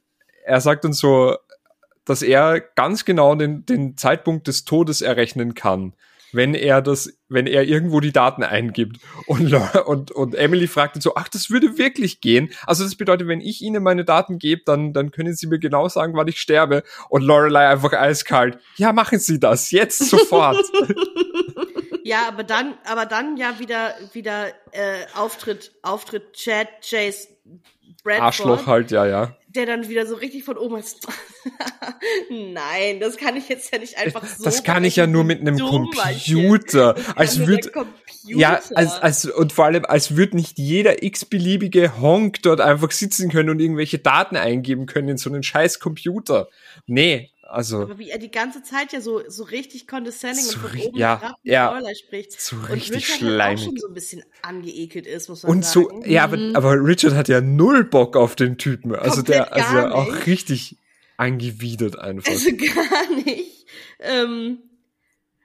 er 0.46 0.62
sagt 0.62 0.84
dann 0.84 0.94
so, 0.94 1.38
dass 2.06 2.22
er 2.22 2.60
ganz 2.60 3.06
genau 3.06 3.36
den, 3.36 3.66
den 3.66 3.96
Zeitpunkt 3.98 4.48
des 4.48 4.66
Todes 4.66 5.02
errechnen 5.02 5.54
kann. 5.54 5.94
wenn 6.34 6.56
er 6.56 6.82
das, 6.82 7.14
wenn 7.30 7.48
er 7.48 7.64
irgendwo 7.64 8.00
die 8.00 8.12
Daten 8.12 8.44
eingibt. 8.44 8.98
Und, 9.28 9.54
und, 9.86 10.12
und 10.12 10.36
Emily 10.36 10.68
fragte 10.68 11.00
so, 11.00 11.16
ach, 11.16 11.30
das 11.30 11.50
würde 11.50 11.78
wirklich 11.78 12.22
gehen. 12.22 12.50
Also 12.66 12.84
das 12.84 12.96
bedeutet, 12.96 13.28
wenn 13.28 13.40
ich 13.40 13.62
ihnen 13.62 13.84
meine 13.84 14.04
Daten 14.04 14.40
gebe, 14.40 14.64
dann, 14.66 14.94
dann 14.94 15.12
können 15.12 15.36
sie 15.36 15.48
mir 15.48 15.60
genau 15.60 15.88
sagen, 15.88 16.14
wann 16.16 16.28
ich 16.28 16.42
sterbe. 16.42 16.84
Und 17.10 17.22
Lorelei 17.22 17.68
einfach 17.68 17.94
eiskalt, 17.94 18.58
ja, 18.78 18.92
machen 18.92 19.20
Sie 19.20 19.40
das, 19.40 19.72
jetzt, 19.72 20.10
sofort. 20.10 20.58
Ja, 22.04 22.28
aber 22.28 22.44
dann, 22.44 22.76
aber 22.86 23.06
dann 23.06 23.38
ja 23.38 23.60
wieder, 23.60 23.96
wieder 24.12 24.48
äh, 24.72 25.06
Auftritt, 25.16 25.72
Auftritt 25.82 26.34
Chad 26.34 26.68
Chase 26.82 27.30
Bradford. 28.04 28.24
Arschloch 28.24 28.68
halt, 28.68 28.92
ja, 28.92 29.06
ja. 29.06 29.38
Der 29.48 29.66
dann 29.66 29.88
wieder 29.88 30.06
so 30.06 30.16
richtig 30.16 30.44
von 30.44 30.58
oben 30.58 30.78
ist. 30.78 31.08
Nein, 32.30 33.00
das 33.00 33.18
kann 33.18 33.38
ich 33.38 33.48
jetzt 33.48 33.72
ja 33.72 33.80
nicht 33.80 33.98
einfach 33.98 34.26
so. 34.26 34.44
Das 34.44 34.64
kann 34.64 34.84
ich 34.84 34.96
ja 34.96 35.08
nur 35.08 35.24
mit 35.24 35.40
einem 35.40 35.58
Computer. 35.58 36.96
Als 37.16 37.46
würde, 37.46 37.72
ja, 38.24 38.60
als, 38.74 38.94
als, 38.94 39.26
und 39.26 39.54
vor 39.54 39.66
allem, 39.66 39.86
als 39.86 40.18
würde 40.18 40.36
nicht 40.36 40.58
jeder 40.58 41.04
x-beliebige 41.04 42.02
Honk 42.02 42.42
dort 42.42 42.60
einfach 42.60 42.92
sitzen 42.92 43.30
können 43.32 43.50
und 43.50 43.60
irgendwelche 43.60 44.00
Daten 44.00 44.36
eingeben 44.36 44.86
können 44.86 45.10
in 45.10 45.18
so 45.18 45.30
einen 45.30 45.44
scheiß 45.44 45.80
Computer. 45.80 46.50
Nee, 46.88 47.32
also. 47.54 47.82
Aber 47.82 48.00
wie 48.00 48.10
er 48.10 48.18
die 48.18 48.32
ganze 48.32 48.64
Zeit 48.64 48.92
ja 48.94 49.02
so, 49.02 49.22
so 49.30 49.44
richtig 49.44 49.88
condescending 49.88 50.44
so 50.44 50.60
und 50.60 50.70
von 50.70 50.80
oben 50.80 50.98
ja, 50.98 51.20
herab 51.22 51.38
ja, 51.44 51.82
spricht. 51.96 52.40
So 52.40 52.56
und 52.56 52.70
richtig 52.72 52.96
Richard 52.96 53.18
schleimig. 53.20 53.60
auch 53.62 53.66
schon 53.66 53.78
so 53.78 53.88
ein 53.88 53.94
bisschen 53.94 54.24
angeekelt 54.42 55.08
ist, 55.08 55.30
muss 55.30 55.44
man 55.44 55.52
Und 55.52 55.66
sagen. 55.66 56.04
so, 56.04 56.10
ja, 56.10 56.24
aber, 56.24 56.38
aber 56.54 56.74
Richard 56.74 57.14
hat 57.14 57.28
ja 57.28 57.42
null 57.42 57.84
Bock 57.84 58.16
auf 58.16 58.36
den 58.36 58.58
Typen. 58.58 58.96
Also 58.96 59.22
der, 59.22 59.46
Komplett 59.46 59.64
also 59.66 59.76
gar 59.76 59.96
auch 59.96 60.12
nicht. 60.12 60.28
richtig 60.28 60.78
angewidert 61.18 61.98
einfach. 62.00 62.32
Also 62.32 62.50
gar 62.58 63.16
nicht. 63.16 63.66
Ähm, 64.00 64.60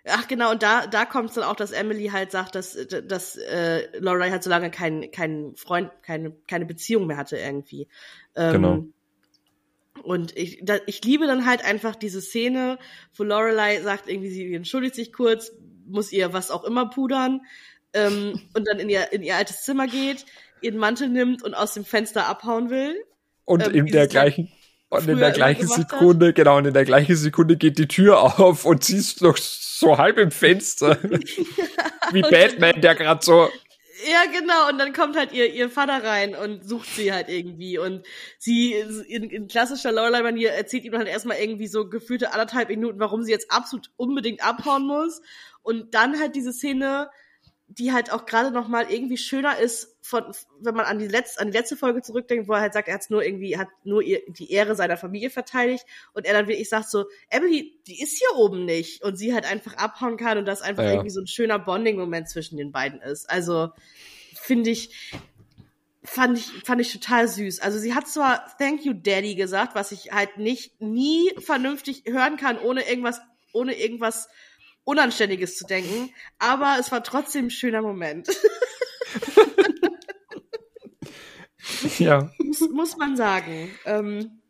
ach 0.06 0.26
genau, 0.28 0.50
und 0.50 0.62
da, 0.62 0.86
da 0.86 1.04
kommt 1.04 1.28
es 1.30 1.34
dann 1.34 1.44
auch, 1.44 1.56
dass 1.56 1.70
Emily 1.70 2.08
halt 2.08 2.30
sagt, 2.30 2.54
dass, 2.54 2.76
dass 3.06 3.36
äh, 3.36 3.98
Lorelai 3.98 4.30
halt 4.30 4.42
so 4.42 4.50
lange 4.50 4.70
keinen 4.70 5.10
keinen 5.10 5.54
Freund, 5.56 5.90
keine, 6.02 6.32
keine 6.46 6.66
Beziehung 6.66 7.06
mehr 7.06 7.16
hatte 7.16 7.36
irgendwie. 7.36 7.88
Ähm, 8.34 8.52
Genau. 8.52 8.84
Und 10.00 10.36
ich, 10.36 10.60
da, 10.62 10.78
ich 10.86 11.04
liebe 11.04 11.26
dann 11.26 11.46
halt 11.46 11.64
einfach 11.64 11.96
diese 11.96 12.20
Szene, 12.20 12.78
wo 13.14 13.24
Lorelei 13.24 13.80
sagt, 13.80 14.08
irgendwie, 14.08 14.30
sie 14.30 14.54
entschuldigt 14.54 14.94
sich 14.94 15.12
kurz, 15.12 15.52
muss 15.86 16.12
ihr 16.12 16.32
was 16.32 16.50
auch 16.50 16.64
immer 16.64 16.90
pudern 16.90 17.40
ähm, 17.94 18.40
und 18.54 18.68
dann 18.68 18.78
in 18.78 18.88
ihr, 18.88 19.12
in 19.12 19.22
ihr 19.22 19.36
altes 19.36 19.62
Zimmer 19.62 19.86
geht, 19.86 20.26
ihren 20.60 20.78
Mantel 20.78 21.08
nimmt 21.08 21.42
und 21.42 21.54
aus 21.54 21.74
dem 21.74 21.84
Fenster 21.84 22.26
abhauen 22.26 22.70
will. 22.70 22.94
Und 23.44 23.66
ähm, 23.66 23.74
in 23.74 23.86
der 23.86 24.06
gleichen, 24.06 24.52
und 24.90 25.08
in 25.08 25.18
der 25.18 25.32
gleichen 25.32 25.62
gemacht 25.62 25.78
hat. 25.78 25.90
Sekunde, 25.90 26.32
genau, 26.32 26.58
und 26.58 26.66
in 26.66 26.74
der 26.74 26.84
gleichen 26.84 27.16
Sekunde 27.16 27.56
geht 27.56 27.78
die 27.78 27.88
Tür 27.88 28.40
auf 28.40 28.64
und 28.64 28.84
sie 28.84 28.96
ist 28.96 29.22
noch 29.22 29.36
so 29.36 29.98
halb 29.98 30.18
im 30.18 30.30
Fenster. 30.30 30.98
Wie 32.12 32.22
Batman, 32.22 32.80
der 32.80 32.94
gerade 32.94 33.24
so, 33.24 33.48
Ja, 34.06 34.30
genau. 34.30 34.68
Und 34.68 34.78
dann 34.78 34.92
kommt 34.92 35.16
halt 35.16 35.32
ihr, 35.32 35.52
ihr 35.52 35.70
Vater 35.70 36.04
rein 36.04 36.36
und 36.36 36.64
sucht 36.64 36.88
sie 36.94 37.12
halt 37.12 37.28
irgendwie. 37.28 37.78
Und 37.78 38.06
sie 38.38 38.74
in, 38.74 39.24
in 39.30 39.48
klassischer 39.48 39.90
Lorelei-Manier 39.90 40.50
erzählt 40.52 40.84
ihm 40.84 40.96
halt 40.96 41.08
erstmal 41.08 41.38
irgendwie 41.38 41.66
so 41.66 41.88
gefühlte 41.88 42.32
anderthalb 42.32 42.68
Minuten, 42.68 43.00
warum 43.00 43.22
sie 43.22 43.32
jetzt 43.32 43.50
absolut 43.50 43.90
unbedingt 43.96 44.44
abhauen 44.44 44.86
muss. 44.86 45.20
Und 45.62 45.94
dann 45.94 46.18
halt 46.20 46.36
diese 46.36 46.52
Szene, 46.52 47.10
die 47.78 47.92
halt 47.92 48.12
auch 48.12 48.26
gerade 48.26 48.50
noch 48.50 48.66
mal 48.68 48.90
irgendwie 48.90 49.16
schöner 49.16 49.58
ist, 49.58 49.96
von, 50.02 50.24
wenn 50.60 50.74
man 50.74 50.86
an 50.86 50.98
die, 50.98 51.06
letzte, 51.06 51.40
an 51.40 51.50
die 51.50 51.56
letzte 51.56 51.76
Folge 51.76 52.02
zurückdenkt, 52.02 52.48
wo 52.48 52.54
er 52.54 52.60
halt 52.60 52.72
sagt, 52.72 52.88
er 52.88 52.94
hat's 52.94 53.10
nur 53.10 53.24
irgendwie, 53.24 53.56
hat 53.56 53.68
nur 53.84 54.02
ihr, 54.02 54.20
die 54.28 54.50
Ehre 54.50 54.74
seiner 54.74 54.96
Familie 54.96 55.30
verteidigt. 55.30 55.84
Und 56.12 56.26
er 56.26 56.32
dann 56.32 56.48
wirklich 56.48 56.68
sagt 56.68 56.90
so, 56.90 57.04
Emily, 57.30 57.78
die 57.86 58.02
ist 58.02 58.18
hier 58.18 58.36
oben 58.36 58.64
nicht. 58.64 59.02
Und 59.04 59.16
sie 59.16 59.32
halt 59.32 59.44
einfach 59.44 59.76
abhauen 59.76 60.16
kann 60.16 60.38
und 60.38 60.46
das 60.46 60.62
einfach 60.62 60.82
Ja. 60.82 60.92
irgendwie 60.92 61.10
so 61.10 61.20
ein 61.20 61.26
schöner 61.26 61.58
Bonding-Moment 61.58 62.28
zwischen 62.28 62.56
den 62.56 62.72
beiden 62.72 63.00
ist. 63.00 63.30
Also, 63.30 63.70
finde 64.34 64.70
ich, 64.70 64.90
fand 66.02 66.38
ich, 66.38 66.46
fand 66.64 66.80
ich 66.80 66.92
total 66.92 67.28
süß. 67.28 67.60
Also 67.60 67.78
sie 67.78 67.94
hat 67.94 68.08
zwar 68.08 68.56
Thank 68.58 68.84
you 68.84 68.94
Daddy 68.94 69.34
gesagt, 69.34 69.74
was 69.74 69.92
ich 69.92 70.12
halt 70.12 70.38
nicht, 70.38 70.80
nie 70.80 71.30
vernünftig 71.38 72.04
hören 72.06 72.36
kann, 72.36 72.58
ohne 72.58 72.88
irgendwas, 72.88 73.20
ohne 73.52 73.74
irgendwas 73.78 74.28
Unanständiges 74.88 75.56
zu 75.56 75.66
denken, 75.66 76.14
aber 76.38 76.78
es 76.80 76.90
war 76.90 77.04
trotzdem 77.04 77.48
ein 77.48 77.50
schöner 77.50 77.82
Moment. 77.82 78.26
ja, 81.98 82.30
muss, 82.38 82.60
muss 82.72 82.96
man 82.96 83.14
sagen. 83.14 83.70
Ähm, 83.84 84.40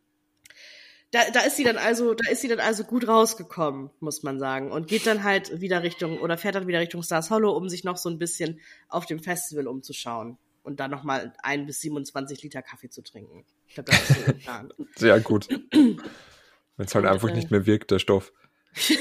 da, 1.11 1.29
da 1.33 1.41
ist 1.41 1.57
sie 1.57 1.65
dann 1.65 1.77
also, 1.77 2.15
da 2.15 2.31
ist 2.31 2.41
sie 2.41 2.47
dann 2.47 2.61
also 2.61 2.85
gut 2.85 3.09
rausgekommen, 3.09 3.91
muss 3.99 4.23
man 4.23 4.39
sagen. 4.39 4.71
Und 4.71 4.87
geht 4.87 5.09
dann 5.09 5.25
halt 5.25 5.61
wieder 5.61 5.83
Richtung, 5.83 6.21
oder 6.21 6.39
fährt 6.39 6.55
dann 6.55 6.69
wieder 6.69 6.79
Richtung 6.79 7.03
Stars 7.03 7.31
Hollow, 7.31 7.57
um 7.57 7.69
sich 7.69 7.83
noch 7.83 7.97
so 7.97 8.09
ein 8.09 8.21
bisschen 8.21 8.61
auf 8.89 9.07
dem 9.07 9.19
Festival 9.19 9.67
umzuschauen. 9.67 10.39
Und 10.63 10.79
dann 10.79 10.93
nochmal 10.93 11.33
ein 11.43 11.67
bis 11.67 11.81
27 11.81 12.45
Liter 12.45 12.63
Kaffee 12.63 12.91
zu 12.91 13.03
trinken. 13.03 13.45
Ich 13.67 13.75
glaube, 13.75 13.91
das 13.91 14.09
ist 14.09 14.25
so 14.25 14.33
Plan. 14.35 14.73
sehr 14.95 15.19
gut. 15.19 15.49
Wenn 15.49 15.99
es 16.77 16.95
halt 16.95 17.07
Und, 17.07 17.11
einfach 17.11 17.31
äh, 17.31 17.35
nicht 17.35 17.51
mehr 17.51 17.67
wirkt, 17.67 17.91
der 17.91 17.99
Stoff. 17.99 18.33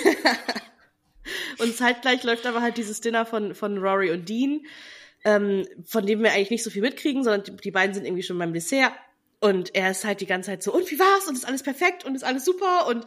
Und 1.60 1.76
zeitgleich 1.76 2.24
läuft 2.24 2.46
aber 2.46 2.62
halt 2.62 2.78
dieses 2.78 3.02
Dinner 3.02 3.26
von, 3.26 3.56
von 3.56 3.78
Rory 3.78 4.12
und 4.12 4.28
Dean, 4.30 4.66
ähm, 5.24 5.68
von 5.86 6.06
dem 6.06 6.22
wir 6.24 6.32
eigentlich 6.32 6.52
nicht 6.52 6.64
so 6.64 6.70
viel 6.70 6.82
mitkriegen, 6.82 7.24
sondern 7.24 7.44
die, 7.44 7.56
die 7.56 7.72
beiden 7.72 7.94
sind 7.94 8.06
irgendwie 8.06 8.24
schon 8.24 8.38
beim 8.38 8.54
Dessert. 8.54 8.94
Und 9.40 9.76
er 9.76 9.92
ist 9.92 10.04
halt 10.04 10.22
die 10.22 10.26
ganze 10.26 10.50
Zeit 10.52 10.64
so, 10.64 10.74
und 10.74 10.90
wie 10.90 10.98
war's? 11.00 11.28
Und 11.28 11.36
ist 11.36 11.48
alles 11.48 11.64
perfekt 11.64 12.06
und 12.06 12.16
ist 12.16 12.24
alles 12.24 12.44
super 12.46 12.88
und 12.88 13.06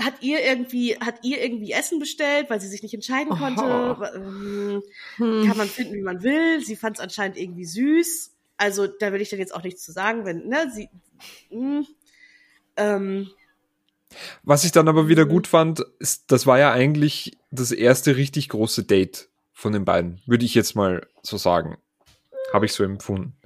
hat 0.00 0.14
ihr 0.22 0.44
irgendwie, 0.44 0.96
hat 0.98 1.16
ihr 1.22 1.42
irgendwie 1.42 1.72
Essen 1.72 1.98
bestellt, 2.00 2.50
weil 2.50 2.60
sie 2.60 2.68
sich 2.68 2.82
nicht 2.82 2.94
entscheiden 2.94 3.30
konnte. 3.30 3.96
Ähm, 4.16 4.82
Hm. 5.16 5.46
kann 5.46 5.56
man 5.56 5.68
finden, 5.68 5.94
wie 5.94 6.02
man 6.02 6.22
will. 6.22 6.64
Sie 6.64 6.76
fand 6.76 6.96
es 6.96 7.02
anscheinend 7.02 7.36
irgendwie 7.38 7.64
süß. 7.64 8.32
Also 8.56 8.86
da 8.86 9.12
will 9.12 9.20
ich 9.20 9.30
dann 9.30 9.38
jetzt 9.38 9.54
auch 9.54 9.62
nichts 9.62 9.84
zu 9.84 9.92
sagen, 9.92 10.24
wenn, 10.24 10.48
ne, 10.48 10.70
sie, 10.72 10.88
mh, 11.50 11.84
ähm, 12.76 13.30
Was 14.42 14.64
ich 14.64 14.72
dann 14.72 14.88
aber 14.88 15.08
wieder 15.08 15.24
Mhm. 15.26 15.28
gut 15.30 15.46
fand, 15.46 15.80
ist, 15.98 16.30
das 16.32 16.46
war 16.46 16.58
ja 16.58 16.72
eigentlich 16.72 17.36
das 17.50 17.70
erste 17.72 18.16
richtig 18.16 18.48
große 18.48 18.84
Date 18.84 19.28
von 19.52 19.72
den 19.72 19.84
beiden, 19.84 20.20
würde 20.26 20.44
ich 20.44 20.54
jetzt 20.54 20.74
mal 20.74 21.06
so 21.22 21.36
sagen. 21.36 21.76
Habe 22.52 22.66
ich 22.66 22.72
so 22.72 22.84
empfunden. 22.84 23.36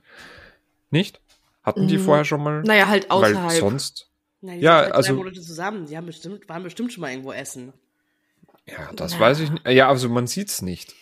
Nicht? 0.90 1.20
Hatten 1.62 1.86
die 1.88 1.98
Mhm. 1.98 2.02
vorher 2.04 2.24
schon 2.24 2.42
mal? 2.42 2.62
Naja, 2.62 2.88
halt 2.88 3.04
Weil 3.10 3.32
außerhalb. 3.34 3.60
sonst. 3.60 4.08
na, 4.40 4.54
die 4.54 4.60
Ja, 4.60 4.76
sind 4.78 4.84
halt 4.86 4.94
also- 4.94 5.08
drei 5.12 5.16
Monate 5.18 5.40
zusammen. 5.40 5.86
Die 5.86 5.96
haben 5.96 6.06
bestimmt, 6.06 6.48
waren 6.48 6.62
bestimmt 6.62 6.92
schon 6.92 7.00
mal 7.02 7.10
irgendwo 7.10 7.32
essen. 7.32 7.72
Ja, 8.66 8.90
das 8.94 9.14
Na. 9.14 9.20
weiß 9.20 9.40
ich 9.40 9.50
nicht. 9.50 9.66
Ja, 9.68 9.88
also 9.88 10.08
man 10.08 10.26
sieht's 10.26 10.62
nicht. 10.62 10.94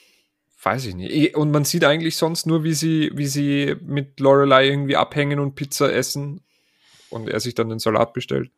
Weiß 0.63 0.87
ich 0.87 0.95
nicht. 0.95 1.13
Eh, 1.13 1.35
Und 1.35 1.51
man 1.53 1.65
sieht 1.65 1.85
eigentlich 1.85 2.17
sonst 2.17 2.47
nur, 2.47 2.65
wie 2.65 2.75
sie, 2.75 3.11
wie 3.15 3.27
sie 3.27 3.77
mit 3.83 4.19
Lorelei 4.21 4.69
irgendwie 4.69 4.97
abhängen 4.97 5.39
und 5.39 5.55
Pizza 5.55 5.93
essen 5.93 6.41
und 7.11 7.29
er 7.29 7.39
sich 7.41 7.55
dann 7.55 7.69
den 7.69 7.79
Salat 7.79 8.13
bestellt. 8.15 8.51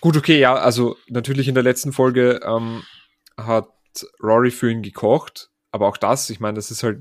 Gut, 0.00 0.16
okay, 0.16 0.38
ja, 0.38 0.54
also 0.54 0.96
natürlich 1.08 1.48
in 1.48 1.54
der 1.54 1.64
letzten 1.64 1.92
Folge 1.92 2.40
ähm, 2.44 2.82
hat 3.36 3.68
Rory 4.22 4.50
für 4.50 4.70
ihn 4.70 4.82
gekocht, 4.82 5.50
aber 5.72 5.88
auch 5.88 5.96
das, 5.96 6.30
ich 6.30 6.40
meine, 6.40 6.54
das 6.56 6.70
ist 6.70 6.82
halt, 6.82 7.00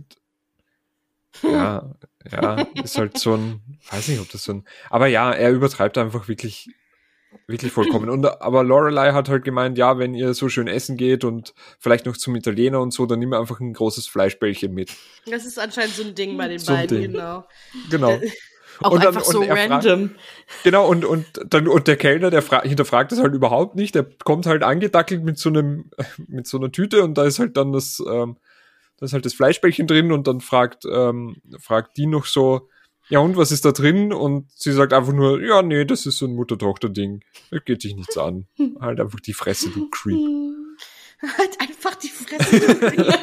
ja, 1.44 1.94
ja, 2.32 2.62
ist 2.84 2.98
halt 2.98 3.18
so 3.18 3.36
ein, 3.36 3.62
weiß 3.92 4.08
nicht, 4.08 4.20
ob 4.20 4.30
das 4.32 4.44
so 4.44 4.54
ein, 4.54 4.66
aber 4.90 5.08
ja, 5.08 5.32
er 5.32 5.52
übertreibt 5.52 5.98
einfach 5.98 6.28
wirklich, 6.28 6.70
wirklich 7.46 7.72
vollkommen. 7.72 8.10
Und 8.10 8.26
aber 8.42 8.64
Lorelei 8.64 9.12
hat 9.12 9.30
halt 9.30 9.44
gemeint, 9.44 9.78
ja, 9.78 10.00
wenn 10.00 10.16
ihr 10.16 10.34
so 10.34 10.50
schön 10.50 10.68
essen 10.68 10.98
geht 10.98 11.24
und 11.24 11.54
vielleicht 11.80 12.06
noch 12.06 12.18
zum 12.18 12.36
Italiener 12.36 12.82
und 12.82 12.92
so, 12.92 13.06
dann 13.06 13.20
nimm 13.20 13.34
einfach 13.34 13.60
ein 13.60 13.74
großes 13.74 14.08
Fleischbällchen 14.08 14.74
mit. 14.74 14.92
Das 15.30 15.46
ist 15.46 15.60
anscheinend 15.60 15.94
so 15.94 16.04
ein 16.04 16.16
Ding 16.16 16.36
bei 16.38 16.48
den 16.48 16.60
So 16.60 16.74
beiden, 16.74 17.02
Ding. 17.02 17.12
genau. 17.12 17.48
Genau. 17.90 18.20
Auch 18.82 18.92
Und 18.92 19.04
dann- 19.04 19.16
einfach 19.16 19.24
so 19.30 19.42
fragt- 19.44 19.72
random. 19.86 20.12
Genau, 20.64 20.88
und, 20.88 21.04
und, 21.06 21.26
dann, 21.48 21.68
und 21.68 21.88
der 21.88 21.98
Kellner, 21.98 22.30
der 22.30 22.42
fra 22.42 22.62
hinterfragt 22.62 23.12
das 23.12 23.20
halt 23.20 23.34
überhaupt 23.34 23.76
nicht. 23.76 23.96
Der 23.96 24.04
kommt 24.24 24.46
halt 24.46 24.64
angedackelt 24.64 25.24
mit 25.24 25.38
so 25.38 25.50
einem, 25.50 25.90
mit 26.28 26.48
so 26.48 26.58
einer 26.58 26.72
Tüte 26.72 27.04
und 27.04 27.16
da 27.18 27.24
ist 27.26 27.40
halt 27.40 27.58
dann 27.58 27.72
das, 27.74 28.02
ähm, 28.08 28.38
da 28.98 29.06
ist 29.06 29.14
halt 29.14 29.26
das 29.26 29.34
Fleischbällchen 29.34 29.88
drin 29.88 30.12
und 30.12 30.28
dann 30.28 30.42
fragt, 30.42 30.86
ähm, 30.92 31.38
fragt 31.60 31.98
die 31.98 32.06
noch 32.08 32.26
so, 32.26 32.70
ja 33.10 33.20
und 33.20 33.38
was 33.38 33.52
ist 33.52 33.64
da 33.66 33.72
drin? 33.72 34.12
Und 34.14 34.52
sie 34.54 34.72
sagt 34.74 34.92
einfach 34.94 35.14
nur, 35.14 35.42
ja, 35.42 35.62
nee, 35.62 35.86
das 35.86 36.06
ist 36.06 36.18
so 36.18 36.26
ein 36.26 36.36
Mutter-Tochter-Ding. 36.36 37.22
Das 37.52 37.64
geht 37.66 37.84
dich 37.84 37.96
nichts 37.96 38.18
an. 38.18 38.48
Halt 38.80 39.00
einfach 39.00 39.20
die 39.20 39.34
Fresse, 39.34 39.70
du 39.70 39.90
Creep. 39.90 40.20
halt 41.22 41.60
einfach 41.60 41.96
die 41.96 42.10
Fresse. 42.10 43.14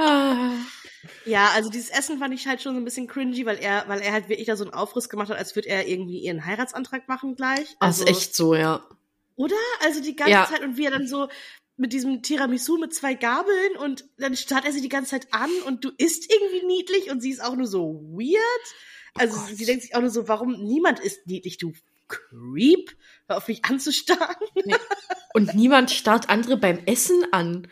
Ah. 0.00 0.52
Ja, 1.28 1.50
also 1.54 1.70
dieses 1.70 1.90
Essen 1.90 2.18
fand 2.18 2.34
ich 2.34 2.46
halt 2.46 2.62
schon 2.62 2.74
so 2.74 2.80
ein 2.80 2.84
bisschen 2.84 3.06
cringy, 3.06 3.46
weil 3.46 3.58
er, 3.58 3.84
weil 3.88 4.00
er 4.00 4.12
halt 4.12 4.28
wirklich 4.28 4.46
da 4.46 4.56
so 4.56 4.64
einen 4.64 4.72
Aufriss 4.74 5.08
gemacht 5.08 5.30
hat, 5.30 5.38
als 5.38 5.54
würde 5.54 5.68
er 5.68 5.86
irgendwie 5.86 6.18
ihren 6.20 6.44
Heiratsantrag 6.44 7.08
machen 7.08 7.36
gleich. 7.36 7.76
Das 7.80 8.00
Also, 8.00 8.04
ist 8.04 8.10
echt 8.10 8.34
so, 8.34 8.54
ja. 8.54 8.86
Oder? 9.36 9.56
Also 9.84 10.00
die 10.00 10.16
ganze 10.16 10.32
Ja. 10.32 10.48
Zeit 10.50 10.62
und 10.62 10.76
wie 10.76 10.84
er 10.84 10.90
dann 10.90 11.06
so 11.06 11.28
mit 11.76 11.92
diesem 11.92 12.22
Tiramisu 12.22 12.76
mit 12.76 12.92
zwei 12.92 13.14
Gabeln 13.14 13.76
und 13.78 14.04
dann 14.18 14.36
starrt 14.36 14.64
er 14.64 14.72
sie 14.72 14.80
die 14.80 14.88
ganze 14.88 15.10
Zeit 15.10 15.28
an 15.32 15.50
und 15.66 15.84
du 15.84 15.90
isst 15.96 16.32
irgendwie 16.32 16.66
niedlich 16.66 17.10
und 17.10 17.20
sie 17.20 17.30
ist 17.30 17.42
auch 17.42 17.54
nur 17.54 17.68
so 17.68 18.00
weird. 18.10 18.74
Also 19.14 19.36
Oh 19.36 19.54
sie 19.54 19.64
denkt 19.64 19.82
sich 19.82 19.94
auch 19.94 20.00
nur 20.00 20.10
so, 20.10 20.26
warum 20.26 20.64
niemand 20.64 20.98
ist 20.98 21.26
niedlich, 21.26 21.58
du 21.58 21.72
Creep, 22.08 22.96
hör 23.28 23.36
auf 23.36 23.48
mich 23.48 23.64
anzustarren. 23.64 24.36
Nee. 24.64 24.74
Und 25.34 25.54
niemand 25.54 25.90
starrt 25.90 26.30
andere 26.30 26.56
beim 26.56 26.78
Essen 26.86 27.22
an. 27.32 27.68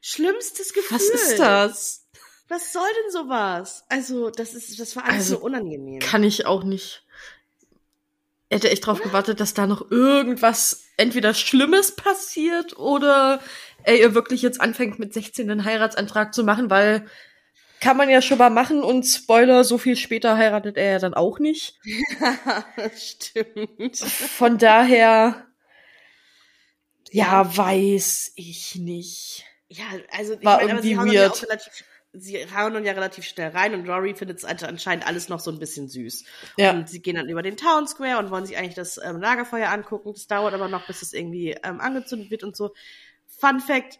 Schlimmstes 0.00 0.72
Gefühl. 0.72 0.96
Was 0.98 1.08
ist 1.08 1.38
das? 1.38 2.07
Was 2.48 2.72
soll 2.72 2.88
denn 3.02 3.12
sowas? 3.12 3.84
Also, 3.88 4.30
das 4.30 4.54
ist, 4.54 4.78
das 4.80 4.96
war 4.96 5.04
alles 5.04 5.16
Also, 5.16 5.36
so 5.36 5.40
unangenehm. 5.44 6.00
Kann 6.00 6.24
ich 6.24 6.46
auch 6.46 6.64
nicht. 6.64 7.04
Hätte 8.50 8.70
echt 8.70 8.86
drauf 8.86 9.02
gewartet, 9.02 9.40
dass 9.40 9.52
da 9.52 9.66
noch 9.66 9.90
irgendwas 9.90 10.84
entweder 10.96 11.34
Schlimmes 11.34 11.94
passiert 11.94 12.78
oder 12.78 13.40
er 13.84 13.98
ihr 13.98 14.14
wirklich 14.14 14.40
jetzt 14.40 14.60
anfängt 14.60 14.98
mit 14.98 15.12
16 15.12 15.50
einen 15.50 15.64
Heiratsantrag 15.64 16.32
zu 16.34 16.44
machen, 16.44 16.70
weil 16.70 17.06
kann 17.80 17.96
man 17.96 18.08
ja 18.08 18.22
schon 18.22 18.38
mal 18.38 18.50
machen 18.50 18.82
und 18.82 19.04
Spoiler, 19.04 19.62
so 19.64 19.78
viel 19.78 19.96
später 19.96 20.36
heiratet 20.36 20.76
er 20.76 20.92
ja 20.92 20.98
dann 20.98 21.14
auch 21.14 21.38
nicht. 21.38 21.78
Stimmt. 22.96 23.98
Von 23.98 24.58
daher, 24.58 25.46
ja, 27.10 27.56
weiß 27.56 28.32
ich 28.34 28.74
nicht. 28.76 29.44
Ja, 29.68 29.84
also 30.10 30.32
ich 30.32 30.44
War 30.44 30.56
meine, 30.58 30.72
aber 30.72 30.82
sie 30.82 30.92
ja 30.92 31.04
weird. 31.04 31.32
auch 31.32 31.42
relativ, 31.42 31.84
sie 32.12 32.38
hauen 32.56 32.74
dann 32.74 32.84
ja 32.84 32.92
relativ 32.92 33.24
schnell 33.24 33.50
rein 33.50 33.74
und 33.74 33.88
Rory 33.88 34.14
findet 34.14 34.38
es 34.38 34.44
anscheinend 34.44 35.06
alles 35.06 35.28
noch 35.28 35.40
so 35.40 35.50
ein 35.50 35.58
bisschen 35.58 35.88
süß. 35.88 36.24
Ja. 36.56 36.70
Und 36.72 36.88
sie 36.88 37.00
gehen 37.02 37.16
dann 37.16 37.28
über 37.28 37.42
den 37.42 37.56
Town 37.56 37.86
Square 37.86 38.18
und 38.18 38.30
wollen 38.30 38.46
sich 38.46 38.56
eigentlich 38.56 38.74
das 38.74 38.98
ähm, 38.98 39.20
Lagerfeuer 39.20 39.68
angucken. 39.70 40.12
Das 40.14 40.26
dauert 40.26 40.54
aber 40.54 40.68
noch, 40.68 40.86
bis 40.86 41.02
es 41.02 41.12
irgendwie 41.12 41.56
ähm, 41.62 41.80
angezündet 41.80 42.30
wird 42.30 42.44
und 42.44 42.56
so. 42.56 42.72
Fun 43.26 43.60
Fact, 43.60 43.98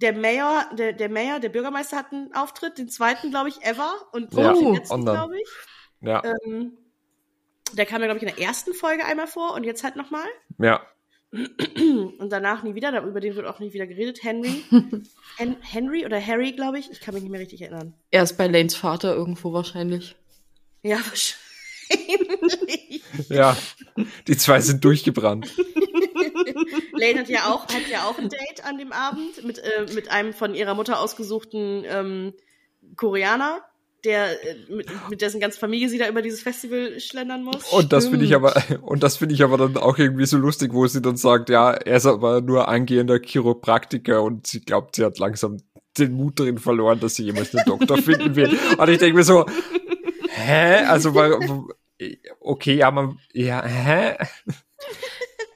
der 0.00 0.12
Mayor, 0.12 0.64
der, 0.78 0.92
der 0.92 1.08
Mayor, 1.08 1.40
der 1.40 1.48
Bürgermeister 1.48 1.96
hat 1.96 2.12
einen 2.12 2.32
Auftritt, 2.34 2.78
den 2.78 2.88
zweiten, 2.88 3.30
glaube 3.30 3.48
ich, 3.48 3.60
ever. 3.64 3.92
Und 4.12 4.32
Ja, 4.34 4.52
den 4.52 4.64
Oh. 4.66 4.74
letzten, 4.74 5.04
dann- 5.04 5.14
glaube 5.16 5.40
ich. 5.40 5.48
Ja, 6.00 6.22
Ähm, 6.46 6.78
der 7.72 7.84
kam 7.86 8.00
ja, 8.00 8.06
glaube 8.06 8.18
ich, 8.24 8.30
in 8.30 8.34
der 8.36 8.46
ersten 8.46 8.72
Folge 8.72 9.04
einmal 9.04 9.26
vor 9.26 9.54
und 9.54 9.64
jetzt 9.64 9.82
halt 9.84 9.96
nochmal. 9.96 10.26
ja. 10.58 10.80
Und 11.30 12.30
danach 12.30 12.62
nie 12.62 12.74
wieder, 12.74 13.02
über 13.02 13.20
den 13.20 13.36
wird 13.36 13.46
auch 13.46 13.58
nie 13.58 13.72
wieder 13.72 13.86
geredet. 13.86 14.22
Henry. 14.22 14.64
Hen 15.36 15.56
Henry 15.60 16.06
oder 16.06 16.24
Harry, 16.24 16.52
glaube 16.52 16.78
ich. 16.78 16.90
Ich 16.90 17.00
kann 17.00 17.14
mich 17.14 17.22
nicht 17.22 17.30
mehr 17.30 17.40
richtig 17.40 17.60
erinnern. 17.60 17.94
Er 18.10 18.22
ist 18.22 18.38
bei 18.38 18.46
Lanes 18.46 18.74
Vater 18.74 19.14
irgendwo 19.14 19.52
wahrscheinlich. 19.52 20.16
Ja, 20.82 20.96
wahrscheinlich. 20.96 21.36
Ja, 23.30 23.56
die 24.26 24.36
zwei 24.36 24.60
sind 24.60 24.84
durchgebrannt. 24.84 25.56
Lane 26.92 27.20
hat 27.20 27.28
ja 27.28 27.52
auch, 27.52 27.62
hat 27.64 27.88
ja 27.90 28.04
auch 28.04 28.18
ein 28.18 28.28
Date 28.28 28.64
an 28.64 28.78
dem 28.78 28.92
Abend 28.92 29.44
mit, 29.44 29.58
äh, 29.58 29.86
mit 29.94 30.10
einem 30.10 30.32
von 30.32 30.54
ihrer 30.54 30.74
Mutter 30.74 31.00
ausgesuchten 31.00 31.84
ähm, 31.86 32.34
Koreaner, 32.96 33.62
der 34.04 34.44
äh, 34.44 34.56
mit, 34.68 34.88
mit 35.10 35.20
dessen 35.20 35.40
ganzen 35.40 35.58
Familie 35.58 35.88
sie 35.88 35.98
da 35.98 36.08
über 36.08 36.22
dieses 36.22 36.42
Festival 36.42 36.98
schlendern 37.00 37.44
muss. 37.44 37.72
Und 37.72 37.92
das 37.92 38.08
finde 38.08 38.24
ich 38.24 38.34
aber, 38.34 38.54
und 38.82 39.02
das 39.02 39.16
finde 39.16 39.34
ich 39.34 39.42
aber 39.42 39.58
dann 39.58 39.76
auch 39.76 39.98
irgendwie 39.98 40.26
so 40.26 40.36
lustig, 40.36 40.72
wo 40.72 40.86
sie 40.86 41.02
dann 41.02 41.16
sagt, 41.16 41.50
ja, 41.50 41.72
er 41.72 41.96
ist 41.96 42.06
aber 42.06 42.40
nur 42.40 42.68
angehender 42.68 43.18
Chiropraktiker 43.18 44.22
und 44.22 44.46
sie 44.46 44.60
glaubt, 44.60 44.96
sie 44.96 45.04
hat 45.04 45.18
langsam 45.18 45.58
den 45.98 46.12
Mut 46.12 46.38
drin 46.38 46.58
verloren, 46.58 47.00
dass 47.00 47.16
sie 47.16 47.24
jemals 47.24 47.54
einen 47.54 47.66
Doktor 47.66 47.98
finden 48.02 48.36
will. 48.36 48.58
Und 48.76 48.88
ich 48.88 48.98
denke 48.98 49.16
mir 49.16 49.24
so, 49.24 49.46
hä? 50.28 50.84
Also, 50.84 51.14
weil, 51.14 51.36
okay, 52.40 52.74
ja, 52.76 52.90
man, 52.90 53.18
ja, 53.32 53.64
hä? 53.64 54.16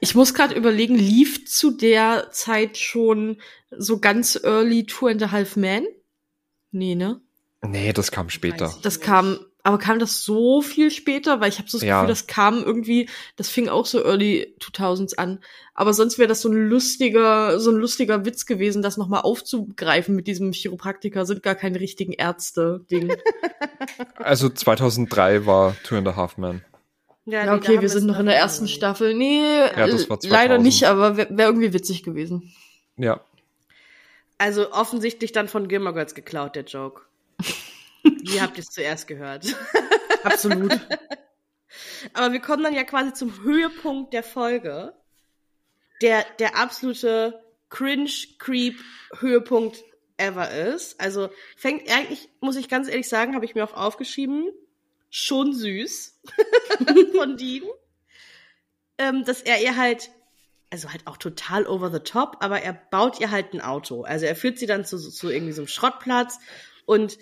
Ich 0.01 0.15
muss 0.15 0.33
gerade 0.33 0.55
überlegen, 0.55 0.95
lief 0.95 1.47
zu 1.47 1.71
der 1.71 2.29
Zeit 2.31 2.77
schon 2.77 3.41
so 3.71 3.99
ganz 3.99 4.37
early 4.43 4.85
Two 4.85 5.07
and 5.07 5.23
a 5.23 5.31
Half 5.31 5.55
Men? 5.55 5.87
Nee, 6.71 6.95
ne? 6.95 7.21
Nee, 7.65 7.93
das 7.93 8.11
kam 8.11 8.29
später. 8.29 8.73
Das 8.81 8.99
kam, 8.99 9.39
aber 9.63 9.77
kam 9.77 9.97
das 9.99 10.23
so 10.23 10.61
viel 10.61 10.91
später? 10.91 11.39
Weil 11.39 11.49
ich 11.49 11.59
habe 11.59 11.69
so 11.69 11.77
das 11.77 11.87
Ja. 11.87 12.01
Gefühl, 12.01 12.09
das 12.09 12.27
kam 12.27 12.63
irgendwie, 12.63 13.09
das 13.37 13.49
fing 13.49 13.69
auch 13.69 13.85
so 13.85 14.03
early 14.03 14.53
2000s 14.59 15.15
an. 15.17 15.39
Aber 15.73 15.93
sonst 15.93 16.17
wäre 16.17 16.27
das 16.27 16.41
so 16.41 16.49
ein 16.49 16.67
lustiger, 16.69 17.59
so 17.59 17.71
ein 17.71 17.77
lustiger 17.77 18.25
Witz 18.25 18.45
gewesen, 18.45 18.81
das 18.81 18.97
nochmal 18.97 19.21
aufzugreifen 19.21 20.15
mit 20.15 20.27
diesem 20.27 20.51
Chiropraktiker, 20.51 21.25
sind 21.25 21.41
gar 21.41 21.55
keine 21.55 21.79
richtigen 21.79 22.13
Ärzte-Ding. 22.13 23.15
Also 24.15 24.49
2003 24.49 25.45
war 25.45 25.75
Two 25.83 25.95
and 25.97 26.07
a 26.07 26.15
Half 26.15 26.37
Men. 26.37 26.63
ja, 27.25 27.41
nee, 27.41 27.45
da 27.47 27.55
okay, 27.55 27.81
wir 27.81 27.89
sind 27.89 28.07
noch 28.07 28.17
in 28.19 28.25
der 28.25 28.35
ersten 28.37 28.67
Staffel. 28.67 29.13
Nee, 29.13 29.43
das 29.75 30.09
war 30.09 30.17
äh, 30.23 30.27
leider 30.27 30.55
2000. 30.55 30.63
nicht, 30.63 30.83
aber 30.85 31.17
wäre 31.17 31.37
wär 31.37 31.45
irgendwie 31.47 31.73
witzig 31.73 32.03
gewesen. 32.03 32.51
Ja. 32.97 33.19
Also 34.37 34.71
offensichtlich 34.71 35.31
dann 35.31 35.47
von 35.47 35.67
Gilmore 35.67 35.93
Girls 35.93 36.15
geklaut, 36.15 36.55
der 36.55 36.63
Joke. 36.63 37.01
Wie 38.03 38.41
habt 38.41 38.57
ihr 38.57 38.63
es 38.63 38.69
zuerst 38.69 39.07
gehört? 39.07 39.55
Absolut. 40.23 40.77
Aber 42.13 42.33
wir 42.33 42.39
kommen 42.39 42.63
dann 42.63 42.75
ja 42.75 42.83
quasi 42.83 43.13
zum 43.13 43.43
Höhepunkt 43.43 44.13
der 44.13 44.23
Folge. 44.23 44.93
Der, 46.01 46.25
der 46.39 46.57
absolute 46.57 47.41
Cringe-Creep-Höhepunkt 47.69 49.83
ever 50.17 50.51
ist. 50.51 50.99
Also 50.99 51.29
fängt 51.55 51.89
eigentlich, 51.89 52.29
muss 52.41 52.55
ich 52.55 52.67
ganz 52.67 52.89
ehrlich 52.89 53.07
sagen, 53.07 53.35
habe 53.35 53.45
ich 53.45 53.55
mir 53.55 53.63
auch 53.63 53.73
aufgeschrieben, 53.73 54.51
schon 55.09 55.53
süß 55.53 56.19
von 57.15 57.37
Dean. 57.37 57.63
Ähm, 58.97 59.23
dass 59.25 59.41
er 59.41 59.61
ihr 59.61 59.77
halt, 59.77 60.11
also 60.69 60.91
halt 60.91 61.07
auch 61.07 61.17
total 61.17 61.65
over 61.65 61.89
the 61.89 61.99
top, 61.99 62.37
aber 62.41 62.61
er 62.61 62.73
baut 62.73 63.19
ihr 63.19 63.31
halt 63.31 63.53
ein 63.53 63.61
Auto. 63.61 64.03
Also 64.03 64.25
er 64.25 64.35
führt 64.35 64.59
sie 64.59 64.67
dann 64.67 64.85
zu, 64.85 64.97
zu 64.97 65.29
irgendwie 65.29 65.53
so 65.53 65.61
einem 65.61 65.67
Schrottplatz 65.67 66.39
und 66.85 67.17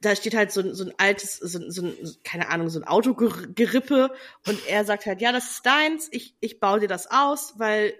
da 0.00 0.16
steht 0.16 0.34
halt 0.34 0.50
so, 0.50 0.60
ein- 0.60 0.74
so 0.74 0.84
ein 0.84 0.92
altes, 0.98 1.36
so, 1.38 1.60
so 1.70 1.82
ein, 1.86 1.94
keine 2.24 2.48
Ahnung, 2.48 2.68
so 2.70 2.80
ein 2.80 2.86
Autogerippe 2.86 4.10
und 4.46 4.66
er 4.66 4.84
sagt 4.84 5.06
halt, 5.06 5.20
ja, 5.20 5.30
das 5.32 5.50
ist 5.52 5.66
deins, 5.66 6.08
ich, 6.10 6.34
ich 6.40 6.58
baue 6.58 6.80
dir 6.80 6.88
das 6.88 7.08
aus, 7.10 7.54
weil, 7.58 7.94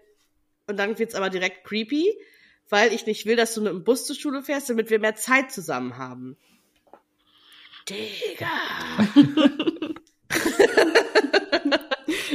und 0.67 0.77
dann 0.79 0.99
wird's 0.99 1.15
aber 1.15 1.31
direkt 1.31 1.65
creepy, 1.65 2.17
weil 2.69 2.93
ich 2.93 3.07
nicht 3.07 3.25
will, 3.27 3.37
dass 3.37 3.55
du 3.55 3.61
mit 3.61 3.73
dem 3.73 3.85
Bus 3.85 4.07
zur 4.07 4.17
Schule 4.17 4.43
fährst, 4.43 4.69
damit 4.71 4.91
wir 4.91 4.99
mehr 4.99 5.15
Zeit 5.15 5.53
zusammen 5.53 5.97
haben. 5.97 6.37
Digga. 7.89 8.47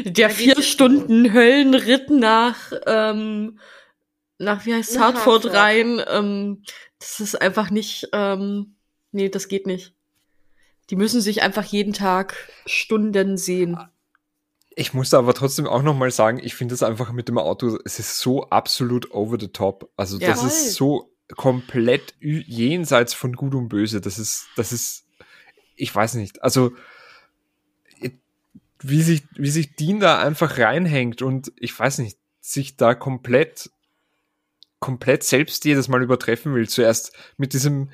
Der 0.06 0.30
vier 0.30 0.62
Stunden 0.62 1.34
Höllenritt 1.34 2.10
nach, 2.10 2.72
ähm, 2.86 3.60
nach 4.40 4.66
wie 4.66 4.74
heißt 4.74 5.00
Hartford 5.00 5.46
Hartford. 5.46 5.54
rein, 5.56 6.02
ähm, 6.08 6.64
das 7.00 7.20
ist 7.20 7.42
einfach 7.42 7.70
nicht, 7.70 8.10
ähm, 8.14 8.76
nee, 9.12 9.30
das 9.30 9.48
geht 9.48 9.68
nicht. 9.68 9.94
Die 10.90 10.96
müssen 10.96 11.22
sich 11.22 11.42
einfach 11.42 11.66
jeden 11.66 11.94
Tag 11.94 12.36
Stunden 12.66 13.38
sehen. 13.38 13.78
Ich 14.76 14.94
muss 14.94 15.10
da 15.10 15.18
aber 15.20 15.34
trotzdem 15.34 15.68
auch 15.68 15.82
noch 15.82 15.96
mal 15.96 16.12
sagen, 16.12 16.40
ich 16.42 16.54
finde 16.56 16.76
es 16.76 16.84
einfach 16.84 17.12
mit 17.12 17.28
dem 17.28 17.38
Auto, 17.40 17.80
es 17.84 18.00
ist 18.00 18.20
so 18.20 18.50
absolut 18.50 19.12
over 19.12 19.38
the 19.40 19.48
top. 19.48 19.90
Also 19.98 20.18
Ja. 20.20 20.28
das 20.28 20.44
ist 20.44 20.76
so 20.76 21.12
komplett 21.36 22.14
jenseits 22.20 23.14
von 23.14 23.34
Gut 23.34 23.54
und 23.56 23.70
Böse. 23.70 24.00
Das 24.02 24.18
ist, 24.20 24.48
das 24.56 24.72
ist, 24.72 25.06
ich 25.76 25.94
weiß 25.94 26.14
nicht. 26.14 26.44
Also 26.44 26.72
wie 28.80 29.02
sich, 29.02 29.24
wie 29.36 29.50
sich 29.50 29.76
Dean 29.76 30.00
da 30.00 30.20
einfach 30.22 30.58
reinhängt 30.60 31.22
und 31.22 31.52
ich 31.58 31.78
weiß 31.78 31.98
nicht, 31.98 32.18
sich 32.40 32.78
da 32.78 32.94
komplett, 32.94 33.72
komplett 34.80 35.24
selbst 35.24 35.66
jedes 35.66 35.88
Mal 35.88 36.04
übertreffen 36.04 36.54
will. 36.54 36.68
Zuerst 36.68 37.14
mit 37.38 37.54
diesem, 37.54 37.90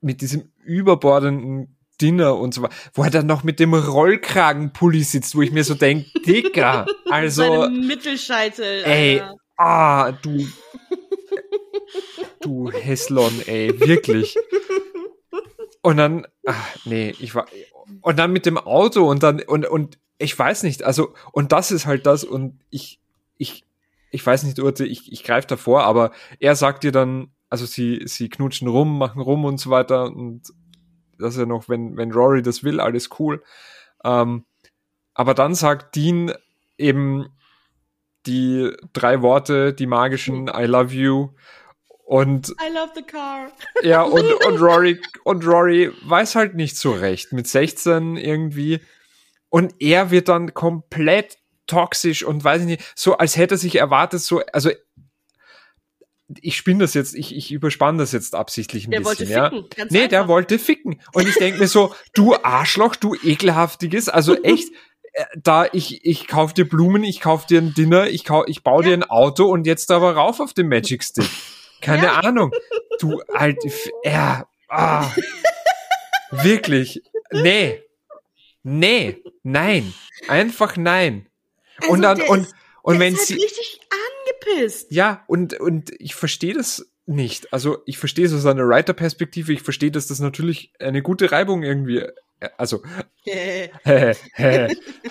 mit 0.00 0.20
diesem 0.20 0.50
überbordenden 0.64 1.76
Dinner 2.00 2.36
und 2.36 2.54
so 2.54 2.62
weiter, 2.62 2.74
wo 2.94 3.04
er 3.04 3.10
dann 3.10 3.26
noch 3.26 3.42
mit 3.42 3.60
dem 3.60 3.74
Rollkragenpulli 3.74 5.02
sitzt, 5.02 5.34
wo 5.34 5.42
ich 5.42 5.52
mir 5.52 5.64
so 5.64 5.74
denke, 5.74 6.06
Dicker, 6.26 6.86
also, 7.10 7.68
Mittelscheitel. 7.70 8.84
ey, 8.84 9.20
Alter. 9.20 9.34
ah, 9.56 10.12
du, 10.12 10.46
du 12.40 12.70
Heslon, 12.70 13.40
ey, 13.46 13.78
wirklich. 13.80 14.36
Und 15.82 15.96
dann, 15.98 16.26
ach, 16.44 16.76
nee, 16.84 17.14
ich 17.20 17.34
war, 17.34 17.46
und 18.02 18.18
dann 18.18 18.32
mit 18.32 18.44
dem 18.44 18.58
Auto 18.58 19.08
und 19.08 19.22
dann, 19.22 19.40
und, 19.40 19.66
und 19.66 19.98
ich 20.18 20.38
weiß 20.38 20.64
nicht, 20.64 20.82
also, 20.82 21.14
und 21.32 21.52
das 21.52 21.70
ist 21.70 21.86
halt 21.86 22.06
das, 22.06 22.24
und 22.24 22.58
ich, 22.70 23.00
ich, 23.38 23.64
ich 24.16 24.26
weiß 24.26 24.42
nicht, 24.44 24.58
Urte, 24.58 24.86
ich, 24.86 25.12
ich 25.12 25.22
greife 25.22 25.46
davor, 25.46 25.84
aber 25.84 26.10
er 26.40 26.56
sagt 26.56 26.82
dir 26.82 26.92
dann, 26.92 27.32
also 27.50 27.66
sie, 27.66 28.02
sie 28.06 28.28
knutschen 28.28 28.66
rum, 28.66 28.98
machen 28.98 29.20
rum 29.20 29.44
und 29.44 29.58
so 29.58 29.70
weiter, 29.70 30.06
und 30.06 30.42
das 31.18 31.34
ist 31.34 31.40
ja 31.40 31.46
noch, 31.46 31.68
wenn, 31.68 31.96
wenn 31.96 32.12
Rory 32.12 32.42
das 32.42 32.64
will, 32.64 32.80
alles 32.80 33.10
cool. 33.18 33.42
Ähm, 34.04 34.44
aber 35.14 35.34
dann 35.34 35.54
sagt 35.54 35.96
Dean 35.96 36.32
eben 36.78 37.26
die 38.26 38.72
drei 38.92 39.22
Worte, 39.22 39.72
die 39.72 39.86
magischen 39.86 40.48
I 40.48 40.64
love 40.64 40.94
you. 40.94 41.28
Und 42.04 42.50
I 42.50 42.72
love 42.72 42.92
the 42.94 43.02
car. 43.02 43.50
ja, 43.82 44.02
und, 44.02 44.32
und 44.46 44.60
Rory, 44.60 45.00
und 45.24 45.44
Rory 45.46 45.92
weiß 46.04 46.36
halt 46.36 46.54
nicht 46.54 46.76
so 46.76 46.92
recht 46.92 47.32
mit 47.32 47.46
16 47.46 48.16
irgendwie. 48.16 48.80
Und 49.48 49.74
er 49.80 50.10
wird 50.10 50.28
dann 50.28 50.54
komplett 50.54 51.38
toxisch 51.66 52.24
und 52.24 52.44
weiß 52.44 52.62
ich 52.62 52.66
nicht, 52.66 52.92
so 52.94 53.16
als 53.16 53.36
hätte 53.36 53.54
er 53.54 53.58
sich 53.58 53.76
erwartet, 53.76 54.20
so, 54.20 54.42
also 54.52 54.70
ich 56.40 56.56
spinne 56.56 56.80
das 56.80 56.94
jetzt, 56.94 57.14
ich, 57.14 57.34
ich 57.34 57.52
überspanne 57.52 57.98
das 57.98 58.12
jetzt 58.12 58.34
absichtlich 58.34 58.86
ein 58.86 58.90
Der 58.90 59.00
bisschen, 59.00 59.28
wollte 59.28 59.32
ja. 59.32 59.50
ficken. 59.50 59.68
Ganz 59.76 59.92
Nee, 59.92 60.08
der 60.08 60.20
einfach. 60.20 60.28
wollte 60.28 60.58
ficken. 60.58 61.00
Und 61.12 61.28
ich 61.28 61.36
denke 61.36 61.60
mir 61.60 61.68
so, 61.68 61.94
du 62.14 62.34
Arschloch, 62.34 62.96
du 62.96 63.14
ekelhaftiges, 63.14 64.08
also 64.08 64.34
echt, 64.42 64.72
äh, 65.12 65.24
da 65.36 65.66
ich, 65.72 66.04
ich 66.04 66.26
kauf 66.26 66.52
dir 66.52 66.68
Blumen, 66.68 67.04
ich 67.04 67.20
kauf 67.20 67.46
dir 67.46 67.60
ein 67.60 67.74
Dinner, 67.74 68.08
ich, 68.08 68.24
kau, 68.24 68.44
ich 68.46 68.62
baue 68.62 68.82
ja. 68.82 68.88
dir 68.88 68.94
ein 68.94 69.04
Auto 69.04 69.46
und 69.46 69.66
jetzt 69.66 69.90
aber 69.90 70.14
rauf 70.14 70.40
auf 70.40 70.52
den 70.52 70.68
Magic 70.68 71.04
Stick. 71.04 71.28
Keine 71.80 72.06
ja. 72.06 72.20
Ahnung. 72.20 72.50
Du 72.98 73.20
alte, 73.32 73.70
ja, 74.02 74.48
ah, 74.68 75.08
wirklich, 76.30 77.02
nee, 77.30 77.82
nee, 78.62 79.22
nein, 79.42 79.92
einfach 80.28 80.76
nein. 80.76 81.28
Also 81.80 81.92
und 81.92 82.02
dann, 82.02 82.20
und, 82.22 82.48
und 82.82 82.98
wenn 82.98 83.14
ist 83.14 83.20
halt 83.20 83.28
sie. 83.28 83.34
richtig 83.34 83.80
angepisst. 84.46 84.92
Ja, 84.92 85.24
und, 85.26 85.58
und 85.58 85.90
ich 85.98 86.14
verstehe 86.14 86.54
das 86.54 86.86
nicht. 87.06 87.52
Also 87.52 87.78
ich 87.86 87.98
verstehe 87.98 88.26
es 88.26 88.34
aus 88.34 88.46
einer 88.46 88.66
Writer-Perspektive, 88.66 89.52
ich 89.52 89.62
verstehe, 89.62 89.90
dass 89.90 90.08
das 90.08 90.18
natürlich 90.18 90.72
eine 90.80 91.02
gute 91.02 91.30
Reibung 91.30 91.62
irgendwie, 91.62 91.98
äh, 91.98 92.48
also 92.56 92.82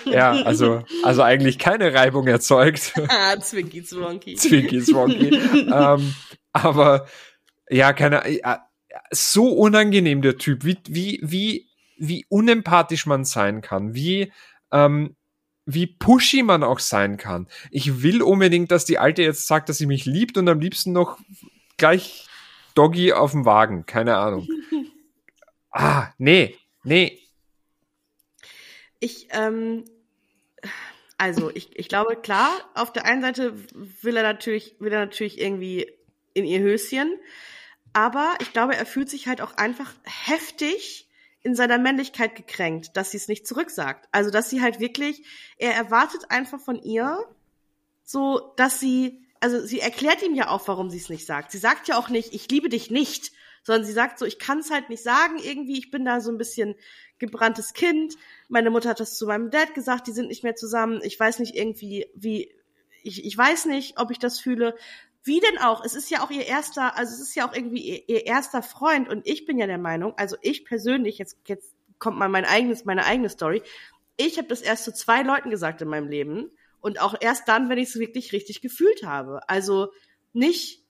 ja, 0.04 0.32
also, 0.44 0.84
also 1.02 1.22
eigentlich 1.22 1.58
keine 1.58 1.94
Reibung 1.94 2.26
erzeugt. 2.26 2.92
ah, 3.08 3.38
Zwinky 3.40 3.82
Zwonky. 3.82 4.34
Zwinky 4.36 4.82
Zwonky. 4.82 5.28
ähm, 5.72 6.14
aber 6.52 7.06
ja, 7.68 7.92
keine, 7.92 8.22
ja, 8.30 8.66
so 9.10 9.48
unangenehm 9.48 10.22
der 10.22 10.36
Typ, 10.36 10.64
wie, 10.64 10.78
wie, 10.88 11.20
wie, 11.22 11.66
wie 11.98 12.26
unempathisch 12.28 13.06
man 13.06 13.24
sein 13.24 13.62
kann, 13.62 13.94
wie, 13.94 14.32
ähm, 14.70 15.16
wie 15.66 15.86
pushy 15.86 16.42
man 16.42 16.62
auch 16.62 16.78
sein 16.78 17.16
kann. 17.16 17.48
Ich 17.70 18.02
will 18.02 18.22
unbedingt, 18.22 18.70
dass 18.70 18.84
die 18.84 18.98
Alte 18.98 19.22
jetzt 19.22 19.46
sagt, 19.48 19.68
dass 19.68 19.78
sie 19.78 19.86
mich 19.86 20.06
liebt 20.06 20.38
und 20.38 20.48
am 20.48 20.60
liebsten 20.60 20.92
noch 20.92 21.18
gleich 21.76 22.26
Doggy 22.74 23.12
auf 23.12 23.32
dem 23.32 23.44
Wagen. 23.44 23.84
Keine 23.84 24.16
Ahnung. 24.16 24.48
Ah, 25.78 26.08
nee, 26.16 26.56
nee. 26.84 27.20
Ich, 28.98 29.28
ähm, 29.32 29.84
also 31.18 31.50
ich, 31.54 31.78
ich 31.78 31.90
glaube, 31.90 32.16
klar, 32.16 32.50
auf 32.74 32.94
der 32.94 33.04
einen 33.04 33.20
Seite 33.20 33.54
will 34.00 34.16
er 34.16 34.22
natürlich, 34.22 34.76
will 34.78 34.90
er 34.90 35.00
natürlich 35.00 35.38
irgendwie 35.38 35.86
in 36.32 36.46
ihr 36.46 36.60
Höschen, 36.60 37.18
aber 37.92 38.36
ich 38.40 38.54
glaube, 38.54 38.74
er 38.74 38.86
fühlt 38.86 39.10
sich 39.10 39.26
halt 39.26 39.42
auch 39.42 39.58
einfach 39.58 39.92
heftig 40.04 41.05
in 41.46 41.54
seiner 41.54 41.78
Männlichkeit 41.78 42.34
gekränkt, 42.34 42.96
dass 42.96 43.12
sie 43.12 43.18
es 43.18 43.28
nicht 43.28 43.46
zurücksagt. 43.46 44.08
Also, 44.10 44.30
dass 44.30 44.50
sie 44.50 44.62
halt 44.62 44.80
wirklich, 44.80 45.22
er 45.58 45.76
erwartet 45.76 46.28
einfach 46.28 46.60
von 46.60 46.82
ihr, 46.82 47.24
so, 48.02 48.52
dass 48.56 48.80
sie, 48.80 49.24
also 49.38 49.64
sie 49.64 49.78
erklärt 49.78 50.24
ihm 50.24 50.34
ja 50.34 50.48
auch, 50.48 50.66
warum 50.66 50.90
sie 50.90 50.96
es 50.96 51.08
nicht 51.08 51.24
sagt. 51.24 51.52
Sie 51.52 51.58
sagt 51.58 51.86
ja 51.86 51.98
auch 51.98 52.08
nicht, 52.08 52.34
ich 52.34 52.50
liebe 52.50 52.68
dich 52.68 52.90
nicht, 52.90 53.30
sondern 53.62 53.84
sie 53.84 53.92
sagt 53.92 54.18
so, 54.18 54.24
ich 54.24 54.40
kann 54.40 54.58
es 54.58 54.72
halt 54.72 54.88
nicht 54.88 55.04
sagen, 55.04 55.38
irgendwie, 55.38 55.78
ich 55.78 55.92
bin 55.92 56.04
da 56.04 56.20
so 56.20 56.32
ein 56.32 56.38
bisschen 56.38 56.74
gebranntes 57.20 57.74
Kind. 57.74 58.16
Meine 58.48 58.70
Mutter 58.70 58.90
hat 58.90 58.98
das 58.98 59.16
zu 59.16 59.26
meinem 59.26 59.52
Dad 59.52 59.72
gesagt, 59.72 60.08
die 60.08 60.12
sind 60.12 60.26
nicht 60.26 60.42
mehr 60.42 60.56
zusammen. 60.56 61.00
Ich 61.04 61.18
weiß 61.18 61.38
nicht 61.38 61.54
irgendwie, 61.54 62.06
wie, 62.16 62.52
ich, 63.04 63.24
ich 63.24 63.38
weiß 63.38 63.66
nicht, 63.66 64.00
ob 64.00 64.10
ich 64.10 64.18
das 64.18 64.40
fühle. 64.40 64.74
Wie 65.26 65.40
denn 65.40 65.58
auch? 65.58 65.84
Es 65.84 65.94
ist 65.94 66.08
ja 66.08 66.24
auch 66.24 66.30
ihr 66.30 66.46
erster, 66.46 66.96
also 66.96 67.12
es 67.12 67.20
ist 67.20 67.34
ja 67.34 67.48
auch 67.48 67.52
irgendwie 67.52 67.80
ihr, 67.80 68.08
ihr 68.08 68.26
erster 68.26 68.62
Freund 68.62 69.08
und 69.08 69.26
ich 69.26 69.44
bin 69.44 69.58
ja 69.58 69.66
der 69.66 69.76
Meinung, 69.76 70.14
also 70.16 70.36
ich 70.40 70.64
persönlich, 70.64 71.18
jetzt, 71.18 71.36
jetzt 71.46 71.74
kommt 71.98 72.16
mal 72.16 72.28
mein 72.28 72.44
eigenes, 72.44 72.84
meine 72.84 73.04
eigene 73.04 73.28
Story. 73.28 73.62
Ich 74.16 74.38
habe 74.38 74.46
das 74.46 74.60
erst 74.60 74.84
zu 74.84 74.94
zwei 74.94 75.22
Leuten 75.22 75.50
gesagt 75.50 75.82
in 75.82 75.88
meinem 75.88 76.08
Leben 76.08 76.52
und 76.80 77.00
auch 77.00 77.16
erst 77.20 77.48
dann, 77.48 77.68
wenn 77.68 77.78
ich 77.78 77.88
es 77.88 77.98
wirklich 77.98 78.32
richtig 78.32 78.60
gefühlt 78.60 79.02
habe. 79.02 79.40
Also 79.48 79.90
nicht, 80.32 80.84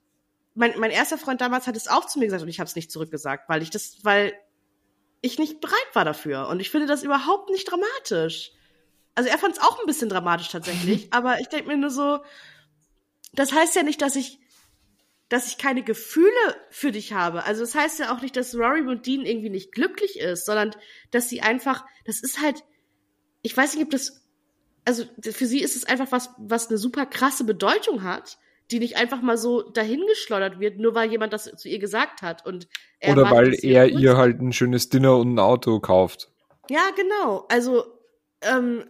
mein, 0.54 0.78
mein 0.78 0.90
erster 0.90 1.16
Freund 1.16 1.40
damals 1.40 1.66
hat 1.66 1.76
es 1.76 1.88
auch 1.88 2.06
zu 2.06 2.18
mir 2.18 2.26
gesagt 2.26 2.42
und 2.42 2.50
ich 2.50 2.60
habe 2.60 2.68
es 2.68 2.76
nicht 2.76 2.90
zurückgesagt, 2.90 3.48
weil 3.48 3.62
ich 3.62 3.70
das, 3.70 4.00
weil 4.02 4.34
ich 5.22 5.38
nicht 5.38 5.62
bereit 5.62 5.94
war 5.94 6.04
dafür. 6.04 6.48
Und 6.48 6.60
ich 6.60 6.68
finde 6.68 6.86
das 6.86 7.02
überhaupt 7.02 7.48
nicht 7.48 7.70
dramatisch. 7.70 8.52
Also 9.14 9.30
er 9.30 9.38
fand 9.38 9.54
es 9.54 9.62
auch 9.62 9.80
ein 9.80 9.86
bisschen 9.86 10.10
dramatisch 10.10 10.50
tatsächlich, 10.50 11.08
aber 11.10 11.40
ich 11.40 11.48
denke 11.48 11.68
mir 11.68 11.78
nur 11.78 11.88
so, 11.88 12.18
das 13.32 13.52
heißt 13.52 13.76
ja 13.76 13.82
nicht, 13.82 14.02
dass 14.02 14.16
ich, 14.16 14.38
dass 15.28 15.48
ich 15.48 15.58
keine 15.58 15.82
Gefühle 15.82 16.30
für 16.70 16.92
dich 16.92 17.12
habe. 17.12 17.44
Also 17.44 17.62
das 17.62 17.74
heißt 17.74 17.98
ja 17.98 18.14
auch 18.14 18.22
nicht, 18.22 18.36
dass 18.36 18.54
Rory 18.54 18.82
Mundine 18.82 19.28
irgendwie 19.28 19.50
nicht 19.50 19.72
glücklich 19.72 20.18
ist, 20.20 20.46
sondern 20.46 20.72
dass 21.10 21.28
sie 21.28 21.42
einfach, 21.42 21.84
das 22.04 22.20
ist 22.20 22.40
halt, 22.40 22.62
ich 23.42 23.56
weiß 23.56 23.74
nicht, 23.74 23.84
ob 23.84 23.90
das, 23.90 24.24
also 24.84 25.04
für 25.20 25.46
sie 25.46 25.60
ist 25.60 25.76
es 25.76 25.84
einfach 25.84 26.12
was, 26.12 26.30
was 26.38 26.68
eine 26.68 26.78
super 26.78 27.06
krasse 27.06 27.44
Bedeutung 27.44 28.02
hat, 28.02 28.38
die 28.70 28.78
nicht 28.78 28.96
einfach 28.96 29.22
mal 29.22 29.36
so 29.38 29.62
dahingeschleudert 29.62 30.58
wird, 30.58 30.78
nur 30.78 30.94
weil 30.94 31.10
jemand 31.10 31.32
das 31.32 31.44
zu 31.44 31.68
ihr 31.68 31.78
gesagt 31.78 32.22
hat. 32.22 32.44
Und 32.44 32.68
Oder 33.06 33.30
weil 33.30 33.54
er 33.62 33.88
ihr 33.88 34.16
halt 34.16 34.40
ein 34.40 34.52
schönes 34.52 34.88
Dinner 34.88 35.16
und 35.16 35.34
ein 35.34 35.38
Auto 35.38 35.78
kauft. 35.80 36.30
Ja, 36.68 36.90
genau. 36.96 37.46
Also, 37.48 37.84
ähm, 38.42 38.84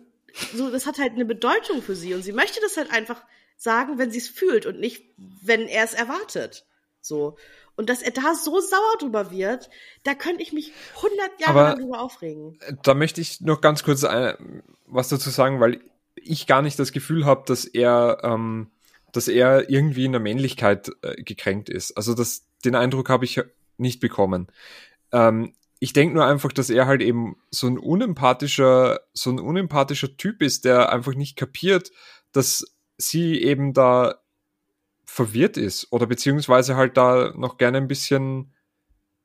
so, 0.55 0.71
das 0.71 0.87
hat 0.87 0.99
halt 0.99 1.13
eine 1.13 1.25
Bedeutung 1.25 1.83
für 1.83 1.95
sie 1.95 2.15
und 2.15 2.23
sie 2.23 2.33
möchte 2.33 2.61
das 2.61 2.77
halt 2.77 2.91
einfach 2.91 3.23
sagen, 3.57 3.99
wenn 3.99 4.11
sie 4.11 4.19
es 4.19 4.29
fühlt 4.29 4.67
und 4.67 4.79
nicht, 4.79 5.05
wenn 5.17 5.63
er 5.63 5.85
es 5.85 5.95
erwartet. 5.95 6.67
So. 7.01 7.37
Und 7.77 7.91
dass 7.91 8.03
er 8.03 8.11
da 8.11 8.35
so 8.35 8.61
sauer 8.61 8.97
drüber 8.99 9.31
wird, 9.31 9.69
da 10.03 10.15
könnte 10.15 10.43
ich 10.43 10.53
mich 10.53 10.73
100 10.97 11.41
Jahre 11.41 11.59
lang 11.61 11.79
drüber 11.79 12.01
aufregen. 12.01 12.59
Da 12.83 12.95
möchte 12.95 13.21
ich 13.21 13.41
noch 13.43 13.61
ganz 13.61 13.83
kurz 13.83 14.03
äh, 14.03 14.35
was 14.87 15.09
dazu 15.09 15.31
sagen, 15.31 15.61
weil 15.61 15.81
ich 16.15 16.47
gar 16.47 16.63
nicht 16.63 16.79
das 16.79 16.93
Gefühl 16.93 17.27
habe, 17.27 17.45
dass 17.47 17.67
er, 17.67 18.19
ähm, 18.23 18.71
dass 19.13 19.29
er 19.29 19.69
irgendwie 19.69 20.07
in 20.07 20.13
der 20.13 20.21
Männlichkeit 20.21 20.91
äh, 21.03 21.23
gekränkt 21.23 21.69
ist. 21.69 21.97
Also 21.97 22.15
das, 22.15 22.47
den 22.65 22.75
Eindruck 22.75 23.11
habe 23.11 23.27
ich 23.27 23.41
nicht 23.77 24.01
bekommen. 24.01 24.49
Ähm, 25.13 25.53
ich 25.79 25.93
denke 25.93 26.15
nur 26.15 26.25
einfach, 26.25 26.53
dass 26.53 26.71
er 26.71 26.87
halt 26.87 27.03
eben 27.03 27.37
so 27.51 27.67
ein 27.67 27.79
unempathischer, 27.79 29.01
so 29.13 29.31
ein 29.31 29.39
unempathischer 29.39 30.17
Typ 30.17 30.43
ist, 30.43 30.65
der 30.65 30.91
einfach 30.91 31.15
nicht 31.15 31.37
kapiert, 31.37 31.91
dass 32.33 32.76
sie 32.99 33.43
eben 33.43 33.73
da 33.73 34.17
verwirrt 35.05 35.57
ist 35.57 35.93
oder 35.93 36.07
beziehungsweise 36.07 36.77
halt 36.77 36.97
da 36.97 37.33
noch 37.37 37.59
gerne 37.59 37.79
ein 37.79 37.89
bisschen 37.89 38.53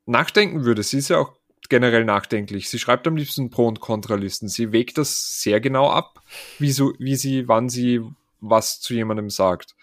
nachdenken 0.05 0.63
würde. 0.63 0.83
Sie 0.83 0.97
ist 0.97 1.09
ja 1.09 1.17
auch 1.17 1.33
generell 1.69 2.05
nachdenklich. 2.05 2.69
Sie 2.69 2.79
schreibt 2.79 3.07
am 3.07 3.15
liebsten 3.15 3.49
Pro- 3.49 3.67
und 3.67 3.79
Kontralisten. 3.79 4.47
Sie 4.47 4.71
wägt 4.71 4.97
das 4.97 5.41
sehr 5.41 5.59
genau 5.61 5.89
ab, 5.89 6.21
wie, 6.59 6.71
so, 6.71 6.93
wie 6.99 7.15
sie, 7.15 7.47
wann 7.47 7.69
sie 7.69 8.01
was 8.39 8.81
zu 8.81 8.93
jemandem 8.93 9.29
sagt. 9.29 9.75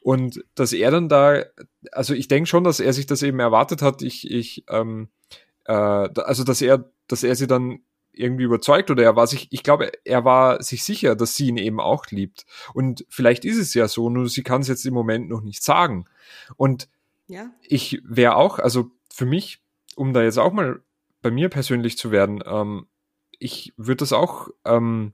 Und 0.00 0.44
dass 0.54 0.72
er 0.72 0.90
dann 0.90 1.08
da, 1.08 1.42
also 1.92 2.14
ich 2.14 2.28
denke 2.28 2.48
schon, 2.48 2.64
dass 2.64 2.80
er 2.80 2.92
sich 2.92 3.06
das 3.06 3.22
eben 3.22 3.40
erwartet 3.40 3.82
hat. 3.82 4.02
Ich, 4.02 4.30
ich, 4.30 4.64
ähm, 4.68 5.08
äh, 5.64 5.72
also 5.72 6.44
dass 6.44 6.62
er, 6.62 6.90
dass 7.08 7.22
er 7.22 7.36
sie 7.36 7.46
dann 7.46 7.80
irgendwie 8.16 8.44
überzeugt 8.44 8.90
oder 8.90 9.02
er 9.02 9.16
war 9.16 9.26
sich, 9.26 9.48
ich 9.50 9.62
glaube, 9.62 9.92
er 10.04 10.24
war 10.24 10.62
sich 10.62 10.84
sicher, 10.84 11.14
dass 11.14 11.36
sie 11.36 11.48
ihn 11.48 11.56
eben 11.56 11.80
auch 11.80 12.06
liebt. 12.06 12.46
Und 12.72 13.04
vielleicht 13.08 13.44
ist 13.44 13.58
es 13.58 13.74
ja 13.74 13.88
so, 13.88 14.10
nur 14.10 14.28
sie 14.28 14.42
kann 14.42 14.62
es 14.62 14.68
jetzt 14.68 14.86
im 14.86 14.94
Moment 14.94 15.28
noch 15.28 15.42
nicht 15.42 15.62
sagen. 15.62 16.06
Und 16.56 16.88
ja. 17.28 17.50
ich 17.62 18.00
wäre 18.04 18.36
auch, 18.36 18.58
also 18.58 18.90
für 19.12 19.26
mich, 19.26 19.60
um 19.94 20.12
da 20.12 20.22
jetzt 20.22 20.38
auch 20.38 20.52
mal 20.52 20.80
bei 21.22 21.30
mir 21.30 21.48
persönlich 21.48 21.98
zu 21.98 22.10
werden, 22.10 22.42
ähm, 22.46 22.86
ich 23.38 23.74
würde 23.76 23.98
das 23.98 24.12
auch, 24.12 24.48
ähm, 24.64 25.12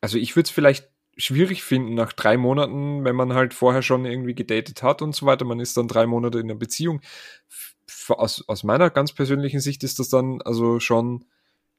also 0.00 0.18
ich 0.18 0.36
würde 0.36 0.46
es 0.46 0.50
vielleicht 0.50 0.88
schwierig 1.16 1.62
finden 1.62 1.94
nach 1.94 2.12
drei 2.12 2.36
Monaten, 2.36 3.04
wenn 3.04 3.16
man 3.16 3.34
halt 3.34 3.54
vorher 3.54 3.82
schon 3.82 4.04
irgendwie 4.04 4.34
gedatet 4.34 4.82
hat 4.82 5.02
und 5.02 5.14
so 5.14 5.26
weiter. 5.26 5.44
Man 5.44 5.60
ist 5.60 5.76
dann 5.76 5.88
drei 5.88 6.06
Monate 6.06 6.38
in 6.38 6.50
einer 6.50 6.58
Beziehung. 6.58 7.00
Aus, 8.08 8.44
aus 8.48 8.64
meiner 8.64 8.90
ganz 8.90 9.12
persönlichen 9.12 9.60
Sicht 9.60 9.84
ist 9.84 9.98
das 9.98 10.08
dann 10.08 10.42
also 10.42 10.80
schon 10.80 11.24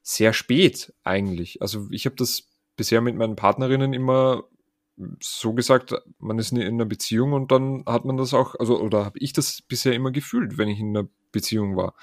sehr 0.02 0.32
spät 0.32 0.92
eigentlich. 1.04 1.62
Also 1.62 1.88
ich 1.90 2.06
habe 2.06 2.16
das 2.16 2.50
bisher 2.76 3.00
mit 3.00 3.16
meinen 3.16 3.36
Partnerinnen 3.36 3.92
immer 3.92 4.44
so 5.20 5.54
gesagt, 5.54 5.94
man 6.18 6.38
ist 6.38 6.52
in 6.52 6.60
einer 6.60 6.84
Beziehung 6.84 7.32
und 7.32 7.50
dann 7.50 7.84
hat 7.86 8.04
man 8.04 8.16
das 8.16 8.34
auch, 8.34 8.54
also 8.56 8.80
oder 8.80 9.04
habe 9.04 9.18
ich 9.18 9.32
das 9.32 9.62
bisher 9.62 9.94
immer 9.94 10.10
gefühlt, 10.10 10.58
wenn 10.58 10.68
ich 10.68 10.80
in 10.80 10.96
einer 10.96 11.08
Beziehung 11.30 11.76
war. 11.76 11.94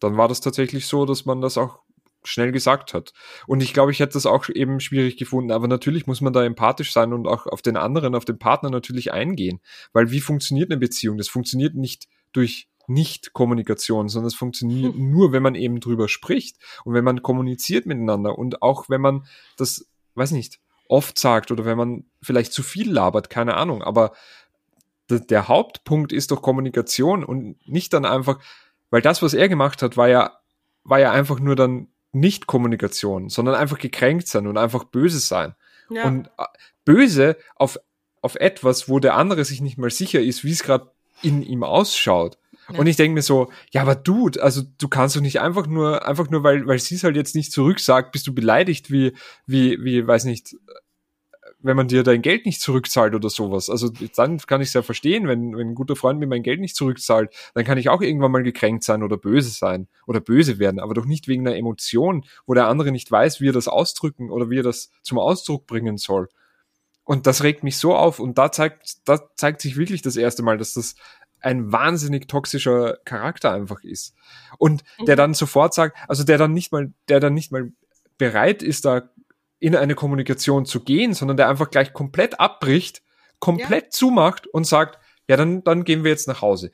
Dann 0.00 0.16
war 0.16 0.28
das 0.28 0.40
tatsächlich 0.40 0.86
so, 0.86 1.04
dass 1.04 1.24
man 1.24 1.40
das 1.40 1.58
auch 1.58 1.80
schnell 2.22 2.52
gesagt 2.52 2.94
hat. 2.94 3.12
Und 3.46 3.62
ich 3.62 3.72
glaube, 3.72 3.92
ich 3.92 4.00
hätte 4.00 4.14
das 4.14 4.26
auch 4.26 4.48
eben 4.48 4.80
schwierig 4.80 5.16
gefunden. 5.16 5.52
Aber 5.52 5.68
natürlich 5.68 6.06
muss 6.06 6.20
man 6.20 6.32
da 6.32 6.44
empathisch 6.44 6.92
sein 6.92 7.12
und 7.12 7.26
auch 7.26 7.46
auf 7.46 7.62
den 7.62 7.76
anderen, 7.76 8.14
auf 8.14 8.24
den 8.24 8.38
Partner 8.38 8.70
natürlich 8.70 9.12
eingehen. 9.12 9.60
Weil 9.92 10.10
wie 10.10 10.20
funktioniert 10.20 10.70
eine 10.70 10.78
Beziehung? 10.78 11.18
Das 11.18 11.28
funktioniert 11.28 11.74
nicht 11.74 12.08
durch 12.32 12.68
nicht 12.90 13.32
Kommunikation, 13.32 14.08
sondern 14.08 14.26
es 14.26 14.34
funktioniert 14.34 14.94
hm. 14.94 15.10
nur, 15.10 15.32
wenn 15.32 15.42
man 15.42 15.54
eben 15.54 15.80
drüber 15.80 16.08
spricht 16.08 16.56
und 16.84 16.92
wenn 16.92 17.04
man 17.04 17.22
kommuniziert 17.22 17.86
miteinander 17.86 18.36
und 18.36 18.62
auch 18.62 18.90
wenn 18.90 19.00
man 19.00 19.24
das, 19.56 19.86
weiß 20.16 20.32
nicht, 20.32 20.60
oft 20.88 21.18
sagt 21.18 21.52
oder 21.52 21.64
wenn 21.64 21.78
man 21.78 22.04
vielleicht 22.20 22.52
zu 22.52 22.62
viel 22.62 22.90
labert, 22.90 23.30
keine 23.30 23.56
Ahnung, 23.56 23.82
aber 23.82 24.12
der 25.08 25.48
Hauptpunkt 25.48 26.12
ist 26.12 26.30
doch 26.30 26.42
Kommunikation 26.42 27.24
und 27.24 27.56
nicht 27.66 27.92
dann 27.92 28.04
einfach, 28.04 28.40
weil 28.90 29.02
das, 29.02 29.22
was 29.22 29.34
er 29.34 29.48
gemacht 29.48 29.82
hat, 29.82 29.96
war 29.96 30.08
ja, 30.08 30.38
war 30.82 30.98
ja 30.98 31.12
einfach 31.12 31.38
nur 31.38 31.56
dann 31.56 31.88
nicht 32.12 32.46
Kommunikation, 32.46 33.28
sondern 33.28 33.54
einfach 33.54 33.78
gekränkt 33.78 34.26
sein 34.26 34.48
und 34.48 34.56
einfach 34.56 34.84
böse 34.84 35.20
sein. 35.20 35.54
Ja. 35.90 36.04
Und 36.04 36.26
äh, 36.38 36.44
böse 36.84 37.36
auf, 37.54 37.78
auf 38.20 38.34
etwas, 38.36 38.88
wo 38.88 38.98
der 38.98 39.14
andere 39.14 39.44
sich 39.44 39.60
nicht 39.60 39.78
mal 39.78 39.90
sicher 39.90 40.20
ist, 40.20 40.44
wie 40.44 40.52
es 40.52 40.62
gerade 40.62 40.90
in 41.22 41.42
ihm 41.42 41.62
ausschaut 41.62 42.39
Und 42.76 42.86
ich 42.86 42.96
denke 42.96 43.14
mir 43.14 43.22
so, 43.22 43.50
ja, 43.70 43.82
aber 43.82 43.94
Dude, 43.94 44.42
also 44.42 44.62
du 44.78 44.88
kannst 44.88 45.16
doch 45.16 45.20
nicht 45.20 45.40
einfach 45.40 45.66
nur, 45.66 46.06
einfach 46.06 46.30
nur, 46.30 46.42
weil, 46.42 46.66
weil 46.66 46.78
sie 46.78 46.94
es 46.94 47.04
halt 47.04 47.16
jetzt 47.16 47.34
nicht 47.34 47.52
zurücksagt, 47.52 48.12
bist 48.12 48.26
du 48.26 48.34
beleidigt, 48.34 48.90
wie, 48.90 49.12
wie, 49.46 49.82
wie, 49.82 50.06
weiß 50.06 50.24
nicht, 50.24 50.56
wenn 51.62 51.76
man 51.76 51.88
dir 51.88 52.02
dein 52.02 52.22
Geld 52.22 52.46
nicht 52.46 52.60
zurückzahlt 52.60 53.14
oder 53.14 53.28
sowas. 53.28 53.68
Also 53.68 53.90
dann 54.16 54.38
kann 54.38 54.60
ich 54.60 54.68
es 54.68 54.74
ja 54.74 54.82
verstehen, 54.82 55.28
wenn, 55.28 55.56
wenn 55.56 55.68
ein 55.68 55.74
guter 55.74 55.96
Freund 55.96 56.18
mir 56.18 56.26
mein 56.26 56.42
Geld 56.42 56.60
nicht 56.60 56.76
zurückzahlt, 56.76 57.34
dann 57.54 57.64
kann 57.64 57.78
ich 57.78 57.88
auch 57.88 58.00
irgendwann 58.00 58.32
mal 58.32 58.42
gekränkt 58.42 58.84
sein 58.84 59.02
oder 59.02 59.16
böse 59.16 59.50
sein 59.50 59.88
oder 60.06 60.20
böse 60.20 60.58
werden, 60.58 60.80
aber 60.80 60.94
doch 60.94 61.04
nicht 61.04 61.28
wegen 61.28 61.46
einer 61.46 61.56
Emotion, 61.56 62.24
wo 62.46 62.54
der 62.54 62.68
andere 62.68 62.92
nicht 62.92 63.10
weiß, 63.10 63.40
wie 63.40 63.48
er 63.48 63.52
das 63.52 63.68
ausdrücken 63.68 64.30
oder 64.30 64.50
wie 64.50 64.58
er 64.58 64.62
das 64.62 64.90
zum 65.02 65.18
Ausdruck 65.18 65.66
bringen 65.66 65.98
soll. 65.98 66.28
Und 67.04 67.26
das 67.26 67.42
regt 67.42 67.64
mich 67.64 67.76
so 67.76 67.94
auf 67.94 68.20
und 68.20 68.38
da 68.38 68.52
zeigt, 68.52 69.08
da 69.08 69.20
zeigt 69.34 69.60
sich 69.60 69.76
wirklich 69.76 70.00
das 70.00 70.16
erste 70.16 70.42
Mal, 70.42 70.58
dass 70.58 70.74
das 70.74 70.94
ein 71.40 71.72
wahnsinnig 71.72 72.28
toxischer 72.28 72.98
Charakter 73.04 73.52
einfach 73.52 73.82
ist. 73.82 74.14
Und 74.58 74.84
der 75.06 75.14
mhm. 75.14 75.18
dann 75.18 75.34
sofort 75.34 75.74
sagt, 75.74 75.96
also 76.08 76.24
der 76.24 76.38
dann 76.38 76.52
nicht 76.52 76.72
mal, 76.72 76.92
der 77.08 77.20
dann 77.20 77.34
nicht 77.34 77.52
mal 77.52 77.72
bereit 78.18 78.62
ist, 78.62 78.84
da 78.84 79.10
in 79.58 79.76
eine 79.76 79.94
Kommunikation 79.94 80.64
zu 80.64 80.80
gehen, 80.80 81.14
sondern 81.14 81.36
der 81.36 81.48
einfach 81.48 81.70
gleich 81.70 81.92
komplett 81.92 82.40
abbricht, 82.40 83.02
komplett 83.38 83.84
ja. 83.84 83.90
zumacht 83.90 84.46
und 84.46 84.66
sagt, 84.66 84.98
ja, 85.28 85.36
dann, 85.36 85.62
dann 85.64 85.84
gehen 85.84 86.02
wir 86.02 86.10
jetzt 86.10 86.28
nach 86.28 86.42
Hause. 86.42 86.72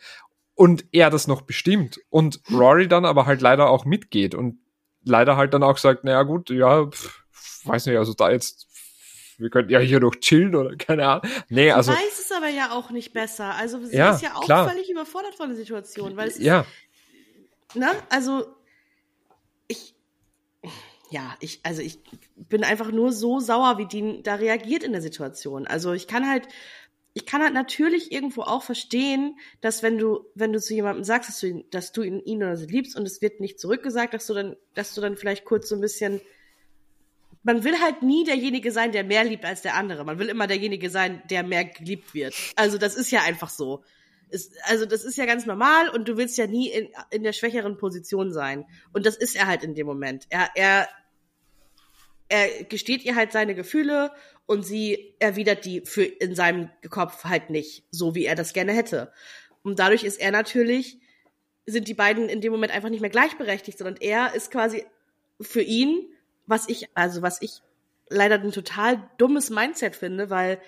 Und 0.55 0.87
er 0.93 1.11
das 1.11 1.27
noch 1.27 1.43
bestimmt 1.43 2.01
und 2.09 2.41
Rory 2.51 2.89
dann 2.89 3.05
aber 3.05 3.27
halt 3.27 3.43
leider 3.43 3.69
auch 3.69 3.85
mitgeht 3.85 4.35
und 4.35 4.59
leider 5.05 5.37
halt 5.37 5.53
dann 5.53 5.63
auch 5.63 5.79
sagt, 5.79 6.05
naja 6.05 6.23
gut, 6.23 6.51
ja, 6.51 6.87
pff, 6.87 7.27
weiß 7.65 7.87
nicht, 7.87 7.99
also 7.99 8.15
da 8.15 8.31
jetzt, 8.31 8.66
wir 9.39 9.51
könnten 9.51 9.73
ja 9.73 9.79
hier 9.79 10.01
noch 10.01 10.15
chillen 10.17 10.55
oder 10.55 10.77
keine 10.77 11.07
Ahnung. 11.07 11.31
Nee, 11.49 11.71
also. 11.71 11.93
Du 11.93 11.99
weiß 11.99 12.19
es 12.21 12.33
aber 12.33 12.49
ja 12.49 12.73
auch 12.73 12.91
nicht 12.91 13.13
besser. 13.13 13.55
Also 13.55 13.85
sie 13.85 13.97
ja, 13.97 14.15
ist 14.15 14.23
ja 14.23 14.35
auch 14.35 14.45
klar. 14.45 14.69
völlig 14.69 14.91
überfordert 14.91 15.35
von 15.35 15.49
der 15.49 15.57
Situation, 15.57 16.17
weil 16.17 16.29
es 16.29 16.39
ja. 16.39 16.61
ist, 16.61 17.77
ne, 17.77 17.91
also 18.09 18.47
ich, 19.69 19.95
ja, 21.11 21.37
ich, 21.41 21.61
also 21.63 21.83
ich 21.83 22.01
bin 22.37 22.65
einfach 22.65 22.91
nur 22.91 23.13
so 23.13 23.41
sauer, 23.41 23.79
wie 23.79 23.87
die 23.87 24.23
da 24.23 24.37
reagiert 24.37 24.83
in 24.83 24.93
der 24.93 25.03
Situation. 25.03 25.67
Also 25.67 25.93
ich 25.93 26.07
kann 26.07 26.29
halt, 26.29 26.49
ich 27.13 27.27
kann 27.27 27.43
halt 27.43 27.55
natürlich 27.55 28.13
irgendwo 28.13 28.43
auch 28.43 28.63
verstehen, 28.63 29.39
dass 29.61 29.83
wenn 29.83 29.99
du, 29.99 30.27
wenn 30.35 30.53
du 30.53 30.61
zu 30.61 30.75
jemandem 30.75 31.05
sagst, 31.05 31.29
dass 31.29 31.41
du 31.41 31.47
ihn, 31.47 31.65
dass 31.71 31.93
du 31.93 32.03
ihn, 32.03 32.21
ihn 32.21 32.43
oder 32.43 32.57
sie 32.57 32.67
liebst 32.67 32.97
und 32.97 33.07
es 33.07 33.23
wird 33.23 33.41
nicht 33.41 33.61
zurückgesagt, 33.61 34.15
dass 34.15 34.27
du 34.27 34.35
dann, 34.35 34.57
dass 34.75 34.95
du 34.95 35.01
dann 35.01 35.17
vielleicht 35.17 35.45
kurz 35.45 35.69
so 35.69 35.75
ein 35.75 35.81
bisschen, 35.81 36.21
man 37.47 37.63
will 37.63 37.81
halt 37.81 38.03
nie 38.03 38.25
derjenige 38.25 38.73
sein, 38.73 38.91
der 38.91 39.05
mehr 39.05 39.23
liebt 39.23 39.45
als 39.45 39.63
der 39.63 39.77
andere. 39.77 40.05
Man 40.05 40.19
will 40.19 40.29
immer 40.29 40.49
derjenige 40.49 40.91
sein, 40.91 41.23
der 41.31 41.45
mehr 41.45 41.65
geliebt 41.65 42.13
wird. 42.13 42.35
Also 42.57 42.77
das 42.77 42.97
ist 42.97 43.13
ja 43.13 43.23
einfach 43.23 43.51
so. 43.51 43.85
Ist, 44.31 44.53
also 44.65 44.85
das 44.85 45.05
ist 45.05 45.17
ja 45.17 45.27
ganz 45.27 45.47
normal 45.47 45.89
und 45.91 46.09
du 46.09 46.17
willst 46.17 46.37
ja 46.39 46.49
nie 46.49 46.69
in, 46.69 46.89
in 47.13 47.23
der 47.23 47.33
schwächeren 47.33 47.79
Position 47.79 48.33
sein. 48.33 48.65
Und 48.93 49.07
das 49.07 49.17
ist 49.17 49.37
er 49.37 49.47
halt 49.47 49.63
in 49.63 49.77
dem 49.77 49.87
Moment. 49.87 50.27
Er, 50.29 50.51
er, 50.57 50.89
er 52.29 52.65
gesteht 52.65 53.05
ihr 53.05 53.15
halt 53.15 53.31
seine 53.31 53.55
Gefühle 53.55 54.11
und 54.47 54.67
sie 54.67 55.15
erwidert 55.21 55.65
die 55.65 55.83
für 55.87 56.03
in 56.03 56.35
seinem 56.35 56.71
Kopf 56.91 57.23
halt 57.23 57.51
nicht, 57.51 57.85
so 57.93 58.17
wie 58.17 58.25
er 58.25 58.35
das 58.35 58.55
gerne 58.55 58.73
hätte. 58.73 59.13
Und 59.63 59.79
dadurch 59.79 60.03
ist 60.03 60.21
er 60.21 60.33
natürlich, 60.33 60.99
sind 61.65 61.87
die 61.87 61.95
beiden 61.95 62.29
in 62.29 62.41
dem 62.41 62.51
Moment 62.51 62.73
einfach 62.73 62.91
nicht 62.91 63.03
mehr 63.03 63.11
gleichberechtigt, 63.11 63.79
sondern 63.79 63.99
er 64.01 64.35
ist 64.35 64.51
quasi 64.51 64.85
für 65.41 65.63
ihn, 65.63 66.09
was 66.47 66.69
ich, 66.69 66.89
also 66.95 67.23
was 67.23 67.41
ich 67.43 67.63
leider 68.09 68.37
ein 68.37 68.53
total 68.53 69.09
dummes 69.19 69.51
Mindset 69.51 69.97
finde, 69.97 70.31
weil 70.31 70.61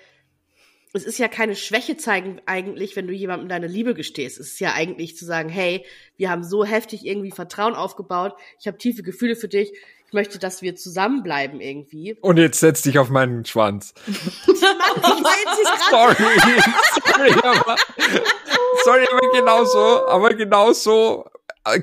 es 0.93 1.03
ist 1.03 1.19
ja 1.19 1.27
keine 1.27 1.55
Schwäche 1.55 1.97
zeigen 1.97 2.41
eigentlich, 2.45 2.95
wenn 2.95 3.07
du 3.07 3.13
jemandem 3.13 3.47
deine 3.47 3.67
Liebe 3.67 3.93
gestehst. 3.93 4.39
Es 4.39 4.53
ist 4.53 4.59
ja 4.59 4.73
eigentlich 4.73 5.15
zu 5.15 5.25
sagen, 5.25 5.49
hey, 5.49 5.85
wir 6.17 6.31
haben 6.31 6.43
so 6.43 6.65
heftig 6.65 7.05
irgendwie 7.05 7.31
Vertrauen 7.31 7.75
aufgebaut, 7.75 8.33
ich 8.59 8.67
habe 8.67 8.77
tiefe 8.77 9.03
Gefühle 9.03 9.35
für 9.35 9.47
dich, 9.47 9.71
ich 10.07 10.13
möchte, 10.13 10.39
dass 10.39 10.63
wir 10.63 10.75
zusammenbleiben 10.75 11.61
irgendwie. 11.61 12.17
Und 12.21 12.37
jetzt 12.37 12.59
setz 12.59 12.81
dich 12.81 12.97
auf 12.97 13.09
meinen 13.09 13.45
Schwanz. 13.45 13.93
Mann, 14.47 15.23
sorry, 15.91 16.15
sorry, 17.05 17.31
aber, 17.43 17.75
sorry, 18.83 19.05
aber 19.11 19.31
genau 19.31 19.65
so, 19.65 20.07
aber 20.07 20.33
genau 20.33 20.73
so, 20.73 21.25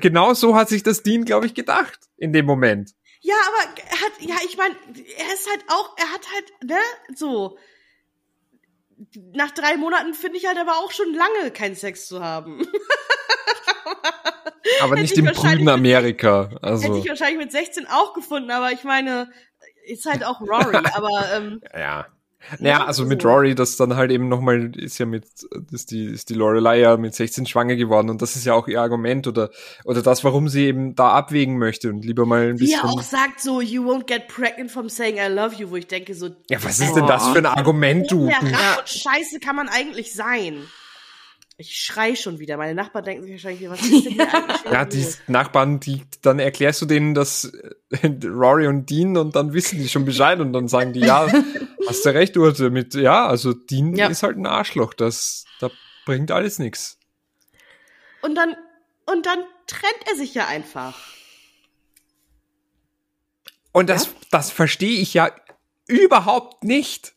genau 0.01 0.33
so 0.33 0.55
hat 0.55 0.67
sich 0.67 0.83
das 0.83 1.03
Dean, 1.03 1.23
glaube 1.23 1.45
ich, 1.45 1.53
gedacht 1.53 1.99
in 2.17 2.33
dem 2.33 2.45
Moment. 2.45 2.91
Ja, 3.21 3.35
aber 3.47 3.81
er 3.81 4.01
hat, 4.01 4.11
ja, 4.19 4.35
ich 4.45 4.57
meine, 4.57 4.75
er 5.17 5.33
ist 5.33 5.49
halt 5.49 5.63
auch, 5.69 5.95
er 5.97 6.11
hat 6.11 6.21
halt, 6.33 6.53
ne, 6.63 6.79
so, 7.15 7.57
nach 9.33 9.51
drei 9.51 9.77
Monaten 9.77 10.13
finde 10.13 10.37
ich 10.37 10.47
halt 10.47 10.57
aber 10.57 10.77
auch 10.77 10.91
schon 10.91 11.13
lange 11.13 11.51
keinen 11.51 11.75
Sex 11.75 12.07
zu 12.07 12.23
haben. 12.23 12.67
aber 14.81 14.95
nicht 14.95 15.17
im 15.17 15.25
prüden 15.25 15.69
Amerika. 15.69 16.49
Also. 16.61 16.85
Hätte 16.85 16.97
ich 16.97 17.09
wahrscheinlich 17.09 17.37
mit 17.37 17.51
16 17.51 17.87
auch 17.87 18.13
gefunden, 18.13 18.51
aber 18.51 18.71
ich 18.71 18.83
meine, 18.83 19.31
ist 19.85 20.05
halt 20.05 20.23
auch 20.23 20.41
Rory, 20.41 20.83
aber 20.93 21.31
ähm, 21.33 21.61
ja. 21.73 22.07
Naja, 22.59 22.85
also 22.85 23.05
mit 23.05 23.25
Rory, 23.25 23.55
das 23.55 23.77
dann 23.77 23.95
halt 23.95 24.11
eben 24.11 24.29
nochmal, 24.29 24.71
ist 24.75 24.97
ja 24.99 25.05
mit, 25.05 25.25
ist 25.71 25.91
die, 25.91 26.05
ist 26.05 26.29
die 26.29 26.33
Lorelei 26.33 26.79
ja 26.79 26.95
mit 26.95 27.13
16 27.13 27.45
schwanger 27.45 27.75
geworden 27.75 28.09
und 28.09 28.21
das 28.21 28.35
ist 28.35 28.45
ja 28.45 28.53
auch 28.53 28.67
ihr 28.67 28.81
Argument 28.81 29.27
oder, 29.27 29.49
oder 29.83 30.01
das, 30.01 30.23
warum 30.23 30.47
sie 30.47 30.65
eben 30.65 30.95
da 30.95 31.11
abwägen 31.11 31.57
möchte 31.57 31.89
und 31.89 32.05
lieber 32.05 32.25
mal 32.25 32.49
ein 32.49 32.57
bisschen. 32.57 32.79
Wie 32.79 32.87
er 32.87 32.89
auch 32.89 33.01
sagt 33.01 33.41
so, 33.41 33.59
you 33.59 33.83
won't 33.83 34.07
get 34.07 34.27
pregnant 34.27 34.71
from 34.71 34.87
saying 34.87 35.17
I 35.17 35.33
love 35.33 35.55
you, 35.55 35.69
wo 35.69 35.75
ich 35.75 35.87
denke 35.87 36.13
so. 36.13 36.29
Ja, 36.49 36.63
was 36.63 36.79
ist 36.79 36.91
oh, 36.91 36.95
denn 36.95 37.07
das 37.07 37.27
für 37.27 37.39
ein 37.39 37.45
Argument, 37.45 38.09
du? 38.09 38.29
Ja, 38.29 38.37
Scheiße 38.85 39.39
kann 39.39 39.55
man 39.55 39.67
eigentlich 39.67 40.13
sein. 40.13 40.63
Ich 41.59 41.75
schrei 41.75 42.15
schon 42.15 42.37
wieder. 42.37 42.55
Meine 42.55 42.75
Nachbarn 42.75 43.03
denken 43.03 43.23
sich 43.23 43.33
wahrscheinlich, 43.33 43.67
was 43.67 43.81
ist 43.81 44.05
denn 44.05 44.13
hier 44.13 44.33
eigentlich? 44.33 44.71
ja, 44.71 44.85
die 44.85 45.07
Nachbarn, 45.25 45.79
die, 45.79 46.03
dann 46.21 46.37
erklärst 46.37 46.83
du 46.83 46.85
denen 46.85 47.15
das 47.15 47.45
äh, 47.89 48.07
Rory 48.25 48.67
und 48.67 48.87
Dean 48.91 49.17
und 49.17 49.35
dann 49.35 49.53
wissen 49.53 49.79
die 49.79 49.89
schon 49.89 50.05
Bescheid 50.05 50.39
und 50.39 50.53
dann 50.53 50.67
sagen 50.67 50.93
die, 50.93 50.99
ja, 50.99 51.27
hast 51.87 52.05
du 52.05 52.09
recht, 52.09 52.37
Urte, 52.37 52.69
mit, 52.69 52.93
ja, 52.93 53.25
also 53.25 53.53
Dean 53.53 53.95
ja. 53.95 54.07
ist 54.07 54.21
halt 54.21 54.37
ein 54.37 54.45
Arschloch, 54.45 54.93
das, 54.93 55.45
da 55.59 55.71
bringt 56.05 56.29
alles 56.29 56.59
nichts. 56.59 56.99
Und 58.21 58.35
dann, 58.35 58.55
und 59.07 59.25
dann 59.25 59.39
trennt 59.65 60.07
er 60.11 60.15
sich 60.15 60.35
ja 60.35 60.45
einfach. 60.45 60.95
Und 63.71 63.89
das, 63.89 64.05
ja? 64.05 64.11
das 64.29 64.51
verstehe 64.51 64.99
ich 64.99 65.15
ja 65.15 65.31
überhaupt 65.87 66.63
nicht. 66.63 67.16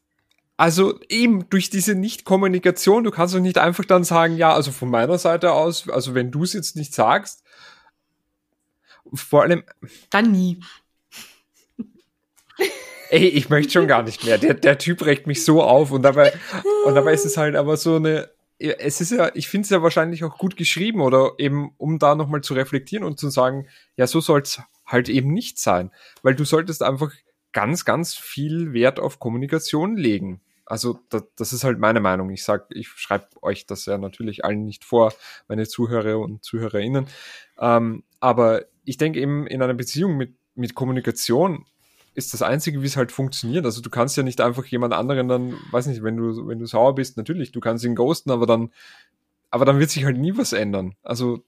Also 0.61 1.01
eben 1.09 1.49
durch 1.49 1.71
diese 1.71 1.95
Nicht-Kommunikation, 1.95 3.03
du 3.03 3.11
kannst 3.11 3.35
doch 3.35 3.41
nicht 3.41 3.57
einfach 3.57 3.87
dann 3.87 4.05
sagen, 4.05 4.37
ja, 4.37 4.53
also 4.53 4.73
von 4.73 4.91
meiner 4.91 5.17
Seite 5.17 5.53
aus, 5.53 5.89
also 5.89 6.15
wenn 6.15 6.31
du 6.31 6.43
es 6.43 6.53
jetzt 6.53 6.77
nicht 6.77 6.93
sagst, 6.93 7.43
vor 9.15 9.41
allem. 9.41 9.65
Dann 10.11 10.33
nie. 10.33 10.61
Ey, 13.09 13.29
ich 13.29 13.49
möchte 13.49 13.73
schon 13.73 13.89
gar 13.89 14.03
nicht 14.03 14.23
mehr. 14.23 14.37
Der, 14.37 14.53
der 14.53 14.77
Typ 14.77 15.07
regt 15.07 15.27
mich 15.27 15.47
so 15.47 15.63
auf 15.63 15.93
und 15.93 16.03
dabei, 16.03 16.31
und 16.85 16.95
dabei 16.95 17.15
ist 17.15 17.25
es 17.25 17.39
halt 17.39 17.57
aber 17.57 17.79
so 17.79 17.97
eine, 17.97 18.29
es 18.59 19.01
ist 19.01 19.13
ja, 19.13 19.31
ich 19.33 19.49
finde 19.49 19.65
es 19.65 19.71
ja 19.71 19.83
wahrscheinlich 19.83 20.25
auch 20.25 20.37
gut 20.37 20.59
geschrieben 20.59 21.01
oder 21.01 21.33
eben, 21.39 21.73
um 21.79 21.99
da 21.99 22.15
nochmal 22.15 22.43
zu 22.43 22.53
reflektieren 22.53 23.05
und 23.05 23.19
zu 23.19 23.31
sagen, 23.31 23.67
ja, 23.97 24.07
so 24.07 24.21
soll 24.21 24.43
es 24.43 24.61
halt 24.85 25.09
eben 25.09 25.33
nicht 25.33 25.59
sein. 25.59 25.91
Weil 26.21 26.35
du 26.35 26.45
solltest 26.45 26.83
einfach 26.83 27.15
ganz, 27.53 27.87
ganz 27.87 28.15
viel 28.15 28.75
Wert 28.75 29.01
auf 29.01 29.21
Kommunikation 29.21 29.97
legen. 29.97 30.43
Also 30.71 31.01
das, 31.09 31.25
das 31.35 31.53
ist 31.53 31.65
halt 31.65 31.81
meine 31.81 31.99
Meinung. 31.99 32.31
Ich 32.31 32.45
sag, 32.45 32.67
ich 32.71 32.89
schreibe 32.89 33.27
euch 33.43 33.67
das 33.67 33.87
ja 33.87 33.99
natürlich 33.99 34.45
allen 34.45 34.65
nicht 34.65 34.85
vor, 34.85 35.13
meine 35.49 35.67
Zuhörer 35.67 36.21
und 36.21 36.45
Zuhörerinnen. 36.45 37.09
Ähm, 37.59 38.05
aber 38.21 38.67
ich 38.85 38.97
denke 38.97 39.21
eben 39.21 39.49
in 39.49 39.63
einer 39.63 39.75
Beziehung 39.75 40.17
mit, 40.17 40.37
mit 40.55 40.77
Kommunikation 40.77 41.65
ist 42.15 42.35
das 42.35 42.43
Einzige, 42.43 42.83
wie 42.83 42.87
es 42.87 42.97
halt 42.97 43.11
funktioniert. 43.11 43.65
Also 43.65 43.81
du 43.81 43.91
kannst 43.91 44.17
ja 44.17 44.23
nicht 44.23 44.41
einfach 44.41 44.65
jemand 44.65 44.95
anderen 44.95 45.27
dann, 45.27 45.55
weiß 45.73 45.87
nicht, 45.87 46.05
wenn 46.05 46.17
du, 46.17 46.47
wenn 46.47 46.61
du 46.61 46.67
sauer 46.67 46.95
bist, 46.95 47.17
natürlich, 47.17 47.51
du 47.51 47.59
kannst 47.59 47.85
ihn 47.85 47.97
ghosten, 47.97 48.31
aber 48.31 48.47
dann, 48.47 48.71
aber 49.51 49.65
dann 49.65 49.81
wird 49.81 49.91
sich 49.91 50.05
halt 50.05 50.19
nie 50.19 50.37
was 50.37 50.53
ändern. 50.53 50.95
Also 51.03 51.43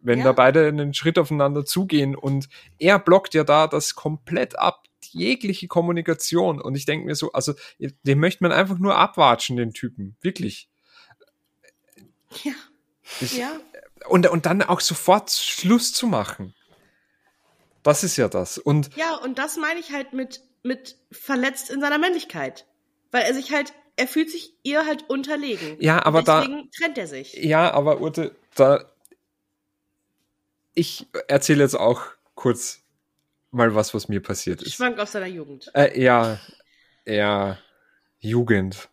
wenn 0.00 0.18
ja. 0.18 0.26
da 0.26 0.32
beide 0.32 0.68
einen 0.68 0.92
Schritt 0.92 1.18
aufeinander 1.18 1.64
zugehen 1.64 2.14
und 2.14 2.50
er 2.78 2.98
blockt 2.98 3.32
ja 3.32 3.44
da 3.44 3.66
das 3.66 3.94
komplett 3.94 4.58
ab, 4.58 4.87
jegliche 5.12 5.68
Kommunikation. 5.68 6.60
Und 6.60 6.76
ich 6.76 6.86
denke 6.86 7.06
mir 7.06 7.14
so, 7.14 7.32
also 7.32 7.54
den 7.78 8.18
möchte 8.18 8.42
man 8.42 8.52
einfach 8.52 8.78
nur 8.78 8.96
abwatschen, 8.96 9.56
den 9.56 9.72
Typen. 9.72 10.16
Wirklich. 10.20 10.68
Ja. 12.44 12.52
Ich, 13.20 13.38
ja. 13.38 13.52
Und, 14.08 14.28
und 14.28 14.46
dann 14.46 14.62
auch 14.62 14.80
sofort 14.80 15.30
Schluss 15.30 15.92
zu 15.92 16.06
machen. 16.06 16.54
Das 17.82 18.04
ist 18.04 18.16
ja 18.16 18.28
das. 18.28 18.58
Und 18.58 18.94
ja, 18.96 19.16
und 19.16 19.38
das 19.38 19.56
meine 19.56 19.80
ich 19.80 19.92
halt 19.92 20.12
mit, 20.12 20.42
mit 20.62 20.96
verletzt 21.10 21.70
in 21.70 21.80
seiner 21.80 21.98
Männlichkeit. 21.98 22.66
Weil 23.10 23.22
er 23.22 23.34
sich 23.34 23.52
halt, 23.52 23.72
er 23.96 24.06
fühlt 24.06 24.30
sich 24.30 24.52
ihr 24.62 24.84
halt 24.84 25.08
unterlegen. 25.08 25.76
Ja, 25.80 26.04
aber 26.04 26.22
deswegen 26.22 26.68
da. 26.70 26.78
trennt 26.78 26.98
er 26.98 27.06
sich. 27.06 27.34
Ja, 27.34 27.72
aber 27.72 28.00
Urte, 28.00 28.36
da. 28.54 28.84
Ich 30.74 31.06
erzähle 31.26 31.64
jetzt 31.64 31.74
auch 31.74 32.02
kurz 32.34 32.82
mal 33.58 33.74
was, 33.74 33.92
was 33.92 34.08
mir 34.08 34.22
passiert 34.22 34.62
ist. 34.62 34.74
Schwank 34.74 34.98
aus 34.98 35.12
seiner 35.12 35.26
Jugend. 35.26 35.70
Äh, 35.74 36.00
ja, 36.00 36.40
ja, 37.04 37.58
Jugend. 38.20 38.88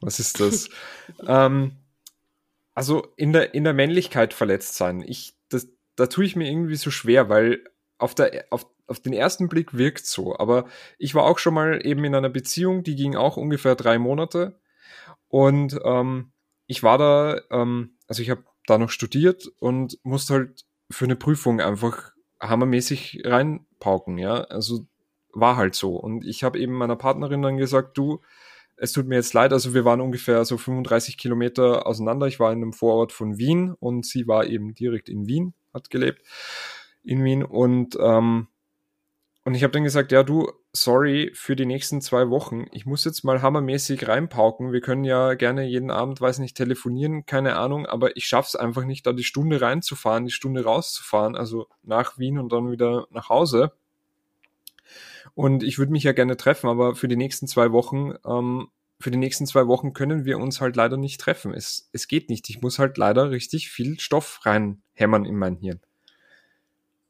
Was 0.00 0.20
ist 0.20 0.40
das? 0.40 0.68
ähm, 1.26 1.76
also 2.74 3.08
in 3.16 3.32
der, 3.32 3.54
in 3.54 3.64
der 3.64 3.72
Männlichkeit 3.72 4.34
verletzt 4.34 4.74
sein. 4.76 5.02
Ich, 5.06 5.34
das, 5.48 5.68
da 5.96 6.06
tue 6.06 6.24
ich 6.24 6.36
mir 6.36 6.48
irgendwie 6.48 6.76
so 6.76 6.90
schwer, 6.90 7.28
weil 7.28 7.64
auf 7.96 8.14
der, 8.14 8.44
auf, 8.50 8.66
auf 8.86 9.00
den 9.00 9.12
ersten 9.12 9.48
Blick 9.48 9.76
wirkt 9.76 10.06
so. 10.06 10.38
Aber 10.38 10.68
ich 10.98 11.14
war 11.14 11.24
auch 11.24 11.38
schon 11.38 11.54
mal 11.54 11.84
eben 11.84 12.04
in 12.04 12.14
einer 12.14 12.28
Beziehung, 12.28 12.84
die 12.84 12.94
ging 12.94 13.16
auch 13.16 13.36
ungefähr 13.36 13.74
drei 13.74 13.98
Monate. 13.98 14.60
Und 15.28 15.78
ähm, 15.84 16.32
ich 16.66 16.82
war 16.82 16.98
da, 16.98 17.40
ähm, 17.50 17.96
also 18.06 18.22
ich 18.22 18.30
habe 18.30 18.44
da 18.66 18.78
noch 18.78 18.90
studiert 18.90 19.46
und 19.58 19.98
musste 20.02 20.34
halt 20.34 20.64
für 20.90 21.04
eine 21.04 21.16
Prüfung 21.16 21.60
einfach 21.60 22.12
hammermäßig 22.40 23.22
reinpauken, 23.24 24.18
ja. 24.18 24.42
Also 24.44 24.86
war 25.32 25.56
halt 25.56 25.74
so. 25.74 25.96
Und 25.96 26.24
ich 26.24 26.44
habe 26.44 26.58
eben 26.58 26.72
meiner 26.72 26.96
Partnerin 26.96 27.42
dann 27.42 27.56
gesagt, 27.56 27.96
du, 27.98 28.20
es 28.76 28.92
tut 28.92 29.06
mir 29.06 29.16
jetzt 29.16 29.34
leid, 29.34 29.52
also 29.52 29.74
wir 29.74 29.84
waren 29.84 30.00
ungefähr 30.00 30.44
so 30.44 30.56
35 30.56 31.18
Kilometer 31.18 31.86
auseinander. 31.86 32.26
Ich 32.26 32.38
war 32.38 32.52
in 32.52 32.62
einem 32.62 32.72
Vorort 32.72 33.12
von 33.12 33.38
Wien 33.38 33.74
und 33.80 34.06
sie 34.06 34.28
war 34.28 34.46
eben 34.46 34.74
direkt 34.74 35.08
in 35.08 35.26
Wien, 35.26 35.54
hat 35.74 35.90
gelebt 35.90 36.22
in 37.02 37.24
Wien 37.24 37.42
und 37.42 37.96
ähm, 38.00 38.48
und 39.48 39.54
ich 39.54 39.62
habe 39.62 39.70
dann 39.70 39.84
gesagt, 39.84 40.12
ja 40.12 40.22
du, 40.24 40.52
sorry 40.74 41.30
für 41.32 41.56
die 41.56 41.64
nächsten 41.64 42.02
zwei 42.02 42.28
Wochen. 42.28 42.66
Ich 42.70 42.84
muss 42.84 43.06
jetzt 43.06 43.24
mal 43.24 43.40
hammermäßig 43.40 44.06
reinpauken. 44.06 44.72
Wir 44.72 44.82
können 44.82 45.04
ja 45.04 45.32
gerne 45.32 45.64
jeden 45.64 45.90
Abend, 45.90 46.20
weiß 46.20 46.40
nicht, 46.40 46.54
telefonieren, 46.54 47.24
keine 47.24 47.56
Ahnung, 47.56 47.86
aber 47.86 48.14
ich 48.18 48.26
schaff's 48.26 48.56
einfach 48.56 48.84
nicht, 48.84 49.06
da 49.06 49.14
die 49.14 49.24
Stunde 49.24 49.62
reinzufahren, 49.62 50.26
die 50.26 50.32
Stunde 50.32 50.64
rauszufahren, 50.64 51.34
also 51.34 51.66
nach 51.82 52.18
Wien 52.18 52.38
und 52.38 52.52
dann 52.52 52.70
wieder 52.70 53.06
nach 53.10 53.30
Hause. 53.30 53.72
Und 55.32 55.62
ich 55.62 55.78
würde 55.78 55.92
mich 55.92 56.02
ja 56.02 56.12
gerne 56.12 56.36
treffen, 56.36 56.68
aber 56.68 56.94
für 56.94 57.08
die 57.08 57.16
nächsten 57.16 57.46
zwei 57.46 57.72
Wochen, 57.72 58.16
ähm, 58.26 58.68
für 59.00 59.10
die 59.10 59.16
nächsten 59.16 59.46
zwei 59.46 59.66
Wochen 59.66 59.94
können 59.94 60.26
wir 60.26 60.36
uns 60.36 60.60
halt 60.60 60.76
leider 60.76 60.98
nicht 60.98 61.22
treffen. 61.22 61.54
Es, 61.54 61.88
es 61.94 62.06
geht 62.06 62.28
nicht. 62.28 62.50
Ich 62.50 62.60
muss 62.60 62.78
halt 62.78 62.98
leider 62.98 63.30
richtig 63.30 63.70
viel 63.70 63.98
Stoff 63.98 64.40
reinhämmern 64.44 65.24
in 65.24 65.36
mein 65.36 65.56
Hirn. 65.56 65.80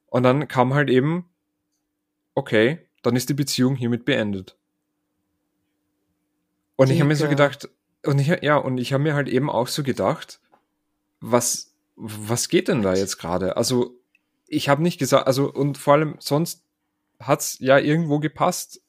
Und 0.07 0.23
dann 0.23 0.47
kam 0.47 0.73
halt 0.73 0.89
eben, 0.89 1.29
okay, 2.39 2.79
dann 3.03 3.17
ist 3.17 3.29
die 3.29 3.35
Beziehung 3.35 3.77
hiermit 3.77 4.05
beendet. 4.05 4.57
Und 6.77 6.91
ich 6.91 7.01
habe 7.01 7.09
mir 7.09 7.17
so 7.17 7.29
gedacht, 7.29 7.69
und 8.07 8.19
ich, 8.21 8.29
ja, 8.43 8.57
und 8.57 8.79
ich 8.79 8.93
habe 8.93 9.03
mir 9.03 9.15
halt 9.15 9.29
eben 9.29 9.51
auch 9.51 9.67
so 9.67 9.83
gedacht, 9.83 10.41
was, 11.21 11.75
was 11.97 12.49
geht 12.49 12.69
denn 12.69 12.83
da 12.83 12.95
jetzt 12.95 13.19
gerade? 13.19 13.57
Also, 13.57 13.97
ich 14.47 14.69
habe 14.69 14.83
nicht 14.83 14.99
gesagt, 14.99 15.27
also, 15.27 15.53
und 15.53 15.77
vor 15.77 15.95
allem 15.95 16.15
sonst 16.21 16.63
hat's 17.21 17.59
ja 17.59 17.79
irgendwo 17.79 18.21
gepasst, 18.21 18.81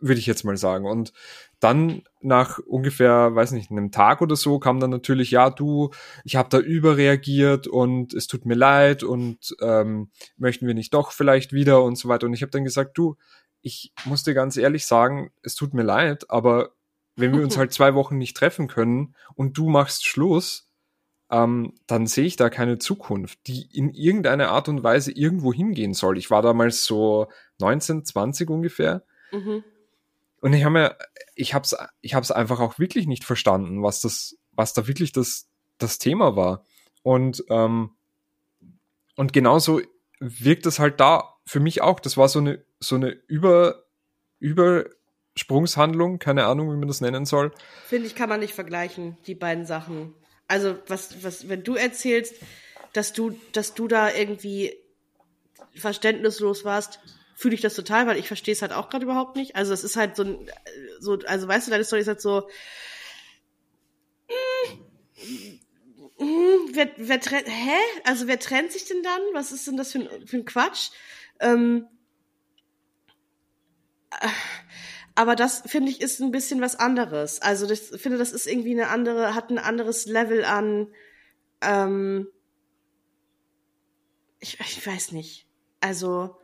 würde 0.00 0.20
ich 0.20 0.26
jetzt 0.26 0.44
mal 0.44 0.56
sagen. 0.56 0.86
Und 0.86 1.12
dann 1.60 2.02
nach 2.20 2.58
ungefähr, 2.60 3.34
weiß 3.34 3.52
nicht, 3.52 3.70
einem 3.70 3.90
Tag 3.90 4.20
oder 4.20 4.36
so 4.36 4.58
kam 4.58 4.80
dann 4.80 4.90
natürlich, 4.90 5.30
ja, 5.30 5.50
du, 5.50 5.90
ich 6.24 6.36
habe 6.36 6.48
da 6.48 6.58
überreagiert 6.58 7.66
und 7.66 8.14
es 8.14 8.26
tut 8.26 8.46
mir 8.46 8.54
leid 8.54 9.02
und 9.02 9.56
ähm, 9.60 10.10
möchten 10.36 10.66
wir 10.66 10.74
nicht 10.74 10.94
doch 10.94 11.12
vielleicht 11.12 11.52
wieder 11.52 11.82
und 11.82 11.96
so 11.96 12.08
weiter. 12.08 12.26
Und 12.26 12.34
ich 12.34 12.42
habe 12.42 12.50
dann 12.50 12.64
gesagt, 12.64 12.96
du, 12.96 13.16
ich 13.60 13.92
muss 14.04 14.22
dir 14.22 14.34
ganz 14.34 14.56
ehrlich 14.56 14.86
sagen, 14.86 15.30
es 15.42 15.54
tut 15.56 15.74
mir 15.74 15.82
leid, 15.82 16.30
aber 16.30 16.70
wenn 17.16 17.34
wir 17.34 17.42
uns 17.42 17.56
halt 17.58 17.72
zwei 17.72 17.94
Wochen 17.94 18.16
nicht 18.16 18.36
treffen 18.36 18.68
können 18.68 19.16
und 19.34 19.58
du 19.58 19.68
machst 19.68 20.06
Schluss, 20.06 20.68
ähm, 21.30 21.74
dann 21.86 22.06
sehe 22.06 22.24
ich 22.24 22.36
da 22.36 22.48
keine 22.48 22.78
Zukunft, 22.78 23.40
die 23.48 23.68
in 23.72 23.92
irgendeiner 23.92 24.50
Art 24.50 24.68
und 24.68 24.82
Weise 24.82 25.12
irgendwo 25.12 25.52
hingehen 25.52 25.94
soll. 25.94 26.16
Ich 26.16 26.30
war 26.30 26.42
damals 26.42 26.84
so 26.84 27.26
19, 27.58 28.04
20 28.04 28.48
ungefähr. 28.48 29.04
Mhm. 29.32 29.64
Und 30.40 30.52
ich 30.52 30.64
habe 30.64 30.72
mir, 30.72 30.96
ich 31.34 31.54
habe 31.54 31.64
es 31.64 31.76
ich 32.00 32.14
hab's 32.14 32.30
einfach 32.30 32.60
auch 32.60 32.78
wirklich 32.78 33.06
nicht 33.06 33.24
verstanden, 33.24 33.82
was 33.82 34.00
das, 34.00 34.36
was 34.52 34.72
da 34.72 34.86
wirklich 34.86 35.12
das, 35.12 35.48
das 35.78 35.98
Thema 35.98 36.36
war. 36.36 36.64
Und, 37.02 37.44
ähm, 37.48 37.90
und 39.16 39.32
genauso 39.32 39.80
wirkt 40.20 40.66
es 40.66 40.78
halt 40.78 41.00
da 41.00 41.36
für 41.46 41.60
mich 41.60 41.80
auch. 41.80 42.00
Das 42.00 42.16
war 42.16 42.28
so 42.28 42.38
eine, 42.38 42.64
so 42.80 42.96
eine 42.96 43.10
Über, 43.10 43.84
Übersprungshandlung, 44.38 46.18
keine 46.18 46.46
Ahnung, 46.46 46.72
wie 46.72 46.76
man 46.76 46.88
das 46.88 47.00
nennen 47.00 47.24
soll. 47.24 47.52
Finde 47.86 48.06
ich, 48.06 48.14
kann 48.14 48.28
man 48.28 48.40
nicht 48.40 48.54
vergleichen, 48.54 49.16
die 49.26 49.34
beiden 49.34 49.66
Sachen. 49.66 50.14
Also, 50.46 50.76
was, 50.86 51.22
was, 51.22 51.48
wenn 51.48 51.62
du 51.62 51.74
erzählst, 51.74 52.36
dass 52.92 53.12
du, 53.12 53.38
dass 53.52 53.74
du 53.74 53.88
da 53.88 54.12
irgendwie 54.12 54.74
verständnislos 55.74 56.64
warst, 56.64 57.00
fühle 57.38 57.54
ich 57.54 57.60
das 57.60 57.74
total, 57.76 58.08
weil 58.08 58.18
ich 58.18 58.26
verstehe 58.26 58.52
es 58.52 58.62
halt 58.62 58.72
auch 58.72 58.90
gerade 58.90 59.04
überhaupt 59.04 59.36
nicht. 59.36 59.54
Also 59.54 59.72
es 59.72 59.84
ist 59.84 59.94
halt 59.94 60.16
so 60.16 60.24
ein, 60.24 60.50
so, 60.98 61.20
also 61.24 61.46
weißt 61.46 61.68
du, 61.68 61.70
deine 61.70 61.84
Story 61.84 62.02
ist 62.02 62.08
halt 62.08 62.20
so, 62.20 62.48
mm, 64.28 66.24
mm, 66.24 66.70
wer, 66.72 66.90
wer 66.96 67.20
trennt, 67.20 67.46
hä? 67.46 67.78
Also 68.02 68.26
wer 68.26 68.40
trennt 68.40 68.72
sich 68.72 68.86
denn 68.86 69.04
dann? 69.04 69.20
Was 69.34 69.52
ist 69.52 69.68
denn 69.68 69.76
das 69.76 69.92
für 69.92 70.00
ein, 70.00 70.26
für 70.26 70.38
ein 70.38 70.46
Quatsch? 70.46 70.90
Ähm, 71.38 71.86
aber 75.14 75.36
das 75.36 75.62
finde 75.64 75.92
ich 75.92 76.00
ist 76.00 76.18
ein 76.18 76.32
bisschen 76.32 76.60
was 76.60 76.74
anderes. 76.74 77.40
Also 77.40 77.70
ich 77.70 77.82
finde, 78.02 78.18
das 78.18 78.32
ist 78.32 78.48
irgendwie 78.48 78.72
eine 78.72 78.88
andere, 78.88 79.36
hat 79.36 79.50
ein 79.50 79.58
anderes 79.58 80.06
Level 80.06 80.44
an. 80.44 80.88
Ähm, 81.60 82.26
ich, 84.40 84.58
ich 84.58 84.84
weiß 84.84 85.12
nicht. 85.12 85.46
Also 85.80 86.36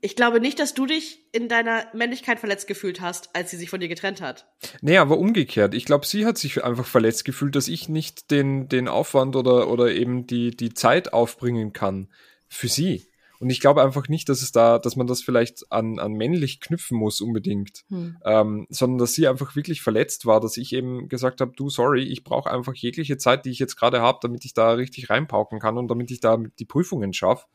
ich 0.00 0.16
glaube 0.16 0.40
nicht, 0.40 0.58
dass 0.58 0.74
du 0.74 0.86
dich 0.86 1.18
in 1.32 1.48
deiner 1.48 1.84
Männlichkeit 1.92 2.40
verletzt 2.40 2.66
gefühlt 2.66 3.00
hast, 3.00 3.34
als 3.34 3.50
sie 3.50 3.56
sich 3.56 3.70
von 3.70 3.80
dir 3.80 3.88
getrennt 3.88 4.20
hat. 4.20 4.46
Nee, 4.80 4.96
aber 4.96 5.18
umgekehrt. 5.18 5.74
Ich 5.74 5.84
glaube, 5.84 6.06
sie 6.06 6.24
hat 6.24 6.38
sich 6.38 6.64
einfach 6.64 6.86
verletzt 6.86 7.24
gefühlt, 7.24 7.54
dass 7.54 7.68
ich 7.68 7.88
nicht 7.88 8.30
den, 8.30 8.68
den 8.68 8.88
Aufwand 8.88 9.36
oder, 9.36 9.68
oder 9.68 9.92
eben 9.92 10.26
die, 10.26 10.56
die 10.56 10.72
Zeit 10.72 11.12
aufbringen 11.12 11.72
kann 11.72 12.08
für 12.48 12.68
sie. 12.68 13.06
Und 13.40 13.48
ich 13.48 13.60
glaube 13.60 13.82
einfach 13.82 14.08
nicht, 14.08 14.28
dass 14.28 14.42
es 14.42 14.52
da, 14.52 14.78
dass 14.78 14.96
man 14.96 15.06
das 15.06 15.22
vielleicht 15.22 15.72
an, 15.72 15.98
an 15.98 16.12
männlich 16.12 16.60
knüpfen 16.60 16.98
muss 16.98 17.22
unbedingt, 17.22 17.84
hm. 17.88 18.18
ähm, 18.22 18.66
sondern 18.68 18.98
dass 18.98 19.14
sie 19.14 19.28
einfach 19.28 19.56
wirklich 19.56 19.80
verletzt 19.80 20.26
war, 20.26 20.40
dass 20.40 20.58
ich 20.58 20.74
eben 20.74 21.08
gesagt 21.08 21.40
habe, 21.40 21.52
du, 21.56 21.70
sorry, 21.70 22.02
ich 22.02 22.22
brauche 22.22 22.50
einfach 22.50 22.74
jegliche 22.74 23.16
Zeit, 23.16 23.46
die 23.46 23.50
ich 23.50 23.58
jetzt 23.58 23.76
gerade 23.76 24.02
habe, 24.02 24.18
damit 24.20 24.44
ich 24.44 24.52
da 24.52 24.72
richtig 24.72 25.08
reinpauken 25.08 25.58
kann 25.58 25.78
und 25.78 25.88
damit 25.88 26.10
ich 26.10 26.20
da 26.20 26.36
die 26.36 26.66
Prüfungen 26.66 27.14
schaffe. 27.14 27.46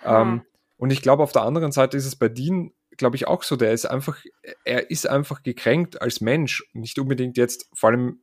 Hm. 0.00 0.14
Ähm, 0.14 0.42
und 0.76 0.90
ich 0.90 1.02
glaube, 1.02 1.22
auf 1.22 1.32
der 1.32 1.42
anderen 1.42 1.72
Seite 1.72 1.96
ist 1.96 2.06
es 2.06 2.16
bei 2.16 2.28
Dean, 2.28 2.72
glaube 2.96 3.16
ich, 3.16 3.26
auch 3.26 3.42
so. 3.42 3.56
Der 3.56 3.72
ist 3.72 3.86
einfach, 3.86 4.18
er 4.64 4.90
ist 4.90 5.08
einfach 5.08 5.42
gekränkt 5.42 6.02
als 6.02 6.20
Mensch. 6.20 6.64
Nicht 6.72 6.98
unbedingt 6.98 7.36
jetzt, 7.36 7.68
vor 7.74 7.90
allem, 7.90 8.20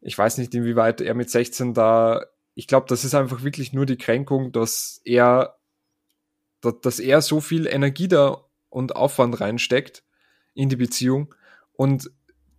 ich 0.00 0.16
weiß 0.16 0.38
nicht, 0.38 0.54
inwieweit 0.54 1.00
er 1.00 1.14
mit 1.14 1.30
16 1.30 1.74
da, 1.74 2.24
ich 2.54 2.66
glaube, 2.66 2.86
das 2.88 3.04
ist 3.04 3.14
einfach 3.14 3.42
wirklich 3.42 3.72
nur 3.72 3.86
die 3.86 3.98
Kränkung, 3.98 4.52
dass 4.52 5.00
er, 5.04 5.58
dass 6.60 7.00
er 7.00 7.22
so 7.22 7.40
viel 7.40 7.66
Energie 7.66 8.08
da 8.08 8.44
und 8.68 8.96
Aufwand 8.96 9.40
reinsteckt 9.40 10.04
in 10.54 10.68
die 10.68 10.76
Beziehung 10.76 11.34
und 11.72 12.10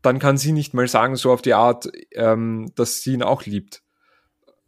dann 0.02 0.20
kann 0.20 0.38
sie 0.38 0.54
nicht 0.54 0.74
mal 0.74 0.88
sagen, 0.88 1.18
so 1.18 1.32
auf 1.32 1.42
die 1.42 1.54
Art, 1.54 1.90
ähm, 2.14 2.72
dass 2.76 3.02
sie 3.02 3.14
ihn 3.14 3.24
auch 3.24 3.46
liebt. 3.46 3.84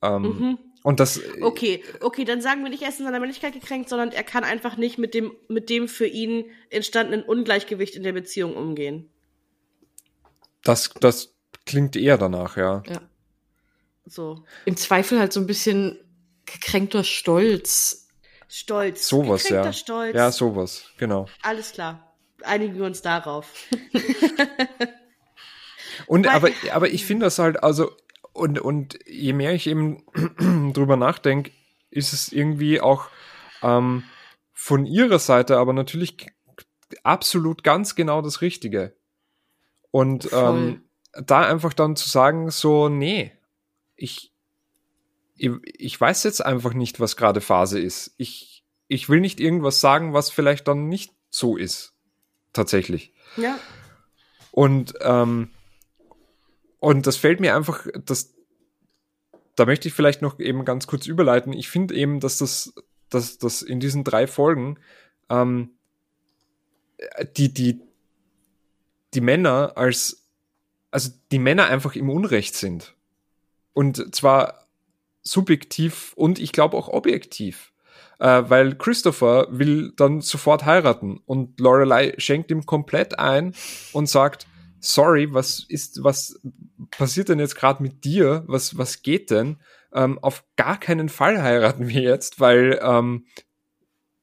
Ähm, 0.01 0.23
mhm. 0.23 0.59
Und 0.83 0.99
das. 0.99 1.19
Okay, 1.41 1.83
okay, 1.99 2.25
dann 2.25 2.41
sagen 2.41 2.63
wir 2.63 2.69
nicht, 2.69 2.81
er 2.81 2.89
ist 2.89 2.99
in 2.99 3.05
seiner 3.05 3.19
Männlichkeit 3.19 3.53
gekränkt, 3.53 3.89
sondern 3.89 4.11
er 4.11 4.23
kann 4.23 4.43
einfach 4.43 4.77
nicht 4.77 4.97
mit 4.97 5.13
dem, 5.13 5.31
mit 5.47 5.69
dem 5.69 5.87
für 5.87 6.07
ihn 6.07 6.45
entstandenen 6.69 7.23
Ungleichgewicht 7.23 7.95
in 7.95 8.03
der 8.03 8.13
Beziehung 8.13 8.55
umgehen. 8.55 9.09
Das, 10.63 10.89
das 10.99 11.35
klingt 11.65 11.95
eher 11.95 12.17
danach, 12.17 12.57
ja. 12.57 12.83
Ja. 12.87 13.01
So. 14.05 14.43
Im 14.65 14.75
Zweifel 14.75 15.19
halt 15.19 15.33
so 15.33 15.39
ein 15.39 15.47
bisschen 15.47 15.99
gekränkter 16.45 17.03
Stolz. 17.03 18.07
Stolz. 18.47 19.07
Sowas, 19.07 19.47
ja. 19.49 19.71
Stolz. 19.71 20.15
Ja, 20.15 20.31
sowas, 20.31 20.85
genau. 20.97 21.27
Alles 21.43 21.71
klar. 21.71 22.15
Einigen 22.41 22.75
wir 22.75 22.85
uns 22.85 23.01
darauf. 23.01 23.67
Und 26.07 26.27
aber, 26.27 26.49
aber 26.71 26.89
ich 26.89 27.05
finde 27.05 27.25
das 27.25 27.39
halt, 27.39 27.63
also 27.63 27.91
und, 28.33 28.59
und 28.59 28.99
je 29.05 29.33
mehr 29.33 29.53
ich 29.53 29.67
eben 29.67 30.03
drüber 30.73 30.95
nachdenke, 30.95 31.51
ist 31.89 32.13
es 32.13 32.31
irgendwie 32.31 32.81
auch 32.81 33.07
ähm, 33.61 34.03
von 34.53 34.85
ihrer 34.85 35.19
Seite 35.19 35.57
aber 35.57 35.73
natürlich 35.73 36.27
absolut 37.03 37.63
ganz 37.63 37.95
genau 37.95 38.21
das 38.21 38.41
Richtige. 38.41 38.95
Und 39.91 40.29
ähm, 40.31 40.83
da 41.13 41.41
einfach 41.41 41.73
dann 41.73 41.95
zu 41.95 42.09
sagen, 42.09 42.49
so, 42.49 42.87
nee, 42.87 43.31
ich, 43.95 44.31
ich, 45.35 45.51
ich 45.77 45.99
weiß 45.99 46.23
jetzt 46.23 46.45
einfach 46.45 46.73
nicht, 46.73 46.99
was 46.99 47.17
gerade 47.17 47.41
Phase 47.41 47.79
ist. 47.79 48.13
Ich, 48.17 48.63
ich 48.87 49.09
will 49.09 49.19
nicht 49.19 49.39
irgendwas 49.39 49.81
sagen, 49.81 50.13
was 50.13 50.29
vielleicht 50.29 50.67
dann 50.67 50.87
nicht 50.87 51.13
so 51.29 51.57
ist. 51.57 51.93
Tatsächlich. 52.53 53.13
Ja. 53.37 53.57
Und 54.51 54.93
ähm, 55.01 55.49
und 56.81 57.05
das 57.05 57.15
fällt 57.15 57.39
mir 57.39 57.55
einfach, 57.55 57.85
das, 58.05 58.33
da 59.55 59.67
möchte 59.67 59.87
ich 59.87 59.93
vielleicht 59.93 60.23
noch 60.23 60.39
eben 60.39 60.65
ganz 60.65 60.87
kurz 60.87 61.05
überleiten. 61.05 61.53
Ich 61.53 61.69
finde 61.69 61.93
eben, 61.93 62.19
dass 62.19 62.39
das, 62.39 62.73
dass 63.09 63.37
das 63.37 63.61
in 63.61 63.79
diesen 63.79 64.03
drei 64.03 64.25
Folgen 64.25 64.79
ähm, 65.29 65.69
die, 67.37 67.53
die, 67.53 67.81
die 69.13 69.21
Männer 69.21 69.73
als, 69.75 70.27
also 70.89 71.11
die 71.31 71.37
Männer 71.37 71.67
einfach 71.67 71.95
im 71.95 72.09
Unrecht 72.09 72.55
sind. 72.55 72.95
und 73.73 74.15
zwar 74.15 74.65
subjektiv 75.21 76.13
und 76.15 76.39
ich 76.39 76.51
glaube 76.51 76.75
auch 76.75 76.87
objektiv. 76.87 77.73
Äh, 78.17 78.49
weil 78.49 78.75
Christopher 78.75 79.47
will 79.51 79.93
dann 79.95 80.21
sofort 80.21 80.65
heiraten 80.65 81.21
und 81.27 81.59
Lorelei 81.59 82.15
schenkt 82.17 82.49
ihm 82.49 82.65
komplett 82.65 83.19
ein 83.19 83.53
und 83.93 84.09
sagt, 84.09 84.47
sorry, 84.81 85.33
was 85.33 85.65
ist, 85.69 86.03
was 86.03 86.39
passiert 86.89 87.29
denn 87.29 87.39
jetzt 87.39 87.55
gerade 87.55 87.81
mit 87.81 88.03
dir? 88.03 88.43
Was, 88.47 88.77
was 88.77 89.01
geht 89.01 89.31
denn? 89.31 89.57
Ähm, 89.93 90.19
auf 90.19 90.43
gar 90.57 90.79
keinen 90.79 91.09
Fall 91.09 91.41
heiraten 91.41 91.87
wir 91.87 92.01
jetzt, 92.01 92.39
weil 92.39 92.79
ähm, 92.81 93.25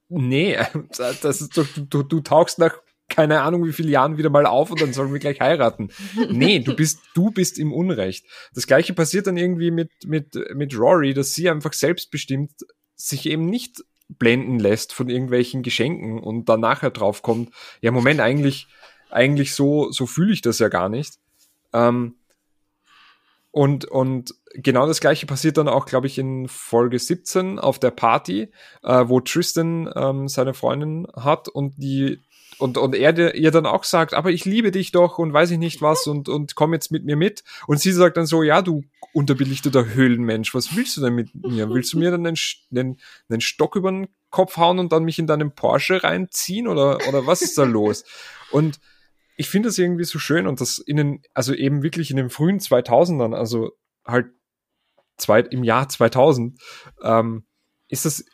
nee, 0.09 0.57
das 0.97 1.41
ist 1.41 1.57
doch, 1.57 1.67
du, 1.75 2.03
du 2.03 2.19
tauchst 2.21 2.59
nach 2.59 2.77
keine 3.07 3.41
Ahnung 3.41 3.65
wie 3.65 3.73
viele 3.73 3.89
Jahren 3.89 4.17
wieder 4.17 4.29
mal 4.29 4.45
auf 4.45 4.69
und 4.69 4.79
dann 4.81 4.93
sollen 4.93 5.11
wir 5.11 5.19
gleich 5.19 5.41
heiraten. 5.41 5.89
Nee, 6.29 6.59
du 6.59 6.75
bist, 6.75 6.99
du 7.15 7.31
bist 7.31 7.57
im 7.57 7.73
Unrecht. 7.73 8.25
Das 8.53 8.67
gleiche 8.67 8.93
passiert 8.93 9.25
dann 9.25 9.35
irgendwie 9.35 9.71
mit, 9.71 9.89
mit, 10.05 10.35
mit 10.53 10.77
Rory, 10.77 11.15
dass 11.15 11.33
sie 11.33 11.49
einfach 11.49 11.73
selbstbestimmt 11.73 12.51
sich 12.95 13.25
eben 13.25 13.45
nicht 13.45 13.83
blenden 14.09 14.59
lässt 14.59 14.93
von 14.93 15.09
irgendwelchen 15.09 15.63
Geschenken 15.63 16.19
und 16.19 16.49
dann 16.49 16.59
nachher 16.59 16.91
draufkommt, 16.91 17.51
ja, 17.81 17.91
Moment, 17.91 18.19
eigentlich, 18.19 18.67
eigentlich 19.09 19.53
so, 19.55 19.91
so 19.91 20.05
fühle 20.05 20.33
ich 20.33 20.41
das 20.41 20.59
ja 20.59 20.69
gar 20.69 20.89
nicht. 20.89 21.15
Ähm, 21.73 22.15
und, 23.51 23.85
und 23.85 24.35
genau 24.53 24.85
das 24.85 24.99
gleiche 24.99 25.25
passiert 25.25 25.57
dann 25.57 25.67
auch, 25.67 25.85
glaube 25.85 26.07
ich, 26.07 26.17
in 26.17 26.47
Folge 26.47 26.99
17 26.99 27.59
auf 27.59 27.79
der 27.79 27.91
Party, 27.91 28.51
äh, 28.83 29.03
wo 29.07 29.19
Tristan 29.19 29.91
ähm, 29.95 30.27
seine 30.27 30.53
Freundin 30.53 31.07
hat 31.15 31.47
und 31.47 31.77
die 31.77 32.21
und, 32.57 32.77
und 32.77 32.93
er 32.93 33.35
ihr 33.35 33.51
dann 33.51 33.65
auch 33.65 33.85
sagt, 33.85 34.13
aber 34.13 34.31
ich 34.31 34.43
liebe 34.43 34.71
dich 34.71 34.91
doch 34.91 35.17
und 35.17 35.31
weiß 35.31 35.51
ich 35.51 35.57
nicht 35.57 35.81
was 35.81 36.07
und, 36.07 36.27
und 36.27 36.55
komm 36.55 36.73
jetzt 36.73 36.91
mit 36.91 37.05
mir 37.05 37.15
mit. 37.15 37.43
Und 37.67 37.79
sie 37.79 37.93
sagt 37.93 38.17
dann 38.17 38.25
so, 38.25 38.43
ja, 38.43 38.61
du 38.61 38.83
unterbelichteter 39.13 39.93
Höhlenmensch, 39.93 40.53
was 40.53 40.75
willst 40.75 40.97
du 40.97 41.01
denn 41.01 41.15
mit 41.15 41.33
mir? 41.33 41.69
Willst 41.69 41.93
du 41.93 41.99
mir 41.99 42.11
dann 42.11 42.27
einen, 42.27 42.37
einen, 42.71 42.99
einen 43.29 43.41
Stock 43.41 43.77
über 43.77 43.89
den 43.91 44.09
Kopf 44.29 44.57
hauen 44.57 44.77
und 44.77 44.91
dann 44.91 45.05
mich 45.05 45.19
in 45.19 45.27
deinen 45.27 45.55
Porsche 45.55 46.03
reinziehen 46.03 46.67
oder, 46.67 46.97
oder 47.07 47.25
was 47.25 47.41
ist 47.41 47.57
da 47.57 47.63
los? 47.63 48.03
Und 48.51 48.79
ich 49.39 49.49
finde 49.49 49.69
das 49.69 49.77
irgendwie 49.77 50.03
so 50.03 50.19
schön 50.19 50.47
und 50.47 50.59
das 50.59 50.79
in 50.79 50.97
den, 50.97 51.21
also 51.33 51.53
eben 51.53 51.81
wirklich 51.81 52.11
in 52.11 52.17
den 52.17 52.29
frühen 52.29 52.59
2000ern, 52.59 53.33
also 53.33 53.71
halt 54.05 54.27
zwei, 55.15 55.39
im 55.39 55.63
Jahr 55.63 55.87
2000, 55.87 56.59
ähm, 57.01 57.45
ist 57.87 58.03
das, 58.03 58.25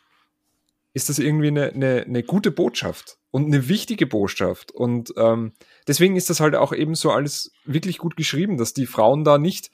ist 0.94 1.08
das 1.08 1.20
irgendwie 1.20 1.46
eine, 1.46 1.70
eine, 1.70 2.02
eine 2.02 2.24
gute 2.24 2.50
Botschaft 2.50 3.18
und 3.30 3.46
eine 3.46 3.68
wichtige 3.68 4.08
Botschaft. 4.08 4.72
Und 4.72 5.14
ähm, 5.16 5.52
deswegen 5.86 6.16
ist 6.16 6.28
das 6.28 6.40
halt 6.40 6.56
auch 6.56 6.72
eben 6.72 6.96
so 6.96 7.12
alles 7.12 7.52
wirklich 7.64 7.98
gut 7.98 8.16
geschrieben, 8.16 8.56
dass 8.56 8.74
die 8.74 8.86
Frauen 8.86 9.22
da 9.22 9.38
nicht, 9.38 9.70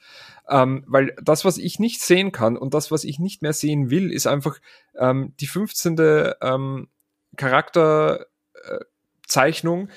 ähm, 0.47 0.83
weil 0.85 1.15
das, 1.19 1.45
was 1.45 1.57
ich 1.57 1.79
nicht 1.79 2.01
sehen 2.01 2.31
kann 2.31 2.57
und 2.57 2.75
das, 2.75 2.91
was 2.91 3.03
ich 3.03 3.17
nicht 3.17 3.41
mehr 3.41 3.53
sehen 3.53 3.89
will, 3.89 4.11
ist 4.11 4.27
einfach 4.27 4.59
ähm, 4.99 5.33
die 5.39 5.47
15. 5.47 5.95
Ähm, 6.43 6.89
Charakterzeichnung, 7.37 9.89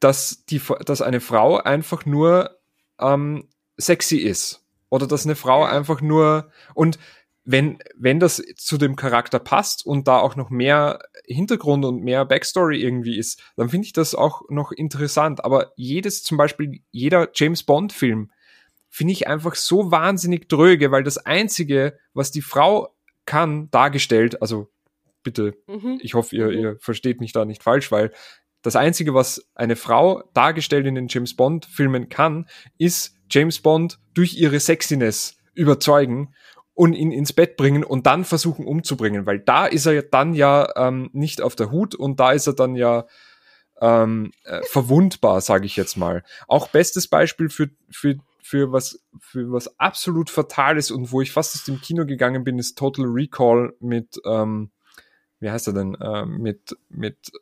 dass, 0.00 0.44
die, 0.46 0.60
dass 0.84 1.02
eine 1.02 1.20
Frau 1.20 1.58
einfach 1.58 2.06
nur 2.06 2.58
ähm, 2.98 3.48
sexy 3.76 4.16
ist. 4.16 4.66
Oder 4.88 5.06
dass 5.06 5.24
eine 5.24 5.36
Frau 5.36 5.64
einfach 5.64 6.00
nur 6.00 6.50
und 6.74 6.98
wenn, 7.44 7.78
wenn 7.96 8.20
das 8.20 8.42
zu 8.56 8.76
dem 8.76 8.96
Charakter 8.96 9.38
passt 9.38 9.84
und 9.84 10.06
da 10.06 10.18
auch 10.18 10.36
noch 10.36 10.50
mehr 10.50 11.00
Hintergrund 11.24 11.84
und 11.84 12.02
mehr 12.02 12.24
Backstory 12.24 12.80
irgendwie 12.80 13.16
ist, 13.16 13.42
dann 13.56 13.68
finde 13.68 13.86
ich 13.86 13.92
das 13.92 14.14
auch 14.14 14.42
noch 14.50 14.72
interessant. 14.72 15.44
Aber 15.44 15.72
jedes, 15.76 16.22
zum 16.22 16.36
Beispiel 16.36 16.82
jeder 16.90 17.28
James 17.34 17.62
Bond 17.62 17.92
Film, 17.92 18.30
finde 18.88 19.12
ich 19.12 19.26
einfach 19.26 19.54
so 19.54 19.90
wahnsinnig 19.90 20.48
dröge, 20.48 20.90
weil 20.90 21.04
das 21.04 21.18
einzige, 21.18 21.98
was 22.12 22.30
die 22.30 22.42
Frau 22.42 22.94
kann, 23.24 23.70
dargestellt, 23.70 24.42
also 24.42 24.68
bitte, 25.22 25.54
mhm. 25.66 26.00
ich 26.02 26.14
hoffe, 26.14 26.34
ihr, 26.34 26.46
mhm. 26.46 26.52
ihr 26.52 26.76
versteht 26.80 27.20
mich 27.20 27.32
da 27.32 27.44
nicht 27.44 27.62
falsch, 27.62 27.92
weil 27.92 28.12
das 28.62 28.76
einzige, 28.76 29.14
was 29.14 29.44
eine 29.54 29.76
Frau 29.76 30.22
dargestellt 30.34 30.86
in 30.86 30.94
den 30.94 31.08
James 31.08 31.34
Bond 31.34 31.66
Filmen 31.66 32.08
kann, 32.08 32.46
ist 32.78 33.14
James 33.30 33.60
Bond 33.60 33.98
durch 34.14 34.34
ihre 34.34 34.60
Sexiness 34.60 35.36
überzeugen 35.54 36.34
und 36.74 36.94
ihn 36.94 37.12
ins 37.12 37.32
Bett 37.32 37.56
bringen 37.56 37.84
und 37.84 38.06
dann 38.06 38.24
versuchen 38.24 38.66
umzubringen, 38.66 39.26
weil 39.26 39.38
da 39.38 39.66
ist 39.66 39.86
er 39.86 40.02
dann 40.02 40.34
ja 40.34 40.68
ähm, 40.76 41.10
nicht 41.12 41.42
auf 41.42 41.56
der 41.56 41.70
Hut 41.70 41.94
und 41.94 42.20
da 42.20 42.32
ist 42.32 42.46
er 42.46 42.54
dann 42.54 42.74
ja 42.74 43.06
ähm, 43.80 44.32
äh, 44.44 44.62
verwundbar, 44.62 45.40
sage 45.40 45.66
ich 45.66 45.76
jetzt 45.76 45.96
mal. 45.96 46.22
Auch 46.48 46.68
bestes 46.68 47.08
Beispiel 47.08 47.48
für, 47.48 47.70
für, 47.90 48.16
für, 48.42 48.72
was, 48.72 49.02
für 49.20 49.50
was 49.52 49.78
absolut 49.78 50.30
Fatales 50.30 50.90
und 50.90 51.12
wo 51.12 51.20
ich 51.20 51.32
fast 51.32 51.54
aus 51.54 51.64
dem 51.64 51.80
Kino 51.80 52.04
gegangen 52.04 52.44
bin, 52.44 52.58
ist 52.58 52.78
Total 52.78 53.06
Recall 53.06 53.74
mit, 53.80 54.20
ähm, 54.24 54.70
wie 55.38 55.50
heißt 55.50 55.68
er 55.68 55.72
denn, 55.72 55.94
äh, 55.94 56.26
mit, 56.26 56.76
mit 56.88 57.32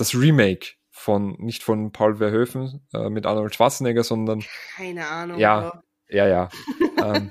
das 0.00 0.14
Remake 0.14 0.74
von, 0.90 1.36
nicht 1.38 1.62
von 1.62 1.92
Paul 1.92 2.16
Verhoeven 2.16 2.80
äh, 2.92 3.10
mit 3.10 3.26
Arnold 3.26 3.54
Schwarzenegger, 3.54 4.02
sondern. 4.02 4.42
Keine 4.76 5.06
Ahnung. 5.06 5.38
Ja, 5.38 5.82
ja, 6.08 6.26
ja. 6.26 6.48
ähm, 7.04 7.30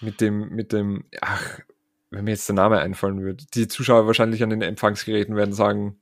mit 0.00 0.20
dem, 0.20 0.50
mit 0.50 0.72
dem, 0.72 1.04
ach, 1.20 1.60
wenn 2.10 2.24
mir 2.24 2.32
jetzt 2.32 2.48
der 2.48 2.56
Name 2.56 2.80
einfallen 2.80 3.22
würde, 3.22 3.44
die 3.54 3.68
Zuschauer 3.68 4.06
wahrscheinlich 4.06 4.42
an 4.42 4.50
den 4.50 4.62
Empfangsgeräten 4.62 5.36
werden 5.36 5.54
sagen, 5.54 6.00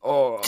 oh, 0.00 0.40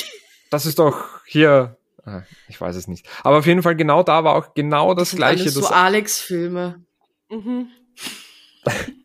das 0.51 0.67
ist 0.67 0.79
doch 0.79 1.25
hier, 1.25 1.77
ah, 2.05 2.23
ich 2.49 2.61
weiß 2.61 2.75
es 2.77 2.89
nicht. 2.89 3.09
Aber 3.23 3.39
auf 3.39 3.47
jeden 3.47 3.63
Fall 3.63 3.77
genau 3.77 4.03
da 4.03 4.25
war 4.25 4.35
auch 4.35 4.55
genau 4.55 4.95
das, 4.95 5.11
das 5.11 5.17
gleiche. 5.17 5.43
Alles 5.43 5.55
so 5.55 5.67
Alex-Filme. 5.67 6.85
Mhm. 7.29 7.69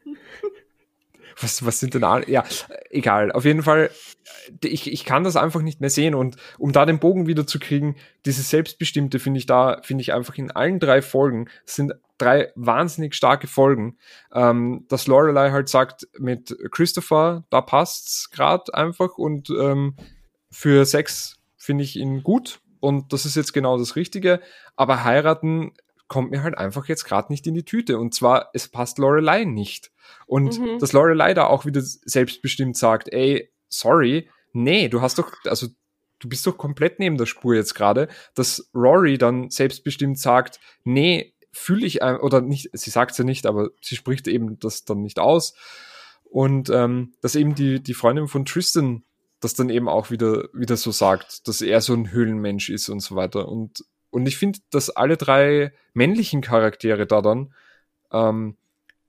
was, 1.40 1.66
was 1.66 1.80
sind 1.80 1.94
denn 1.94 2.04
alle? 2.04 2.30
Ja, 2.30 2.44
egal. 2.90 3.32
Auf 3.32 3.46
jeden 3.46 3.64
Fall, 3.64 3.90
ich, 4.64 4.92
ich 4.92 5.06
kann 5.06 5.24
das 5.24 5.36
einfach 5.36 5.62
nicht 5.62 5.82
mehr 5.82 5.90
sehen. 5.90 6.16
Und 6.16 6.38
um 6.58 6.72
da 6.72 6.86
den 6.86 7.00
Bogen 7.00 7.28
wieder 7.28 7.46
zu 7.46 7.60
kriegen, 7.60 7.96
dieses 8.26 8.50
Selbstbestimmte 8.50 9.20
finde 9.20 9.40
ich 9.40 9.46
da, 9.46 9.80
finde 9.84 10.02
ich 10.02 10.14
einfach 10.14 10.36
in 10.38 10.52
allen 10.52 10.80
drei 10.80 11.02
Folgen, 11.02 11.50
sind 11.66 11.94
drei 12.18 12.52
wahnsinnig 12.56 13.16
starke 13.16 13.48
Folgen. 13.48 13.98
Ähm, 14.34 14.86
dass 14.88 15.08
Lorelei 15.08 15.52
halt 15.52 15.70
sagt, 15.70 16.08
mit 16.18 16.56
Christopher, 16.72 17.46
da 17.50 17.62
passt's 17.62 18.30
gerade 18.30 18.74
einfach 18.74 19.18
und 19.18 19.50
ähm, 19.50 19.96
für 20.50 20.86
Sex 20.86 21.38
finde 21.58 21.84
ich 21.84 21.98
ihn 21.98 22.24
gut 22.24 22.62
und 22.80 23.12
das 23.14 23.26
ist 23.26 23.36
jetzt 23.36 23.54
genau 23.54 23.78
das 23.78 23.96
Richtige. 23.96 24.40
Aber 24.76 25.04
heiraten 25.04 25.74
kommt 26.08 26.32
mir 26.32 26.44
halt 26.44 26.58
einfach 26.58 26.88
jetzt 26.88 27.06
gerade 27.06 27.32
nicht 27.32 27.48
in 27.48 27.54
die 27.54 27.66
Tüte. 27.66 27.98
Und 27.98 28.14
zwar, 28.14 28.50
es 28.54 28.68
passt 28.68 28.98
Lorelei 28.98 29.44
nicht. 29.44 29.92
Und 30.28 30.60
mhm. 30.60 30.80
dass 30.80 30.94
Lorelei 30.94 31.34
da 31.34 31.48
auch 31.48 31.66
wieder 31.66 31.82
selbstbestimmt 31.82 32.78
sagt, 32.78 33.12
ey, 33.12 33.52
sorry, 33.68 34.30
nee, 34.54 34.88
du 34.88 35.02
hast 35.02 35.18
doch, 35.18 35.32
also 35.46 35.68
du 36.20 36.30
bist 36.30 36.46
doch 36.48 36.58
komplett 36.58 37.00
neben 37.00 37.18
der 37.18 37.26
Spur 37.26 37.56
jetzt 37.56 37.76
gerade, 37.76 38.08
dass 38.34 38.70
Rory 38.74 39.18
dann 39.18 39.50
selbstbestimmt 39.50 40.20
sagt, 40.20 40.60
nee, 40.84 41.34
fühle 41.52 41.86
ich, 41.86 42.02
oder 42.04 42.42
nicht, 42.42 42.70
sie 42.74 42.90
sagt 42.90 43.12
es 43.12 43.18
ja 43.18 43.24
nicht, 43.24 43.46
aber 43.46 43.70
sie 43.82 43.96
spricht 43.96 44.28
eben 44.28 44.60
das 44.60 44.86
dann 44.86 45.02
nicht 45.02 45.20
aus. 45.20 45.56
Und 46.24 46.70
ähm, 46.70 47.14
dass 47.22 47.36
eben 47.36 47.56
die, 47.56 47.82
die 47.82 47.94
Freundin 47.94 48.28
von 48.28 48.46
Tristan 48.46 49.04
das 49.40 49.54
dann 49.54 49.70
eben 49.70 49.88
auch 49.88 50.12
wieder, 50.12 50.50
wieder 50.54 50.76
so 50.76 50.92
sagt, 50.92 51.48
dass 51.48 51.62
er 51.62 51.80
so 51.82 51.94
ein 51.94 52.12
Höhlenmensch 52.12 52.70
ist 52.70 52.90
und 52.90 53.00
so 53.00 53.16
weiter. 53.16 53.48
Und, 53.48 53.86
und 54.16 54.26
ich 54.28 54.38
finde, 54.38 54.60
dass 54.70 54.90
alle 54.90 55.18
drei 55.18 55.74
männlichen 55.94 56.40
Charaktere 56.40 57.06
da 57.06 57.22
dann 57.22 57.54
ähm, 58.14 58.56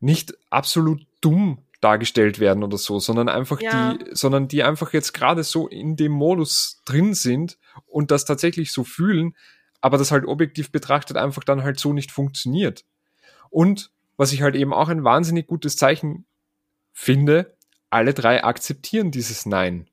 nicht 0.01 0.37
absolut 0.51 1.07
dumm 1.21 1.63
dargestellt 1.81 2.41
werden 2.41 2.65
oder 2.65 2.77
so, 2.77 2.99
sondern 2.99 3.29
einfach 3.29 3.61
ja. 3.61 3.95
die, 3.95 4.05
sondern 4.17 4.49
die 4.49 4.65
einfach 4.65 4.93
jetzt 4.93 5.15
gerade 5.15 5.45
so 5.45 5.69
in 5.69 5.95
dem 5.95 6.11
Modus 6.11 6.83
drin 6.85 7.15
sind 7.15 7.57
und 7.87 8.11
das 8.11 8.25
tatsächlich 8.25 8.73
so 8.73 8.83
fühlen, 8.83 9.37
aber 9.81 9.97
das 9.97 10.11
halt 10.11 10.27
objektiv 10.27 10.73
betrachtet 10.73 11.17
einfach 11.17 11.45
dann 11.45 11.63
halt 11.63 11.79
so 11.79 11.93
nicht 11.93 12.11
funktioniert. 12.11 12.85
Und 13.49 13.93
was 14.17 14.33
ich 14.33 14.43
halt 14.43 14.57
eben 14.57 14.75
auch 14.75 14.89
ein 14.89 15.05
wahnsinnig 15.05 15.47
gutes 15.47 15.77
Zeichen 15.77 16.27
finde, 16.93 17.55
alle 17.91 18.13
drei 18.13 18.43
akzeptieren 18.43 19.13
dieses 19.13 19.47
Nein. 19.47 19.87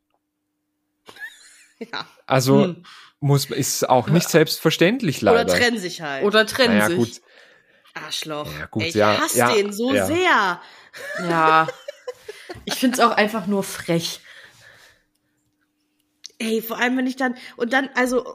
Ja. 1.91 2.07
Also 2.25 2.63
hm. 2.63 2.83
Muss 3.23 3.45
ist 3.45 3.89
auch 3.89 4.09
nicht 4.09 4.29
selbstverständlich 4.29 5.21
leider. 5.21 5.41
Oder 5.41 5.57
trennen 5.57 5.79
sich 5.79 6.01
halt. 6.01 6.25
Oder 6.25 6.45
trennen 6.45 6.77
naja, 6.77 6.89
sich. 6.89 6.97
Gut. 6.97 7.21
Arschloch. 7.93 8.51
Ja, 8.59 8.65
gut, 8.65 8.83
ich 8.83 8.95
ja, 8.95 9.17
hasse 9.19 9.37
ja, 9.37 9.55
den 9.55 9.71
so 9.71 9.93
ja. 9.93 10.05
sehr. 10.05 10.61
Ja. 11.19 11.67
Ich 12.65 12.75
find's 12.75 12.99
auch 12.99 13.11
einfach 13.11 13.47
nur 13.47 13.63
frech. 13.63 14.19
Ey, 16.37 16.61
vor 16.61 16.77
allem, 16.79 16.97
wenn 16.97 17.07
ich 17.07 17.15
dann, 17.15 17.35
und 17.55 17.71
dann, 17.71 17.89
also, 17.95 18.25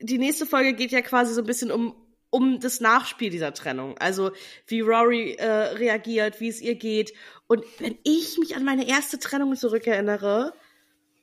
die 0.00 0.18
nächste 0.18 0.44
Folge 0.44 0.74
geht 0.74 0.90
ja 0.90 1.00
quasi 1.00 1.32
so 1.32 1.40
ein 1.40 1.46
bisschen 1.46 1.70
um, 1.70 1.96
um 2.28 2.60
das 2.60 2.80
Nachspiel 2.80 3.30
dieser 3.30 3.54
Trennung. 3.54 3.96
Also, 3.98 4.32
wie 4.66 4.80
Rory 4.80 5.36
äh, 5.38 5.46
reagiert, 5.46 6.40
wie 6.40 6.48
es 6.48 6.60
ihr 6.60 6.74
geht. 6.74 7.14
Und 7.46 7.64
wenn 7.78 7.96
ich 8.04 8.36
mich 8.38 8.56
an 8.56 8.64
meine 8.64 8.86
erste 8.86 9.18
Trennung 9.18 9.56
zurückerinnere, 9.56 10.52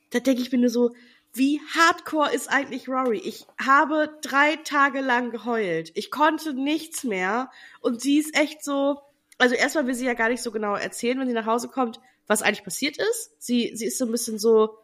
da 0.09 0.19
denke 0.19 0.41
ich 0.41 0.51
mir 0.51 0.57
nur 0.57 0.69
so, 0.69 0.91
wie 1.33 1.59
hardcore 1.75 2.31
ist 2.33 2.47
eigentlich 2.47 2.87
Rory? 2.87 3.17
Ich 3.17 3.45
habe 3.59 4.17
drei 4.21 4.55
Tage 4.57 5.01
lang 5.01 5.31
geheult. 5.31 5.91
Ich 5.95 6.11
konnte 6.11 6.53
nichts 6.53 7.03
mehr. 7.03 7.49
Und 7.81 8.01
sie 8.01 8.19
ist 8.19 8.37
echt 8.37 8.63
so, 8.63 9.01
also 9.39 9.55
erstmal 9.55 9.87
will 9.87 9.95
sie 9.95 10.05
ja 10.05 10.13
gar 10.13 10.29
nicht 10.29 10.43
so 10.43 10.51
genau 10.51 10.75
erzählen, 10.75 11.19
wenn 11.19 11.27
sie 11.27 11.33
nach 11.33 11.47
Hause 11.47 11.69
kommt, 11.69 11.99
was 12.27 12.43
eigentlich 12.43 12.63
passiert 12.63 12.97
ist. 12.97 13.31
Sie, 13.39 13.71
sie 13.73 13.87
ist 13.87 13.97
so 13.97 14.05
ein 14.05 14.11
bisschen 14.11 14.37
so, 14.37 14.77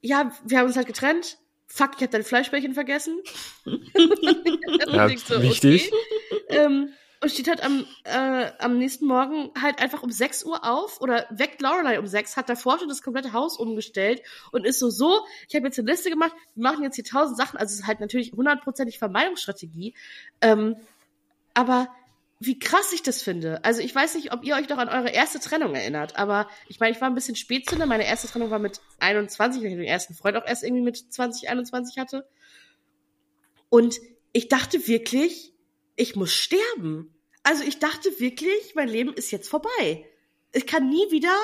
ja, 0.00 0.32
wir 0.44 0.58
haben 0.58 0.66
uns 0.66 0.76
halt 0.76 0.86
getrennt. 0.86 1.38
Fuck, 1.66 1.92
ich 1.96 2.02
habe 2.02 2.12
dein 2.12 2.24
Fleischbällchen 2.24 2.72
vergessen. 2.72 3.20
ja, 3.64 5.08
so, 5.18 5.42
wichtig. 5.42 5.92
Okay. 6.30 6.42
Ähm, 6.48 6.92
und 7.22 7.30
steht 7.30 7.48
halt 7.48 7.62
am, 7.62 7.86
äh, 8.02 8.50
am 8.58 8.78
nächsten 8.78 9.06
Morgen 9.06 9.52
halt 9.60 9.80
einfach 9.80 10.02
um 10.02 10.10
6 10.10 10.44
Uhr 10.44 10.64
auf 10.64 11.00
oder 11.00 11.26
weckt 11.30 11.62
Lorelei 11.62 12.00
um 12.00 12.06
6, 12.06 12.36
hat 12.36 12.48
davor 12.48 12.80
schon 12.80 12.88
das 12.88 13.00
komplette 13.00 13.32
Haus 13.32 13.56
umgestellt 13.56 14.22
und 14.50 14.66
ist 14.66 14.80
so, 14.80 14.90
so, 14.90 15.24
ich 15.48 15.54
habe 15.54 15.66
jetzt 15.66 15.78
eine 15.78 15.88
Liste 15.88 16.10
gemacht, 16.10 16.32
wir 16.54 16.64
machen 16.64 16.82
jetzt 16.82 16.96
hier 16.96 17.04
tausend 17.04 17.38
Sachen, 17.38 17.58
also 17.58 17.72
es 17.72 17.80
ist 17.80 17.86
halt 17.86 18.00
natürlich 18.00 18.32
hundertprozentig 18.32 18.98
Vermeidungsstrategie, 18.98 19.94
ähm, 20.40 20.74
aber 21.54 21.88
wie 22.40 22.58
krass 22.58 22.92
ich 22.92 23.04
das 23.04 23.22
finde. 23.22 23.64
Also 23.64 23.82
ich 23.82 23.94
weiß 23.94 24.16
nicht, 24.16 24.32
ob 24.32 24.42
ihr 24.42 24.56
euch 24.56 24.68
noch 24.68 24.78
an 24.78 24.88
eure 24.88 25.10
erste 25.10 25.38
Trennung 25.38 25.76
erinnert, 25.76 26.16
aber 26.16 26.48
ich 26.66 26.80
meine, 26.80 26.92
ich 26.92 27.00
war 27.00 27.08
ein 27.08 27.14
bisschen 27.14 27.36
Spätzünder, 27.36 27.86
meine 27.86 28.04
erste 28.04 28.26
Trennung 28.26 28.50
war 28.50 28.58
mit 28.58 28.80
21, 28.98 29.62
weil 29.62 29.70
ich 29.70 29.76
den 29.76 29.84
ersten 29.84 30.14
Freund 30.14 30.36
auch 30.36 30.46
erst 30.46 30.64
irgendwie 30.64 30.82
mit 30.82 30.96
20, 30.96 31.48
21 31.48 31.98
hatte 31.98 32.26
und 33.68 34.00
ich 34.32 34.48
dachte 34.48 34.88
wirklich, 34.88 35.51
ich 35.96 36.16
muss 36.16 36.32
sterben. 36.32 37.14
Also 37.42 37.64
ich 37.64 37.78
dachte 37.78 38.08
wirklich, 38.18 38.74
mein 38.74 38.88
Leben 38.88 39.12
ist 39.14 39.30
jetzt 39.30 39.48
vorbei. 39.48 40.06
Ich 40.52 40.66
kann 40.66 40.88
nie 40.88 41.10
wieder 41.10 41.34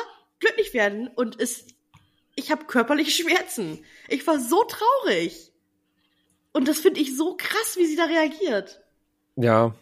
glücklich 0.41 0.75
werden 0.75 1.09
und 1.09 1.41
es, 1.41 1.67
ich 2.35 2.51
habe 2.51 2.67
körperliche 2.67 3.11
Schmerzen. 3.23 3.85
Ich 4.09 4.27
war 4.27 4.39
so 4.39 4.65
traurig. 4.65 5.53
Und 6.53 6.69
das 6.69 6.79
finde 6.79 7.01
ich 7.01 7.17
so 7.17 7.37
krass, 7.37 7.77
wie 7.77 7.87
sie 7.87 7.97
da 7.97 8.05
reagiert. 8.05 8.83
Ja, 9.37 9.75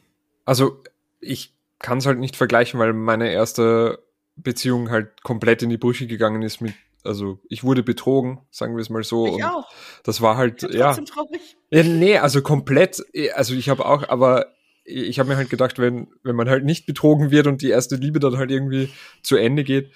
also 0.45 0.83
ich 1.21 1.55
kann 1.79 1.99
es 1.99 2.07
halt 2.07 2.19
nicht 2.19 2.37
vergleichen, 2.37 2.79
weil 2.81 2.93
meine 2.93 3.33
erste 3.33 4.03
Beziehung 4.37 4.91
halt 4.91 5.23
komplett 5.23 5.63
in 5.63 5.71
die 5.71 5.79
Brüche 5.79 6.07
gegangen 6.07 6.43
ist 6.43 6.61
mit, 6.61 6.75
also 7.05 7.39
ich 7.49 7.65
wurde 7.65 7.83
betrogen, 7.83 8.41
sagen 8.51 8.77
wir 8.77 8.83
es 8.83 8.91
mal 8.91 9.03
so. 9.05 9.27
Ich 9.27 9.35
und 9.35 9.45
auch. 9.45 9.71
Das 10.05 10.21
war 10.21 10.37
halt, 10.37 10.63
ja. 10.63 10.95
Traurig. 10.95 11.57
ja. 11.71 11.83
Nee, 11.83 12.19
also 12.19 12.43
komplett, 12.43 13.03
also 13.35 13.55
ich 13.55 13.69
habe 13.69 13.87
auch, 13.87 14.09
aber 14.09 14.56
ich 14.87 15.19
habe 15.19 15.29
mir 15.29 15.37
halt 15.37 15.51
gedacht, 15.51 15.79
wenn, 15.79 16.09
wenn 16.23 16.37
man 16.37 16.49
halt 16.49 16.65
nicht 16.65 16.87
betrogen 16.87 17.31
wird 17.31 17.47
und 17.47 17.61
die 17.61 17.71
erste 17.71 17.97
Liebe 17.97 18.21
dann 18.21 18.39
halt 18.39 18.51
irgendwie 18.51 18.91
zu 19.23 19.37
Ende 19.37 19.65
geht, 19.65 19.93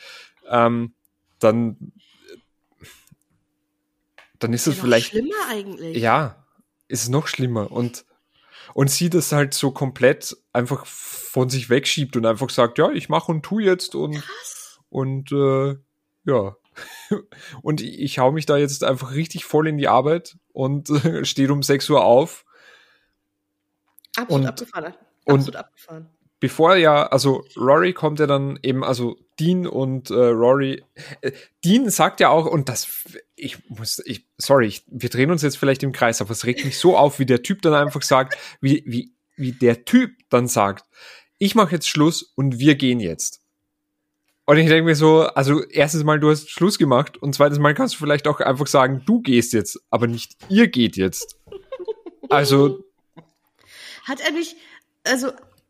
ähm, 0.48 0.94
dann, 1.38 1.92
dann 4.38 4.52
ist 4.52 4.66
es 4.66 4.76
ja, 4.76 4.82
vielleicht. 4.82 5.08
Schlimmer 5.08 5.34
eigentlich. 5.48 5.96
Ja, 5.96 6.44
ist 6.88 7.04
es 7.04 7.08
noch 7.08 7.28
schlimmer. 7.28 7.70
Und, 7.70 8.04
und 8.74 8.90
sie 8.90 9.10
das 9.10 9.32
halt 9.32 9.54
so 9.54 9.70
komplett 9.70 10.36
einfach 10.52 10.84
von 10.86 11.48
sich 11.48 11.70
wegschiebt 11.70 12.16
und 12.16 12.26
einfach 12.26 12.50
sagt, 12.50 12.78
ja, 12.78 12.90
ich 12.90 13.08
mache 13.08 13.30
und 13.30 13.44
tu 13.44 13.60
jetzt 13.60 13.94
und, 13.94 14.16
Krass. 14.16 14.80
und 14.88 15.30
äh, 15.32 15.76
ja. 16.24 16.56
und 17.62 17.80
ich 17.80 18.18
hau 18.18 18.32
mich 18.32 18.46
da 18.46 18.56
jetzt 18.56 18.82
einfach 18.84 19.14
richtig 19.14 19.44
voll 19.44 19.68
in 19.68 19.78
die 19.78 19.88
Arbeit 19.88 20.36
und 20.52 20.90
steht 21.22 21.50
um 21.50 21.62
6 21.62 21.90
Uhr 21.90 22.04
auf 22.04 22.44
Absolut 24.22 24.42
und, 24.42 24.48
abgefahren. 24.48 24.94
Absolut 25.26 25.48
und 25.48 25.56
abgefahren. 25.56 26.10
Bevor 26.40 26.76
ja, 26.76 27.06
also 27.06 27.44
Rory 27.56 27.92
kommt 27.92 28.18
ja 28.18 28.26
dann 28.26 28.59
eben, 28.62 28.82
also 28.82 29.16
Dean 29.38 29.66
und 29.66 30.10
äh, 30.10 30.14
Rory. 30.14 30.82
Äh, 31.20 31.32
Dean 31.64 31.90
sagt 31.90 32.18
ja 32.20 32.30
auch, 32.30 32.47
und 32.47 32.70
das, 32.70 33.05
ich 33.36 33.59
muss, 33.68 34.01
ich, 34.06 34.26
sorry, 34.38 34.66
ich, 34.66 34.84
wir 34.86 35.10
drehen 35.10 35.30
uns 35.30 35.42
jetzt 35.42 35.59
vielleicht 35.59 35.82
im 35.82 35.92
Kreis, 35.92 36.22
aber 36.22 36.30
es 36.30 36.47
regt 36.47 36.64
mich 36.64 36.78
so 36.78 36.97
auf, 36.97 37.18
wie 37.18 37.26
der 37.26 37.42
Typ 37.42 37.60
dann 37.60 37.74
einfach 37.74 38.01
sagt, 38.01 38.38
wie, 38.62 38.82
wie, 38.86 39.12
wie 39.36 39.52
der 39.52 39.84
Typ 39.84 40.12
dann 40.30 40.48
sagt, 40.48 40.86
ich 41.36 41.55
mache 41.55 41.72
jetzt 41.72 41.88
Schluss 41.88 42.22
und 42.22 42.59
wir 42.59 42.74
gehen 42.74 43.01
jetzt. 43.01 43.40
Und 44.47 44.56
ich 44.56 44.66
denke 44.66 44.84
mir 44.84 44.97
so, 44.97 45.22
also 45.22 45.62
erstes 45.64 46.05
Mal, 46.05 46.18
du 46.18 46.30
hast 46.30 46.51
Schluss 46.51 46.78
gemacht 46.78 47.18
und 47.18 47.34
zweites 47.34 47.59
Mal 47.59 47.74
kannst 47.74 47.94
du 47.94 47.98
vielleicht 47.98 48.26
auch 48.26 48.40
einfach 48.40 48.66
sagen, 48.66 49.02
du 49.06 49.20
gehst 49.20 49.52
jetzt, 49.52 49.78
aber 49.90 50.06
nicht 50.06 50.36
ihr 50.48 50.68
geht 50.68 50.97
jetzt. 50.97 51.38
Also 52.30 52.84
hat 54.05 54.20
er 54.20 54.32
nicht, 54.32 54.56
also 55.05 55.28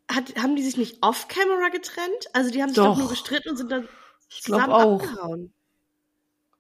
hat, 0.09 0.37
haben 0.37 0.57
die 0.57 0.63
sich 0.63 0.77
nicht 0.77 0.99
off-camera 1.03 1.69
getrennt? 1.69 2.27
Also 2.33 2.51
die 2.51 2.63
haben 2.63 2.71
sich 2.71 2.77
doch, 2.77 2.95
doch 2.95 2.99
nur 2.99 3.09
gestritten 3.09 3.51
und 3.51 3.57
sind 3.57 3.71
dann 3.71 3.89
zusammen 4.29 4.73
auch. 4.73 5.03
abgehauen. 5.03 5.53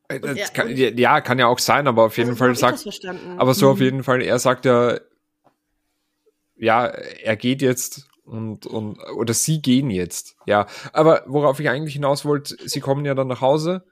Äh, 0.08 0.20
er, 0.22 0.48
kann, 0.48 0.76
ja, 0.76 1.20
kann 1.20 1.38
ja 1.38 1.46
auch 1.46 1.58
sein, 1.58 1.86
aber 1.86 2.04
auf 2.04 2.16
jeden 2.16 2.30
also 2.30 2.38
Fall 2.38 2.54
sagt, 2.56 2.84
aber 3.36 3.54
so 3.54 3.66
mhm. 3.66 3.72
auf 3.72 3.80
jeden 3.80 4.04
Fall, 4.04 4.22
er 4.22 4.38
sagt 4.38 4.64
ja, 4.64 4.98
ja, 6.56 6.86
er 6.86 7.36
geht 7.36 7.62
jetzt 7.62 8.08
und, 8.24 8.66
und, 8.66 8.98
oder 9.16 9.34
sie 9.34 9.62
gehen 9.62 9.90
jetzt, 9.90 10.36
ja. 10.46 10.66
Aber 10.92 11.22
worauf 11.26 11.60
ich 11.60 11.68
eigentlich 11.68 11.94
hinaus 11.94 12.24
wollte, 12.24 12.56
sie 12.64 12.80
kommen 12.80 13.04
ja 13.04 13.14
dann 13.14 13.28
nach 13.28 13.40
Hause, 13.40 13.84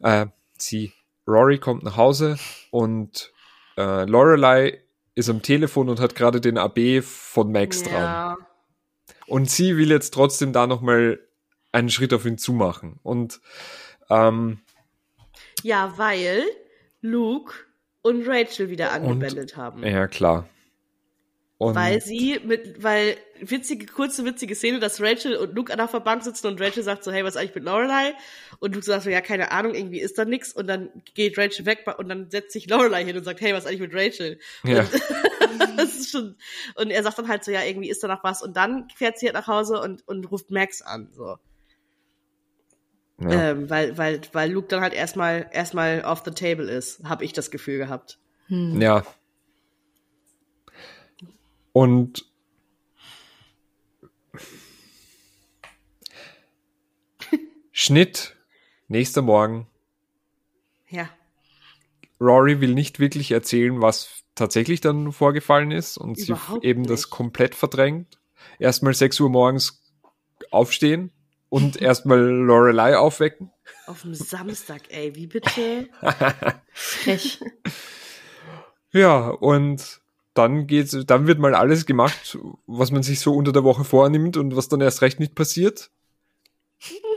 äh, 0.00 0.26
sie, 0.58 0.92
Rory 1.26 1.58
kommt 1.58 1.82
nach 1.82 1.96
Hause 1.96 2.38
und 2.70 3.32
äh, 3.76 4.04
Lorelei 4.04 4.82
ist 5.18 5.28
am 5.28 5.42
Telefon 5.42 5.88
und 5.88 6.00
hat 6.00 6.14
gerade 6.14 6.40
den 6.40 6.56
AB 6.56 7.02
von 7.02 7.50
Max 7.50 7.84
ja. 7.84 7.88
dran. 7.88 8.36
Und 9.26 9.50
sie 9.50 9.76
will 9.76 9.90
jetzt 9.90 10.14
trotzdem 10.14 10.52
da 10.52 10.66
nochmal 10.66 11.20
einen 11.72 11.90
Schritt 11.90 12.14
auf 12.14 12.24
ihn 12.24 12.38
zumachen. 12.38 12.98
Und 13.02 13.40
ähm, 14.08 14.60
ja, 15.62 15.92
weil 15.96 16.44
Luke 17.00 17.52
und 18.02 18.26
Rachel 18.26 18.70
wieder 18.70 18.92
angebändelt 18.92 19.56
haben. 19.56 19.84
Ja, 19.84 20.06
klar. 20.06 20.48
Und 21.58 21.74
weil 21.74 22.00
sie 22.00 22.40
mit, 22.44 22.82
weil 22.82 23.16
witzige, 23.40 23.86
kurze, 23.86 24.24
witzige 24.24 24.54
Szene, 24.54 24.78
dass 24.78 25.00
Rachel 25.00 25.36
und 25.36 25.54
Luke 25.54 25.72
an 25.72 25.78
der 25.78 26.00
Bank 26.00 26.22
sitzen 26.22 26.46
und 26.46 26.60
Rachel 26.60 26.82
sagt 26.82 27.04
so, 27.04 27.12
hey, 27.12 27.24
was 27.24 27.34
ist 27.34 27.40
eigentlich 27.40 27.54
mit 27.54 27.64
Lorelei? 27.64 28.14
Und 28.58 28.74
Luke 28.74 28.84
sagt 28.84 29.04
so, 29.04 29.10
ja, 29.10 29.20
keine 29.20 29.50
Ahnung, 29.50 29.74
irgendwie 29.74 30.00
ist 30.00 30.18
da 30.18 30.24
nix. 30.24 30.52
Und 30.52 30.66
dann 30.66 30.90
geht 31.14 31.38
Rachel 31.38 31.66
weg 31.66 31.84
und 31.98 32.08
dann 32.08 32.30
setzt 32.30 32.52
sich 32.52 32.68
Lorelei 32.68 33.04
hin 33.04 33.16
und 33.16 33.24
sagt, 33.24 33.40
hey, 33.40 33.52
was 33.52 33.64
ist 33.64 33.70
eigentlich 33.70 33.92
mit 33.92 33.94
Rachel? 33.94 34.38
Ja. 34.64 34.80
Und, 34.80 34.90
das 35.78 35.96
ist 35.96 36.10
schon, 36.10 36.36
und 36.76 36.90
er 36.90 37.02
sagt 37.02 37.18
dann 37.18 37.28
halt 37.28 37.44
so, 37.44 37.50
ja, 37.50 37.62
irgendwie 37.62 37.90
ist 37.90 38.02
da 38.02 38.08
noch 38.08 38.24
was. 38.24 38.42
Und 38.42 38.56
dann 38.56 38.88
fährt 38.94 39.18
sie 39.18 39.26
halt 39.26 39.34
nach 39.34 39.46
Hause 39.46 39.80
und, 39.80 40.06
und 40.06 40.30
ruft 40.30 40.50
Max 40.50 40.82
an, 40.82 41.10
so. 41.12 41.36
Ja. 43.20 43.50
Ähm, 43.50 43.68
weil, 43.68 43.98
weil, 43.98 44.20
weil 44.32 44.52
Luke 44.52 44.68
dann 44.68 44.80
halt 44.80 44.94
erstmal, 44.94 45.50
erstmal 45.52 46.04
off 46.04 46.22
the 46.24 46.30
table 46.30 46.70
ist, 46.70 47.02
habe 47.04 47.24
ich 47.24 47.32
das 47.32 47.50
Gefühl 47.50 47.78
gehabt. 47.78 48.18
Hm. 48.46 48.80
Ja, 48.80 49.04
und 51.78 52.27
Schnitt, 57.80 58.34
nächster 58.88 59.22
Morgen. 59.22 59.68
Ja. 60.88 61.08
Rory 62.20 62.60
will 62.60 62.74
nicht 62.74 62.98
wirklich 62.98 63.30
erzählen, 63.30 63.80
was 63.80 64.24
tatsächlich 64.34 64.80
dann 64.80 65.12
vorgefallen 65.12 65.70
ist 65.70 65.96
und 65.96 66.18
Überhaupt 66.18 66.62
sie 66.62 66.68
eben 66.68 66.80
nicht. 66.80 66.90
das 66.90 67.08
komplett 67.08 67.54
verdrängt. 67.54 68.18
Erstmal 68.58 68.94
6 68.94 69.20
Uhr 69.20 69.30
morgens 69.30 69.80
aufstehen 70.50 71.12
und 71.50 71.76
erstmal 71.80 72.18
Lorelei 72.18 72.98
aufwecken. 72.98 73.52
Auf 73.86 74.02
dem 74.02 74.12
Samstag, 74.12 74.82
ey, 74.88 75.14
wie 75.14 75.28
bitte? 75.28 75.88
Frech. 76.72 77.38
Ja, 78.90 79.28
und 79.28 80.00
dann 80.34 80.66
geht's, 80.66 80.96
dann 81.06 81.28
wird 81.28 81.38
mal 81.38 81.54
alles 81.54 81.86
gemacht, 81.86 82.40
was 82.66 82.90
man 82.90 83.04
sich 83.04 83.20
so 83.20 83.34
unter 83.34 83.52
der 83.52 83.62
Woche 83.62 83.84
vornimmt 83.84 84.36
und 84.36 84.56
was 84.56 84.66
dann 84.66 84.80
erst 84.80 85.00
recht 85.00 85.20
nicht 85.20 85.36
passiert. 85.36 85.92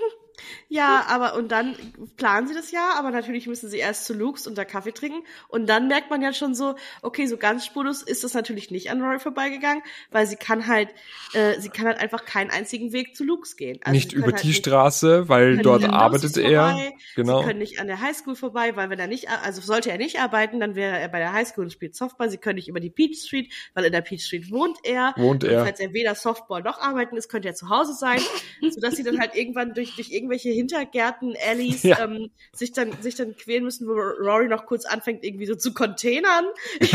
Ja, 0.72 1.04
aber 1.10 1.36
und 1.36 1.52
dann 1.52 1.76
planen 2.16 2.48
sie 2.48 2.54
das 2.54 2.72
ja, 2.72 2.94
aber 2.98 3.12
natürlich 3.12 3.46
müssen 3.46 3.70
sie 3.70 3.80
erst 3.80 4.06
zu 4.06 4.14
Luke's 4.14 4.48
und 4.48 4.58
da 4.58 4.64
Kaffee 4.64 4.94
trinken 4.94 5.22
und 5.50 5.68
dann 5.68 5.90
merkt 5.90 6.10
man 6.10 6.22
ja 6.22 6.32
schon 6.32 6.56
so, 6.56 6.76
okay, 7.02 7.26
so 7.26 7.36
ganz 7.36 7.66
spurlos 7.66 8.02
ist 8.02 8.24
das 8.24 8.34
natürlich 8.34 8.72
nicht 8.72 8.90
an 8.90 9.02
Rory 9.02 9.20
vorbeigegangen, 9.20 9.84
weil 10.12 10.28
sie 10.28 10.38
kann 10.38 10.68
halt, 10.68 10.88
äh, 11.34 11.60
sie 11.60 11.68
kann 11.68 11.88
halt 11.88 12.00
einfach 12.00 12.24
keinen 12.24 12.52
einzigen 12.52 12.94
Weg 12.94 13.18
zu 13.18 13.26
Luke's 13.26 13.58
gehen. 13.58 13.80
Also 13.84 13.92
nicht 13.92 14.14
über 14.14 14.28
halt 14.28 14.44
die 14.44 14.48
nicht, 14.48 14.66
Straße, 14.66 15.28
weil 15.28 15.58
dort 15.58 15.84
arbeitet 15.84 16.38
er. 16.38 16.70
Vorbei, 16.70 16.94
genau. 17.18 17.40
Sie 17.42 17.48
können 17.48 17.60
nicht 17.60 17.82
an 17.82 17.88
der 17.88 18.00
Highschool 18.00 18.36
vorbei, 18.36 18.74
weil 18.78 18.90
wenn 18.90 19.00
er 19.00 19.08
nicht, 19.08 19.28
also 19.44 19.60
sollte 19.60 19.92
er 19.92 19.98
nicht 19.98 20.22
arbeiten, 20.22 20.62
dann 20.62 20.76
wäre 20.76 20.98
er 20.98 21.10
bei 21.10 21.20
der 21.20 21.34
Highschool 21.34 21.66
und 21.66 21.74
spielt 21.74 21.98
Softball. 21.98 22.30
Sie 22.30 22.38
können 22.38 22.56
nicht 22.56 22.70
über 22.70 22.80
die 22.80 22.90
Peach 22.90 23.22
Street, 23.22 23.52
weil 23.74 23.84
in 23.84 23.92
der 23.92 24.00
Peach 24.00 24.24
Street 24.24 24.50
wohnt 24.50 24.78
er. 24.84 25.14
Wohnt 25.18 25.44
er. 25.44 25.66
falls 25.66 25.82
er 25.82 25.92
weder 25.92 26.16
Softball 26.16 26.62
noch 26.62 26.80
arbeiten 26.80 27.18
ist, 27.18 27.28
könnte 27.28 27.50
er 27.50 27.56
zu 27.56 27.68
Hause 27.68 27.94
sein, 27.94 28.22
sodass 28.70 28.96
sie 28.96 29.04
dann 29.04 29.20
halt 29.20 29.36
irgendwann 29.36 29.74
durch, 29.74 29.96
durch 29.98 30.12
irgendwelche 30.12 30.61
Hintergärten 30.62 31.36
Allies 31.50 31.84
ja. 31.84 32.00
ähm, 32.04 32.32
sich 32.54 32.72
dann 32.72 32.92
sich 33.02 33.16
dann 33.16 33.36
quälen 33.36 33.64
müssen, 33.64 33.88
wo 33.88 33.94
Rory 33.94 34.48
noch 34.48 34.66
kurz 34.66 34.86
anfängt 34.86 35.24
irgendwie 35.24 35.46
so 35.46 35.56
zu 35.56 35.74
containern. 35.74 36.46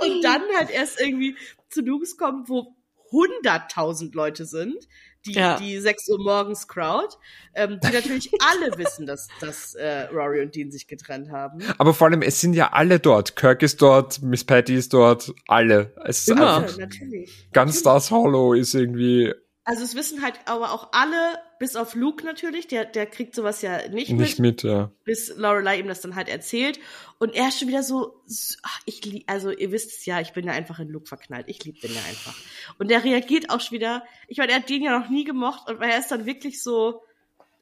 und 0.00 0.22
dann 0.24 0.42
halt 0.56 0.70
erst 0.70 1.00
irgendwie 1.00 1.36
zu 1.68 1.82
Dukes 1.82 2.16
kommt, 2.16 2.48
wo 2.48 2.74
hunderttausend 3.12 4.14
Leute 4.14 4.44
sind, 4.44 4.86
die, 5.26 5.32
Ja. 5.32 5.58
die 5.58 5.78
6 5.78 6.08
Uhr 6.10 6.18
morgens 6.22 6.66
Crowd, 6.68 7.16
ähm, 7.54 7.78
die 7.82 7.92
natürlich 7.92 8.30
alle 8.40 8.78
wissen, 8.78 9.04
dass, 9.06 9.28
dass 9.40 9.74
äh, 9.74 10.02
Rory 10.12 10.40
und 10.42 10.54
Dean 10.54 10.70
sich 10.70 10.86
getrennt 10.86 11.30
haben. 11.30 11.58
Aber 11.78 11.92
vor 11.92 12.06
allem, 12.08 12.22
es 12.22 12.40
sind 12.40 12.54
ja 12.54 12.72
alle 12.72 13.00
dort. 13.00 13.36
Kirk 13.36 13.62
ist 13.62 13.82
dort, 13.82 14.22
Miss 14.22 14.44
Patty 14.44 14.74
ist 14.76 14.92
dort, 14.94 15.32
alle. 15.46 15.92
Es 16.04 16.20
ist 16.20 16.28
Immer. 16.28 16.58
einfach 16.58 16.78
Ja, 16.78 16.86
natürlich. 16.86 17.48
ganz 17.52 17.80
Stars 17.80 18.10
Hollow 18.10 18.54
ist 18.54 18.74
irgendwie 18.74 19.34
Also 19.64 19.84
es 19.84 19.94
wissen 19.94 20.22
halt 20.22 20.34
aber 20.46 20.72
auch 20.72 20.88
alle, 20.92 21.38
bis 21.58 21.76
auf 21.76 21.94
Luke 21.94 22.24
natürlich, 22.24 22.66
der, 22.66 22.86
der 22.86 23.06
kriegt 23.06 23.34
sowas 23.34 23.60
ja 23.60 23.88
nicht, 23.88 24.10
nicht 24.10 24.38
mit, 24.38 24.38
mit, 24.38 24.62
ja. 24.62 24.90
bis 25.04 25.36
Lorelei 25.36 25.78
ihm 25.78 25.86
das 25.86 26.00
dann 26.00 26.14
halt 26.16 26.28
erzählt. 26.28 26.80
Und 27.18 27.34
er 27.34 27.48
ist 27.48 27.58
schon 27.58 27.68
wieder 27.68 27.82
so, 27.82 28.22
ach, 28.62 28.80
ich 28.86 29.04
lieb, 29.04 29.24
also 29.26 29.50
ihr 29.50 29.70
wisst 29.70 29.90
es 29.98 30.06
ja, 30.06 30.20
ich 30.20 30.32
bin 30.32 30.46
ja 30.46 30.52
einfach 30.52 30.78
in 30.80 30.88
Luke 30.88 31.06
verknallt. 31.06 31.46
Ich 31.48 31.62
liebe 31.64 31.78
den 31.78 31.94
ja 31.94 32.00
einfach. 32.08 32.34
Und 32.78 32.90
der 32.90 33.04
reagiert 33.04 33.50
auch 33.50 33.60
schon 33.60 33.72
wieder, 33.76 34.02
ich 34.28 34.38
meine, 34.38 34.52
er 34.52 34.58
hat 34.60 34.70
den 34.70 34.82
ja 34.82 34.98
noch 34.98 35.10
nie 35.10 35.24
gemocht 35.24 35.68
und 35.68 35.82
er 35.82 35.98
ist 35.98 36.10
dann 36.10 36.24
wirklich 36.24 36.62
so, 36.62 37.02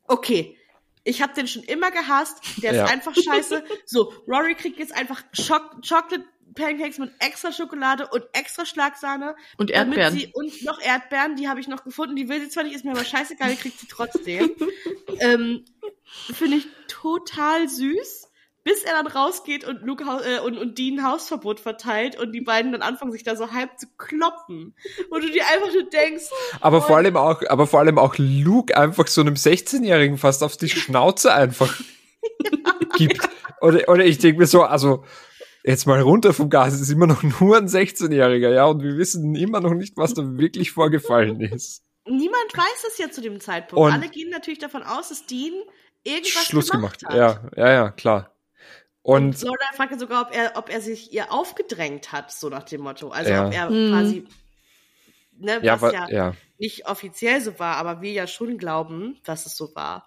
okay, 0.07 0.57
ich 1.05 1.21
habe 1.23 1.35
den 1.35 1.49
schon 1.49 1.63
immer 1.65 1.91
gehasst, 1.91 2.37
der 2.63 2.75
Ja. 2.75 2.85
ist 2.85 2.93
einfach 2.93 3.15
scheiße. 3.15 3.65
So, 3.87 4.13
Rory 4.29 4.55
kriegt 4.55 4.79
jetzt 4.79 4.95
einfach 4.97 5.23
Choc 5.35 5.83
Chocolate 5.87 6.25
Pancakes 6.55 6.99
mit 6.99 7.13
extra 7.19 7.53
Schokolade 7.53 8.09
und 8.09 8.25
extra 8.33 8.65
Schlagsahne. 8.67 9.37
Und 9.57 9.71
Damit 9.71 9.99
Erdbeeren. 9.99 10.15
Sie, 10.15 10.31
und 10.33 10.65
noch 10.65 10.81
Erdbeeren, 10.81 11.37
die 11.37 11.49
habe 11.49 11.61
ich 11.61 11.69
noch 11.69 11.85
gefunden. 11.85 12.17
Die 12.17 12.29
will 12.29 12.41
sie 12.41 12.49
zwar 12.49 12.65
nicht, 12.65 12.75
ist 12.75 12.85
mir 12.85 12.93
aber 12.93 13.05
scheißegal, 13.05 13.51
die 13.51 13.57
kriegt 13.57 13.79
sie 13.79 13.87
trotzdem. 13.89 14.51
ähm, 15.21 15.65
Finde 16.33 16.59
ich 16.59 16.67
total 16.89 17.69
süß. 17.69 18.27
Bis 18.65 18.83
er 18.83 19.03
dann 19.03 19.07
rausgeht 19.07 19.65
und 19.65 19.81
Luke 19.81 20.05
äh, 20.05 20.41
und, 20.41 20.59
und 20.59 20.77
Dean 20.77 21.03
Hausverbot 21.03 21.59
verteilt 21.59 22.21
und 22.21 22.33
die 22.33 22.43
beiden 22.43 22.73
dann 22.73 22.83
anfangen, 22.83 23.13
sich 23.13 23.23
da 23.23 23.35
so 23.35 23.51
halb 23.53 23.79
zu 23.79 23.87
kloppen. 23.97 24.75
Und 25.09 25.25
du 25.25 25.31
dir 25.31 25.45
einfach 25.47 25.73
nur 25.73 25.89
denkst, 25.89 26.25
Aber 26.61 26.83
vor 26.83 26.99
allem 26.99 27.17
auch, 27.17 27.41
aber 27.49 27.67
vor 27.67 27.81
allem 27.81 27.99
auch 27.99 28.17
Luke 28.19 28.77
einfach 28.77 29.07
so 29.07 29.23
einem 29.23 29.35
16-Jährigen 29.35 30.19
fast 30.19 30.43
auf 30.43 30.59
die 30.59 30.69
Schnauze 30.69 31.33
einfach 31.33 31.81
gibt. 32.99 33.27
Oder, 33.63 33.89
oder 33.89 34.05
ich 34.05 34.19
denke 34.19 34.41
mir 34.41 34.47
so, 34.47 34.65
also, 34.65 35.05
jetzt 35.65 35.87
mal 35.87 36.01
runter 36.01 36.33
vom 36.33 36.51
Gas, 36.51 36.75
es 36.75 36.81
ist 36.81 36.91
immer 36.91 37.07
noch 37.07 37.23
nur 37.23 37.57
ein 37.57 37.69
16-Jähriger, 37.69 38.51
ja, 38.53 38.65
und 38.67 38.83
wir 38.83 38.97
wissen 38.97 39.35
immer 39.35 39.61
noch 39.61 39.75
nicht, 39.75 39.97
was 39.97 40.15
da 40.15 40.23
wirklich 40.39 40.71
vorgefallen 40.73 41.41
ist. 41.41 41.83
niemand 42.07 42.57
weiß 42.57 42.85
es 42.89 42.99
ja 42.99 43.11
zu 43.11 43.21
dem 43.21 43.41
Zeitpunkt. 43.41 43.85
Und- 43.85 43.93
Alle 43.93 44.09
gehen 44.09 44.31
natürlich 44.31 44.59
davon 44.61 44.83
aus, 44.83 45.09
dass 45.11 45.27
Dean 45.27 45.53
irgendwas 46.05 46.45
Schluss 46.47 46.71
gemacht, 46.71 47.01
gemacht. 47.01 47.15
hat. 47.19 47.51
Ja, 47.57 47.65
ja, 47.67 47.73
ja, 47.73 47.91
klar. 47.91 48.35
Und 49.03 49.25
Und 49.27 49.43
Lorelei 49.43 49.67
fragte 49.75 49.99
sogar, 49.99 50.23
ob 50.27 50.35
er, 50.37 50.53
ob 50.57 50.69
er 50.71 50.81
sich 50.81 51.13
ihr 51.13 51.33
aufgedrängt 51.33 52.13
hat, 52.13 52.31
so 52.31 52.49
nach 52.51 52.65
dem 52.65 52.83
Motto. 52.83 53.09
Also 53.11 53.31
Ja. 53.31 53.47
ob 53.47 53.55
er 53.55 53.71
Mhm. 53.71 53.91
quasi, 53.91 54.25
ne, 55.39 55.61
ja, 55.63 55.81
was 55.81 55.83
wa- 55.83 55.93
ja, 55.93 56.09
ja. 56.11 56.35
nicht 56.59 56.87
offiziell 56.87 57.41
so 57.41 57.59
war, 57.59 57.77
aber 57.77 58.01
wir 58.03 58.13
ja 58.13 58.27
schon 58.27 58.59
glauben, 58.59 59.19
dass 59.25 59.47
es 59.47 59.57
so 59.57 59.75
war. 59.75 60.07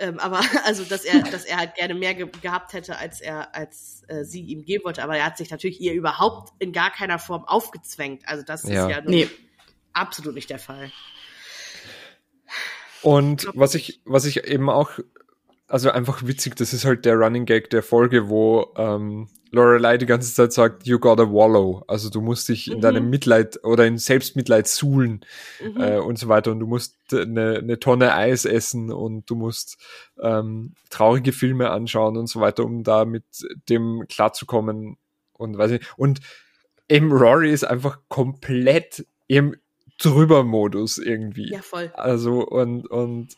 Ähm, 0.00 0.18
aber 0.18 0.40
also, 0.64 0.84
dass 0.84 1.04
er, 1.04 1.22
dass 1.22 1.44
er 1.44 1.58
halt 1.58 1.74
gerne 1.74 1.94
mehr 1.94 2.14
ge 2.14 2.28
gehabt 2.40 2.72
hätte, 2.72 2.96
als 2.96 3.20
er, 3.20 3.54
als 3.54 4.02
äh, 4.08 4.24
sie 4.24 4.42
ihm 4.42 4.64
geben 4.64 4.84
wollte. 4.84 5.02
Aber 5.02 5.16
er 5.16 5.26
hat 5.26 5.36
sich 5.36 5.50
natürlich 5.50 5.80
ihr 5.80 5.92
überhaupt 5.92 6.52
in 6.58 6.72
gar 6.72 6.90
keiner 6.90 7.18
Form 7.18 7.44
aufgezwängt. 7.44 8.26
Also 8.26 8.42
das 8.42 8.64
Ja. 8.64 8.86
ist 8.88 8.90
ja 8.96 9.02
Nee. 9.04 9.28
absolut 9.92 10.34
nicht 10.34 10.48
der 10.50 10.58
Fall. 10.58 10.90
Und 13.02 13.46
was 13.54 13.74
ich, 13.74 14.00
was 14.04 14.24
ich 14.24 14.44
eben 14.44 14.68
auch, 14.68 14.90
also 15.70 15.90
einfach 15.90 16.26
witzig, 16.26 16.56
das 16.56 16.72
ist 16.72 16.84
halt 16.84 17.04
der 17.04 17.14
Running 17.16 17.46
Gag 17.46 17.70
der 17.70 17.82
Folge, 17.82 18.28
wo 18.28 18.72
ähm, 18.76 19.28
Lorelei 19.52 19.98
die 19.98 20.06
ganze 20.06 20.32
Zeit 20.34 20.52
sagt, 20.52 20.86
you 20.86 20.98
gotta 20.98 21.24
wallow. 21.32 21.82
Also 21.88 22.08
du 22.10 22.20
musst 22.20 22.48
dich 22.48 22.70
in 22.70 22.76
Mhm. 22.78 22.80
deinem 22.82 23.10
Mitleid 23.10 23.64
oder 23.64 23.86
in 23.86 23.98
Selbstmitleid 23.98 24.68
suhlen 24.68 25.24
Mhm. 25.60 25.80
äh, 25.80 25.98
und 25.98 26.18
so 26.18 26.28
weiter. 26.28 26.52
Und 26.52 26.60
du 26.60 26.66
musst 26.66 26.96
eine, 27.12 27.58
eine 27.58 27.80
Tonne 27.80 28.14
Eis 28.14 28.44
essen 28.44 28.92
und 28.92 29.28
du 29.30 29.34
musst 29.34 29.78
ähm, 30.22 30.74
traurige 30.90 31.32
Filme 31.32 31.70
anschauen 31.70 32.16
und 32.16 32.26
so 32.28 32.40
weiter, 32.40 32.64
um 32.64 32.84
da 32.84 33.04
mit 33.04 33.24
dem 33.68 34.04
klarzukommen. 34.08 34.98
Und 35.32 35.56
weiß 35.58 35.70
ich. 35.72 35.86
Und 35.96 36.20
eben 36.88 37.10
Rory 37.12 37.50
ist 37.52 37.64
einfach 37.64 37.98
komplett 38.08 39.04
im 39.26 39.56
Drüber-Modus 40.02 40.98
irgendwie. 40.98 41.50
ja, 41.50 41.62
voll. 41.62 41.90
Also 41.94 42.46
und 42.46 42.86
und 42.90 43.28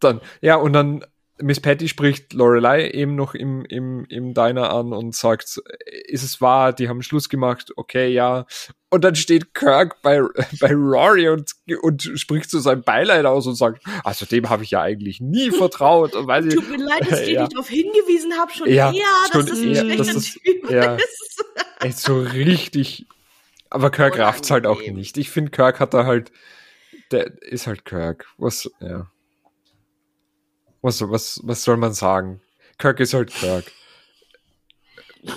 dann 0.00 0.20
ja 0.40 0.56
und 0.56 0.72
dann 0.72 1.04
Miss 1.42 1.58
Patty 1.58 1.88
spricht 1.88 2.32
Lorelei 2.32 2.88
eben 2.90 3.16
noch 3.16 3.34
im 3.34 3.64
im 3.64 4.04
im 4.08 4.34
Diner 4.34 4.70
an 4.72 4.92
und 4.92 5.16
sagt, 5.16 5.60
ist 6.06 6.22
es 6.22 6.40
wahr? 6.40 6.72
Die 6.72 6.88
haben 6.88 7.02
Schluss 7.02 7.28
gemacht. 7.28 7.72
Okay, 7.76 8.08
ja. 8.08 8.46
Und 8.88 9.02
dann 9.02 9.16
steht 9.16 9.52
Kirk 9.52 10.00
bei 10.02 10.20
bei 10.60 10.72
Rory 10.72 11.28
und 11.28 11.50
und 11.82 12.02
spricht 12.14 12.50
zu 12.50 12.60
seinem 12.60 12.82
Beileid 12.82 13.24
aus 13.26 13.48
und 13.48 13.56
sagt, 13.56 13.82
also 14.04 14.26
dem 14.26 14.48
habe 14.48 14.62
ich 14.62 14.70
ja 14.70 14.82
eigentlich 14.82 15.20
nie 15.20 15.50
vertraut. 15.50 16.14
Und 16.14 16.28
weiß 16.28 16.44
ich, 16.46 16.54
Tut 16.54 16.70
mir 16.70 16.76
leid, 16.84 17.10
dass 17.10 17.20
ich 17.22 17.28
Ja. 17.34 17.42
nicht 17.42 17.54
darauf 17.54 17.68
hingewiesen 17.68 18.32
habe, 18.38 18.52
schon 18.52 18.70
Ja, 18.70 18.92
eher, 18.92 19.02
schon 19.32 19.40
dass 19.40 19.50
das 19.50 19.58
ein 19.58 19.68
eher, 19.74 19.80
schlechter 19.80 20.04
dass 20.04 20.14
das- 20.14 20.32
Typ 20.34 20.70
ja. 20.70 20.94
ist. 20.94 21.44
echt 21.80 21.98
so 21.98 22.20
richtig. 22.20 23.06
Aber 23.70 23.90
Kirk 23.90 24.16
rafft's 24.20 24.52
halt 24.52 24.66
auch 24.68 24.80
nicht. 24.80 25.18
Ich 25.18 25.30
finde, 25.30 25.50
Kirk 25.50 25.80
hat 25.80 25.94
da 25.94 26.06
halt, 26.06 26.30
der 27.10 27.42
ist 27.42 27.66
halt 27.66 27.84
Kirk. 27.84 28.26
Was, 28.38 28.70
ja. 28.80 29.08
Was, 30.84 31.00
was, 31.00 31.40
was 31.44 31.64
soll 31.64 31.78
man 31.78 31.94
sagen? 31.94 32.42
Kirk 32.76 33.00
ist 33.00 33.14
halt 33.14 33.32
Kirk. 33.32 33.72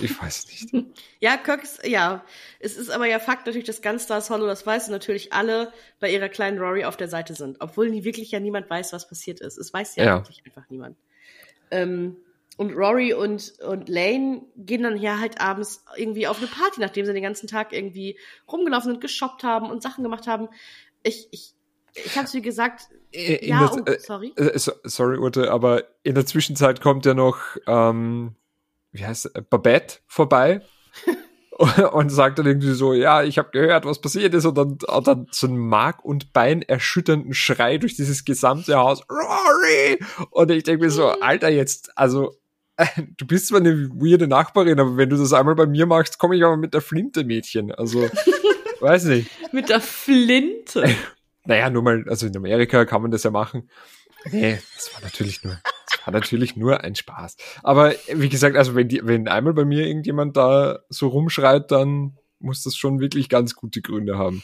Ich 0.02 0.20
weiß 0.20 0.46
nicht. 0.48 0.86
Ja, 1.20 1.36
Kirk 1.36 1.64
ist, 1.64 1.84
ja, 1.84 2.22
es 2.60 2.76
ist 2.76 2.90
aber 2.90 3.06
ja 3.06 3.18
Fakt 3.18 3.46
natürlich, 3.46 3.66
dass 3.66 3.80
ganz 3.82 4.04
Stars 4.04 4.28
Hollow, 4.30 4.46
das 4.46 4.64
weiß 4.64 4.88
natürlich 4.88 5.32
alle 5.32 5.72
bei 5.98 6.12
ihrer 6.12 6.28
kleinen 6.28 6.58
Rory 6.58 6.84
auf 6.84 6.96
der 6.96 7.08
Seite 7.08 7.34
sind. 7.34 7.56
Obwohl 7.60 7.88
nie 7.88 8.04
wirklich 8.04 8.30
ja 8.30 8.38
niemand 8.38 8.68
weiß, 8.70 8.92
was 8.92 9.08
passiert 9.08 9.40
ist. 9.40 9.56
Es 9.56 9.72
weiß 9.72 9.96
ja, 9.96 10.04
Ja. 10.04 10.16
wirklich 10.18 10.42
einfach 10.44 10.68
niemand. 10.68 10.96
Ähm, 11.70 12.18
und 12.58 12.72
Rory 12.74 13.14
und, 13.14 13.54
und 13.66 13.88
Lane 13.88 14.42
gehen 14.56 14.82
dann 14.82 14.98
ja 14.98 15.18
halt 15.18 15.40
abends 15.40 15.82
irgendwie 15.96 16.26
auf 16.28 16.38
eine 16.38 16.46
Party, 16.46 16.80
nachdem 16.80 17.06
sie 17.06 17.14
den 17.14 17.22
ganzen 17.22 17.48
Tag 17.48 17.72
irgendwie 17.72 18.18
rumgelaufen 18.52 18.92
sind, 18.92 19.00
geshoppt 19.00 19.42
haben 19.44 19.70
und 19.70 19.82
Sachen 19.82 20.04
gemacht 20.04 20.26
haben. 20.26 20.48
Ich, 21.02 21.26
ich, 21.32 21.54
ich 22.04 22.16
hab's 22.18 22.34
wie 22.34 22.42
gesagt, 22.42 22.88
In 23.10 23.48
ja, 23.48 23.66
der- 23.68 23.72
oh, 23.72 23.84
äh, 23.90 23.98
sorry. 24.00 24.32
äh, 24.36 24.58
so, 24.58 24.72
sorry, 24.84 25.18
Ute, 25.18 25.50
aber 25.50 25.84
in 26.02 26.14
der 26.14 26.26
Zwischenzeit 26.26 26.80
kommt 26.80 27.06
ja 27.06 27.14
noch, 27.14 27.38
ähm, 27.66 28.34
wie 28.92 29.04
heißt 29.04 29.30
er, 29.34 29.42
Babette 29.42 29.96
vorbei 30.06 30.60
und 31.92 32.10
sagt 32.10 32.38
dann 32.38 32.46
irgendwie 32.46 32.72
so, 32.72 32.94
ja, 32.94 33.22
ich 33.22 33.38
habe 33.38 33.50
gehört, 33.50 33.84
was 33.84 34.00
passiert 34.00 34.32
ist 34.34 34.44
und 34.44 34.56
dann, 34.56 34.78
und 34.86 35.06
dann 35.06 35.26
so 35.30 35.46
ein 35.46 35.56
Mark- 35.58 36.04
und 36.04 36.32
Bein 36.32 36.62
erschütternden 36.62 37.34
Schrei 37.34 37.78
durch 37.78 37.96
dieses 37.96 38.24
gesamte 38.24 38.76
Haus, 38.76 39.02
Rory! 39.10 39.98
Und 40.30 40.50
ich 40.50 40.62
denke 40.62 40.84
mir 40.84 40.90
so, 40.90 41.08
Alter, 41.08 41.48
jetzt, 41.48 41.96
also, 41.98 42.34
du 43.16 43.26
bist 43.26 43.48
zwar 43.48 43.58
eine 43.60 43.88
weirde 43.90 44.28
Nachbarin, 44.28 44.78
aber 44.78 44.96
wenn 44.96 45.10
du 45.10 45.16
das 45.16 45.32
einmal 45.32 45.56
bei 45.56 45.66
mir 45.66 45.84
machst, 45.86 46.18
komme 46.18 46.36
ich 46.36 46.44
aber 46.44 46.56
mit 46.56 46.74
der 46.74 46.80
Flinte, 46.80 47.24
Mädchen. 47.24 47.72
Also, 47.72 48.08
weiß 48.80 49.04
nicht. 49.06 49.28
Mit 49.52 49.68
der 49.68 49.80
Flinte. 49.80 50.88
Naja, 51.48 51.70
nur 51.70 51.82
mal, 51.82 52.04
also 52.08 52.26
in 52.26 52.36
Amerika 52.36 52.84
kann 52.84 53.00
man 53.00 53.10
das 53.10 53.22
ja 53.22 53.30
machen. 53.30 53.70
Nee, 54.30 54.58
das 54.76 54.92
war 54.92 55.00
natürlich 55.00 55.42
nur, 55.42 55.58
das 55.90 56.06
war 56.06 56.12
natürlich 56.12 56.56
nur 56.56 56.84
ein 56.84 56.94
Spaß. 56.94 57.36
Aber 57.62 57.94
wie 58.12 58.28
gesagt, 58.28 58.54
also 58.54 58.74
wenn 58.74 58.88
die, 58.88 59.00
wenn 59.02 59.28
einmal 59.28 59.54
bei 59.54 59.64
mir 59.64 59.86
irgendjemand 59.86 60.36
da 60.36 60.80
so 60.90 61.08
rumschreit, 61.08 61.70
dann 61.70 62.18
muss 62.38 62.64
das 62.64 62.76
schon 62.76 63.00
wirklich 63.00 63.30
ganz 63.30 63.54
gute 63.54 63.80
Gründe 63.80 64.18
haben. 64.18 64.42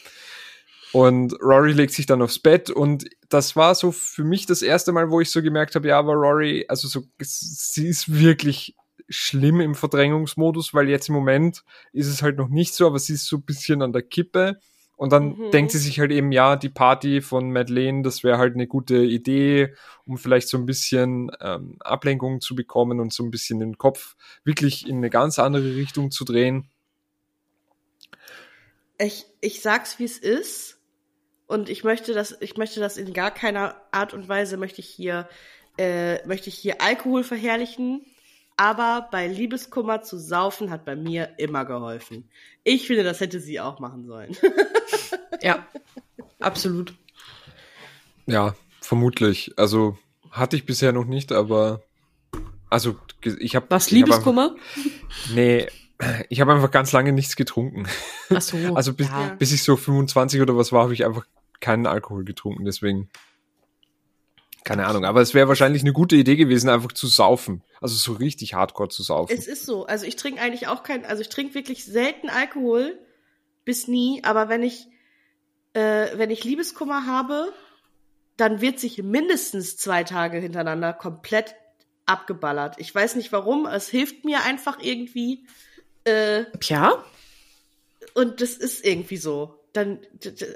Und 0.93 1.35
Rory 1.43 1.73
legt 1.73 1.93
sich 1.93 2.07
dann 2.07 2.23
aufs 2.23 2.39
Bett 2.39 2.71
und 2.71 3.05
das 3.29 3.55
war 3.55 3.75
so 3.75 3.93
für 3.93 4.25
mich 4.25 4.47
das 4.47 4.63
erste 4.63 4.93
Mal, 4.93 5.11
wo 5.11 5.21
ich 5.21 5.31
so 5.31 5.43
gemerkt 5.43 5.75
habe, 5.75 5.89
ja, 5.89 5.99
aber 5.99 6.15
Rory, 6.15 6.65
also 6.69 6.89
so, 6.89 7.05
sie 7.21 7.87
ist 7.87 8.19
wirklich 8.19 8.77
schlimm 9.11 9.61
im 9.61 9.75
Verdrängungsmodus, 9.75 10.73
weil 10.73 10.89
jetzt 10.89 11.11
im 11.11 11.17
Moment 11.17 11.65
ist 11.93 12.07
es 12.07 12.23
halt 12.23 12.39
noch 12.39 12.49
nicht 12.49 12.73
so, 12.73 12.87
aber 12.87 12.99
sie 12.99 13.13
ist 13.13 13.27
so 13.27 13.37
ein 13.37 13.43
bisschen 13.43 13.83
an 13.83 13.93
der 13.93 14.03
Kippe. 14.03 14.59
Und 14.97 15.12
dann 15.12 15.37
Mhm. 15.37 15.51
denkt 15.51 15.73
sie 15.73 15.79
sich 15.79 15.99
halt 15.99 16.12
eben, 16.12 16.31
ja, 16.31 16.57
die 16.57 16.69
Party 16.69 17.21
von 17.21 17.51
Madeleine, 17.51 18.03
das 18.03 18.23
wäre 18.23 18.39
halt 18.39 18.55
eine 18.55 18.66
gute 18.66 18.97
Idee, 18.99 19.75
um 20.07 20.19
vielleicht 20.19 20.49
so 20.49 20.57
ein 20.57 20.66
bisschen 20.66 21.31
ähm, 21.41 21.77
Ablenkung 21.81 22.41
zu 22.41 22.55
bekommen 22.55 23.01
und 23.01 23.12
so 23.12 23.25
ein 23.25 23.31
bisschen 23.31 23.59
den 23.59 23.77
Kopf 23.77 24.16
wirklich 24.45 24.87
in 24.89 24.99
eine 24.99 25.11
ganz 25.11 25.39
andere 25.39 25.75
Richtung 25.75 26.11
zu 26.11 26.25
drehen. 26.25 26.69
Ich, 28.99 29.27
ich 29.41 29.61
sag's, 29.61 29.99
wie 29.99 30.05
es 30.05 30.19
ist. 30.19 30.79
Und 31.47 31.69
ich 31.69 31.85
möchte 31.85 32.15
das, 32.15 32.37
ich 32.41 32.57
möchte 32.57 32.81
das 32.81 32.97
in 32.97 33.12
gar 33.12 33.31
keiner 33.31 33.77
Art 33.91 34.15
und 34.15 34.29
Weise 34.29 34.57
möchte 34.57 34.81
ich 34.81 34.89
hier, 34.89 35.29
äh, 35.77 36.27
möchte 36.27 36.49
ich 36.49 36.55
hier 36.55 36.81
Alkohol 36.81 37.23
verherrlichen. 37.25 38.07
Aber 38.57 39.09
bei 39.11 39.27
Liebeskummer 39.27 40.03
zu 40.03 40.19
saufen 40.19 40.71
hat 40.71 40.85
bei 40.85 40.95
mir 40.95 41.31
immer 41.39 41.65
geholfen. 41.65 42.29
Ich 42.63 42.87
finde, 42.87 43.03
das 43.03 43.21
hätte 43.21 43.41
sie 43.41 43.61
auch 43.61 43.81
machen 43.81 44.05
sollen. 44.07 44.37
Ja, 45.43 45.67
absolut. 46.41 46.95
Ja, 48.25 48.55
vermutlich. 48.81 49.53
Also 49.59 49.99
hatte 50.31 50.57
ich 50.57 50.65
bisher 50.65 50.93
noch 50.93 51.05
nicht, 51.05 51.33
aber 51.33 51.83
also 52.71 52.97
ich 53.23 53.55
habe 53.55 53.67
Was, 53.69 53.91
Liebeskummer? 53.91 54.55
Nee, 55.35 55.69
Ich 56.29 56.41
habe 56.41 56.53
einfach 56.53 56.71
ganz 56.71 56.93
lange 56.93 57.13
nichts 57.13 57.37
getrunken. 57.37 57.87
Ach 58.31 58.41
so. 58.41 58.57
Also 58.75 58.95
bis, 58.95 59.09
ja. 59.09 59.35
bis 59.39 59.53
ich 59.53 59.63
so 59.63 59.77
25 59.77 60.41
oder 60.41 60.57
was 60.57 60.73
war, 60.73 60.85
habe 60.85 60.95
ich 60.95 61.05
einfach 61.05 61.27
keinen 61.61 61.87
Alkohol 61.87 62.25
getrunken. 62.25 62.65
Deswegen 62.65 63.11
keine 64.65 64.87
Ahnung. 64.87 65.05
Aber 65.05 65.21
es 65.21 65.35
wäre 65.35 65.47
wahrscheinlich 65.49 65.83
eine 65.83 65.93
gute 65.93 66.17
Idee 66.17 66.37
gewesen, 66.37 66.71
einfach 66.71 66.93
zu 66.93 67.07
saufen. 67.07 67.63
Also 67.85 67.97
so 67.97 68.12
richtig 68.15 68.55
hardcore 68.55 68.89
zu 68.89 69.02
saufen. 69.02 69.36
Es 69.36 69.47
ist 69.47 69.66
so. 69.66 69.85
Also 69.85 70.06
ich 70.06 70.16
trinke 70.16 70.40
eigentlich 70.40 70.69
auch 70.69 70.85
kein, 70.85 71.05
also 71.05 71.20
ich 71.20 71.28
trinke 71.28 71.55
wirklich 71.55 71.85
selten 71.85 72.31
Alkohol, 72.31 72.98
bis 73.66 73.89
nie. 73.89 74.24
Aber 74.24 74.48
wenn 74.48 74.62
ich, 74.62 74.86
äh, 75.74 76.16
wenn 76.16 76.31
ich 76.31 76.44
Liebeskummer 76.44 77.05
habe, 77.06 77.52
dann 78.39 78.62
wird 78.62 78.81
sich 78.81 79.02
mindestens 79.02 79.77
zwei 79.77 80.02
Tage 80.02 80.39
hintereinander 80.39 80.94
komplett 80.94 81.56
abgeballert. 82.06 82.77
Ich 82.78 82.94
weiß 82.94 83.16
nicht 83.16 83.32
warum. 83.32 83.66
Es 83.66 83.90
hilft 83.90 84.24
mir 84.24 84.44
einfach 84.44 84.78
irgendwie. 84.81 85.47
Äh, 86.05 86.44
Tja, 86.61 87.05
und 88.15 88.40
das 88.40 88.55
ist 88.55 88.82
irgendwie 88.82 89.19
so. 89.19 89.61
Dann, 89.74 89.98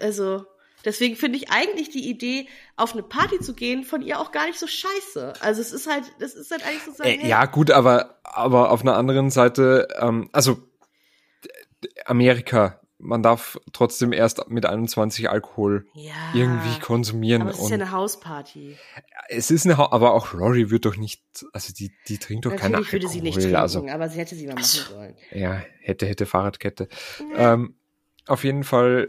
also, 0.01 0.47
deswegen 0.85 1.17
finde 1.17 1.39
ich 1.39 1.51
eigentlich 1.51 1.91
die 1.91 2.09
Idee, 2.09 2.47
auf 2.77 2.93
eine 2.93 3.03
Party 3.03 3.41
zu 3.41 3.55
gehen, 3.55 3.85
von 3.85 4.03
ihr 4.03 4.19
auch 4.21 4.33
gar 4.33 4.47
nicht 4.47 4.59
so 4.59 4.67
scheiße. 4.67 5.35
Also 5.41 5.61
es 5.61 5.73
ist 5.73 5.87
halt, 5.91 6.05
das 6.21 6.35
ist 6.35 6.51
halt 6.51 6.65
eigentlich 6.67 6.83
so 6.85 6.93
sagen, 6.93 7.11
Äh, 7.21 7.29
ja, 7.29 7.45
gut, 7.47 7.71
aber, 7.71 8.19
aber 8.25 8.71
auf 8.71 8.83
einer 8.83 8.97
anderen 8.97 9.31
Seite, 9.31 9.89
ähm, 10.01 10.29
also 10.33 10.59
Amerika, 12.05 12.81
man 12.99 13.23
darf 13.23 13.59
trotzdem 13.73 14.13
erst 14.13 14.49
mit 14.51 14.67
21 14.67 15.31
Alkohol 15.31 15.87
ja, 15.95 16.13
irgendwie 16.35 16.81
konsumieren. 16.81 17.43
Aber 17.43 17.53
es 17.53 17.59
ist 17.61 17.69
ja 17.69 17.75
eine 17.75 17.93
Hausparty. 17.93 18.77
es 19.29 19.51
ist 19.53 19.67
eine, 19.67 19.77
Ha- 19.79 19.93
aber 19.93 20.15
auch 20.15 20.35
Rory 20.35 20.71
wird 20.71 20.85
doch 20.85 20.97
nicht, 20.97 21.23
also 21.53 21.73
die, 21.73 21.93
die 22.09 22.19
trinkt 22.19 22.47
doch 22.47 22.57
keine 22.57 22.79
Natürlich 22.79 22.87
Alkohol. 22.89 22.93
würde 23.03 23.09
sie 23.13 23.21
nicht 23.21 23.35
trinken, 23.41 23.57
also, 23.57 23.87
aber 23.89 24.09
sie 24.09 24.19
hätte 24.19 24.35
sie 24.35 24.47
mal 24.47 24.55
machen 24.55 24.65
so. 24.65 24.83
sollen. 24.95 25.15
ja, 25.31 25.63
hätte, 25.81 26.07
hätte 26.07 26.27
Fahrradkette. 26.27 26.89
Ähm, 27.37 27.77
auf 28.27 28.43
jeden 28.43 28.65
Fall 28.65 29.07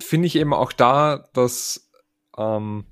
finde 0.00 0.26
ich 0.26 0.36
eben 0.36 0.52
auch 0.52 0.72
da, 0.72 1.28
dass, 1.32 1.90
ähm, 2.36 2.84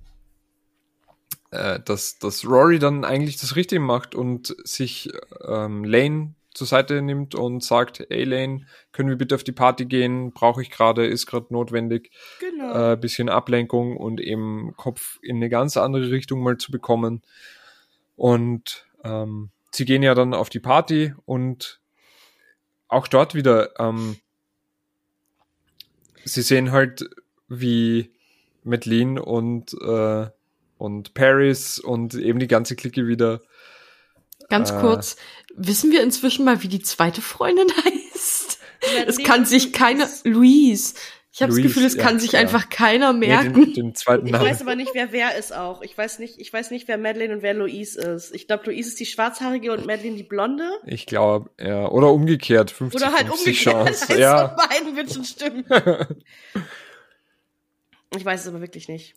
äh, 1.50 1.80
dass, 1.80 2.18
dass 2.18 2.46
Rory 2.46 2.78
dann 2.78 3.04
eigentlich 3.04 3.36
das 3.36 3.56
Richtige 3.56 3.80
macht 3.80 4.14
und 4.14 4.54
sich 4.64 5.10
ähm, 5.46 5.84
Lane 5.84 6.34
zur 6.54 6.66
Seite 6.68 7.02
nimmt 7.02 7.34
und 7.34 7.64
sagt, 7.64 8.06
ey 8.10 8.24
Lane, 8.24 8.66
können 8.92 9.08
wir 9.08 9.16
bitte 9.16 9.34
auf 9.34 9.44
die 9.44 9.52
Party 9.52 9.86
gehen? 9.86 10.32
Brauche 10.32 10.62
ich 10.62 10.70
gerade, 10.70 11.04
ist 11.06 11.26
gerade 11.26 11.46
notwendig, 11.50 12.10
Genau. 12.40 12.92
äh, 12.92 12.96
bisschen 12.96 13.28
Ablenkung 13.28 13.96
und 13.96 14.20
eben 14.20 14.72
Kopf 14.76 15.18
in 15.20 15.36
eine 15.36 15.48
ganz 15.48 15.76
andere 15.76 16.10
Richtung 16.10 16.42
mal 16.42 16.56
zu 16.56 16.70
bekommen. 16.70 17.22
Und 18.16 18.86
ähm, 19.02 19.50
sie 19.72 19.84
gehen 19.84 20.04
ja 20.04 20.14
dann 20.14 20.32
auf 20.32 20.48
die 20.48 20.60
Party 20.60 21.12
und 21.24 21.80
auch 22.86 23.08
dort 23.08 23.34
wieder, 23.34 23.78
ähm, 23.80 24.16
sie 26.24 26.42
sehen 26.42 26.72
halt, 26.72 27.08
wie 27.48 28.12
Madeline 28.62 29.22
und, 29.22 29.74
äh, 29.74 30.26
und 30.78 31.14
Paris 31.14 31.78
und 31.78 32.14
eben 32.14 32.38
die 32.38 32.48
ganze 32.48 32.76
Clique 32.76 33.06
wieder. 33.06 33.40
ganz 34.48 34.70
Äh. 34.70 34.80
kurz. 34.80 35.16
Wissen 35.56 35.92
wir 35.92 36.02
inzwischen 36.02 36.44
mal, 36.44 36.62
wie 36.62 36.68
die 36.68 36.82
zweite 36.82 37.22
Freundin 37.22 37.68
heißt? 37.84 38.58
Es 39.06 39.18
kann 39.18 39.46
sich 39.46 39.72
keiner, 39.72 40.08
Louise. 40.24 40.94
Ich 41.36 41.42
habe 41.42 41.52
das 41.52 41.60
Gefühl, 41.60 41.84
es 41.84 41.96
ja, 41.96 42.02
kann 42.04 42.20
sich 42.20 42.32
ja. 42.32 42.38
einfach 42.38 42.68
keiner 42.68 43.12
Nee, 43.12 43.26
merken. 43.26 43.54
den, 43.54 43.72
den 43.74 43.94
zweiten 43.96 44.26
Ich 44.26 44.32
Namen. 44.32 44.44
weiß 44.46 44.60
aber 44.60 44.76
nicht, 44.76 44.90
wer 44.94 45.10
wer 45.10 45.36
ist 45.36 45.52
auch. 45.52 45.82
Ich 45.82 45.98
weiß 45.98 46.20
nicht, 46.20 46.38
ich 46.38 46.52
weiß 46.52 46.70
nicht, 46.70 46.86
wer 46.86 46.96
Madeleine 46.96 47.34
und 47.34 47.42
wer 47.42 47.54
Louise 47.54 48.00
ist. 48.00 48.32
Ich 48.32 48.46
glaube, 48.46 48.66
Louise 48.66 48.88
ist 48.88 49.00
die 49.00 49.06
schwarzhaarige 49.06 49.72
und 49.72 49.84
Madeleine 49.84 50.14
die 50.16 50.22
blonde. 50.22 50.70
Ich 50.86 51.06
glaube, 51.06 51.50
ja. 51.58 51.88
Oder 51.88 52.12
umgekehrt. 52.12 52.70
50, 52.70 53.02
Oder 53.02 53.12
halt 53.12 53.26
50 53.26 53.66
umgekehrt. 53.66 53.86
Chance. 53.98 54.12
Eins 54.12 54.18
Ja. 54.20 54.48
von 54.48 54.56
beiden 54.68 54.96
wird 54.96 55.12
schon 55.12 55.24
stimmen. 55.24 55.64
Ich 58.16 58.24
weiß 58.24 58.42
es 58.42 58.46
aber 58.46 58.60
wirklich 58.60 58.86
nicht. 58.88 59.16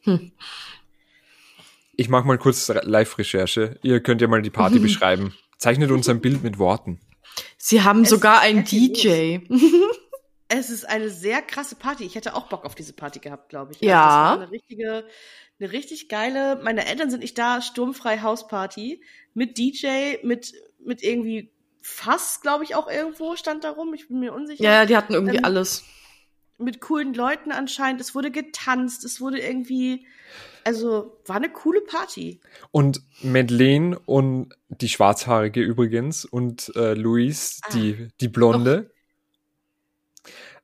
Ich 1.95 2.09
mache 2.09 2.25
mal 2.25 2.39
kurz 2.39 2.67
Re- 2.71 2.81
Live-Recherche. 2.83 3.77
Ihr 3.83 3.99
könnt 3.99 4.21
ja 4.21 4.27
mal 4.27 4.41
die 4.41 4.49
Party 4.49 4.79
beschreiben. 4.79 5.35
Zeichnet 5.59 5.91
uns 5.91 6.09
ein 6.09 6.19
Bild 6.19 6.41
mit 6.43 6.57
Worten. 6.57 6.99
Sie 7.59 7.83
haben 7.83 8.01
Es 8.01 8.09
sogar 8.09 8.39
einen 8.39 8.63
DJ. 8.63 9.37
Es 10.49 10.69
ist 10.69 10.87
eine 10.87 11.09
sehr 11.09 11.41
krasse 11.41 11.75
Party. 11.75 12.05
Ich 12.05 12.15
hätte 12.15 12.35
auch 12.35 12.47
Bock 12.47 12.63
auf 12.65 12.73
diese 12.75 12.93
Party 12.93 13.19
gehabt, 13.19 13.49
glaube 13.49 13.73
ich. 13.73 13.81
Ja. 13.81 14.01
Also 14.03 14.07
das 14.07 14.39
war 14.39 14.41
eine 14.43 14.51
richtige, 14.51 15.07
eine 15.59 15.71
richtig 15.71 16.07
geile. 16.09 16.59
Meine 16.63 16.85
Eltern 16.87 17.09
sind 17.09 17.19
nicht 17.21 17.37
da. 17.37 17.61
Sturmfrei 17.61 18.21
Hausparty 18.21 19.01
mit 19.33 19.57
DJ, 19.57 20.17
mit 20.23 20.53
mit 20.79 21.03
irgendwie 21.03 21.51
Fass, 21.81 22.39
glaube 22.41 22.63
ich, 22.63 22.75
auch 22.75 22.89
irgendwo 22.89 23.35
stand 23.35 23.63
da 23.63 23.71
rum. 23.71 23.93
Ich 23.93 24.07
bin 24.07 24.19
mir 24.19 24.33
unsicher. 24.33 24.63
Ja, 24.63 24.85
die 24.85 24.95
hatten 24.95 25.13
irgendwie 25.13 25.37
Ähm, 25.37 25.45
alles. 25.45 25.83
Mit 26.59 26.81
coolen 26.81 27.13
Leuten 27.13 27.51
anscheinend. 27.51 28.01
Es 28.01 28.15
wurde 28.15 28.31
getanzt. 28.31 29.03
Es 29.05 29.21
wurde 29.21 29.39
irgendwie, 29.39 30.07
also 30.63 31.19
war 31.25 31.35
eine 31.35 31.49
coole 31.51 31.81
Party. 31.81 32.41
Und 32.71 33.01
Madeleine 33.21 33.99
und 33.99 34.55
die 34.69 34.89
Schwarzhaarige 34.89 35.61
übrigens 35.61 36.25
und 36.25 36.71
äh, 36.75 36.93
Louise, 36.93 37.59
Ah. 37.63 37.73
die, 37.73 38.07
die 38.21 38.27
Blonde, 38.27 38.91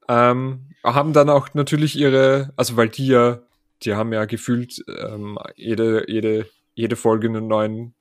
ähm, 0.07 0.67
haben 0.83 1.13
dann 1.13 1.29
auch 1.29 1.53
natürlich 1.53 1.97
ihre, 1.97 2.53
also 2.55 2.77
weil 2.77 2.89
die 2.89 3.07
ja, 3.07 3.39
die 3.83 3.95
haben 3.95 4.13
ja 4.13 4.25
gefühlt 4.25 4.83
ähm, 4.87 5.37
jede, 5.55 6.05
jede, 6.09 6.47
jede 6.73 6.95
Folge 6.95 7.27
einen 7.27 7.47
neuen, 7.47 7.93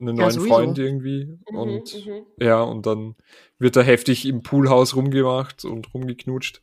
einen 0.00 0.16
Ja, 0.16 0.24
neuen 0.24 0.30
sowieso. 0.30 0.54
Freund 0.54 0.78
irgendwie. 0.78 1.38
Mhm, 1.50 1.56
Und 1.56 2.06
mhm. 2.06 2.26
Ja, 2.38 2.62
und 2.62 2.86
dann 2.86 3.16
wird 3.58 3.76
da 3.76 3.82
heftig 3.82 4.26
im 4.26 4.42
Poolhaus 4.42 4.96
rumgemacht 4.96 5.64
und 5.64 5.92
rumgeknutscht. 5.94 6.62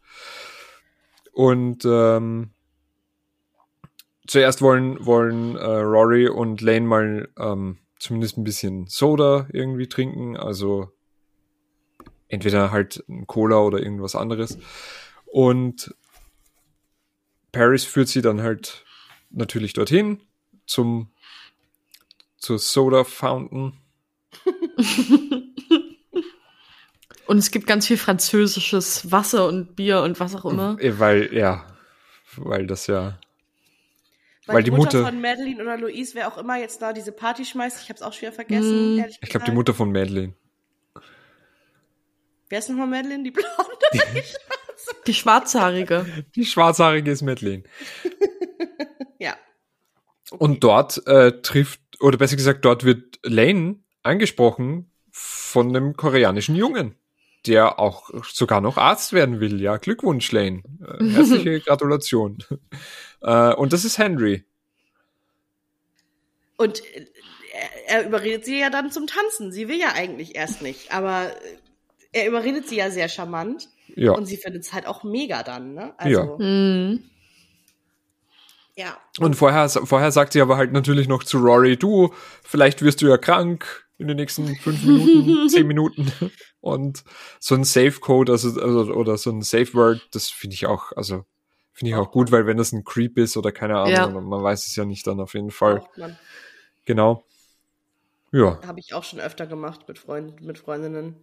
Und 1.31 1.85
ähm, 1.85 2.51
zuerst 4.25 4.61
wollen, 4.61 5.05
wollen 5.05 5.55
äh, 5.55 5.63
Rory 5.63 6.27
und 6.27 6.61
Lane 6.61 6.81
mal 6.87 7.29
ähm, 7.37 7.77
zumindest 7.99 8.37
ein 8.37 8.43
bisschen 8.43 8.87
Soda 8.87 9.47
irgendwie 9.51 9.87
trinken, 9.87 10.37
also 10.37 10.91
entweder 12.29 12.71
halt 12.71 13.03
ein 13.07 13.27
Cola 13.27 13.59
oder 13.59 13.79
irgendwas 13.79 14.15
anderes. 14.15 14.57
Und 15.25 15.93
Paris 17.51 17.83
führt 17.85 18.07
sie 18.09 18.21
dann 18.21 18.41
halt 18.41 18.85
natürlich 19.29 19.73
dorthin 19.73 20.19
zum 20.65 21.09
zur 22.37 22.59
Soda 22.59 23.03
Fountain. 23.03 23.73
Und 27.25 27.37
es 27.39 27.51
gibt 27.51 27.67
ganz 27.67 27.85
viel 27.87 27.97
französisches 27.97 29.11
Wasser 29.11 29.47
und 29.47 29.75
Bier 29.75 30.01
und 30.01 30.17
was 30.21 30.33
auch 30.35 30.45
immer. 30.45 30.77
Äh, 30.79 30.97
Weil, 30.97 31.33
ja, 31.33 31.67
weil 32.37 32.65
das 32.67 32.87
ja. 32.87 33.19
Weil, 34.45 34.55
Weil 34.57 34.63
die 34.63 34.69
die 34.71 34.77
Mutter, 34.77 34.99
Mutter- 34.99 35.11
von 35.11 35.19
Madeline 35.19 35.61
oder 35.61 35.77
Louise, 35.77 36.15
wer 36.15 36.29
auch 36.29 36.37
immer 36.37 36.57
jetzt 36.57 36.81
da 36.81 36.93
diese 36.93 37.11
Party 37.11 37.43
schmeißt, 37.43 37.81
ich 37.83 37.89
habe 37.89 37.97
es 37.97 38.01
auch 38.01 38.13
schwer 38.13 38.31
vergessen, 38.31 38.95
Mm. 38.95 38.99
ehrlich 38.99 39.19
Ich 39.21 39.29
glaube, 39.29 39.45
die. 39.45 39.51
Mutter 39.51 39.73
von 39.73 39.91
Madeleine. 39.91 40.33
Wer 42.49 42.59
ist 42.59 42.69
nochmal 42.69 42.87
Madeline, 42.87 43.23
die 43.23 43.31
Blonde? 43.31 44.23
Die 45.05 45.13
Schwarzhaarige. 45.13 46.05
Die 46.35 46.45
schwarzhaarige 46.45 47.11
ist 47.11 47.21
Madeleine. 47.21 47.63
ja. 49.19 49.35
Und 50.31 50.63
dort 50.63 51.05
äh, 51.07 51.41
trifft, 51.41 51.81
oder 51.99 52.17
besser 52.17 52.37
gesagt, 52.37 52.63
dort 52.63 52.85
wird 52.85 53.19
Lane 53.23 53.79
angesprochen 54.03 54.89
von 55.11 55.75
einem 55.75 55.97
koreanischen 55.97 56.55
Jungen, 56.55 56.95
der 57.45 57.79
auch 57.79 58.11
sogar 58.23 58.61
noch 58.61 58.77
Arzt 58.77 59.11
werden 59.11 59.41
will. 59.41 59.59
Ja, 59.61 59.77
Glückwunsch, 59.77 60.31
Lane. 60.31 60.63
Äh, 60.81 61.03
herzliche 61.05 61.59
Gratulation. 61.65 62.37
Äh, 63.21 63.53
und 63.55 63.73
das 63.73 63.83
ist 63.83 63.97
Henry. 63.97 64.45
Und 66.55 66.81
äh, 66.93 67.07
er, 67.87 67.99
er 67.99 68.05
überredet 68.07 68.45
sie 68.45 68.59
ja 68.59 68.69
dann 68.69 68.91
zum 68.91 69.07
Tanzen. 69.07 69.51
Sie 69.51 69.67
will 69.67 69.79
ja 69.79 69.93
eigentlich 69.93 70.35
erst 70.35 70.61
nicht, 70.61 70.93
aber 70.93 71.31
äh, 71.31 71.57
er 72.17 72.27
überredet 72.27 72.67
sie 72.67 72.75
ja 72.77 72.89
sehr 72.91 73.07
charmant. 73.09 73.69
Ja. 73.95 74.11
Und 74.11 74.25
sie 74.25 74.37
findet 74.37 74.63
es 74.63 74.73
halt 74.73 74.85
auch 74.85 75.03
mega 75.03 75.43
dann, 75.43 75.73
ne? 75.73 75.93
Also, 75.97 76.37
Hm. 76.37 77.03
ja. 78.75 78.97
Und 79.19 79.35
vorher, 79.35 79.69
vorher 79.69 80.11
sagt 80.11 80.33
sie 80.33 80.41
aber 80.41 80.57
halt 80.57 80.71
natürlich 80.71 81.07
noch 81.07 81.23
zu 81.23 81.37
Rory, 81.39 81.77
du, 81.77 82.13
vielleicht 82.43 82.81
wirst 82.81 83.01
du 83.01 83.07
ja 83.07 83.17
krank 83.17 83.85
in 83.97 84.07
den 84.07 84.17
nächsten 84.17 84.55
fünf 84.57 84.83
Minuten, 84.83 85.49
zehn 85.49 85.65
Minuten. 85.67 86.11
Und 86.61 87.03
so 87.39 87.55
ein 87.55 87.63
Safe-Code, 87.63 88.31
also, 88.31 88.49
also, 88.61 88.93
oder 88.93 89.17
so 89.17 89.31
ein 89.31 89.41
Safe-Word, 89.41 90.07
das 90.11 90.29
finde 90.29 90.53
ich 90.53 90.67
auch, 90.67 90.91
also, 90.95 91.25
finde 91.73 91.91
ich 91.91 91.95
auch 91.95 92.11
gut, 92.11 92.31
weil 92.31 92.45
wenn 92.45 92.57
das 92.57 92.71
ein 92.73 92.83
Creep 92.83 93.17
ist 93.17 93.37
oder 93.37 93.51
keine 93.51 93.77
Ahnung, 93.77 93.91
Ja. 93.93 94.07
man 94.07 94.43
weiß 94.43 94.67
es 94.67 94.75
ja 94.75 94.85
nicht 94.85 95.07
dann 95.07 95.19
auf 95.19 95.33
jeden 95.33 95.51
Fall. 95.51 95.83
Genau. 96.85 97.23
Ja. 98.31 98.59
Habe 98.67 98.79
ich 98.79 98.93
auch 98.93 99.03
schon 99.03 99.19
öfter 99.19 99.47
gemacht 99.47 99.87
mit 99.87 99.97
Freunden, 99.97 100.45
mit 100.45 100.59
Freundinnen. 100.59 101.15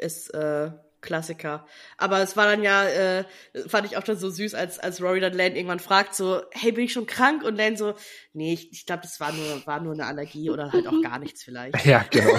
Ist 0.00 0.32
äh, 0.34 0.70
Klassiker. 1.00 1.66
Aber 1.96 2.20
es 2.20 2.36
war 2.36 2.46
dann 2.46 2.62
ja, 2.62 2.84
äh, 2.84 3.24
fand 3.66 3.86
ich 3.86 3.96
auch 3.96 4.02
dann 4.02 4.18
so 4.18 4.28
süß, 4.28 4.54
als, 4.54 4.78
als 4.78 5.00
Rory 5.00 5.20
dann 5.20 5.32
Lane 5.32 5.56
irgendwann 5.56 5.80
fragt, 5.80 6.14
so, 6.14 6.42
hey, 6.52 6.72
bin 6.72 6.84
ich 6.84 6.92
schon 6.92 7.06
krank? 7.06 7.42
Und 7.42 7.56
Lane 7.56 7.76
so, 7.76 7.94
nee, 8.32 8.52
ich, 8.52 8.70
ich 8.72 8.86
glaube, 8.86 9.02
das 9.02 9.18
war 9.18 9.32
nur, 9.32 9.66
war 9.66 9.80
nur 9.80 9.94
eine 9.94 10.06
Allergie 10.06 10.50
oder 10.50 10.72
halt 10.72 10.86
auch 10.86 11.00
gar 11.02 11.18
nichts 11.18 11.42
vielleicht. 11.42 11.84
Ja, 11.84 12.04
genau. 12.10 12.38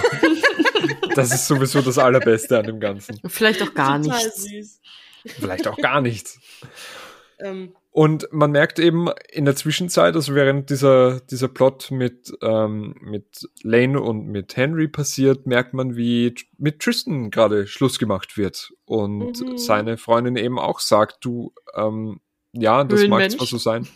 Das 1.16 1.34
ist 1.34 1.48
sowieso 1.48 1.82
das 1.82 1.98
Allerbeste 1.98 2.60
an 2.60 2.66
dem 2.66 2.80
Ganzen. 2.80 3.20
Vielleicht 3.28 3.62
auch 3.62 3.74
gar 3.74 4.02
Total 4.02 4.18
nichts. 4.18 4.44
süß. 4.44 4.82
Vielleicht 5.26 5.68
auch 5.68 5.78
gar 5.78 6.02
nichts. 6.02 6.40
Ähm, 7.40 7.76
Und 7.94 8.30
man 8.32 8.52
merkt 8.52 8.80
eben 8.80 9.10
in 9.34 9.44
der 9.44 9.56
Zwischenzeit, 9.58 10.16
also 10.16 10.34
während 10.34 10.70
dieser, 10.70 11.20
dieser 11.20 11.50
Plot 11.50 11.92
mit, 11.92 12.32
ähm, 12.42 12.96
mit 13.02 13.50
Lane 13.64 14.00
und 14.00 14.28
mit 14.28 14.56
Henry 14.56 14.88
passiert, 14.88 15.46
merkt 15.46 15.74
man, 15.74 15.98
wie 15.98 16.34
mit 16.58 16.80
Tristan 16.80 17.32
gerade 17.32 17.68
Schluss 17.68 18.00
gemacht 18.00 18.38
wird. 18.38 18.72
Und 18.86 19.42
Mhm. 19.42 19.58
seine 19.58 19.98
Freundin 19.98 20.38
eben 20.38 20.58
auch 20.58 20.80
sagt, 20.80 21.18
du, 21.26 21.54
ähm, 21.76 22.22
ja, 22.54 22.84
das 22.86 23.02
mag 23.08 23.30
zwar 23.32 23.48
so 23.48 23.58
sein. 23.58 23.88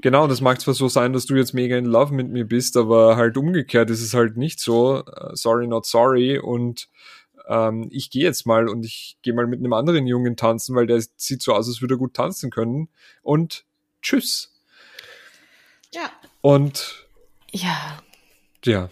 Genau, 0.00 0.26
das 0.26 0.40
mag 0.40 0.60
zwar 0.60 0.74
so 0.74 0.88
sein, 0.88 1.12
dass 1.12 1.26
du 1.26 1.36
jetzt 1.36 1.54
mega 1.54 1.76
in 1.76 1.84
Love 1.84 2.12
mit 2.12 2.28
mir 2.30 2.44
bist, 2.44 2.76
aber 2.76 3.16
halt 3.16 3.36
umgekehrt 3.36 3.88
ist 3.90 4.02
es 4.02 4.14
halt 4.14 4.36
nicht 4.36 4.58
so. 4.60 4.98
Äh, 5.04 5.30
sorry, 5.34 5.66
not 5.68 5.86
sorry. 5.86 6.38
Und 6.38 6.88
ähm, 7.48 7.88
ich 7.92 8.10
gehe 8.10 8.22
jetzt 8.22 8.46
mal 8.46 8.68
und 8.68 8.84
ich 8.84 9.16
gehe 9.22 9.34
mal 9.34 9.46
mit 9.46 9.60
einem 9.60 9.72
anderen 9.72 10.06
Jungen 10.06 10.36
tanzen, 10.36 10.74
weil 10.76 10.86
der 10.86 11.02
sieht 11.16 11.42
so 11.42 11.52
aus, 11.54 11.68
als 11.68 11.80
würde 11.80 11.94
er 11.94 11.98
gut 11.98 12.14
tanzen 12.14 12.50
können. 12.50 12.88
Und 13.22 13.64
tschüss. 14.02 14.52
ja, 15.92 16.10
Und 16.40 17.06
Ja. 17.52 17.98
ja, 18.64 18.90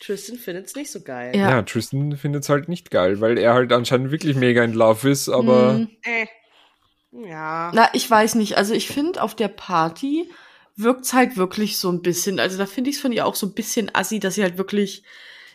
Tristan 0.00 0.36
findet's 0.38 0.74
nicht 0.74 0.90
so 0.90 1.00
geil. 1.02 1.36
ja, 1.36 1.50
Ja. 1.50 1.62
Tristan 1.62 2.16
findet 2.16 2.42
es 2.44 2.48
halt 2.48 2.68
nicht 2.68 2.90
geil, 2.90 3.20
weil 3.20 3.38
er 3.38 3.54
halt 3.54 3.72
anscheinend 3.72 4.10
wirklich 4.10 4.34
mega 4.36 4.64
in 4.64 4.72
Love 4.72 5.10
ist, 5.10 5.28
aber 5.28 5.74
Hm. 5.74 5.88
Äh. 6.02 6.26
Ja. 7.12 7.72
Na, 7.74 7.88
ich 7.92 8.08
weiß 8.08 8.36
nicht. 8.36 8.56
Also 8.56 8.72
ich 8.72 8.86
finde, 8.88 9.20
auf 9.22 9.34
der 9.34 9.48
Party 9.48 10.30
wirkt's 10.76 11.12
halt 11.12 11.36
wirklich 11.36 11.76
so 11.76 11.90
ein 11.90 12.02
bisschen. 12.02 12.38
Also 12.38 12.56
da 12.56 12.66
finde 12.66 12.90
ich 12.90 12.96
es 12.96 13.02
von 13.02 13.12
ihr 13.12 13.26
auch 13.26 13.34
so 13.34 13.46
ein 13.46 13.52
bisschen 13.52 13.92
assi, 13.94 14.20
dass 14.20 14.36
sie 14.36 14.42
halt 14.44 14.58
wirklich 14.58 15.02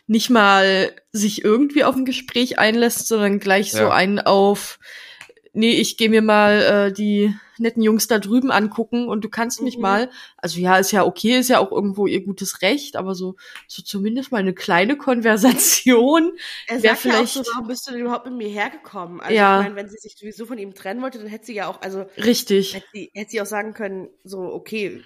nicht 0.07 0.29
mal 0.29 0.91
sich 1.11 1.43
irgendwie 1.43 1.83
auf 1.83 1.95
ein 1.95 2.05
Gespräch 2.05 2.59
einlässt, 2.59 3.07
sondern 3.07 3.39
gleich 3.39 3.71
so 3.71 3.79
Ja. 3.79 3.89
einen 3.91 4.19
auf, 4.19 4.79
nee, 5.53 5.71
ich 5.79 5.97
gehe 5.97 6.09
mir 6.09 6.21
mal 6.21 6.61
äh, 6.89 6.93
die 6.93 7.33
netten 7.57 7.81
Jungs 7.81 8.07
da 8.07 8.19
drüben 8.19 8.51
angucken 8.51 9.07
und 9.07 9.23
du 9.23 9.29
kannst 9.29 9.61
mich 9.61 9.77
Mhm. 9.77 9.81
mal. 9.81 10.09
Also 10.37 10.59
ja, 10.59 10.77
ist 10.77 10.91
ja 10.91 11.05
okay, 11.05 11.39
ist 11.39 11.47
ja 11.49 11.59
auch 11.59 11.71
irgendwo 11.71 12.05
ihr 12.05 12.21
gutes 12.23 12.61
Recht, 12.61 12.97
aber 12.97 13.15
so, 13.15 13.35
so 13.67 13.81
zumindest 13.81 14.31
mal 14.33 14.39
eine 14.39 14.53
kleine 14.53 14.97
Konversation. 14.97 16.33
Er 16.67 16.79
sagt 16.81 16.83
ja 16.83 16.91
auch 16.91 16.95
so, 17.25 17.39
vielleicht- 17.41 17.49
warum 17.53 17.67
bist 17.67 17.87
du 17.87 17.91
denn 17.91 18.01
überhaupt 18.01 18.25
mit 18.25 18.35
mir 18.35 18.49
hergekommen? 18.49 19.21
Also 19.21 19.33
Ja. 19.33 19.59
ich 19.59 19.63
meine, 19.63 19.75
wenn 19.77 19.87
sie 19.89 19.97
sich 19.97 20.15
sowieso 20.17 20.45
von 20.45 20.57
ihm 20.57 20.73
trennen 20.75 21.01
wollte, 21.01 21.17
dann 21.19 21.27
hätte 21.27 21.45
sie 21.45 21.55
ja 21.55 21.67
auch, 21.67 21.81
also 21.81 22.05
Richtig. 22.17 22.75
hätte 22.75 22.87
sie, 22.93 23.09
hätte 23.13 23.31
sie 23.31 23.41
auch 23.41 23.45
sagen 23.45 23.73
können, 23.73 24.09
so, 24.25 24.39
okay, 24.41 25.01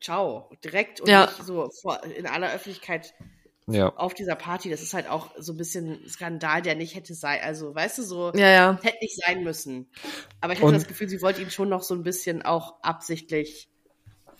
ciao, 0.00 0.50
direkt 0.62 1.00
und 1.00 1.08
Ja. 1.08 1.22
nicht 1.26 1.44
so 1.44 1.70
vor, 1.82 2.04
in 2.04 2.26
aller 2.26 2.52
Öffentlichkeit 2.52 3.14
ja. 3.68 3.94
auf 3.96 4.14
dieser 4.14 4.34
Party. 4.36 4.70
Das 4.70 4.82
ist 4.82 4.94
halt 4.94 5.08
auch 5.08 5.30
so 5.38 5.52
ein 5.52 5.56
bisschen 5.56 6.02
ein 6.02 6.08
Skandal, 6.08 6.62
der 6.62 6.74
nicht 6.74 6.94
hätte 6.94 7.14
sein, 7.14 7.40
also 7.42 7.74
weißt 7.74 7.98
du, 7.98 8.02
so, 8.02 8.32
Ja, 8.34 8.48
ja. 8.50 8.78
hätte 8.82 8.98
nicht 9.00 9.16
sein 9.24 9.44
müssen. 9.44 9.88
Aber 10.40 10.52
ich 10.52 10.58
hatte 10.58 10.68
Und- 10.68 10.74
das 10.74 10.86
Gefühl, 10.88 11.08
sie 11.08 11.22
wollte 11.22 11.42
ihn 11.42 11.50
schon 11.50 11.68
noch 11.68 11.82
so 11.82 11.94
ein 11.94 12.02
bisschen 12.02 12.42
auch 12.42 12.82
absichtlich 12.82 13.68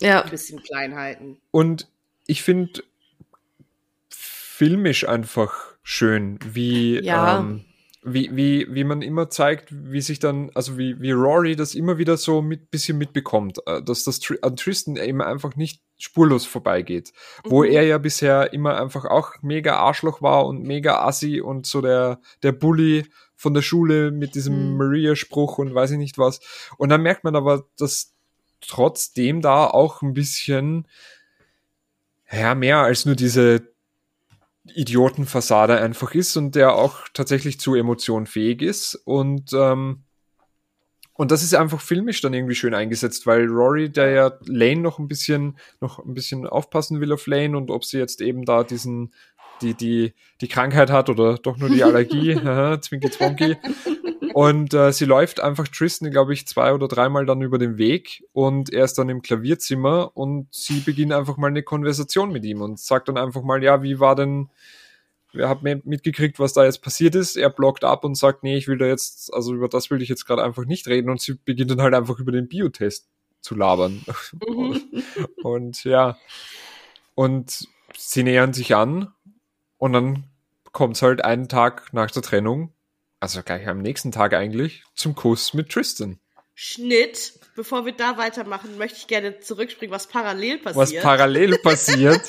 Ja. 0.00 0.22
ein 0.22 0.30
bisschen 0.30 0.62
klein 0.62 0.94
halten. 0.96 1.40
Und 1.50 1.88
ich 2.26 2.42
finde 2.42 2.82
filmisch 4.08 5.06
einfach 5.08 5.54
schön, 5.82 6.38
wie, 6.44 6.98
Ja. 7.02 7.38
ähm, 7.38 7.64
wie, 8.02 8.34
wie, 8.34 8.66
wie 8.70 8.84
man 8.84 9.02
immer 9.02 9.28
zeigt, 9.30 9.68
wie 9.70 10.00
sich 10.00 10.18
dann, 10.18 10.50
also 10.54 10.78
wie, 10.78 11.00
wie 11.00 11.10
Rory 11.12 11.56
das 11.56 11.74
immer 11.74 11.98
wieder 11.98 12.16
so 12.16 12.42
mit 12.42 12.70
bisschen 12.70 12.98
mitbekommt, 12.98 13.58
äh, 13.66 13.82
dass 13.82 14.04
das 14.04 14.20
an 14.42 14.56
Tristan 14.56 14.96
eben 14.96 15.20
einfach 15.22 15.56
nicht 15.56 15.82
spurlos 15.98 16.46
vorbeigeht. 16.46 17.12
Wo 17.44 17.62
Mhm. 17.64 17.70
er 17.70 17.82
ja 17.84 17.98
bisher 17.98 18.52
immer 18.52 18.80
einfach 18.80 19.04
auch 19.04 19.32
mega 19.42 19.76
Arschloch 19.76 20.22
war 20.22 20.46
und 20.46 20.62
mega 20.62 21.00
assi 21.02 21.40
und 21.40 21.66
so 21.66 21.80
der, 21.80 22.20
der 22.42 22.52
Bully 22.52 23.04
von 23.36 23.54
der 23.54 23.62
Schule 23.62 24.10
mit 24.10 24.34
diesem 24.34 24.72
Mhm. 24.72 24.76
Maria-Spruch 24.78 25.58
und 25.58 25.74
weiß 25.74 25.90
ich 25.92 25.98
nicht 25.98 26.18
was. 26.18 26.40
Und 26.76 26.88
dann 26.88 27.02
merkt 27.02 27.24
man 27.24 27.36
aber, 27.36 27.64
dass 27.78 28.14
trotzdem 28.60 29.40
da 29.42 29.66
auch 29.66 30.02
ein 30.02 30.12
bisschen, 30.14 30.86
ja, 32.32 32.54
mehr 32.54 32.78
als 32.78 33.04
nur 33.06 33.14
diese 33.14 33.68
Idiotenfassade 34.74 35.78
einfach 35.80 36.14
ist 36.14 36.36
und 36.36 36.54
der 36.54 36.74
auch 36.74 37.08
tatsächlich 37.14 37.58
zu 37.60 37.74
Emotionen 37.74 38.26
fähig 38.26 38.60
ist 38.62 38.94
und 39.04 39.52
ähm, 39.54 40.02
und 41.18 41.32
das 41.32 41.42
ist 41.42 41.52
einfach 41.52 41.80
filmisch 41.80 42.20
dann 42.20 42.32
irgendwie 42.32 42.54
schön 42.54 42.74
eingesetzt, 42.74 43.26
weil 43.26 43.46
Rory, 43.46 43.90
der 43.90 44.10
ja 44.10 44.32
Lane 44.46 44.80
noch 44.80 45.00
ein 45.00 45.08
bisschen 45.08 45.58
noch 45.80 45.98
ein 45.98 46.14
bisschen 46.14 46.46
aufpassen 46.46 47.00
will 47.00 47.12
auf 47.12 47.26
Lane 47.26 47.56
und 47.56 47.72
ob 47.72 47.84
sie 47.84 47.98
jetzt 47.98 48.20
eben 48.20 48.44
da 48.44 48.62
diesen 48.62 49.12
die 49.60 49.74
die 49.74 50.14
die 50.40 50.46
Krankheit 50.46 50.92
hat 50.92 51.10
oder 51.10 51.34
doch 51.34 51.56
nur 51.56 51.70
die 51.70 51.82
Allergie, 51.82 52.36
haha, 52.44 52.80
Zwinky 52.80 53.10
Zwonky. 53.10 53.56
Und 54.32 54.72
äh, 54.74 54.92
sie 54.92 55.06
läuft 55.06 55.40
einfach 55.40 55.66
Tristan, 55.66 56.12
glaube 56.12 56.32
ich, 56.34 56.46
zwei 56.46 56.72
oder 56.72 56.86
dreimal 56.86 57.26
dann 57.26 57.42
über 57.42 57.58
den 57.58 57.78
Weg 57.78 58.22
und 58.32 58.72
er 58.72 58.84
ist 58.84 58.96
dann 58.96 59.08
im 59.08 59.20
Klavierzimmer 59.20 60.16
und 60.16 60.46
sie 60.52 60.78
beginnt 60.78 61.12
einfach 61.12 61.36
mal 61.36 61.48
eine 61.48 61.64
Konversation 61.64 62.30
mit 62.30 62.44
ihm 62.44 62.62
und 62.62 62.78
sagt 62.78 63.08
dann 63.08 63.16
einfach 63.16 63.42
mal, 63.42 63.60
ja, 63.64 63.82
wie 63.82 63.98
war 63.98 64.14
denn, 64.14 64.50
wer 65.32 65.48
hat 65.48 65.62
mir 65.62 65.80
mitgekriegt, 65.84 66.38
was 66.38 66.52
da 66.52 66.64
jetzt 66.64 66.82
passiert 66.82 67.14
ist? 67.14 67.36
Er 67.36 67.50
blockt 67.50 67.84
ab 67.84 68.04
und 68.04 68.14
sagt, 68.14 68.42
nee, 68.42 68.56
ich 68.56 68.68
will 68.68 68.78
da 68.78 68.86
jetzt, 68.86 69.32
also 69.32 69.54
über 69.54 69.68
das 69.68 69.90
will 69.90 70.02
ich 70.02 70.08
jetzt 70.08 70.26
gerade 70.26 70.42
einfach 70.42 70.64
nicht 70.64 70.86
reden 70.88 71.10
und 71.10 71.20
sie 71.20 71.34
beginnt 71.34 71.70
dann 71.70 71.82
halt 71.82 71.94
einfach 71.94 72.18
über 72.18 72.32
den 72.32 72.48
Biotest 72.48 73.08
zu 73.40 73.54
labern. 73.54 74.04
Mhm. 74.46 74.82
und 75.42 75.84
ja, 75.84 76.18
und 77.14 77.68
sie 77.96 78.22
nähern 78.22 78.52
sich 78.52 78.74
an 78.74 79.12
und 79.76 79.92
dann 79.92 80.24
kommt's 80.72 81.02
halt 81.02 81.24
einen 81.24 81.48
Tag 81.48 81.92
nach 81.92 82.10
der 82.10 82.22
Trennung, 82.22 82.72
also 83.20 83.42
gleich 83.42 83.66
am 83.66 83.78
nächsten 83.78 84.12
Tag 84.12 84.34
eigentlich, 84.34 84.84
zum 84.94 85.14
Kuss 85.14 85.54
mit 85.54 85.70
Tristan. 85.70 86.18
Schnitt. 86.54 87.34
Bevor 87.54 87.86
wir 87.86 87.92
da 87.92 88.16
weitermachen, 88.16 88.78
möchte 88.78 88.98
ich 88.98 89.06
gerne 89.08 89.40
zurückspringen, 89.40 89.92
was 89.92 90.06
parallel 90.06 90.58
passiert. 90.58 90.76
Was 90.76 91.02
parallel 91.02 91.58
passiert. 91.62 92.22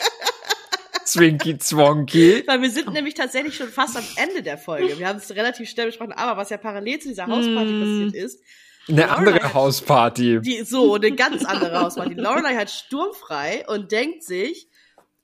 Zwinky 1.11 1.57
Zwonky. 1.57 2.43
Weil 2.47 2.61
wir 2.61 2.69
sind 2.69 2.91
nämlich 2.93 3.13
tatsächlich 3.13 3.55
schon 3.55 3.69
fast 3.69 3.97
am 3.97 4.03
Ende 4.17 4.41
der 4.43 4.57
Folge. 4.57 4.97
Wir 4.99 5.07
haben 5.07 5.17
es 5.17 5.29
relativ 5.31 5.69
schnell 5.69 5.87
besprochen, 5.87 6.11
aber 6.13 6.37
was 6.37 6.49
ja 6.49 6.57
parallel 6.57 6.99
zu 6.99 7.09
dieser 7.09 7.27
Hausparty 7.27 7.71
Mm. 7.71 7.81
passiert 8.09 8.15
ist, 8.25 8.43
Eine 8.87 9.01
Lorelei 9.01 9.15
andere 9.17 9.43
hat- 9.43 9.53
Hausparty. 9.53 10.39
die 10.41 10.63
so 10.63 10.95
eine 10.95 11.11
ganz 11.11 11.45
andere 11.45 11.79
Hausparty. 11.81 12.13
Lorelei 12.15 12.55
hat 12.55 12.69
sturmfrei 12.69 13.65
und 13.67 13.91
denkt 13.91 14.23
sich, 14.23 14.67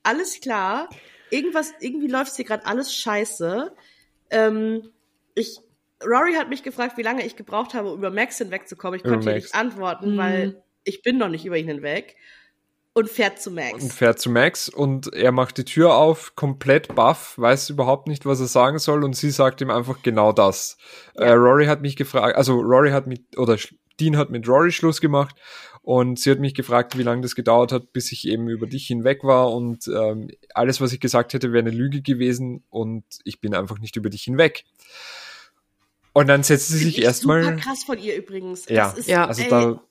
alles 0.04 0.40
klar, 0.40 0.90
irgendwas, 1.32 1.72
irgendwie 1.80 2.08
läuft 2.08 2.36
hier 2.36 2.46
gerade 2.46 2.66
alles 2.66 2.94
scheiße. 2.96 3.74
Ähm, 4.30 4.90
ich, 5.34 5.60
Rory 6.04 6.34
hat 6.36 6.50
mich 6.50 6.62
gefragt, 6.64 6.98
wie 6.98 7.02
lange 7.04 7.26
ich 7.26 7.36
gebraucht 7.36 7.74
habe, 7.74 7.92
um 7.92 7.98
über 8.00 8.12
Max 8.12 8.38
hinwegzukommen. 8.38 8.98
Ich 9.00 9.04
konnte 9.04 9.34
nicht 9.34 9.56
antworten, 9.56 10.14
Mhm. 10.14 10.18
weil 10.18 10.64
ich 10.84 11.02
bin 11.02 11.18
noch 11.18 11.30
nicht 11.30 11.46
über 11.46 11.58
ihn 11.58 11.68
hinweg. 11.68 12.16
Und 12.98 13.10
fährt 13.10 13.42
zu 13.42 13.50
und 13.50 13.56
Max. 13.58 13.94
fährt 13.94 14.20
zu 14.20 14.30
Max 14.30 14.70
und 14.70 15.14
er 15.14 15.34
macht 15.34 15.58
die 15.58 15.66
Tür 15.66 15.96
auf, 15.96 16.34
komplett 16.38 16.96
baff, 16.96 17.38
weiß 17.38 17.70
überhaupt 17.70 18.08
nicht, 18.08 18.26
was 18.26 18.40
er 18.40 18.48
sagen 18.48 18.80
soll 18.80 19.04
und 19.04 19.18
sie 19.18 19.32
sagt 19.32 19.60
ihm 19.60 19.70
einfach 19.70 20.02
genau 20.02 20.32
das. 20.32 20.78
Äh, 21.16 21.32
Rory 21.32 21.66
hat 21.66 21.82
mich 21.82 21.98
gefragt, 21.98 22.38
also 22.38 22.54
Rory 22.58 22.92
hat 22.92 23.06
mit, 23.06 23.38
oder 23.38 23.58
Dean 24.00 24.16
hat 24.16 24.30
mit 24.30 24.48
Rory 24.48 24.72
Schluss 24.72 25.02
gemacht 25.02 25.36
und 25.82 26.20
sie 26.20 26.32
hat 26.32 26.40
mich 26.40 26.54
gefragt, 26.54 26.98
wie 26.98 27.04
lange 27.04 27.22
das 27.22 27.36
gedauert 27.36 27.74
hat, 27.74 27.92
bis 27.92 28.14
ich 28.14 28.26
eben 28.30 28.48
über 28.48 28.66
dich 28.66 28.88
hinweg 28.88 29.26
war 29.26 29.52
und 29.52 29.90
ähm, 29.90 30.30
alles, 30.54 30.80
was 30.80 30.94
ich 30.94 31.02
gesagt 31.02 31.34
hätte, 31.34 31.52
wäre 31.52 31.68
eine 31.68 31.76
Lüge 31.76 32.02
gewesen 32.02 32.64
und 32.70 33.04
ich 33.26 33.42
bin 33.42 33.54
einfach 33.54 33.80
nicht 33.80 33.98
über 33.98 34.10
dich 34.10 34.24
hinweg. 34.24 34.64
Und 36.14 36.28
dann 36.28 36.44
setzt 36.44 36.70
sie 36.70 36.78
sich 36.78 37.00
ich 37.00 37.04
erstmal, 37.04 37.44
Super 37.44 37.58
krass 37.58 37.84
von 37.84 38.00
ihr 38.00 38.16
übrigens. 38.16 38.70
ja, 38.70 38.86
Das 38.86 38.98
ist, 39.00 39.10
Ja. 39.10 39.28
also 39.28 39.42
ey, 39.42 39.50
da, 39.50 39.82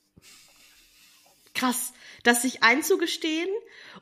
krass, 1.53 1.93
das 2.27 2.41
sich 2.41 2.63
einzugestehen 2.63 3.47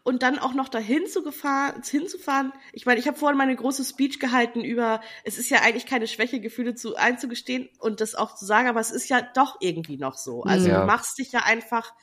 und 0.03 0.23
dann 0.23 0.39
auch 0.39 0.53
noch 0.53 0.69
dahin 0.69 1.05
zu 1.07 1.23
gefahren, 1.23 1.81
hinzufahren. 1.83 2.51
Ich 2.71 2.85
meine, 2.85 2.99
ich 2.99 3.07
habe 3.07 3.17
vorhin 3.17 3.37
meine 3.37 3.55
große 3.55 3.83
Speech 3.83 4.19
gehalten 4.19 4.61
über, 4.61 5.01
es 5.23 5.37
ist 5.37 5.49
ja 5.49 5.61
eigentlich 5.61 5.85
keine 5.85 6.07
Schwäche, 6.07 6.39
Gefühle 6.39 6.73
zu 6.75 6.95
einzugestehen 6.95 7.69
und 7.79 8.01
das 8.01 8.15
auch 8.15 8.35
zu 8.35 8.45
sagen, 8.45 8.67
aber 8.67 8.79
es 8.79 8.91
ist 8.91 9.09
ja 9.09 9.21
doch 9.35 9.57
irgendwie 9.59 9.97
noch 9.97 10.17
so. 10.17 10.43
Also 10.43 10.69
Ja. 10.69 10.81
du 10.81 10.85
machst 10.87 11.17
dich 11.19 11.31
ja 11.31 11.41
einfach 11.43 11.93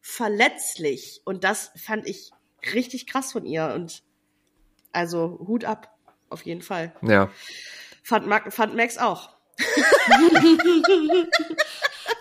verletzlich 0.00 1.22
und 1.24 1.44
das 1.44 1.70
fand 1.76 2.06
ich 2.06 2.30
richtig 2.74 3.06
krass 3.06 3.32
von 3.32 3.44
ihr 3.46 3.72
und 3.74 4.02
also 4.92 5.38
Hut 5.46 5.64
ab, 5.64 5.96
auf 6.30 6.42
jeden 6.46 6.62
Fall. 6.62 6.94
ja. 7.02 7.30
Fand, 8.06 8.26
Mag- 8.26 8.52
fand 8.52 8.74
Max 8.76 8.98
auch. 8.98 9.30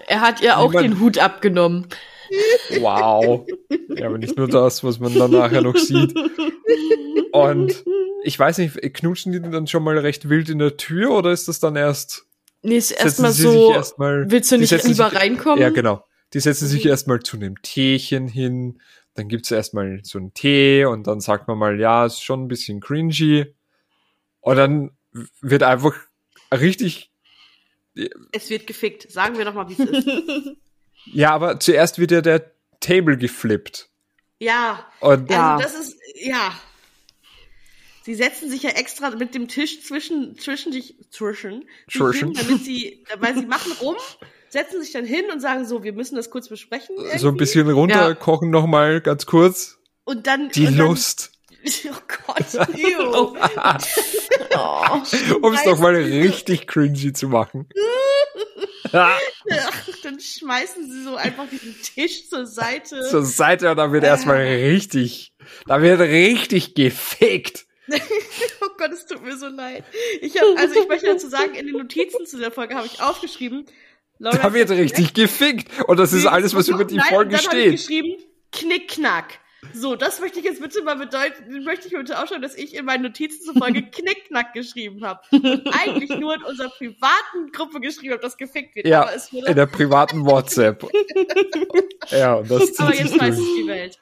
Er 0.08 0.22
hat 0.22 0.42
ihr 0.42 0.58
auch 0.58 0.70
Niemand- 0.72 0.86
den 0.86 1.00
Hut 1.00 1.18
abgenommen. 1.18 1.88
Wow. 2.80 3.46
Ja, 3.96 4.08
aber 4.08 4.18
nicht 4.18 4.38
nur 4.38 4.48
das, 4.48 4.84
was 4.84 5.00
man 5.00 5.14
dann 5.16 5.32
nachher 5.32 5.62
noch 5.62 5.76
sieht. 5.78 6.14
Und 7.32 7.84
ich 8.24 8.38
weiß 8.38 8.58
nicht, 8.60 8.76
knutschen 8.94 9.32
die 9.32 9.42
dann 9.42 9.68
schon 9.68 9.84
mal 9.84 9.98
recht 9.98 10.30
wild 10.30 10.50
in 10.50 10.60
der 10.60 10.78
Tür 10.78 11.12
oder 11.12 11.32
ist 11.32 11.48
das 11.48 11.60
dann 11.60 11.76
erst? 11.76 12.26
Nee, 12.62 12.78
ist 12.78 12.92
erstmal 12.92 13.32
so, 13.32 13.52
sich 13.52 13.76
erstmal- 13.76 14.32
willst 14.32 14.52
du 14.52 14.58
nicht 14.58 14.70
setzen 14.70 14.90
lieber 14.92 15.10
sich- 15.10 15.20
reinkommen? 15.20 15.60
Ja, 15.60 15.70
genau. 15.70 16.06
Die 16.34 16.40
setzen 16.40 16.68
sich 16.68 16.86
Mhm. 16.86 16.90
erstmal 16.92 17.20
zu 17.22 17.38
einem 17.38 17.62
Teechen 17.62 18.28
hin, 18.28 18.82
dann 19.16 19.28
gibt's 19.28 19.52
erstmal 19.52 20.00
so 20.04 20.18
einen 20.18 20.34
Tee 20.34 20.86
und 20.86 21.06
dann 21.06 21.20
sagt 21.20 21.48
man 21.48 21.58
mal, 21.58 21.80
ja, 21.80 22.06
ist 22.06 22.22
schon 22.24 22.44
ein 22.44 22.48
bisschen 22.48 22.80
cringy. 22.80 23.46
Und 24.42 24.56
dann 24.56 24.92
wird 25.42 25.62
einfach 25.64 25.94
richtig, 26.52 27.12
Es 28.32 28.50
wird 28.50 28.66
gefickt. 28.66 29.12
Sagen 29.12 29.38
wir 29.38 29.46
doch 29.46 29.54
mal, 29.54 29.70
wie 29.70 29.74
es 29.74 29.80
ist. 29.80 30.08
ja, 31.06 31.32
aber 31.32 31.60
zuerst 31.60 32.00
wird 32.00 32.12
ja 32.12 32.22
der 32.22 32.52
Table 32.80 33.18
geflippt. 33.18 33.90
Ja, 34.40 34.86
Und 35.00 35.30
Ja. 35.32 35.56
also 35.56 35.64
das 35.64 35.74
ist, 35.88 35.98
ja. 36.16 36.54
Sie 38.04 38.16
setzen 38.16 38.50
sich 38.50 38.64
ja 38.64 38.72
extra 38.72 39.12
mit 39.12 39.34
dem 39.34 39.48
Tisch 39.48 39.82
zwischen, 39.84 40.38
zwischen 40.38 40.74
sich, 40.74 40.96
zwischen, 41.10 41.62
sich 41.88 41.98
Zwischen. 41.98 42.34
hin, 42.36 42.38
damit 42.48 42.64
sie, 42.66 43.06
weil 43.18 43.34
sie 43.36 43.46
machen 43.46 43.72
rum, 43.80 43.96
setzen 44.50 44.82
sich 44.84 44.92
dann 44.92 45.06
hin 45.06 45.24
und 45.32 45.40
sagen 45.40 45.66
so, 45.66 45.84
wir 45.84 45.94
müssen 45.94 46.16
das 46.18 46.30
kurz 46.30 46.50
besprechen. 46.50 46.98
so 46.98 47.04
ein 47.04 47.10
irgendwie. 47.12 47.38
bisschen 47.38 47.70
runterkochen 47.70 48.50
noch 48.50 48.66
mal 48.68 49.00
ganz 49.00 49.26
kurz. 49.26 49.78
Und 50.04 50.28
dann, 50.28 50.50
Die 50.50 50.68
und 50.68 50.78
dann, 50.78 50.88
Lust, 50.88 51.32
Oh 51.90 51.96
Gott, 52.28 52.68
ew. 52.78 53.38
Oh. 54.56 55.02
um 55.42 55.54
es 55.54 55.66
noch 55.66 55.80
mal 55.80 55.96
richtig 55.96 56.68
cringy 56.68 57.14
zu 57.14 57.30
machen. 57.30 57.70
Ach, 58.94 59.20
dann 60.04 60.20
schmeißen 60.20 60.92
sie 60.92 61.04
so 61.04 61.16
einfach 61.16 61.50
diesen 61.50 61.76
Tisch 61.82 62.30
zur 62.30 62.46
Seite. 62.46 63.02
Zur 63.10 63.24
Seite 63.26 63.72
und 63.72 63.78
da 63.78 63.92
wird 63.92 64.04
erstmal 64.04 64.38
richtig, 64.38 65.34
da 65.68 65.82
wird 65.82 66.00
richtig 66.00 66.76
gefickt. 66.76 67.66
Oh 68.62 68.70
Gott, 68.78 68.92
es 68.92 69.06
tut 69.06 69.22
mir 69.24 69.36
so 69.38 69.48
leid. 69.48 69.84
Ich 70.22 70.40
hab, 70.40 70.58
also 70.58 70.80
ich 70.80 70.88
möchte 70.88 71.06
dazu 71.06 71.28
sagen, 71.28 71.54
in 71.54 71.68
den 71.68 71.76
Notizen 71.76 72.26
zu 72.26 72.38
der 72.38 72.50
Folge 72.50 72.76
habe 72.76 72.88
ich 72.88 73.02
aufgeschrieben, 73.02 73.66
Laura 74.20 74.38
Da 74.38 74.54
wird 74.54 74.70
richtig 74.70 75.14
gefickt. 75.14 75.70
Und 75.88 75.98
das 76.00 76.14
ist 76.14 76.26
alles, 76.26 76.56
was 76.56 76.70
über 76.70 76.86
die 76.86 76.96
Nein, 76.96 77.08
Folge 77.10 77.36
dann 77.36 77.46
habe 77.46 77.58
ich 77.58 77.64
steht. 77.64 77.72
geschrieben, 77.74 78.24
Knickknack. 78.52 79.40
So, 79.74 79.96
das 79.96 80.20
möchte 80.20 80.40
ich 80.40 80.46
jetzt 80.46 80.62
bitte 80.62 80.82
mal 80.84 80.96
bedeuten, 80.96 81.64
möchte 81.64 81.88
ich 81.88 81.94
bitte 81.94 82.20
aufschreiben, 82.20 82.42
dass 82.42 82.56
ich 82.56 82.76
in 82.76 82.86
meinen 82.86 83.04
Notizen 83.04 83.42
zur 83.42 83.54
Folge 83.56 83.84
Knickknack 83.92 84.54
geschrieben 84.54 85.06
habe. 85.06 85.22
Und 85.32 85.68
eigentlich 85.84 86.10
nur 86.10 86.36
in 86.36 86.44
unserer 86.44 86.70
privaten 86.70 87.52
Gruppe 87.52 87.80
geschrieben 87.80 88.14
habe, 88.14 88.22
dass 88.22 88.38
gefickt 88.38 88.76
wird. 88.76 88.88
Ja, 88.88 89.04
aber 89.04 89.16
es 89.16 89.32
wurde, 89.32 89.48
in 89.48 89.56
der 89.56 89.66
privaten 89.66 90.26
WhatsApp. 90.26 90.86
ja, 92.10 92.36
und 92.36 92.52
das 92.52 92.80
aber 92.80 92.94
jetzt 92.94 93.20
weiß 93.20 93.38
es 93.38 93.46
die 93.56 93.68
Welt. 93.68 94.00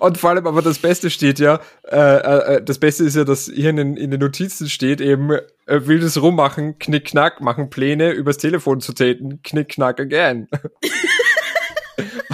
Und 0.00 0.18
vor 0.18 0.30
allem, 0.30 0.46
aber 0.46 0.62
das 0.62 0.78
Beste 0.78 1.10
steht 1.10 1.38
ja, 1.38 1.60
äh, 1.84 2.56
äh, 2.56 2.62
das 2.62 2.78
Beste 2.78 3.04
ist 3.04 3.16
ja, 3.16 3.24
dass 3.24 3.50
hier 3.52 3.70
in 3.70 3.76
den, 3.76 3.96
in 3.96 4.10
den 4.10 4.20
Notizen 4.20 4.68
steht 4.68 5.00
eben, 5.00 5.30
äh, 5.30 5.40
wildes 5.66 6.20
Rummachen, 6.20 6.78
knick, 6.78 7.06
knack, 7.06 7.40
machen 7.40 7.70
Pläne, 7.70 8.10
übers 8.10 8.38
Telefon 8.38 8.80
zu 8.80 8.92
täten, 8.92 9.40
knick, 9.42 9.68
knack 9.68 10.00
again. 10.00 10.48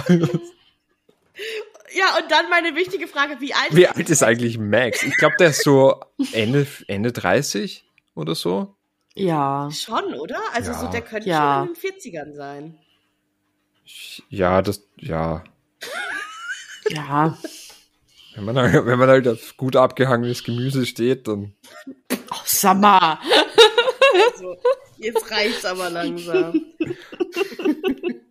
Ja, 1.95 2.17
und 2.17 2.31
dann 2.31 2.49
meine 2.49 2.75
wichtige 2.75 3.07
Frage, 3.07 3.39
wie 3.39 3.53
alt 3.53 3.75
Wie 3.75 3.87
alt 3.87 4.09
ist 4.09 4.23
eigentlich 4.23 4.57
Max? 4.57 5.03
Ich 5.03 5.15
glaube, 5.17 5.35
der 5.39 5.49
ist 5.49 5.63
so 5.63 5.99
Ende, 6.31 6.65
Ende 6.87 7.11
30 7.11 7.85
oder 8.15 8.33
so. 8.33 8.75
Ja. 9.13 9.69
Schon, 9.71 10.15
oder? 10.15 10.39
Also 10.53 10.71
Ja. 10.71 10.79
so, 10.79 10.87
der 10.87 11.01
könnte 11.01 11.29
Ja. 11.29 11.59
schon 11.59 11.75
in 11.75 11.75
den 11.75 12.01
40ern 12.01 12.33
sein. 12.35 12.79
Ja, 14.29 14.63
das, 14.63 14.81
ja. 14.97 15.43
Ja. 16.89 17.37
Wenn 18.35 18.45
man, 18.45 18.57
halt- 18.57 18.85
wenn 18.87 18.97
man 18.97 19.09
halt 19.09 19.27
auf 19.27 19.55
gut 19.57 19.75
abgehangenes 19.75 20.43
Gemüse 20.43 20.87
steht, 20.87 21.27
dann. 21.27 21.53
Oh, 22.11 22.41
Summer. 22.45 23.19
Also, 24.33 24.57
jetzt 24.97 25.29
reicht's 25.29 25.65
aber 25.65 25.91
langsam. 25.91 26.59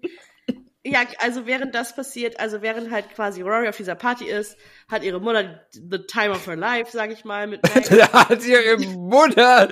ja, 0.84 1.00
also 1.18 1.46
während 1.46 1.74
das 1.74 1.94
passiert, 1.94 2.40
also 2.40 2.60
während 2.60 2.90
halt 2.90 3.14
quasi 3.14 3.42
Rory 3.42 3.68
auf 3.68 3.76
dieser 3.76 3.94
Party 3.94 4.24
ist, 4.26 4.56
hat 4.88 5.04
ihre 5.04 5.20
Mutter 5.20 5.64
the 5.72 5.98
time 6.09 6.30
of 6.30 6.46
her 6.46 6.56
life, 6.56 6.90
sag 6.92 7.12
ich 7.12 7.24
mal, 7.24 7.46
mit. 7.46 7.60
Da 7.90 8.28
hat 8.28 8.44
ihre 8.44 8.78
Mutter 8.78 9.68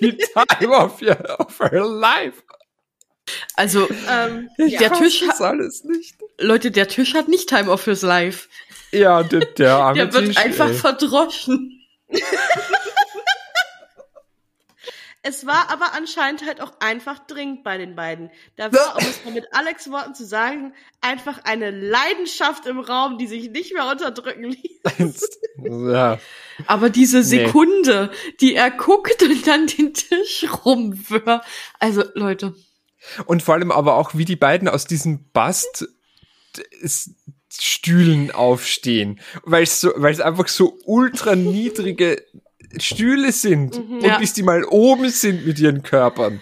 die 0.00 0.16
Time 0.16 0.72
of, 0.76 1.02
your, 1.02 1.40
of 1.40 1.58
her 1.60 1.84
life. 1.84 2.42
Also, 3.56 3.88
ähm, 4.08 4.48
Der 4.58 4.68
ja. 4.68 4.88
Tisch 4.90 5.24
Das 5.26 5.40
alles 5.40 5.82
nicht. 5.84 6.16
Leute, 6.38 6.70
der 6.70 6.88
Tisch 6.88 7.14
hat 7.14 7.28
nicht 7.28 7.48
Time 7.48 7.70
of 7.70 7.84
His 7.84 8.02
Life. 8.02 8.48
Ja, 8.92 9.22
der, 9.22 9.40
der 9.46 9.74
arme 9.76 9.96
Der 9.96 10.12
wird 10.12 10.26
Tisch, 10.26 10.36
einfach 10.36 10.68
ey. 10.68 10.74
verdroschen. 10.74 11.80
Es 15.26 15.46
war 15.46 15.70
aber 15.70 15.94
anscheinend 15.94 16.44
halt 16.46 16.60
auch 16.60 16.72
einfach 16.80 17.18
dringend 17.26 17.64
bei 17.64 17.78
den 17.78 17.96
beiden. 17.96 18.30
Da 18.56 18.70
war, 18.70 18.96
um 18.96 19.04
es 19.06 19.24
mal 19.24 19.32
mit 19.32 19.46
Alex 19.52 19.90
Worten 19.90 20.14
zu 20.14 20.26
sagen, 20.26 20.74
einfach 21.00 21.42
eine 21.44 21.70
Leidenschaft 21.70 22.66
im 22.66 22.78
Raum, 22.78 23.16
die 23.16 23.26
sich 23.26 23.48
nicht 23.50 23.72
mehr 23.72 23.90
unterdrücken 23.90 24.44
ließ. 24.98 25.30
ja. 25.92 26.18
Aber 26.66 26.90
diese 26.90 27.18
Nee. 27.18 27.22
Sekunde, 27.46 28.10
die 28.42 28.54
er 28.54 28.70
guckt 28.70 29.22
und 29.22 29.46
dann 29.46 29.66
den 29.66 29.94
Tisch 29.94 30.44
rumwirft. 30.64 31.46
Also, 31.78 32.04
Leute. 32.12 32.54
Und 33.24 33.42
vor 33.42 33.54
allem 33.54 33.70
aber 33.72 33.94
auch, 33.94 34.14
wie 34.14 34.26
die 34.26 34.36
beiden 34.36 34.68
aus 34.68 34.86
diesen 34.86 35.30
Bast 35.32 35.88
Stühlen 37.50 38.30
aufstehen, 38.30 39.20
weil 39.44 39.62
es 39.62 39.80
so, 39.80 39.92
weil 39.96 40.12
es 40.12 40.20
einfach 40.20 40.48
so 40.48 40.78
ultra 40.84 41.34
niedrige 41.34 42.22
Stühle 42.80 43.32
sind 43.32 43.76
und 43.76 44.00
Ja. 44.02 44.18
bis 44.18 44.32
die 44.32 44.42
mal 44.42 44.64
oben 44.64 45.08
sind 45.10 45.46
mit 45.46 45.58
ihren 45.58 45.82
Körpern. 45.82 46.40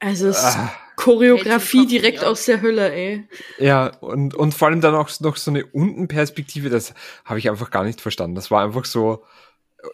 Also, 0.00 0.28
es 0.28 0.38
ist 0.38 0.44
Ah. 0.56 0.72
Choreografie 0.96 1.86
direkt 1.86 2.22
aus 2.22 2.44
der 2.44 2.62
Hölle, 2.62 2.92
ey. 2.92 3.28
Ja, 3.58 3.88
und, 4.00 4.34
und 4.34 4.54
vor 4.54 4.68
allem 4.68 4.80
dann 4.80 4.94
auch 4.94 5.10
noch 5.20 5.36
so 5.36 5.50
eine 5.50 5.66
Untenperspektive, 5.66 6.70
das 6.70 6.94
habe 7.24 7.38
ich 7.40 7.50
einfach 7.50 7.70
gar 7.70 7.82
nicht 7.84 8.00
verstanden. 8.00 8.36
Das 8.36 8.50
war 8.52 8.62
einfach 8.64 8.84
so, 8.84 9.24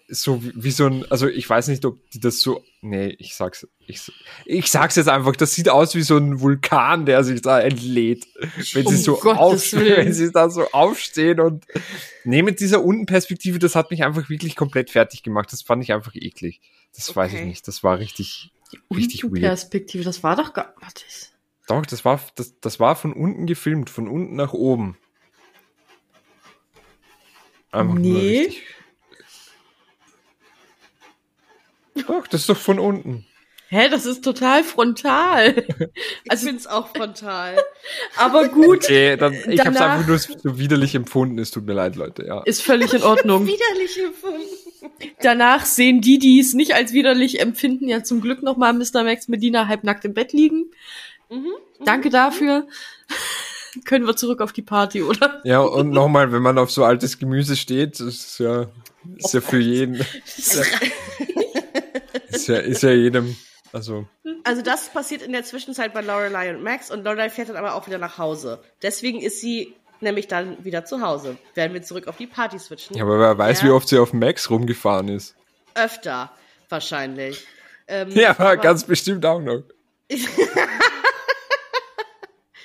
so 0.09 0.43
wie, 0.43 0.53
wie 0.55 0.71
so 0.71 0.87
ein, 0.87 1.05
also 1.11 1.27
ich 1.29 1.49
weiß 1.49 1.69
nicht, 1.69 1.85
ob 1.85 1.99
die 2.11 2.21
das 2.21 2.41
so, 2.41 2.65
nee, 2.81 3.09
ich 3.19 3.35
sag's, 3.35 3.67
ich, 3.87 4.01
ich 4.45 4.71
sag's 4.71 4.97
jetzt 4.97 5.09
einfach, 5.09 5.35
das 5.37 5.55
sieht 5.55 5.69
aus 5.69 5.95
wie 5.95 6.03
so 6.03 6.17
ein 6.17 6.41
Vulkan, 6.41 7.07
der 7.07 7.25
sich 7.25 7.43
da 7.43 7.61
entlädt. 7.61 8.27
Wenn 8.73 8.87
sie 8.87 8.95
Um 8.95 8.97
so 8.97 9.17
Gottes 9.17 9.75
auf, 9.75 9.81
wenn 9.81 10.13
sie 10.13 10.31
da 10.33 10.51
so 10.51 10.71
aufstehen 10.73 11.41
und, 11.41 11.67
nee, 12.25 12.43
mit 12.43 12.61
dieser 12.61 12.85
Untenperspektive, 12.85 13.59
das 13.59 13.75
hat 13.75 13.91
mich 13.91 14.05
einfach 14.05 14.29
wirklich 14.31 14.57
komplett 14.57 14.91
fertig 14.91 15.23
gemacht. 15.23 15.53
Das 15.53 15.63
fand 15.63 15.83
ich 15.83 15.93
einfach 15.93 16.15
eklig. 16.15 16.61
Das 16.95 17.15
weiß 17.15 17.33
ich 17.33 17.39
Okay. 17.39 17.47
nicht. 17.49 17.67
Das 17.69 17.83
war 17.83 17.99
richtig, 17.99 18.51
richtig 18.95 19.25
weird. 19.25 19.41
Perspektive, 19.41 20.05
das 20.05 20.23
war 20.23 20.37
doch 20.37 20.53
gar, 20.53 20.75
warte. 20.81 21.05
Doch, 21.69 21.87
das 21.87 22.05
war, 22.05 22.21
das, 22.35 22.59
das 22.61 22.81
war 22.81 22.97
von 22.97 23.13
unten 23.13 23.47
gefilmt, 23.47 23.91
von 23.91 24.09
unten 24.09 24.35
nach 24.35 24.53
oben. 24.53 24.97
Einfach 27.71 27.95
nur 27.95 28.01
Nee. 28.01 28.39
richtig. 28.41 28.63
Doch, 32.07 32.27
das 32.29 32.43
ist 32.43 32.49
doch 32.49 32.57
von 32.57 32.79
unten. 32.79 33.27
Hä, 33.73 33.89
das 33.89 34.05
ist 34.05 34.25
total 34.25 34.65
frontal. 34.65 35.65
Ich 35.69 35.87
Also- 36.31 36.47
find's 36.49 36.67
auch 36.67 36.89
frontal. 36.89 37.57
Aber 38.17 38.49
gut, 38.49 38.85
Okay, 38.85 39.17
dann, 39.17 39.33
ich 39.33 39.61
hab's 39.61 39.77
Danach- 39.79 39.91
einfach 39.99 40.09
nur 40.09 40.19
so 40.19 40.59
widerlich 40.59 40.95
empfunden. 40.97 41.39
Es 41.39 41.53
tut 41.53 41.67
mir 41.67 41.75
leid, 41.75 41.95
Leute, 41.95 42.25
ja. 42.27 42.43
ist 42.43 42.63
völlig 42.63 42.93
in 42.93 43.03
Ordnung. 43.05 43.47
Widerlich 43.47 43.97
empfunden. 44.03 44.41
Danach 45.23 45.67
sehen 45.67 46.01
die, 46.01 46.19
die 46.19 46.41
es 46.41 46.53
nicht 46.55 46.75
als 46.75 46.93
widerlich 46.93 47.39
empfinden, 47.41 47.87
ja 47.89 48.03
zum 48.03 48.21
Glück 48.21 48.43
nochmal 48.43 48.73
Mr. 48.73 49.05
Max 49.05 49.29
Medina 49.29 49.69
halbnackt 49.69 50.05
im 50.05 50.15
Bett 50.15 50.33
liegen. 50.33 50.71
Mhm. 51.29 51.53
Danke 51.85 52.11
dafür. 52.11 52.67
Können 53.85 54.05
wir 54.05 54.17
zurück 54.17 54.41
auf 54.41 54.53
die 54.53 54.63
Party, 54.63 55.01
oder? 55.03 55.41
Ja, 55.45 55.61
und 55.61 55.91
nochmal, 55.91 56.33
wenn 56.33 56.43
man 56.43 56.59
auf 56.59 56.73
so 56.73 56.83
altes 56.83 57.21
Gemüse 57.21 57.55
steht, 57.55 58.01
das 58.01 58.09
ist 58.17 58.39
ja, 58.41 58.67
ist 59.17 59.33
ja 59.33 59.41
für 59.41 59.61
jeden, 59.61 60.05
ist 62.31 62.49
ja, 62.49 62.57
ist 62.57 62.83
ja, 62.83 62.91
jedem, 62.91 63.37
also, 63.73 64.07
Also 64.45 64.63
das 64.63 64.89
passiert 64.89 65.23
in 65.23 65.33
der 65.33 65.45
Zwischenzeit 65.45 65.93
bei 65.95 66.01
Lorelei 66.01 66.51
und 66.55 66.63
Max 66.63 66.91
und 66.91 67.05
Lorelei 67.05 67.31
fährt 67.31 67.49
dann 67.51 67.57
aber 67.57 67.75
auch 67.75 67.87
wieder 67.87 67.99
nach 67.99 68.19
Hause. 68.19 68.63
Deswegen 68.83 69.21
ist 69.21 69.41
sie 69.41 69.75
nämlich 70.01 70.29
dann 70.29 70.65
wieder 70.65 70.85
zu 70.85 71.01
Hause. 71.03 71.37
Werden 71.55 71.75
wir 71.75 71.83
zurück 71.83 72.09
auf 72.09 72.17
die 72.17 72.27
Party 72.27 72.59
switchen. 72.59 72.97
ja, 72.97 73.05
aber 73.05 73.19
wer 73.21 73.37
weiß, 73.39 73.61
Ja. 73.63 73.69
wie 73.69 73.71
oft 73.73 73.89
sie 73.89 73.99
auf 73.99 74.13
Max 74.13 74.49
rumgefahren 74.51 75.09
ist. 75.09 75.35
Öfter, 75.75 76.33
wahrscheinlich. 76.69 77.47
Ähm, 77.87 78.11
Ja, 78.11 78.31
aber 78.31 78.57
ganz 78.57 78.85
bestimmt 78.85 79.25
auch 79.27 79.41
noch. 79.41 79.63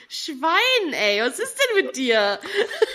Schwein, 0.08 0.94
ey, 0.94 1.22
was 1.22 1.40
ist 1.40 1.58
denn 1.58 1.86
mit 1.86 1.96
dir? 1.98 2.40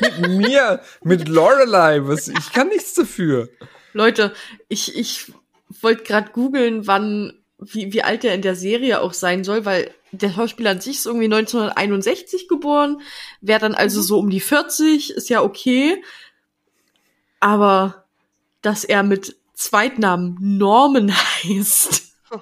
Mit 0.00 0.18
mir, 0.30 0.80
mit 1.02 1.28
Lorelei, 1.28 2.00
was, 2.02 2.28
ich 2.28 2.52
kann 2.52 2.68
nichts 2.68 2.94
dafür. 2.94 3.48
Leute, 3.92 4.32
ich, 4.68 4.96
ich 4.96 5.32
wollte 5.80 6.04
gerade 6.04 6.30
googeln, 6.32 6.86
wann, 6.86 7.32
wie, 7.58 7.92
wie 7.92 8.02
alt 8.02 8.24
er 8.24 8.34
in 8.34 8.42
der 8.42 8.56
Serie 8.56 9.00
auch 9.00 9.12
sein 9.12 9.44
soll, 9.44 9.64
weil 9.64 9.90
der 10.12 10.30
Schauspieler 10.30 10.70
an 10.70 10.80
sich 10.80 10.96
ist 10.96 11.06
irgendwie 11.06 11.26
1961 11.26 12.48
geboren, 12.48 13.00
wäre 13.40 13.60
dann 13.60 13.74
also 13.74 14.02
so 14.02 14.18
um 14.18 14.28
die 14.30 14.40
40, 14.40 15.10
ist 15.10 15.28
ja 15.28 15.42
okay. 15.42 16.02
Aber 17.38 18.04
dass 18.62 18.84
er 18.84 19.02
mit 19.02 19.36
Zweitnamen 19.54 20.36
Norman 20.40 21.12
heißt. 21.44 22.08
Oh. 22.32 22.38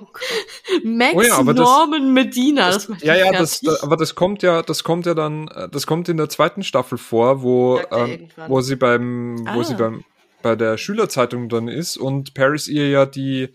Max 0.84 1.14
Oh 1.14 1.22
ja, 1.22 1.38
aber 1.38 1.54
das- 1.54 1.64
Norman 1.66 2.12
Medina, 2.12 2.70
das, 2.70 2.88
macht 2.88 3.02
Ja, 3.02 3.14
ja, 3.14 3.32
das, 3.32 3.60
da, 3.60 3.74
aber 3.80 3.96
das 3.96 4.14
kommt 4.14 4.42
ja, 4.42 4.62
das 4.62 4.84
kommt 4.84 5.06
ja 5.06 5.14
dann, 5.14 5.48
äh, 5.48 5.68
das 5.70 5.86
kommt 5.86 6.08
in 6.10 6.18
der 6.18 6.28
zweiten 6.28 6.62
Staffel 6.62 6.98
vor, 6.98 7.42
wo, 7.42 7.80
ähm, 7.90 8.28
wo 8.48 8.60
sie 8.60 8.76
beim, 8.76 9.38
wo 9.46 9.60
Ah. 9.60 9.64
sie 9.64 9.74
beim, 9.76 10.04
bei 10.42 10.56
der 10.56 10.76
Schülerzeitung 10.78 11.48
dann 11.48 11.68
ist 11.68 11.96
und 11.96 12.34
Paris 12.34 12.68
ihr 12.68 12.88
ja 12.88 13.06
die 13.06 13.48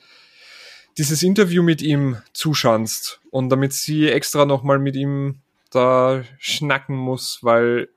dieses 0.98 1.24
Interview 1.24 1.64
mit 1.64 1.82
ihm 1.82 2.18
zuschanzt 2.34 3.20
und 3.32 3.50
damit 3.50 3.74
sie 3.74 4.10
extra 4.10 4.46
nochmal 4.46 4.78
mit 4.80 4.96
ihm 4.96 5.40
da 5.72 6.24
schnacken 6.38 6.96
muss, 6.96 7.40
weil 7.42 7.90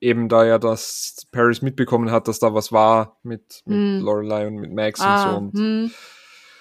eben 0.00 0.28
da 0.30 0.44
ja 0.46 0.58
das 0.58 1.26
Paris 1.30 1.60
mitbekommen 1.62 2.10
hat, 2.10 2.26
dass 2.28 2.38
da 2.38 2.54
was 2.54 2.72
war 2.72 3.18
mit, 3.22 3.62
mit 3.66 3.76
Hm. 3.76 4.00
Lorelei 4.00 4.46
und 4.46 4.56
mit 4.56 4.72
Max 4.72 5.00
Ah, 5.00 5.36
und 5.36 5.56
so. 5.56 5.62
Und 5.62 5.62
hm. 5.62 5.90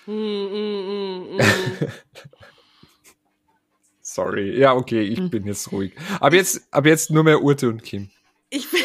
Mm, 0.08 0.14
mm, 0.14 1.36
mm, 1.36 1.38
mm. 1.38 1.42
sorry, 4.02 4.58
ja 4.60 4.74
okay, 4.74 5.02
ich 5.02 5.20
Hm. 5.20 5.30
bin 5.30 5.46
jetzt 5.48 5.72
ruhig. 5.72 5.94
Aber 6.20 6.36
jetzt, 6.36 6.68
aber 6.72 6.90
jetzt 6.90 7.12
nur 7.12 7.24
mehr 7.24 7.42
Urte 7.42 7.70
und 7.70 7.84
Kim. 7.84 8.10
Ich, 8.50 8.68
ich 8.74 8.84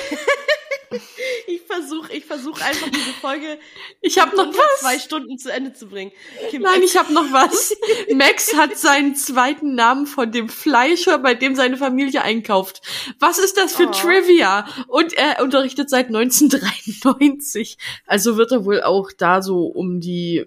versuche 1.76 2.12
ich 2.12 2.24
versuch 2.24 2.60
einfach 2.60 2.88
diese 2.90 3.12
Folge 3.20 3.58
Ich 4.00 4.18
habe 4.18 4.36
noch 4.36 4.52
was. 4.52 4.80
zwei 4.80 4.98
Stunden 4.98 5.38
zu 5.38 5.52
Ende 5.52 5.72
zu 5.72 5.86
bringen. 5.88 6.12
Kim, 6.50 6.62
Nein, 6.62 6.82
ich 6.82 6.96
habe 6.96 7.12
noch 7.12 7.32
was. 7.32 7.74
Max 8.14 8.54
hat 8.56 8.76
seinen 8.76 9.14
zweiten 9.14 9.74
Namen 9.74 10.06
von 10.06 10.32
dem 10.32 10.48
Fleischer, 10.48 11.18
bei 11.18 11.34
dem 11.34 11.54
seine 11.54 11.76
Familie 11.76 12.22
einkauft. 12.22 12.82
Was 13.18 13.38
ist 13.38 13.56
das 13.56 13.74
für 13.74 13.88
Oh. 13.88 13.92
Trivia? 13.92 14.66
Und 14.88 15.12
er 15.12 15.42
unterrichtet 15.42 15.90
seit 15.90 16.06
1993. 16.06 17.78
Also 18.06 18.36
wird 18.36 18.52
er 18.52 18.64
wohl 18.64 18.82
auch 18.82 19.10
da 19.16 19.42
so 19.42 19.66
um 19.66 20.00
die 20.00 20.46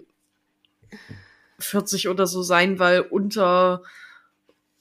40 1.58 2.08
oder 2.08 2.26
so 2.26 2.42
sein, 2.42 2.78
weil 2.78 3.00
unter 3.00 3.82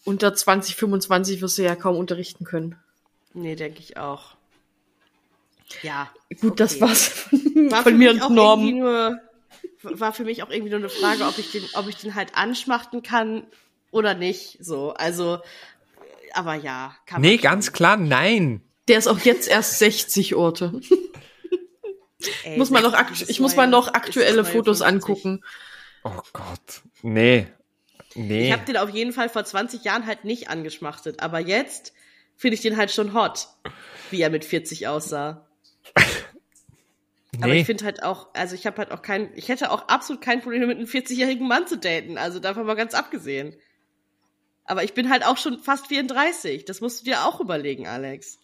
unter 0.06 0.34
20, 0.34 0.76
25 0.76 1.42
wirst 1.42 1.58
du 1.58 1.62
ja 1.64 1.76
kaum 1.76 1.96
unterrichten 1.98 2.46
können. 2.46 2.76
Nee, 3.34 3.56
denke 3.56 3.80
ich 3.80 3.98
auch. 3.98 4.36
Ja. 5.84 6.10
Gut, 6.42 6.60
das 6.60 6.74
okay. 6.76 6.82
war's 6.82 7.08
von, 7.08 7.72
War 7.72 7.84
von 7.84 7.92
für 7.94 7.98
mir 7.98 8.14
mich 8.14 8.22
und 8.22 8.28
auch 8.28 8.30
Norm. 8.30 8.60
irgendwie 8.62 8.80
nur 8.80 9.20
war 9.84 10.14
für 10.14 10.24
mich 10.26 10.44
auch 10.44 10.50
irgendwie 10.50 10.72
nur 10.72 10.80
eine 10.80 10.90
Frage, 10.90 11.26
ob 11.26 11.38
ich 11.38 11.52
den, 11.52 11.64
ob 11.74 11.88
ich 11.88 11.96
den 11.96 12.16
halt 12.16 12.36
anschmachten 12.36 13.02
kann 13.02 13.48
oder 13.92 14.14
nicht. 14.14 14.58
So, 14.60 14.92
also, 14.94 15.40
aber 16.34 16.56
ja, 16.56 16.96
kann 17.06 17.22
Nee, 17.22 17.36
man 17.36 17.42
ganz 17.42 17.66
schon. 17.68 17.74
klar, 17.76 17.98
nein. 17.98 18.62
Der 18.88 18.98
ist 18.98 19.08
auch 19.08 19.20
jetzt 19.20 19.48
erst 19.48 19.80
60 19.80 20.36
Orte. 20.36 20.82
Ey, 22.44 22.58
muss 22.58 22.70
man 22.70 22.84
noch 22.84 22.92
60 22.92 23.08
akt 23.08 23.22
ist 23.22 23.30
ich 23.30 23.40
muss 23.40 23.56
mal 23.56 23.68
noch 23.68 23.94
aktuelle 23.94 24.44
Fotos 24.44 24.80
52. 24.80 24.84
angucken. 24.88 25.44
Oh 26.04 26.22
Gott. 26.34 26.82
Nee. 27.02 27.48
Nee. 28.16 28.48
Ich 28.48 28.52
habe 28.52 28.66
den 28.66 28.78
auf 28.78 28.90
jeden 28.90 29.14
Fall 29.14 29.30
vor 29.30 29.46
20 29.46 29.84
Jahren 29.84 30.06
halt 30.06 30.26
nicht 30.26 30.50
angeschmachtet, 30.50 31.22
aber 31.22 31.40
jetzt 31.40 31.94
finde 32.36 32.56
ich 32.56 32.62
den 32.62 32.76
halt 32.76 32.92
schon 32.92 33.14
hot, 33.14 33.48
wie 34.12 34.22
er 34.22 34.30
mit 34.30 34.44
40 34.44 34.88
aussah. 34.88 35.46
Aber 37.42 37.48
nee. 37.54 37.60
ich 37.62 37.66
finde 37.66 37.86
halt 37.86 38.04
auch, 38.04 38.28
also 38.34 38.56
ich 38.56 38.66
habe 38.66 38.78
halt 38.78 38.92
auch 38.92 39.02
kein, 39.02 39.30
ich 39.36 39.50
hätte 39.50 39.72
auch 39.72 39.88
absolut 39.88 40.22
kein 40.22 40.42
Problem 40.42 40.68
mit 40.68 40.78
einem 40.78 40.88
40-jährigen 40.88 41.48
Mann 41.48 41.68
zu 41.68 41.78
daten, 41.78 42.18
also 42.18 42.40
davon 42.40 42.66
mal 42.66 42.76
ganz 42.76 42.94
abgesehen. 42.94 43.56
Aber 44.66 44.84
ich 44.84 44.94
bin 44.94 45.10
halt 45.10 45.26
auch 45.26 45.38
schon 45.38 45.60
fast 45.60 45.88
34, 45.88 46.66
das 46.66 46.82
musst 46.82 47.02
du 47.02 47.06
dir 47.06 47.26
auch 47.26 47.40
überlegen, 47.40 47.88
Alex. 47.88 48.40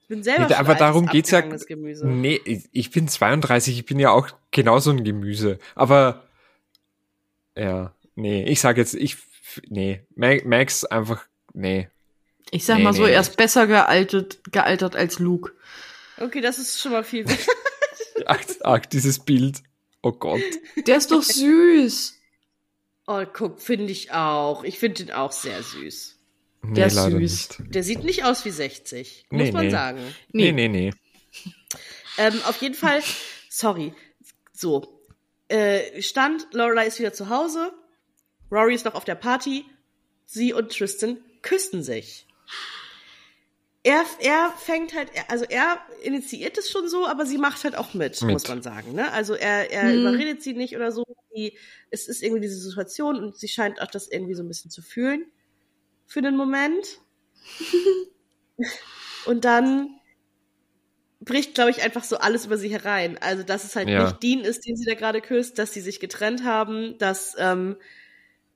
Ich 0.00 0.08
bin 0.08 0.22
selber 0.22 0.44
Nee, 0.48 0.54
schon 0.54 0.56
aber 0.56 0.74
darum 0.74 1.06
geht's 1.06 1.30
ja- 1.30 1.42
Gemüse. 1.42 2.06
Nee, 2.06 2.40
ich- 2.72 2.90
bin 2.90 3.08
32, 3.08 3.78
ich 3.78 3.84
bin 3.84 3.98
ja 3.98 4.10
auch 4.10 4.28
genauso 4.50 4.90
ein 4.90 5.04
Gemüse. 5.04 5.58
Aber 5.74 6.24
ja, 7.56 7.92
nee, 8.14 8.42
ich 8.44 8.60
sag 8.60 8.78
jetzt, 8.78 8.94
ich, 8.94 9.16
nee, 9.68 10.00
Ma- 10.16 10.42
Max 10.44 10.84
einfach, 10.84 11.24
nee. 11.52 11.88
Ich 12.50 12.64
sag 12.64 12.78
Nee, 12.78 12.84
mal 12.84 12.94
so, 12.94 13.04
nee. 13.04 13.12
er 13.12 13.20
ist 13.20 13.36
besser 13.36 13.66
gealtert, 13.66 14.40
gealtert 14.50 14.96
als 14.96 15.18
Luke. 15.18 15.52
Okay, 16.20 16.40
das 16.40 16.58
ist 16.58 16.80
schon 16.80 16.92
mal 16.92 17.04
viel. 17.04 17.24
Ach, 18.26 18.40
ach, 18.62 18.80
dieses 18.86 19.20
Bild. 19.20 19.62
Oh 20.02 20.12
Gott. 20.12 20.40
Der 20.86 20.96
ist 20.96 21.12
doch 21.12 21.22
süß. 21.22 22.14
Oh, 23.06 23.24
guck, 23.32 23.60
finde 23.62 23.90
ich 23.92 24.10
auch. 24.12 24.64
Ich 24.64 24.78
finde 24.78 25.04
den 25.04 25.12
auch 25.14 25.32
sehr 25.32 25.62
süß. 25.62 26.18
Nee, 26.62 26.74
Der 26.74 26.86
ist 26.88 26.96
süß. 26.96 27.14
nicht. 27.14 27.56
Der 27.74 27.82
sieht 27.84 28.04
nicht 28.04 28.24
aus 28.24 28.44
wie 28.44 28.50
60, 28.50 29.26
muss 29.30 29.42
Nee, 29.44 29.52
man 29.52 29.64
nee. 29.66 29.70
sagen. 29.70 30.14
Nee, 30.32 30.52
nee, 30.52 30.68
nee. 30.68 30.90
Ähm, 32.18 32.38
auf 32.46 32.60
jeden 32.60 32.74
Fall, 32.74 33.02
sorry. 33.48 33.94
So. 34.52 35.00
Äh, 35.46 36.02
Stand, 36.02 36.48
Lorelei 36.52 36.86
ist 36.86 36.98
wieder 36.98 37.12
zu 37.14 37.28
Hause. 37.30 37.72
Rory 38.50 38.74
ist 38.74 38.84
noch 38.84 38.94
auf 38.94 39.04
der 39.04 39.14
Party. 39.14 39.64
Sie 40.26 40.52
und 40.52 40.76
Tristan 40.76 41.18
küssen 41.42 41.82
sich. 41.82 42.26
Er, 43.84 44.04
er 44.20 44.52
fängt 44.58 44.94
halt, 44.94 45.10
also 45.28 45.44
er 45.48 45.78
initiiert 46.02 46.58
es 46.58 46.70
schon 46.70 46.88
so, 46.88 47.06
aber 47.06 47.24
sie 47.26 47.38
macht 47.38 47.62
halt 47.64 47.76
auch 47.76 47.94
mit, 47.94 48.20
Mit. 48.22 48.32
muss 48.32 48.48
man 48.48 48.60
sagen. 48.62 48.92
Ne? 48.92 49.10
Also 49.12 49.34
er, 49.34 49.70
er 49.70 49.92
Hm. 49.92 50.00
überredet 50.00 50.42
sie 50.42 50.52
nicht 50.54 50.74
oder 50.76 50.90
so. 50.92 51.04
Die, 51.34 51.56
es 51.90 52.08
ist 52.08 52.22
irgendwie 52.22 52.40
diese 52.40 52.58
Situation 52.58 53.22
und 53.22 53.36
sie 53.38 53.48
scheint 53.48 53.80
auch 53.80 53.86
das 53.90 54.08
irgendwie 54.10 54.34
so 54.34 54.42
ein 54.42 54.48
bisschen 54.48 54.70
zu 54.70 54.82
fühlen. 54.82 55.24
Für 56.06 56.22
den 56.22 56.36
Moment. 56.36 56.98
und 59.26 59.44
dann 59.44 59.94
bricht, 61.20 61.54
glaube 61.54 61.70
ich, 61.70 61.82
einfach 61.82 62.04
so 62.04 62.18
alles 62.18 62.46
über 62.46 62.56
sie 62.58 62.70
herein. 62.70 63.18
Also, 63.18 63.42
dass 63.42 63.64
es 63.64 63.76
halt 63.76 63.88
Ja. 63.88 64.04
nicht 64.04 64.22
Dean 64.22 64.40
ist, 64.40 64.66
den 64.66 64.76
sie 64.76 64.84
da 64.86 64.94
gerade 64.94 65.20
küsst, 65.20 65.58
dass 65.58 65.72
sie 65.72 65.80
sich 65.80 66.00
getrennt 66.00 66.44
haben, 66.44 66.96
dass, 66.98 67.34
ähm, 67.38 67.76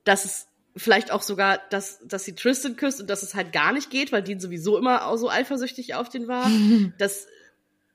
dass 0.05 0.25
es 0.25 0.47
vielleicht 0.77 1.11
auch 1.11 1.23
sogar, 1.23 1.61
dass, 1.71 1.99
dass 2.05 2.25
sie 2.25 2.35
Tristan 2.35 2.77
küsst 2.77 3.01
und 3.01 3.11
dass 3.11 3.23
es 3.23 3.35
halt 3.35 3.53
gar 3.53 3.73
nicht 3.73 3.91
geht, 3.91 4.13
weil 4.13 4.23
Dean 4.23 4.41
sowieso 4.41 4.79
immer 4.79 5.07
auch 5.07 5.17
so 5.17 5.29
eifersüchtig 5.29 5.95
auf 5.95 6.09
den 6.09 6.29
war, 6.29 6.51
dass, 6.99 7.27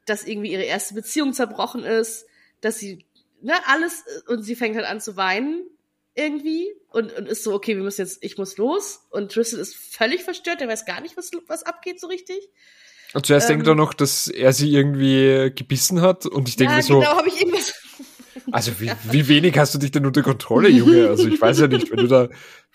dass 0.05 0.25
irgendwie 0.25 0.51
ihre 0.51 0.63
erste 0.63 0.93
Beziehung 0.93 1.33
zerbrochen 1.33 1.83
ist, 1.83 2.25
dass 2.61 2.77
sie, 2.79 3.05
ne, 3.41 3.53
alles, 3.67 4.03
und 4.27 4.43
sie 4.43 4.55
fängt 4.55 4.75
halt 4.75 4.85
an 4.85 5.01
zu 5.01 5.17
weinen 5.17 5.63
irgendwie 6.13 6.67
und, 6.89 7.13
und 7.13 7.27
ist 7.27 7.43
so, 7.43 7.53
okay, 7.53 7.75
wir 7.75 7.83
müssen 7.83 8.01
jetzt, 8.01 8.23
ich 8.23 8.37
muss 8.37 8.57
los 8.57 9.01
und 9.09 9.31
Tristan 9.31 9.59
ist 9.59 9.75
völlig 9.75 10.23
verstört, 10.23 10.61
der 10.61 10.67
weiß 10.67 10.85
gar 10.85 11.01
nicht, 11.01 11.15
was, 11.17 11.31
was 11.47 11.63
abgeht 11.63 11.99
so 11.99 12.07
richtig. 12.07 12.49
Und 13.13 13.25
zuerst 13.25 13.49
Ähm, 13.49 13.57
denkt 13.57 13.67
er 13.67 13.75
noch, 13.75 13.93
dass 13.93 14.27
er 14.27 14.51
sie 14.51 14.71
irgendwie 14.73 15.51
gebissen 15.55 16.01
hat 16.01 16.25
und 16.25 16.49
ich 16.49 16.55
denke 16.55 16.73
ja, 16.73 16.77
mir 16.77 16.83
so, 16.83 16.99
genau, 16.99 17.17
habe 17.17 17.29
ich 17.29 17.39
irgendwas. 17.39 17.73
Also 18.51 18.79
wie, 18.79 18.91
wie 19.11 19.27
wenig 19.27 19.57
hast 19.57 19.73
du 19.73 19.77
dich 19.79 19.91
denn 19.91 20.05
unter 20.05 20.21
Kontrolle, 20.23 20.69
Junge? 20.69 21.07
Also 21.09 21.27
ich 21.27 21.39
weiß 21.39 21.59
ja 21.59 21.67
nicht, 21.67 21.91
wenn 21.91 21.97
du 21.97 22.07
da 22.07 22.29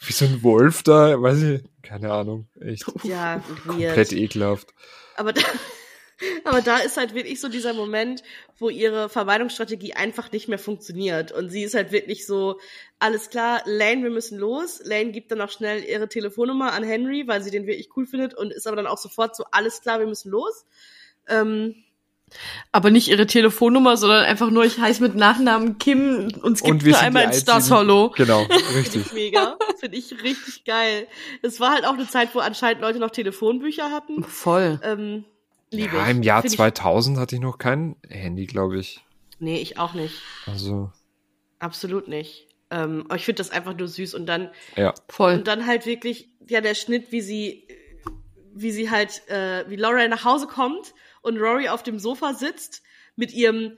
wie 0.05 0.13
so 0.13 0.25
ein 0.25 0.43
Wolf 0.43 0.83
da, 0.83 1.21
weiß 1.21 1.43
ich, 1.43 1.63
keine 1.83 2.13
Ahnung, 2.13 2.49
echt 2.61 2.85
Ja, 3.05 3.43
komplett 3.67 3.97
weird. 3.97 4.13
ekelhaft. 4.13 4.75
Aber 5.17 5.33
da, 5.33 5.43
aber 6.45 6.61
da 6.61 6.79
ist 6.79 6.97
halt 6.97 7.15
wirklich 7.15 7.41
so 7.41 7.49
dieser 7.49 7.75
Moment, 7.75 8.23
wo 8.59 8.69
ihre 8.69 9.09
Vermeidungsstrategie 9.09 9.95
einfach 9.95 10.31
nicht 10.33 10.49
mehr 10.49 10.59
funktioniert. 10.59 11.33
Und 11.33 11.51
sie 11.51 11.63
ist 11.63 11.75
halt 11.75 11.93
wirklich 11.93 12.27
so, 12.27 12.59
alles 12.99 13.31
klar, 13.31 13.63
Lane, 13.65 14.03
wir 14.03 14.11
müssen 14.11 14.39
los. 14.39 14.81
Lane 14.85 15.11
gibt 15.13 15.31
dann 15.33 15.41
auch 15.41 15.51
schnell 15.51 15.83
ihre 15.85 16.09
Telefonnummer 16.09 16.73
an 16.73 16.85
Henry, 16.85 17.25
weil 17.27 17.43
sie 17.43 17.51
den 17.51 17.67
wirklich 17.67 17.91
cool 17.97 18.07
findet 18.07 18.35
und 18.35 18.53
ist 18.53 18.67
aber 18.67 18.77
dann 18.77 18.87
auch 18.87 18.99
sofort 18.99 19.35
so, 19.37 19.45
alles 19.51 19.81
klar, 19.81 19.99
wir 20.01 20.07
müssen 20.07 20.31
los. 20.31 20.65
Ähm, 21.29 21.75
Aber 22.73 22.91
nicht 22.91 23.09
ihre 23.09 23.27
Telefonnummer, 23.27 23.97
sondern 23.97 24.25
einfach 24.25 24.51
nur, 24.51 24.65
ich 24.65 24.79
heiße 24.79 25.03
mit 25.03 25.15
Nachnamen 25.15 25.79
Kim 25.79 26.29
und 26.43 26.55
es 26.55 26.63
Und 26.63 26.65
gibt 26.65 26.85
wir 26.85 26.91
nur 26.93 26.99
sind 26.99 27.07
einmal 27.07 27.27
ein 27.27 27.33
Stars 27.33 27.71
Hollow. 27.71 28.11
Genau, 28.17 28.45
Finde 28.45 28.75
richtig. 28.79 29.07
ich 29.07 29.13
mega. 29.13 29.57
Finde 29.79 29.97
ich 29.99 30.23
richtig 30.23 30.65
geil. 30.65 31.07
Es 31.43 31.61
war 31.61 31.73
halt 31.73 31.85
auch 31.85 31.95
eine 31.95 32.09
Zeit, 32.09 32.35
wo 32.35 32.39
anscheinend 32.41 32.81
Leute 32.83 32.99
noch 32.99 33.11
Telefonbücher 33.11 33.91
hatten. 33.91 34.25
Voll. 34.25 34.81
Ähm, 34.83 35.25
liebe 35.71 35.97
Ja, 35.97 36.05
ich. 36.05 36.11
im 36.11 36.23
Jahr 36.23 36.43
Find 36.43 36.53
ich- 36.55 36.57
2000 36.59 37.19
hatte 37.19 37.35
ich 37.37 37.41
noch 37.41 37.59
kein 37.59 37.97
Handy, 38.09 38.47
glaube 38.47 38.79
ich. 38.79 39.01
Nee, 39.39 39.59
ich 39.61 39.79
auch 39.79 39.95
nicht. 39.95 40.15
Also, 40.47 40.91
Absolut 41.59 42.09
nicht. 42.09 42.49
Ähm, 42.71 43.05
aber 43.07 43.17
ich 43.17 43.25
finde 43.25 43.39
das 43.43 43.51
einfach 43.51 43.77
nur 43.77 43.87
süß 43.87 44.15
und 44.15 44.27
dann 44.27 44.51
ja. 44.77 44.95
Voll. 45.09 45.35
und 45.35 45.47
dann 45.47 45.67
halt 45.67 45.85
wirklich 45.87 46.29
ja 46.49 46.61
der 46.61 46.75
Schnitt, 46.75 47.13
wie 47.13 47.21
sie 47.21 47.69
wie 48.55 48.71
sie 48.73 48.91
halt 48.91 49.29
äh, 49.29 49.65
wie 49.69 49.77
Laura 49.77 50.07
nach 50.09 50.25
Hause 50.25 50.47
kommt 50.47 50.95
und 51.23 51.39
Rory 51.39 51.69
auf 51.69 51.83
dem 51.83 51.99
Sofa 51.99 52.35
sitzt 52.35 52.83
mit 53.17 53.33
ihrem 53.33 53.77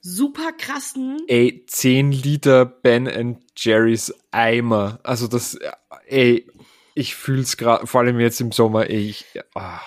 super 0.00 0.52
krassen 0.52 1.22
Ey, 1.28 1.64
10 1.66 2.12
Liter 2.12 2.66
Ben 2.66 3.08
and 3.08 3.38
Jerry's 3.56 4.12
Eimer. 4.30 5.00
Also 5.02 5.26
das, 5.28 5.58
ey, 6.06 6.46
ich 6.94 7.14
fühl's 7.14 7.56
gerade, 7.56 7.86
vor 7.86 8.02
allem 8.02 8.20
jetzt 8.20 8.40
im 8.40 8.52
Sommer, 8.52 8.90
ey, 8.90 9.08
ich, 9.08 9.24
ah. 9.54 9.80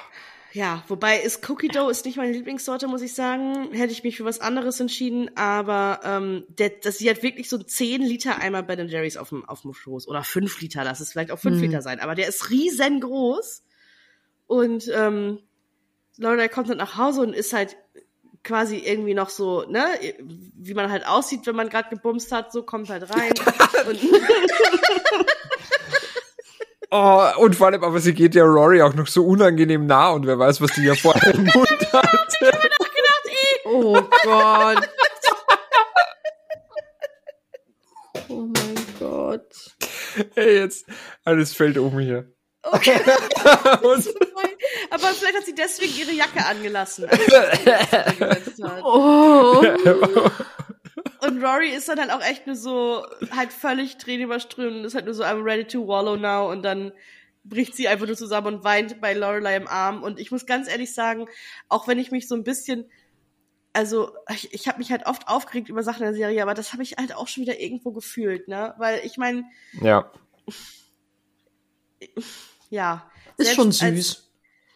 Ja, 0.53 0.83
wobei 0.87 1.19
ist 1.19 1.47
Cookie 1.47 1.67
Dough 1.67 1.91
ist 1.91 2.05
nicht 2.05 2.17
meine 2.17 2.31
Lieblingssorte, 2.31 2.87
muss 2.87 3.03
ich 3.03 3.13
sagen. 3.13 3.71
Hätte 3.73 3.91
ich 3.91 4.03
mich 4.03 4.17
für 4.17 4.25
was 4.25 4.39
anderes 4.39 4.79
entschieden, 4.79 5.29
aber 5.35 5.99
ähm, 6.03 6.45
der, 6.47 6.69
das 6.69 6.97
sie 6.97 7.07
hat 7.11 7.21
wirklich 7.21 7.47
so 7.47 7.59
10 7.59 8.01
Liter 8.01 8.39
Eimer 8.41 8.63
Ben 8.63 8.87
Jerry's 8.89 9.17
auf 9.17 9.29
dem, 9.29 9.45
auf 9.45 9.61
dem 9.61 9.75
Schoß. 9.75 10.07
Oder 10.07 10.23
5 10.23 10.59
Liter, 10.61 10.83
lass 10.83 10.99
es 10.99 11.11
vielleicht 11.11 11.29
auch 11.29 11.37
5 11.37 11.57
Hm. 11.57 11.61
Liter 11.61 11.81
sein. 11.83 11.99
Aber 11.99 12.15
der 12.15 12.27
ist 12.27 12.49
riesengroß. 12.49 13.63
Und 14.47 14.89
ähm, 14.95 15.39
Lorelei 16.17 16.47
kommt 16.47 16.69
dann 16.69 16.77
nach 16.77 16.97
Hause 16.97 17.21
und 17.21 17.33
ist 17.33 17.53
halt 17.53 17.77
quasi 18.43 18.77
irgendwie 18.77 19.13
noch 19.13 19.29
so, 19.29 19.63
ne, 19.69 19.85
wie 20.55 20.73
man 20.73 20.89
halt 20.89 21.05
aussieht, 21.05 21.45
wenn 21.45 21.55
man 21.55 21.69
gerade 21.69 21.89
gebumst 21.89 22.31
hat, 22.31 22.51
so 22.51 22.63
kommt 22.63 22.89
halt 22.89 23.09
rein. 23.09 23.33
und, 23.87 23.99
Oh, 26.89 27.21
und 27.39 27.55
vor 27.55 27.67
allem, 27.67 27.83
aber 27.83 27.99
sie 27.99 28.13
geht 28.13 28.33
ja 28.33 28.45
Rory 28.45 28.81
auch 28.81 28.93
noch 28.93 29.07
so 29.07 29.25
unangenehm 29.25 29.85
nah 29.85 30.11
und 30.11 30.25
wer 30.25 30.39
weiß, 30.39 30.61
was 30.61 30.71
die 30.71 30.83
ja 30.85 30.95
vorher 30.95 31.33
im 31.35 31.43
Mund 31.43 31.93
hat. 31.93 32.39
gedacht, 32.39 33.25
ey, 33.25 33.59
Oh 33.65 34.01
Gott. 34.23 34.89
Oh 38.29 38.47
mein 38.53 38.75
Gott. 38.99 39.75
Hey, 40.35 40.59
jetzt 40.59 40.85
alles 41.25 41.53
fällt 41.53 41.77
um 41.77 41.99
hier. 41.99 42.31
Okay. 42.71 42.99
Aber 44.89 45.07
vielleicht 45.09 45.37
hat 45.37 45.45
sie 45.45 45.55
deswegen 45.55 45.93
ihre 45.97 46.11
Jacke 46.11 46.45
angelassen. 46.45 47.07
Oh. 48.83 49.61
Und 51.21 51.43
Rory 51.43 51.69
ist 51.69 51.87
dann 51.89 51.99
halt 51.99 52.11
auch 52.11 52.21
echt 52.21 52.47
nur 52.47 52.55
so, 52.55 53.05
halt 53.31 53.53
völlig 53.53 53.97
tränenüberströmend 53.97 54.79
und 54.79 54.85
ist 54.85 54.95
halt 54.95 55.05
nur 55.05 55.13
so, 55.13 55.23
I'm 55.23 55.43
ready 55.43 55.65
to 55.65 55.87
wallow 55.87 56.15
now 56.15 56.49
und 56.51 56.63
dann 56.63 56.91
bricht 57.43 57.75
sie 57.75 57.87
einfach 57.87 58.07
nur 58.07 58.15
zusammen 58.15 58.55
und 58.55 58.63
weint 58.63 59.01
bei 59.01 59.13
Lorelei 59.13 59.55
im 59.55 59.67
Arm. 59.67 60.03
Und 60.03 60.19
ich 60.19 60.31
muss 60.31 60.45
ganz 60.45 60.67
ehrlich 60.67 60.93
sagen, 60.93 61.27
auch 61.69 61.87
wenn 61.87 61.99
ich 61.99 62.11
mich 62.11 62.27
so 62.27 62.35
ein 62.35 62.43
bisschen, 62.43 62.89
also 63.73 64.11
ich, 64.29 64.53
ich 64.53 64.67
habe 64.67 64.79
mich 64.79 64.91
halt 64.91 65.05
oft 65.05 65.27
aufgeregt 65.27 65.69
über 65.69 65.83
Sachen 65.83 66.03
in 66.03 66.09
der 66.09 66.15
Serie, 66.15 66.41
aber 66.41 66.53
das 66.53 66.73
habe 66.73 66.83
ich 66.83 66.97
halt 66.97 67.15
auch 67.15 67.27
schon 67.27 67.43
wieder 67.43 67.59
irgendwo 67.59 67.91
gefühlt, 67.91 68.47
ne? 68.47 68.73
Weil 68.77 69.01
ich 69.03 69.17
meine, 69.17 69.45
ja, 69.81 70.11
ja. 72.69 73.09
Ist 73.37 73.53
schon 73.55 73.67
als- 73.67 73.79
süß. 73.79 74.23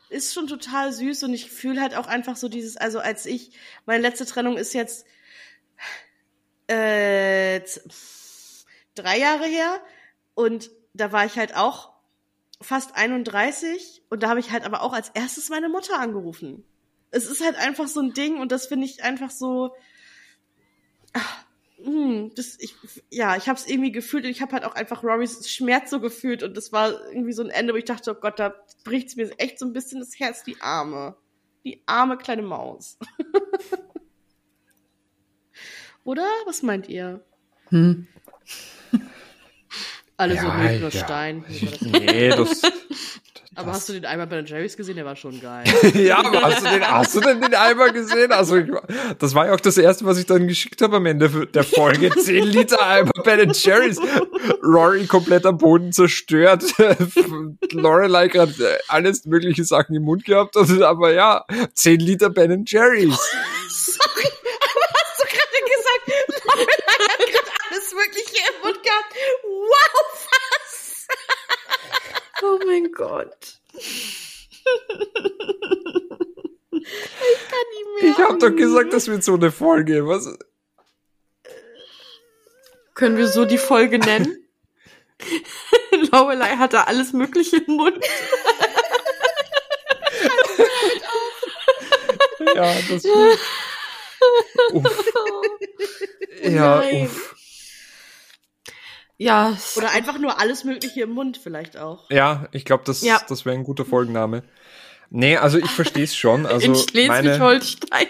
ist 0.09 0.33
schon 0.33 0.47
total 0.47 0.91
süß 0.93 1.23
und 1.23 1.33
ich 1.33 1.49
fühle 1.51 1.81
halt 1.81 1.95
auch 1.95 2.07
einfach 2.07 2.35
so 2.35 2.47
dieses, 2.49 2.77
also 2.77 2.99
als 2.99 3.25
ich, 3.25 3.51
meine 3.85 4.01
letzte 4.01 4.25
Trennung 4.25 4.57
ist 4.57 4.73
jetzt 4.73 5.05
äh, 6.67 7.61
drei 8.95 9.17
Jahre 9.17 9.45
her 9.45 9.81
und 10.35 10.71
da 10.93 11.11
war 11.11 11.25
ich 11.25 11.37
halt 11.37 11.55
auch 11.55 11.91
fast 12.61 12.95
31 12.95 14.03
und 14.09 14.21
da 14.23 14.29
habe 14.29 14.39
ich 14.39 14.51
halt 14.51 14.63
aber 14.65 14.81
auch 14.81 14.93
als 14.93 15.09
erstes 15.09 15.49
meine 15.49 15.69
Mutter 15.69 15.99
angerufen. 15.99 16.63
Es 17.09 17.25
ist 17.25 17.43
halt 17.43 17.55
einfach 17.57 17.87
so 17.87 17.99
ein 17.99 18.13
Ding 18.13 18.39
und 18.39 18.51
das 18.51 18.67
finde 18.67 18.85
ich 18.85 19.03
einfach 19.03 19.31
so, 19.31 19.75
ach, 21.13 21.45
hm, 21.83 22.31
das, 22.35 22.57
ich, 22.59 22.75
ja, 23.09 23.35
ich 23.35 23.47
habe 23.47 23.59
es 23.59 23.67
irgendwie 23.67 23.91
gefühlt 23.91 24.25
und 24.25 24.31
ich 24.31 24.41
habe 24.41 24.53
halt 24.53 24.65
auch 24.65 24.75
einfach 24.75 25.03
Rorys 25.03 25.49
Schmerz 25.49 25.89
so 25.89 25.99
gefühlt 25.99 26.43
und 26.43 26.55
das 26.55 26.71
war 26.71 27.07
irgendwie 27.09 27.33
so 27.33 27.43
ein 27.43 27.49
Ende, 27.49 27.73
wo 27.73 27.77
ich 27.77 27.85
dachte, 27.85 28.11
oh 28.11 28.19
Gott, 28.19 28.39
da 28.39 28.53
bricht's 28.83 29.15
mir 29.15 29.31
echt 29.39 29.59
so 29.59 29.65
ein 29.65 29.73
bisschen 29.73 29.99
das 29.99 30.19
Herz, 30.19 30.43
die 30.43 30.59
Arme. 30.61 31.15
Die 31.63 31.83
arme 31.85 32.17
kleine 32.17 32.41
Maus. 32.41 32.97
Oder? 36.03 36.25
Was 36.45 36.63
meint 36.63 36.89
ihr? 36.89 37.23
Hm. 37.69 38.07
Alle 40.17 40.37
so 40.37 40.47
Ja, 40.47 40.53
Milch 40.55 40.81
nur 40.81 40.89
ja. 40.89 41.03
Stein. 41.03 41.45
nee, 41.81 42.29
das. 42.29 42.61
Aber 43.61 43.73
hast 43.73 43.89
du 43.89 43.93
den 43.93 44.05
einmal 44.05 44.27
bei 44.27 44.37
den 44.37 44.45
Jerry's 44.45 44.75
gesehen? 44.75 44.95
Der 44.95 45.05
war 45.05 45.15
schon 45.15 45.39
geil. 45.39 45.63
ja, 45.93 46.17
aber 46.17 46.41
hast 46.41 46.65
du, 46.65 46.69
den, 46.69 46.87
hast 46.87 47.15
du 47.15 47.19
denn 47.19 47.41
den 47.41 47.53
Eimer 47.53 47.91
gesehen? 47.91 48.31
Also, 48.31 48.57
ich, 48.57 48.69
das 49.19 49.35
war 49.35 49.47
ja 49.47 49.53
auch 49.53 49.59
das 49.59 49.77
erste, 49.77 50.05
was 50.05 50.17
ich 50.17 50.25
dann 50.25 50.47
geschickt 50.47 50.81
habe 50.81 50.97
am 50.97 51.05
Ende 51.05 51.47
der 51.47 51.63
Folge. 51.63 52.09
10 52.17 52.43
Liter 52.45 52.85
Eimer 52.85 53.11
Ben 53.23 53.51
Jerry's. 53.53 53.99
Rory 54.63 55.05
komplett 55.05 55.45
am 55.45 55.57
Boden 55.57 55.91
zerstört. 55.91 56.63
Lorelei 57.71 58.27
gerade 58.27 58.79
alles 58.87 59.25
mögliche 59.25 59.63
Sachen 59.63 59.95
im 59.95 60.03
Mund 60.03 60.25
gehabt. 60.25 60.55
Und, 60.55 60.81
aber 60.81 61.13
ja, 61.13 61.45
10 61.73 61.99
Liter 61.99 62.29
Ben 62.29 62.65
Jerry's. 62.65 63.19
Sorry, 63.69 64.27
aber 64.27 64.85
hast 64.93 65.19
du 65.19 65.27
gerade 65.27 65.59
gesagt, 65.69 66.45
Lorelei 66.45 67.07
hat 67.09 67.19
gerade 67.19 67.51
alles 67.69 67.93
Mögliche 67.93 68.37
im 68.49 68.67
Mund 68.67 68.83
gehabt? 68.83 69.13
Wow, 69.43 70.03
was? 70.31 70.40
Oh 72.43 72.59
mein 72.65 72.91
Gott. 72.91 73.59
Ich 73.73 74.49
kann 76.71 77.65
nicht 77.69 78.01
mehr. 78.01 78.11
Ich 78.11 78.17
habe 78.17 78.37
doch 78.37 78.55
gesagt, 78.55 78.93
das 78.93 79.07
wird 79.07 79.23
so 79.23 79.35
eine 79.35 79.51
Folge. 79.51 80.07
Was? 80.07 80.37
Können 82.93 83.17
wir 83.17 83.27
so 83.27 83.45
die 83.45 83.57
Folge 83.57 83.99
nennen? 83.99 84.47
Lorelei 86.11 86.57
hatte 86.57 86.87
alles 86.87 87.13
Mögliche 87.13 87.57
im 87.57 87.75
Mund. 87.75 88.03
Ja, 92.55 92.75
das. 92.89 93.05
Uff. 94.71 95.13
Ja, 96.43 96.79
nein. 96.79 97.05
uff. 97.05 97.35
Ja, 99.23 99.55
Oder 99.75 99.91
einfach 99.91 100.17
nur 100.17 100.39
alles 100.39 100.63
Mögliche 100.63 101.01
im 101.01 101.11
Mund 101.11 101.37
vielleicht 101.37 101.77
auch. 101.77 102.09
Ja, 102.09 102.47
ich 102.51 102.65
glaube, 102.65 102.83
das, 102.85 103.01
Ja. 103.03 103.21
das 103.29 103.45
wäre 103.45 103.55
ein 103.55 103.63
guter 103.63 103.85
Folgenname. 103.85 104.41
Nee, 105.11 105.37
also 105.37 105.59
ich 105.59 105.69
verstehe 105.69 106.05
es 106.05 106.15
schon. 106.15 106.47
Also 106.47 106.65
in 106.93 107.07
meine, 107.07 107.35
Schleswig-Holstein. 107.35 108.07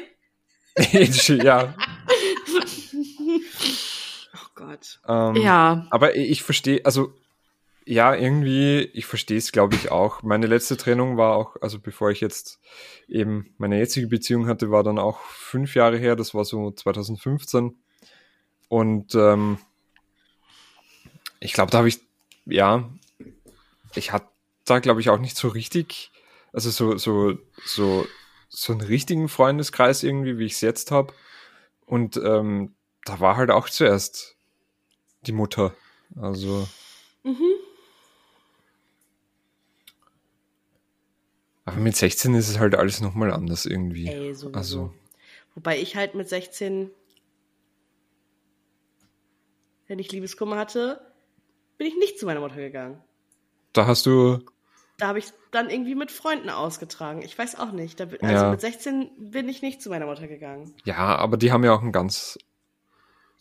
ja, 1.44 1.74
Oh 4.34 4.48
Gott. 4.56 5.00
ähm, 5.08 5.36
Ja. 5.36 5.86
aber 5.90 6.16
ich 6.16 6.44
verstehe, 6.44 6.82
also 6.86 7.14
ja, 7.86 8.16
irgendwie, 8.16 8.90
ich 8.94 9.06
verstehe 9.06 9.38
es, 9.38 9.52
glaube 9.52 9.76
ich, 9.76 9.92
auch. 9.92 10.22
Meine 10.24 10.46
letzte 10.48 10.78
Trennung 10.78 11.18
war 11.18 11.36
auch, 11.36 11.58
also 11.62 11.80
bevor 11.80 12.12
ich 12.12 12.22
jetzt 12.22 12.60
eben 13.10 13.54
meine 13.58 13.80
jetzige 13.80 14.08
Beziehung 14.08 14.48
hatte, 14.48 14.72
war 14.72 14.84
dann 14.84 15.00
auch 15.00 15.20
fünf 15.26 15.76
Jahre 15.76 15.98
her, 15.98 16.16
das 16.16 16.34
war 16.34 16.46
so 16.46 16.72
2015. 16.72 17.76
Und 18.70 19.14
ähm, 19.16 19.58
ich 21.42 21.54
glaube, 21.54 21.72
da 21.72 21.80
habe 21.80 21.90
ich, 21.90 22.00
ja, 22.46 22.90
ich 23.96 24.14
hatte 24.14 24.28
da, 24.64 24.80
glaube 24.80 25.02
ich, 25.02 25.10
auch 25.10 25.18
nicht 25.18 25.36
so 25.36 25.48
richtig, 25.50 26.12
also 26.54 26.70
so, 26.70 26.98
so, 26.98 27.38
so, 27.66 28.08
so 28.48 28.72
einen 28.72 28.82
richtigen 28.82 29.28
Freundeskreis 29.28 30.04
irgendwie, 30.04 30.38
wie 30.38 30.46
ich 30.46 30.54
es 30.54 30.62
jetzt 30.62 30.92
habe. 30.92 31.14
Und 31.86 32.16
ähm, 32.18 32.76
da 33.06 33.20
war 33.20 33.36
halt 33.36 33.50
auch 33.50 33.68
zuerst 33.68 34.36
die 35.24 35.32
Mutter. 35.34 35.74
Also, 36.16 36.68
Mhm. 37.24 37.54
aber 41.66 41.78
mit 41.78 41.96
16 41.96 42.34
ist 42.36 42.50
es 42.50 42.60
halt 42.60 42.76
alles 42.76 43.02
nochmal 43.02 43.32
anders 43.32 43.66
irgendwie. 43.66 44.08
Ey, 44.08 44.34
sowieso. 44.34 44.58
Also, 44.58 44.94
Wobei 45.56 45.80
ich 45.80 45.96
halt 45.96 46.16
mit 46.16 46.30
16, 46.30 46.92
wenn 49.88 50.00
ich 50.00 50.12
Liebeskummer 50.12 50.58
hatte, 50.58 51.11
bin 51.82 51.90
ich 51.90 51.98
nicht 51.98 52.20
zu 52.20 52.28
meiner 52.28 52.42
Mutter 52.42 52.58
gegangen. 52.58 53.02
da 53.74 53.88
hast 53.88 54.06
du, 54.06 54.38
Da 55.00 55.08
habe 55.08 55.18
ich 55.18 55.26
dann 55.50 55.72
irgendwie 55.72 55.96
mit 55.96 56.12
Freunden 56.12 56.52
ausgetragen. 56.52 57.24
Ich 57.24 57.36
weiß 57.36 57.58
auch 57.58 57.72
nicht. 57.72 58.00
Da, 58.00 58.04
also 58.04 58.22
Ja. 58.46 58.52
mit 58.52 58.62
16 58.62 59.10
bin 59.18 59.50
ich 59.50 59.64
nicht 59.64 59.82
zu 59.82 59.90
meiner 59.90 60.06
Mutter 60.06 60.28
gegangen. 60.28 60.76
ja, 60.84 60.96
aber 60.96 61.38
die 61.38 61.52
haben 61.52 61.64
ja 61.64 61.74
auch 61.74 61.82
ein 61.82 61.92
ganz 61.92 62.38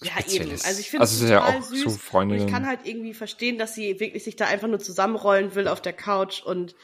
Ja, 0.01 0.13
eben. 0.27 0.51
Also 0.53 0.81
ich 0.81 0.89
finde 0.89 1.03
also 1.03 1.23
es 1.23 1.31
ja 1.31 1.41
total 1.41 1.59
auch 1.59 1.63
süß. 1.63 1.83
so 1.83 1.91
Freundinnen. 1.91 2.47
ich 2.47 2.51
kann 2.51 2.67
halt 2.67 2.81
irgendwie 2.85 3.13
verstehen, 3.13 3.59
dass 3.59 3.75
sie 3.75 4.01
wirklich 4.01 4.25
sich 4.25 4.37
da 4.37 4.47
einfach 4.47 4.69
nur 4.69 4.79
zusammenrollen 4.79 5.55
will 5.55 5.69
auf 5.69 5.83
der 5.83 5.93
Couch 5.93 6.43
und 6.43 6.75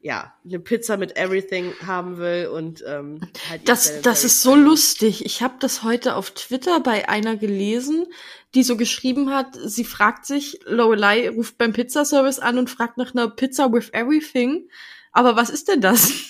ja, 0.00 0.34
eine 0.44 0.60
Pizza 0.60 0.96
mit 0.96 1.16
Everything 1.16 1.74
haben 1.84 2.18
will 2.18 2.46
und 2.46 2.84
ähm, 2.86 3.20
halt 3.48 3.68
Das, 3.68 4.00
das 4.02 4.24
ist 4.24 4.42
so 4.42 4.54
lustig. 4.54 5.24
Ich 5.24 5.42
habe 5.42 5.54
das 5.58 5.82
heute 5.82 6.14
auf 6.14 6.30
Twitter 6.30 6.80
bei 6.80 7.08
einer 7.08 7.36
gelesen, 7.36 8.06
die 8.54 8.62
so 8.62 8.76
geschrieben 8.76 9.30
hat, 9.30 9.58
sie 9.62 9.84
fragt 9.84 10.24
sich, 10.24 10.60
Lorelei 10.64 11.28
ruft 11.28 11.58
beim 11.58 11.72
Pizzaservice 11.72 12.38
an 12.38 12.58
und 12.58 12.70
fragt 12.70 12.96
nach 12.96 13.12
einer 13.12 13.28
Pizza 13.28 13.72
with 13.72 13.90
everything. 13.92 14.68
Aber 15.12 15.36
was 15.36 15.50
ist 15.50 15.68
denn 15.68 15.80
das? 15.80 16.12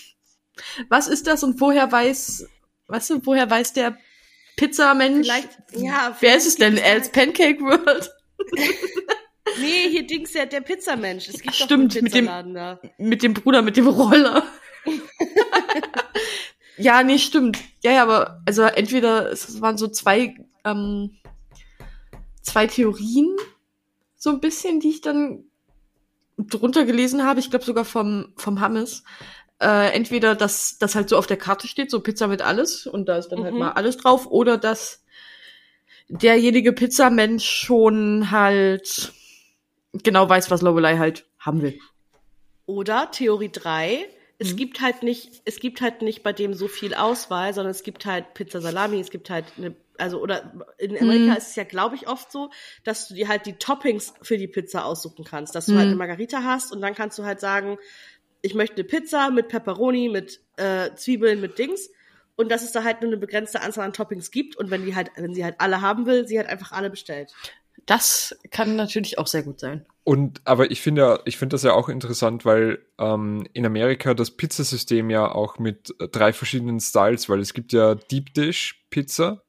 Was 0.89 1.07
ist 1.07 1.29
das 1.29 1.45
und 1.45 1.61
woher 1.61 1.93
weiß, 1.93 2.45
weißt 2.89 3.11
du, 3.11 3.27
woher 3.27 3.49
weiß 3.49 3.75
der 3.75 3.97
Pizzamensch? 4.57 5.25
Vielleicht, 5.25 5.51
ja, 5.77 6.17
Wer 6.19 6.37
ist 6.37 6.49
es 6.49 6.57
vielleicht 6.57 6.79
denn? 6.79 6.85
Als 6.85 7.13
Pancake 7.13 7.61
World? 7.61 8.11
Nee, 9.61 9.91
hier 9.91 10.07
Dings 10.07 10.33
der, 10.33 10.47
der 10.47 10.61
Pizzamensch. 10.61 11.29
Es 11.29 11.41
gibt 11.41 11.55
Stimmt, 11.55 11.97
doch 11.97 12.03
mit 12.03 12.15
dem- 12.15 12.27
da. 12.55 12.81
Mit 12.99 13.23
dem 13.23 13.35
Bruder, 13.35 13.63
mit 13.63 13.77
dem 13.77 13.87
Roller. 13.89 14.43
ja, 16.77 17.03
nee, 17.03 17.19
stimmt. 17.19 17.59
Ja, 17.83 17.93
ja, 17.93 18.03
aber 18.03 18.41
also 18.47 18.63
entweder 18.63 19.31
es 19.33 19.61
waren 19.61 19.77
so 19.79 19.89
zwei, 19.89 20.35
ähm, 20.65 21.17
zwei 22.43 22.67
Theorien, 22.67 23.37
so 24.17 24.31
ein 24.31 24.41
bisschen, 24.41 24.81
die 24.81 24.91
ich 24.91 25.01
dann 25.01 25.45
drunter 26.39 26.85
gelesen 26.85 27.25
habe. 27.25 27.41
Ich 27.41 27.51
glaube 27.51 27.65
sogar 27.65 27.85
vom, 27.85 28.33
vom 28.37 28.61
Hammes. 28.61 29.03
Äh, 29.61 29.93
entweder, 29.93 30.37
dass 30.37 30.79
das 30.79 30.95
halt 30.95 31.09
so 31.09 31.17
auf 31.17 31.27
der 31.27 31.37
Karte 31.37 31.67
steht, 31.67 31.91
so 31.91 31.99
Pizza 32.01 32.29
mit 32.29 32.43
alles, 32.43 32.87
und 32.87 33.09
da 33.09 33.19
ist 33.19 33.29
dann 33.31 33.43
halt 33.43 33.55
Mhm. 33.55 33.59
mal 33.61 33.73
alles 33.73 33.97
drauf, 33.97 34.27
oder 34.27 34.57
dass 34.57 35.03
derjenige 36.09 36.73
Pizzamensch 36.73 37.45
schon 37.45 38.31
halt 38.31 39.13
genau 39.93 40.29
weiß, 40.29 40.51
was 40.51 40.63
Lorelei 40.63 40.97
halt 40.99 41.27
haben 41.39 41.63
will. 41.63 41.79
Oder 42.67 43.11
Theorie 43.11 43.51
3, 43.51 44.07
es 44.39 44.53
Mhm. 44.53 44.57
gibt 44.57 44.81
halt 44.81 45.03
nicht, 45.03 45.43
es 45.47 45.59
gibt 45.59 45.81
halt 45.81 46.03
nicht 46.03 46.23
bei 46.23 46.33
dem 46.33 46.55
so 46.55 46.69
viel 46.69 46.95
Auswahl, 46.95 47.55
sondern 47.55 47.71
es 47.71 47.83
gibt 47.83 48.05
halt 48.07 48.35
Pizza 48.35 48.61
Salami, 48.61 49.01
es 49.01 49.11
gibt 49.11 49.31
halt 49.31 49.47
eine, 49.57 49.75
also 49.97 50.21
oder 50.21 50.53
in 50.79 50.97
Amerika 50.99 51.33
Mhm. 51.33 51.37
ist 51.39 51.49
es 51.49 51.57
ja, 51.57 51.65
glaube 51.65 51.97
ich, 51.97 52.07
oft 52.09 52.31
so, 52.31 52.51
dass 52.85 53.09
du 53.09 53.15
dir 53.15 53.27
halt 53.29 53.47
die 53.47 53.55
Toppings 53.55 54.13
für 54.23 54.37
die 54.39 54.47
Pizza 54.47 54.85
aussuchen 54.85 55.25
kannst, 55.25 55.55
dass 55.55 55.67
du 55.67 55.73
Mhm. 55.73 55.79
halt 55.79 55.87
eine 55.89 55.97
Margarita 55.97 56.43
hast 56.45 56.73
und 56.73 56.81
dann 56.83 56.95
kannst 56.95 57.19
du 57.19 57.25
halt 57.25 57.41
sagen, 57.41 57.79
ich 58.43 58.55
möchte 58.55 58.77
eine 58.77 58.85
Pizza 58.85 59.31
mit 59.31 59.49
Pepperoni, 59.49 60.09
mit 60.09 60.41
äh, 60.57 60.95
Zwiebeln, 60.95 61.41
mit 61.41 61.59
Dings. 61.59 61.91
und 62.37 62.53
dass 62.53 62.63
es 62.63 62.71
da 62.71 62.85
halt 62.85 63.01
nur 63.01 63.09
eine 63.11 63.17
begrenzte 63.17 63.61
Anzahl 63.63 63.85
an 63.85 63.93
Toppings 63.93 64.31
gibt 64.31 64.55
und 64.55 64.71
wenn 64.71 64.85
die 64.85 64.95
halt, 64.95 65.11
wenn 65.17 65.35
sie 65.35 65.43
halt 65.43 65.57
alle 65.59 65.81
haben 65.81 66.07
will, 66.07 66.29
sie 66.29 66.39
halt 66.39 66.49
einfach 66.49 66.71
alle 66.71 66.89
bestellt. 66.89 67.33
Das 67.89 68.39
kann 68.51 68.77
natürlich 68.77 69.17
auch 69.17 69.27
sehr 69.27 69.43
gut 69.43 69.61
sein. 69.61 69.87
Und 70.05 70.43
aber 70.45 70.71
ich 70.71 70.83
finde 70.83 71.23
ich 71.25 71.39
finde 71.39 71.55
das 71.55 71.63
ja 71.63 71.73
auch 71.73 71.89
interessant, 71.89 72.45
weil 72.45 72.85
ähm, 72.99 73.47
in 73.55 73.65
Amerika 73.65 74.13
das 74.13 74.31
Pizzasystem 74.31 75.09
ja 75.09 75.33
auch 75.33 75.59
mit 75.59 75.95
äh, 75.99 76.07
drei 76.07 76.35
verschiedenen 76.35 76.81
Styles, 76.81 77.31
weil 77.31 77.41
es 77.41 77.55
gibt 77.55 77.73
ja 77.73 77.95
Deep 77.95 78.35
Dish 78.35 78.85
Pizza. 78.91 79.43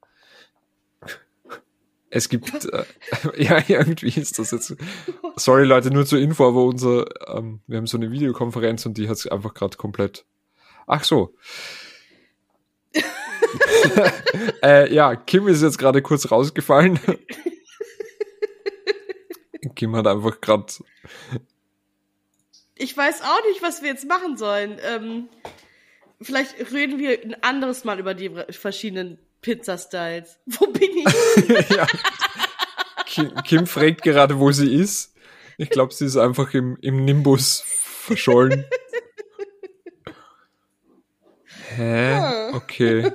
Es 2.08 2.30
gibt 2.30 2.64
äh, 2.64 2.84
ja 3.36 3.62
irgendwie 3.68 4.18
ist 4.18 4.38
das 4.38 4.52
jetzt. 4.52 4.74
Sorry 5.36 5.66
Leute, 5.66 5.90
nur 5.90 6.06
zur 6.06 6.18
Info, 6.18 6.48
aber 6.48 6.64
unser 6.64 7.04
ähm, 7.36 7.60
wir 7.66 7.76
haben 7.76 7.86
so 7.86 7.98
eine 7.98 8.10
Videokonferenz 8.10 8.86
und 8.86 8.96
die 8.96 9.10
hat 9.10 9.18
es 9.18 9.26
einfach 9.26 9.52
gerade 9.52 9.76
komplett. 9.76 10.24
Ach 10.86 11.04
so. 11.04 11.34
äh, 14.62 14.90
ja, 14.94 15.14
Kim 15.14 15.46
ist 15.46 15.60
jetzt 15.60 15.78
gerade 15.78 16.00
kurz 16.00 16.30
rausgefallen. 16.30 16.98
Kim 19.74 19.96
hat 19.96 20.06
einfach 20.06 20.40
gerade. 20.40 20.72
Ich 22.74 22.96
weiß 22.96 23.22
auch 23.22 23.44
nicht, 23.48 23.62
was 23.62 23.82
wir 23.82 23.90
jetzt 23.90 24.08
machen 24.08 24.36
sollen. 24.36 24.78
Ähm, 24.82 25.28
vielleicht 26.20 26.72
reden 26.72 26.98
wir 26.98 27.20
ein 27.22 27.42
anderes 27.42 27.84
Mal 27.84 27.98
über 27.98 28.14
die 28.14 28.30
verschiedenen 28.50 29.18
Pizza-Styles. 29.42 30.38
Wo 30.46 30.66
bin 30.66 30.90
ich? 30.96 31.68
ja. 31.70 31.86
Kim, 33.06 33.34
Kim 33.42 33.66
fragt 33.66 34.02
gerade, 34.02 34.38
wo 34.38 34.52
sie 34.52 34.72
ist. 34.72 35.14
Ich 35.58 35.68
glaube, 35.68 35.92
sie 35.92 36.06
ist 36.06 36.16
einfach 36.16 36.54
im, 36.54 36.78
im 36.80 37.04
Nimbus 37.04 37.62
verschollen. 37.66 38.64
Hä? 41.76 42.52
Okay. 42.52 43.12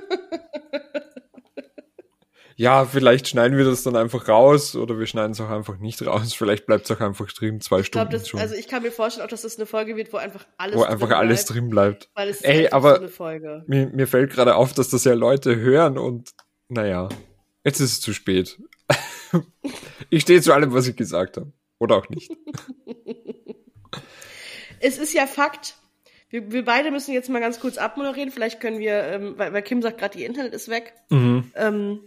Ja, 2.58 2.86
vielleicht 2.86 3.28
schneiden 3.28 3.58
wir 3.58 3.64
das 3.66 3.82
dann 3.82 3.96
einfach 3.96 4.28
raus 4.28 4.76
oder 4.76 4.98
wir 4.98 5.06
schneiden 5.06 5.32
es 5.32 5.40
auch 5.42 5.50
einfach 5.50 5.76
nicht 5.76 6.04
raus. 6.06 6.32
Vielleicht 6.32 6.64
bleibt 6.66 6.86
es 6.88 6.96
auch 6.96 7.00
einfach 7.00 7.30
drin, 7.32 7.60
zwei 7.60 7.80
ich 7.80 7.86
Stunden 7.86 8.08
glaub, 8.08 8.18
das, 8.20 8.28
schon. 8.28 8.40
Also 8.40 8.54
ich 8.54 8.66
kann 8.66 8.82
mir 8.82 8.90
vorstellen, 8.90 9.26
auch 9.26 9.30
dass 9.30 9.42
das 9.42 9.56
eine 9.58 9.66
Folge 9.66 9.94
wird, 9.96 10.10
wo 10.12 10.16
einfach 10.16 10.46
alles 10.56 10.76
wo 10.76 10.82
einfach 10.84 11.08
drin 11.08 11.16
alles 11.18 11.44
bleibt, 11.44 11.54
drin 11.54 11.68
bleibt. 11.68 12.10
Weil 12.14 12.28
es 12.30 12.36
ist 12.38 12.44
Ey, 12.46 12.64
einfach 12.64 12.76
aber- 12.78 12.90
so 12.94 13.00
eine 13.02 13.08
Folge. 13.08 13.64
Mir, 13.66 13.88
mir 13.88 14.06
fällt 14.06 14.32
gerade 14.32 14.54
auf, 14.54 14.72
dass 14.72 14.88
das 14.88 15.04
ja 15.04 15.12
Leute 15.12 15.56
hören 15.56 15.98
und 15.98 16.30
naja, 16.68 17.10
jetzt 17.62 17.80
ist 17.80 17.92
es 17.92 18.00
zu 18.00 18.14
spät. 18.14 18.58
ich 20.10 20.22
stehe 20.22 20.40
zu 20.40 20.54
allem, 20.54 20.72
was 20.72 20.88
ich 20.88 20.96
gesagt 20.96 21.36
habe. 21.36 21.52
Oder 21.78 21.96
auch 21.96 22.08
nicht. 22.08 22.30
Es 24.80 24.98
ist 24.98 25.14
ja 25.14 25.26
Fakt. 25.26 25.76
Wir, 26.28 26.52
wir 26.52 26.64
beide 26.64 26.90
müssen 26.90 27.14
jetzt 27.14 27.30
mal 27.30 27.40
ganz 27.40 27.60
kurz 27.60 27.78
abmoderieren. 27.78 28.30
Vielleicht 28.30 28.60
können 28.60 28.78
wir, 28.78 29.04
ähm, 29.04 29.34
weil, 29.38 29.52
weil 29.52 29.62
Kim 29.62 29.80
sagt 29.80 29.98
gerade, 29.98 30.18
ihr 30.18 30.26
Internet 30.26 30.52
ist 30.52 30.68
weg. 30.68 30.92
Mhm. 31.08 31.50
Ähm, 31.54 32.00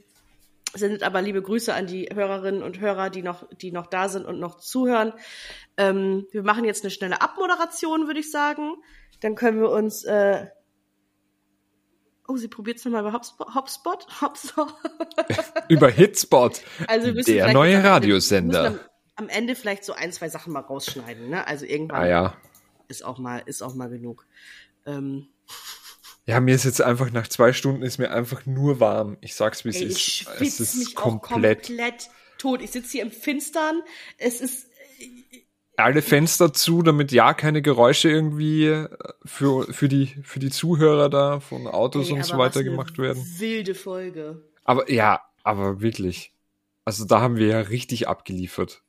sendet 0.73 1.03
aber 1.03 1.21
liebe 1.21 1.41
Grüße 1.41 1.73
an 1.73 1.87
die 1.87 2.09
Hörerinnen 2.13 2.63
und 2.63 2.79
Hörer, 2.79 3.09
die 3.09 3.21
noch, 3.21 3.47
die 3.57 3.71
noch 3.71 3.87
da 3.87 4.09
sind 4.09 4.25
und 4.25 4.39
noch 4.39 4.55
zuhören. 4.55 5.13
Ähm, 5.77 6.27
wir 6.31 6.43
machen 6.43 6.65
jetzt 6.65 6.83
eine 6.83 6.91
schnelle 6.91 7.21
Abmoderation, 7.21 8.07
würde 8.07 8.19
ich 8.19 8.31
sagen. 8.31 8.75
Dann 9.21 9.35
können 9.35 9.59
wir 9.59 9.69
uns. 9.71 10.03
Äh 10.03 10.47
oh, 12.27 12.37
sie 12.37 12.47
probiert 12.47 12.77
es 12.77 12.85
nochmal 12.85 13.03
bei 13.03 13.11
Hopspot. 13.13 13.55
Hopspot? 13.55 14.21
Hopspot. 14.21 14.73
Über 15.69 15.89
Hitspot. 15.89 16.61
Also 16.87 17.11
Der 17.11 17.53
neue 17.53 17.83
Radiosender. 17.83 18.67
Am, 18.67 18.79
am 19.15 19.29
Ende 19.29 19.55
vielleicht 19.55 19.83
so 19.83 19.93
ein, 19.93 20.11
zwei 20.11 20.29
Sachen 20.29 20.53
mal 20.53 20.61
rausschneiden. 20.61 21.29
Ne? 21.29 21.45
Also 21.47 21.65
irgendwann 21.65 22.03
Ah 22.03 22.07
ja. 22.07 22.37
ist 22.87 23.03
auch 23.03 23.17
mal 23.17 23.41
ist 23.45 23.61
auch 23.61 23.73
mal 23.73 23.89
genug. 23.89 24.27
Ähm, 24.85 25.27
Ja, 26.29 26.39
mir 26.39 26.53
ist 26.53 26.63
jetzt 26.63 26.79
einfach 26.79 27.11
nach 27.11 27.27
zwei 27.27 27.53
Stunden 27.53 27.81
ist 27.81 27.97
mir 27.97 28.11
einfach 28.11 28.45
nur 28.45 28.79
warm. 28.79 29.17
Ich 29.19 29.33
sag's 29.33 29.65
wie 29.65 29.69
es 29.69 29.81
ist. 29.81 29.97
ich 29.97 30.27
Es 30.39 30.59
ist 30.59 30.75
mich 30.75 30.93
komplett. 30.93 31.65
komplett 31.65 32.09
tot. 32.37 32.61
Ich 32.61 32.69
sitze 32.69 32.91
hier 32.91 33.01
im 33.01 33.09
Finstern. 33.09 33.81
Es 34.19 34.39
ist 34.39 34.67
Alle 35.75 36.03
Fenster 36.03 36.53
zu, 36.53 36.83
damit 36.83 37.11
ja 37.11 37.33
keine 37.33 37.63
Geräusche 37.63 38.11
irgendwie 38.11 38.67
äh, 38.67 38.89
für, 39.25 39.73
für, 39.73 39.89
die, 39.89 40.05
für 40.21 40.37
die 40.37 40.51
Zuhörer 40.51 41.09
da 41.09 41.39
von 41.39 41.65
Autos 41.65 42.09
ey, 42.09 42.13
und 42.13 42.23
so 42.23 42.37
weiter 42.37 42.63
gemacht 42.63 42.99
werden. 42.99 43.25
Wilde 43.39 43.73
Folge. 43.73 44.43
Aber 44.65 44.91
ja, 44.91 45.23
aber 45.41 45.81
wirklich. 45.81 46.31
Also 46.85 47.05
da 47.05 47.21
haben 47.21 47.37
wir 47.37 47.47
ja 47.47 47.59
richtig 47.59 48.07
abgeliefert. 48.07 48.83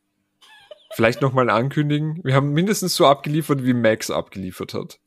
Vielleicht 0.93 1.23
nochmal 1.23 1.49
ankündigen. 1.49 2.21
Wir 2.23 2.35
haben 2.35 2.53
mindestens 2.53 2.97
so 2.97 3.07
abgeliefert, 3.07 3.65
wie 3.65 3.73
Max 3.73 4.11
abgeliefert 4.11 4.75
hat. 4.75 5.01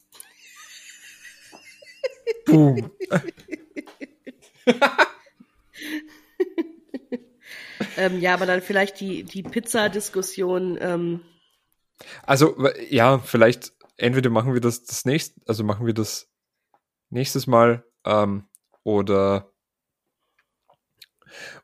Boom. 2.45 2.91
Ähm, 7.97 8.19
ja, 8.19 8.33
aber 8.33 8.45
dann 8.45 8.61
vielleicht 8.61 8.99
die, 8.99 9.23
die 9.23 9.43
Pizza-Diskussion. 9.43 10.77
Ähm, 10.81 11.21
Also, 12.23 12.55
ja, 12.89 13.19
vielleicht, 13.19 13.73
entweder 13.97 14.29
machen 14.29 14.53
wir 14.53 14.61
das 14.61 14.83
das 14.83 15.05
nächste, 15.05 15.39
also 15.47 15.63
machen 15.63 15.85
wir 15.85 15.93
das 15.93 16.31
nächstes 17.09 17.45
Mal, 17.47 17.83
ähm, 18.05 18.47
oder, 18.83 19.51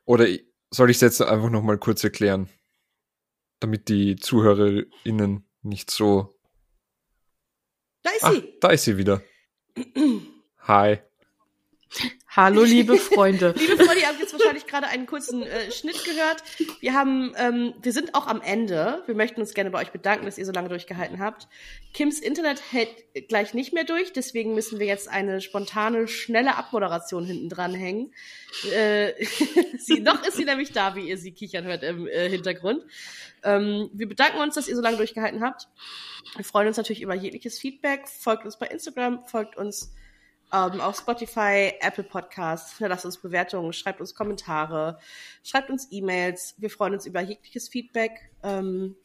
oder 0.04 0.26
soll 0.70 0.90
ich 0.90 0.98
es 0.98 1.00
jetzt 1.00 1.20
einfach 1.22 1.50
nochmal 1.50 1.78
kurz 1.78 2.04
erklären? 2.04 2.48
Damit 3.60 3.88
die 3.88 4.16
ZuhörerInnen 4.16 5.46
nicht 5.62 5.90
so. 5.90 6.38
da 8.02 8.10
ist 8.10 8.24
Ah, 8.24 8.32
sie. 8.32 8.54
da 8.60 8.68
ist 8.70 8.84
sie 8.84 8.96
wieder. 8.98 9.22
Hi. 10.70 11.00
Hallo, 12.28 12.62
liebe 12.62 12.96
Freunde. 12.96 13.52
Liebe 13.58 13.74
Freunde, 13.74 14.02
ihr 14.02 14.06
habt 14.06 14.20
jetzt 14.20 14.32
wahrscheinlich 14.32 14.68
gerade 14.68 14.86
einen 14.86 15.06
kurzen 15.06 15.42
äh, 15.42 15.72
Schnitt 15.72 16.04
gehört. 16.04 16.44
Wir 16.78 16.94
haben, 16.94 17.34
ähm, 17.38 17.74
wir 17.82 17.92
sind 17.92 18.14
auch 18.14 18.28
am 18.28 18.40
Ende. 18.40 19.02
Wir 19.06 19.16
möchten 19.16 19.40
uns 19.40 19.52
gerne 19.52 19.72
bei 19.72 19.80
euch 19.80 19.90
bedanken, 19.90 20.26
dass 20.26 20.38
ihr 20.38 20.46
so 20.46 20.52
lange 20.52 20.68
durchgehalten 20.68 21.18
habt. 21.18 21.48
Kims 21.92 22.20
Internet 22.20 22.62
hält 22.70 22.88
gleich 23.28 23.52
nicht 23.52 23.72
mehr 23.72 23.82
durch, 23.82 24.12
deswegen 24.12 24.54
müssen 24.54 24.78
wir 24.78 24.86
jetzt 24.86 25.08
eine 25.08 25.40
spontane, 25.40 26.06
schnelle 26.06 26.54
Abmoderation 26.54 27.24
hinten 27.24 27.48
dran 27.48 27.74
hängen. 27.74 28.14
Äh, 28.72 29.14
sie, 29.78 29.98
noch 29.98 30.24
ist 30.24 30.36
sie 30.36 30.44
nämlich 30.44 30.70
da, 30.70 30.94
wie 30.94 31.08
ihr 31.08 31.18
sie 31.18 31.32
kichern 31.32 31.64
hört 31.64 31.82
im 31.82 32.06
äh, 32.06 32.28
Hintergrund. 32.28 32.84
Ähm, 33.42 33.90
wir 33.92 34.08
bedanken 34.08 34.38
uns, 34.38 34.54
dass 34.54 34.68
ihr 34.68 34.76
so 34.76 34.82
lange 34.82 34.98
durchgehalten 34.98 35.42
habt. 35.42 35.66
Wir 36.36 36.44
freuen 36.44 36.68
uns 36.68 36.76
natürlich 36.76 37.02
über 37.02 37.14
jegliches 37.16 37.58
Feedback. 37.58 38.06
Folgt 38.06 38.44
uns 38.44 38.56
bei 38.56 38.68
Instagram, 38.68 39.26
folgt 39.26 39.56
uns 39.56 39.90
ähm, 40.52 40.80
auf 40.80 40.96
Spotify, 40.96 41.72
Apple 41.80 42.04
Podcasts, 42.04 42.78
hinterlasst 42.78 43.04
uns 43.04 43.18
Bewertungen, 43.18 43.72
schreibt 43.72 44.00
uns 44.00 44.14
Kommentare, 44.14 44.98
schreibt 45.44 45.70
uns 45.70 45.88
E-Mails. 45.90 46.54
Wir 46.58 46.70
freuen 46.70 46.94
uns 46.94 47.06
über 47.06 47.20
jegliches 47.20 47.68
Feedback. 47.68 48.30
Ähm, 48.42 48.96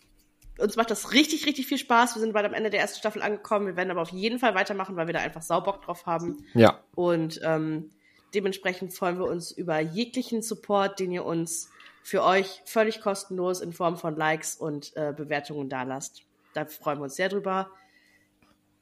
uns 0.58 0.76
macht 0.76 0.90
das 0.90 1.12
richtig, 1.12 1.46
richtig 1.46 1.68
viel 1.68 1.78
Spaß. 1.78 2.16
Wir 2.16 2.22
sind 2.22 2.34
bald 2.34 2.46
am 2.46 2.54
Ende 2.54 2.70
der 2.70 2.80
ersten 2.80 3.00
Staffel 3.00 3.22
angekommen. 3.22 3.68
Wir 3.68 3.76
werden 3.76 3.92
aber 3.92 4.02
auf 4.02 4.12
jeden 4.12 4.40
Fall 4.40 4.56
weitermachen, 4.56 4.96
weil 4.96 5.08
wir 5.08 5.14
da 5.14 5.20
einfach 5.20 5.42
Saubock 5.42 5.82
drauf 5.82 6.06
haben. 6.06 6.46
Ja, 6.54 6.80
Und 6.96 7.42
ähm, 7.44 7.90
dementsprechend 8.34 8.94
freuen 8.94 9.18
wir 9.18 9.26
uns 9.26 9.52
über 9.52 9.80
jeglichen 9.80 10.42
Support, 10.42 11.00
den 11.00 11.12
ihr 11.12 11.26
uns 11.26 11.70
für 12.04 12.24
euch 12.24 12.62
völlig 12.66 13.02
kostenlos 13.02 13.62
in 13.62 13.74
Form 13.74 13.98
von 13.98 14.16
Likes 14.16 14.56
und 14.56 14.96
äh, 14.96 15.14
Bewertungen 15.16 15.70
dalasst. 15.70 16.22
Da 16.54 16.66
freuen 16.66 17.00
wir 17.00 17.04
uns 17.06 17.16
sehr 17.16 17.30
drüber. 17.30 17.70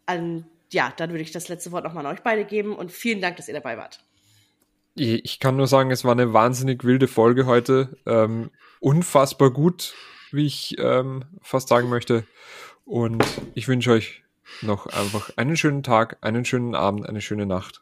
An, 0.05 0.45
ja, 0.73 0.93
dann 0.97 1.11
würde 1.11 1.23
ich 1.23 1.31
das 1.31 1.47
letzte 1.47 1.71
Wort 1.71 1.83
nochmal 1.83 2.05
an 2.05 2.13
euch 2.13 2.23
beide 2.23 2.45
geben 2.45 2.75
und 2.75 2.91
vielen 2.91 3.21
Dank, 3.21 3.37
dass 3.37 3.47
ihr 3.47 3.53
dabei 3.53 3.77
wart. 3.77 4.03
ich 4.95 5.39
kann 5.39 5.55
nur 5.55 5.67
sagen, 5.67 5.91
es 5.91 6.03
war 6.03 6.11
eine 6.11 6.33
wahnsinnig 6.33 6.83
wilde 6.83 7.07
Folge 7.07 7.45
heute. 7.45 7.97
Ähm, 8.05 8.51
unfassbar 8.79 9.51
gut, 9.51 9.95
wie 10.31 10.45
ich 10.45 10.75
ähm, 10.77 11.25
fast 11.41 11.69
sagen 11.69 11.89
möchte. 11.89 12.25
Und 12.85 13.23
ich 13.55 13.67
wünsche 13.67 13.91
euch 13.91 14.23
noch 14.61 14.87
einfach 14.87 15.31
einen 15.37 15.57
schönen 15.57 15.83
Tag, 15.83 16.17
einen 16.21 16.45
schönen 16.45 16.75
Abend, 16.75 17.07
eine 17.07 17.21
schöne 17.21 17.45
Nacht. 17.45 17.81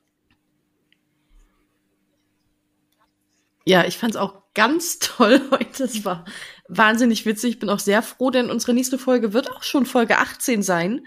Ja, 3.66 3.86
ich 3.86 3.98
fand's 3.98 4.18
auch 4.18 4.42
ganz 4.54 5.00
toll 5.00 5.42
heute. 5.52 5.84
Es 5.84 6.04
war 6.06 6.26
wahnsinnig 6.68 7.26
witzig. 7.26 7.52
Ich 7.52 7.60
bin 7.60 7.70
auch 7.70 7.80
sehr 7.80 8.02
froh, 8.02 8.30
denn 8.30 8.50
unsere 8.50 8.74
nächste 8.74 8.98
Folge 8.98 9.34
wird 9.34 9.52
auch 9.52 9.64
schon 9.64 9.86
Folge 9.86 10.18
18 10.18 10.64
sein, 10.64 11.06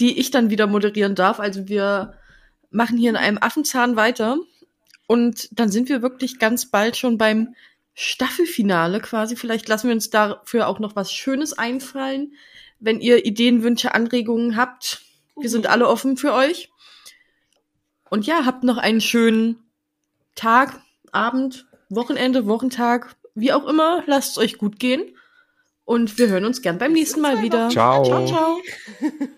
die 0.00 0.18
ich 0.18 0.30
dann 0.30 0.50
wieder 0.50 0.66
moderieren 0.66 1.14
darf. 1.14 1.40
Also 1.40 1.68
wir 1.68 2.14
machen 2.70 2.98
hier 2.98 3.10
in 3.10 3.16
einem 3.16 3.38
Affenzahn 3.38 3.96
weiter. 3.96 4.38
Und 5.06 5.48
dann 5.52 5.70
sind 5.70 5.88
wir 5.88 6.02
wirklich 6.02 6.38
ganz 6.38 6.66
bald 6.66 6.96
schon 6.96 7.18
beim 7.18 7.54
Staffelfinale 7.94 9.00
quasi. 9.00 9.36
Vielleicht 9.36 9.68
lassen 9.68 9.88
wir 9.88 9.94
uns 9.94 10.10
dafür 10.10 10.68
auch 10.68 10.78
noch 10.78 10.94
was 10.94 11.12
Schönes 11.12 11.56
einfallen. 11.56 12.34
Wenn 12.78 13.00
ihr 13.00 13.24
Ideen, 13.24 13.62
Wünsche, 13.62 13.94
Anregungen 13.94 14.56
habt, 14.56 15.02
wir 15.36 15.48
sind 15.48 15.66
alle 15.66 15.88
offen 15.88 16.16
für 16.16 16.32
euch. 16.32 16.70
Und 18.10 18.26
ja, 18.26 18.44
habt 18.44 18.64
noch 18.64 18.76
einen 18.76 19.00
schönen 19.00 19.56
Tag, 20.34 20.80
Abend, 21.10 21.66
Wochenende, 21.88 22.46
Wochentag, 22.46 23.16
wie 23.34 23.52
auch 23.52 23.66
immer. 23.66 24.04
Lasst 24.06 24.32
es 24.32 24.38
euch 24.38 24.58
gut 24.58 24.78
gehen. 24.78 25.02
Und 25.84 26.18
wir 26.18 26.28
hören 26.28 26.44
uns 26.44 26.60
gern 26.60 26.78
beim 26.78 26.92
nächsten 26.92 27.20
Mal 27.20 27.42
wieder. 27.42 27.70
Ciao. 27.70 28.04
Ciao, 28.04 28.26
ciao. 28.26 28.58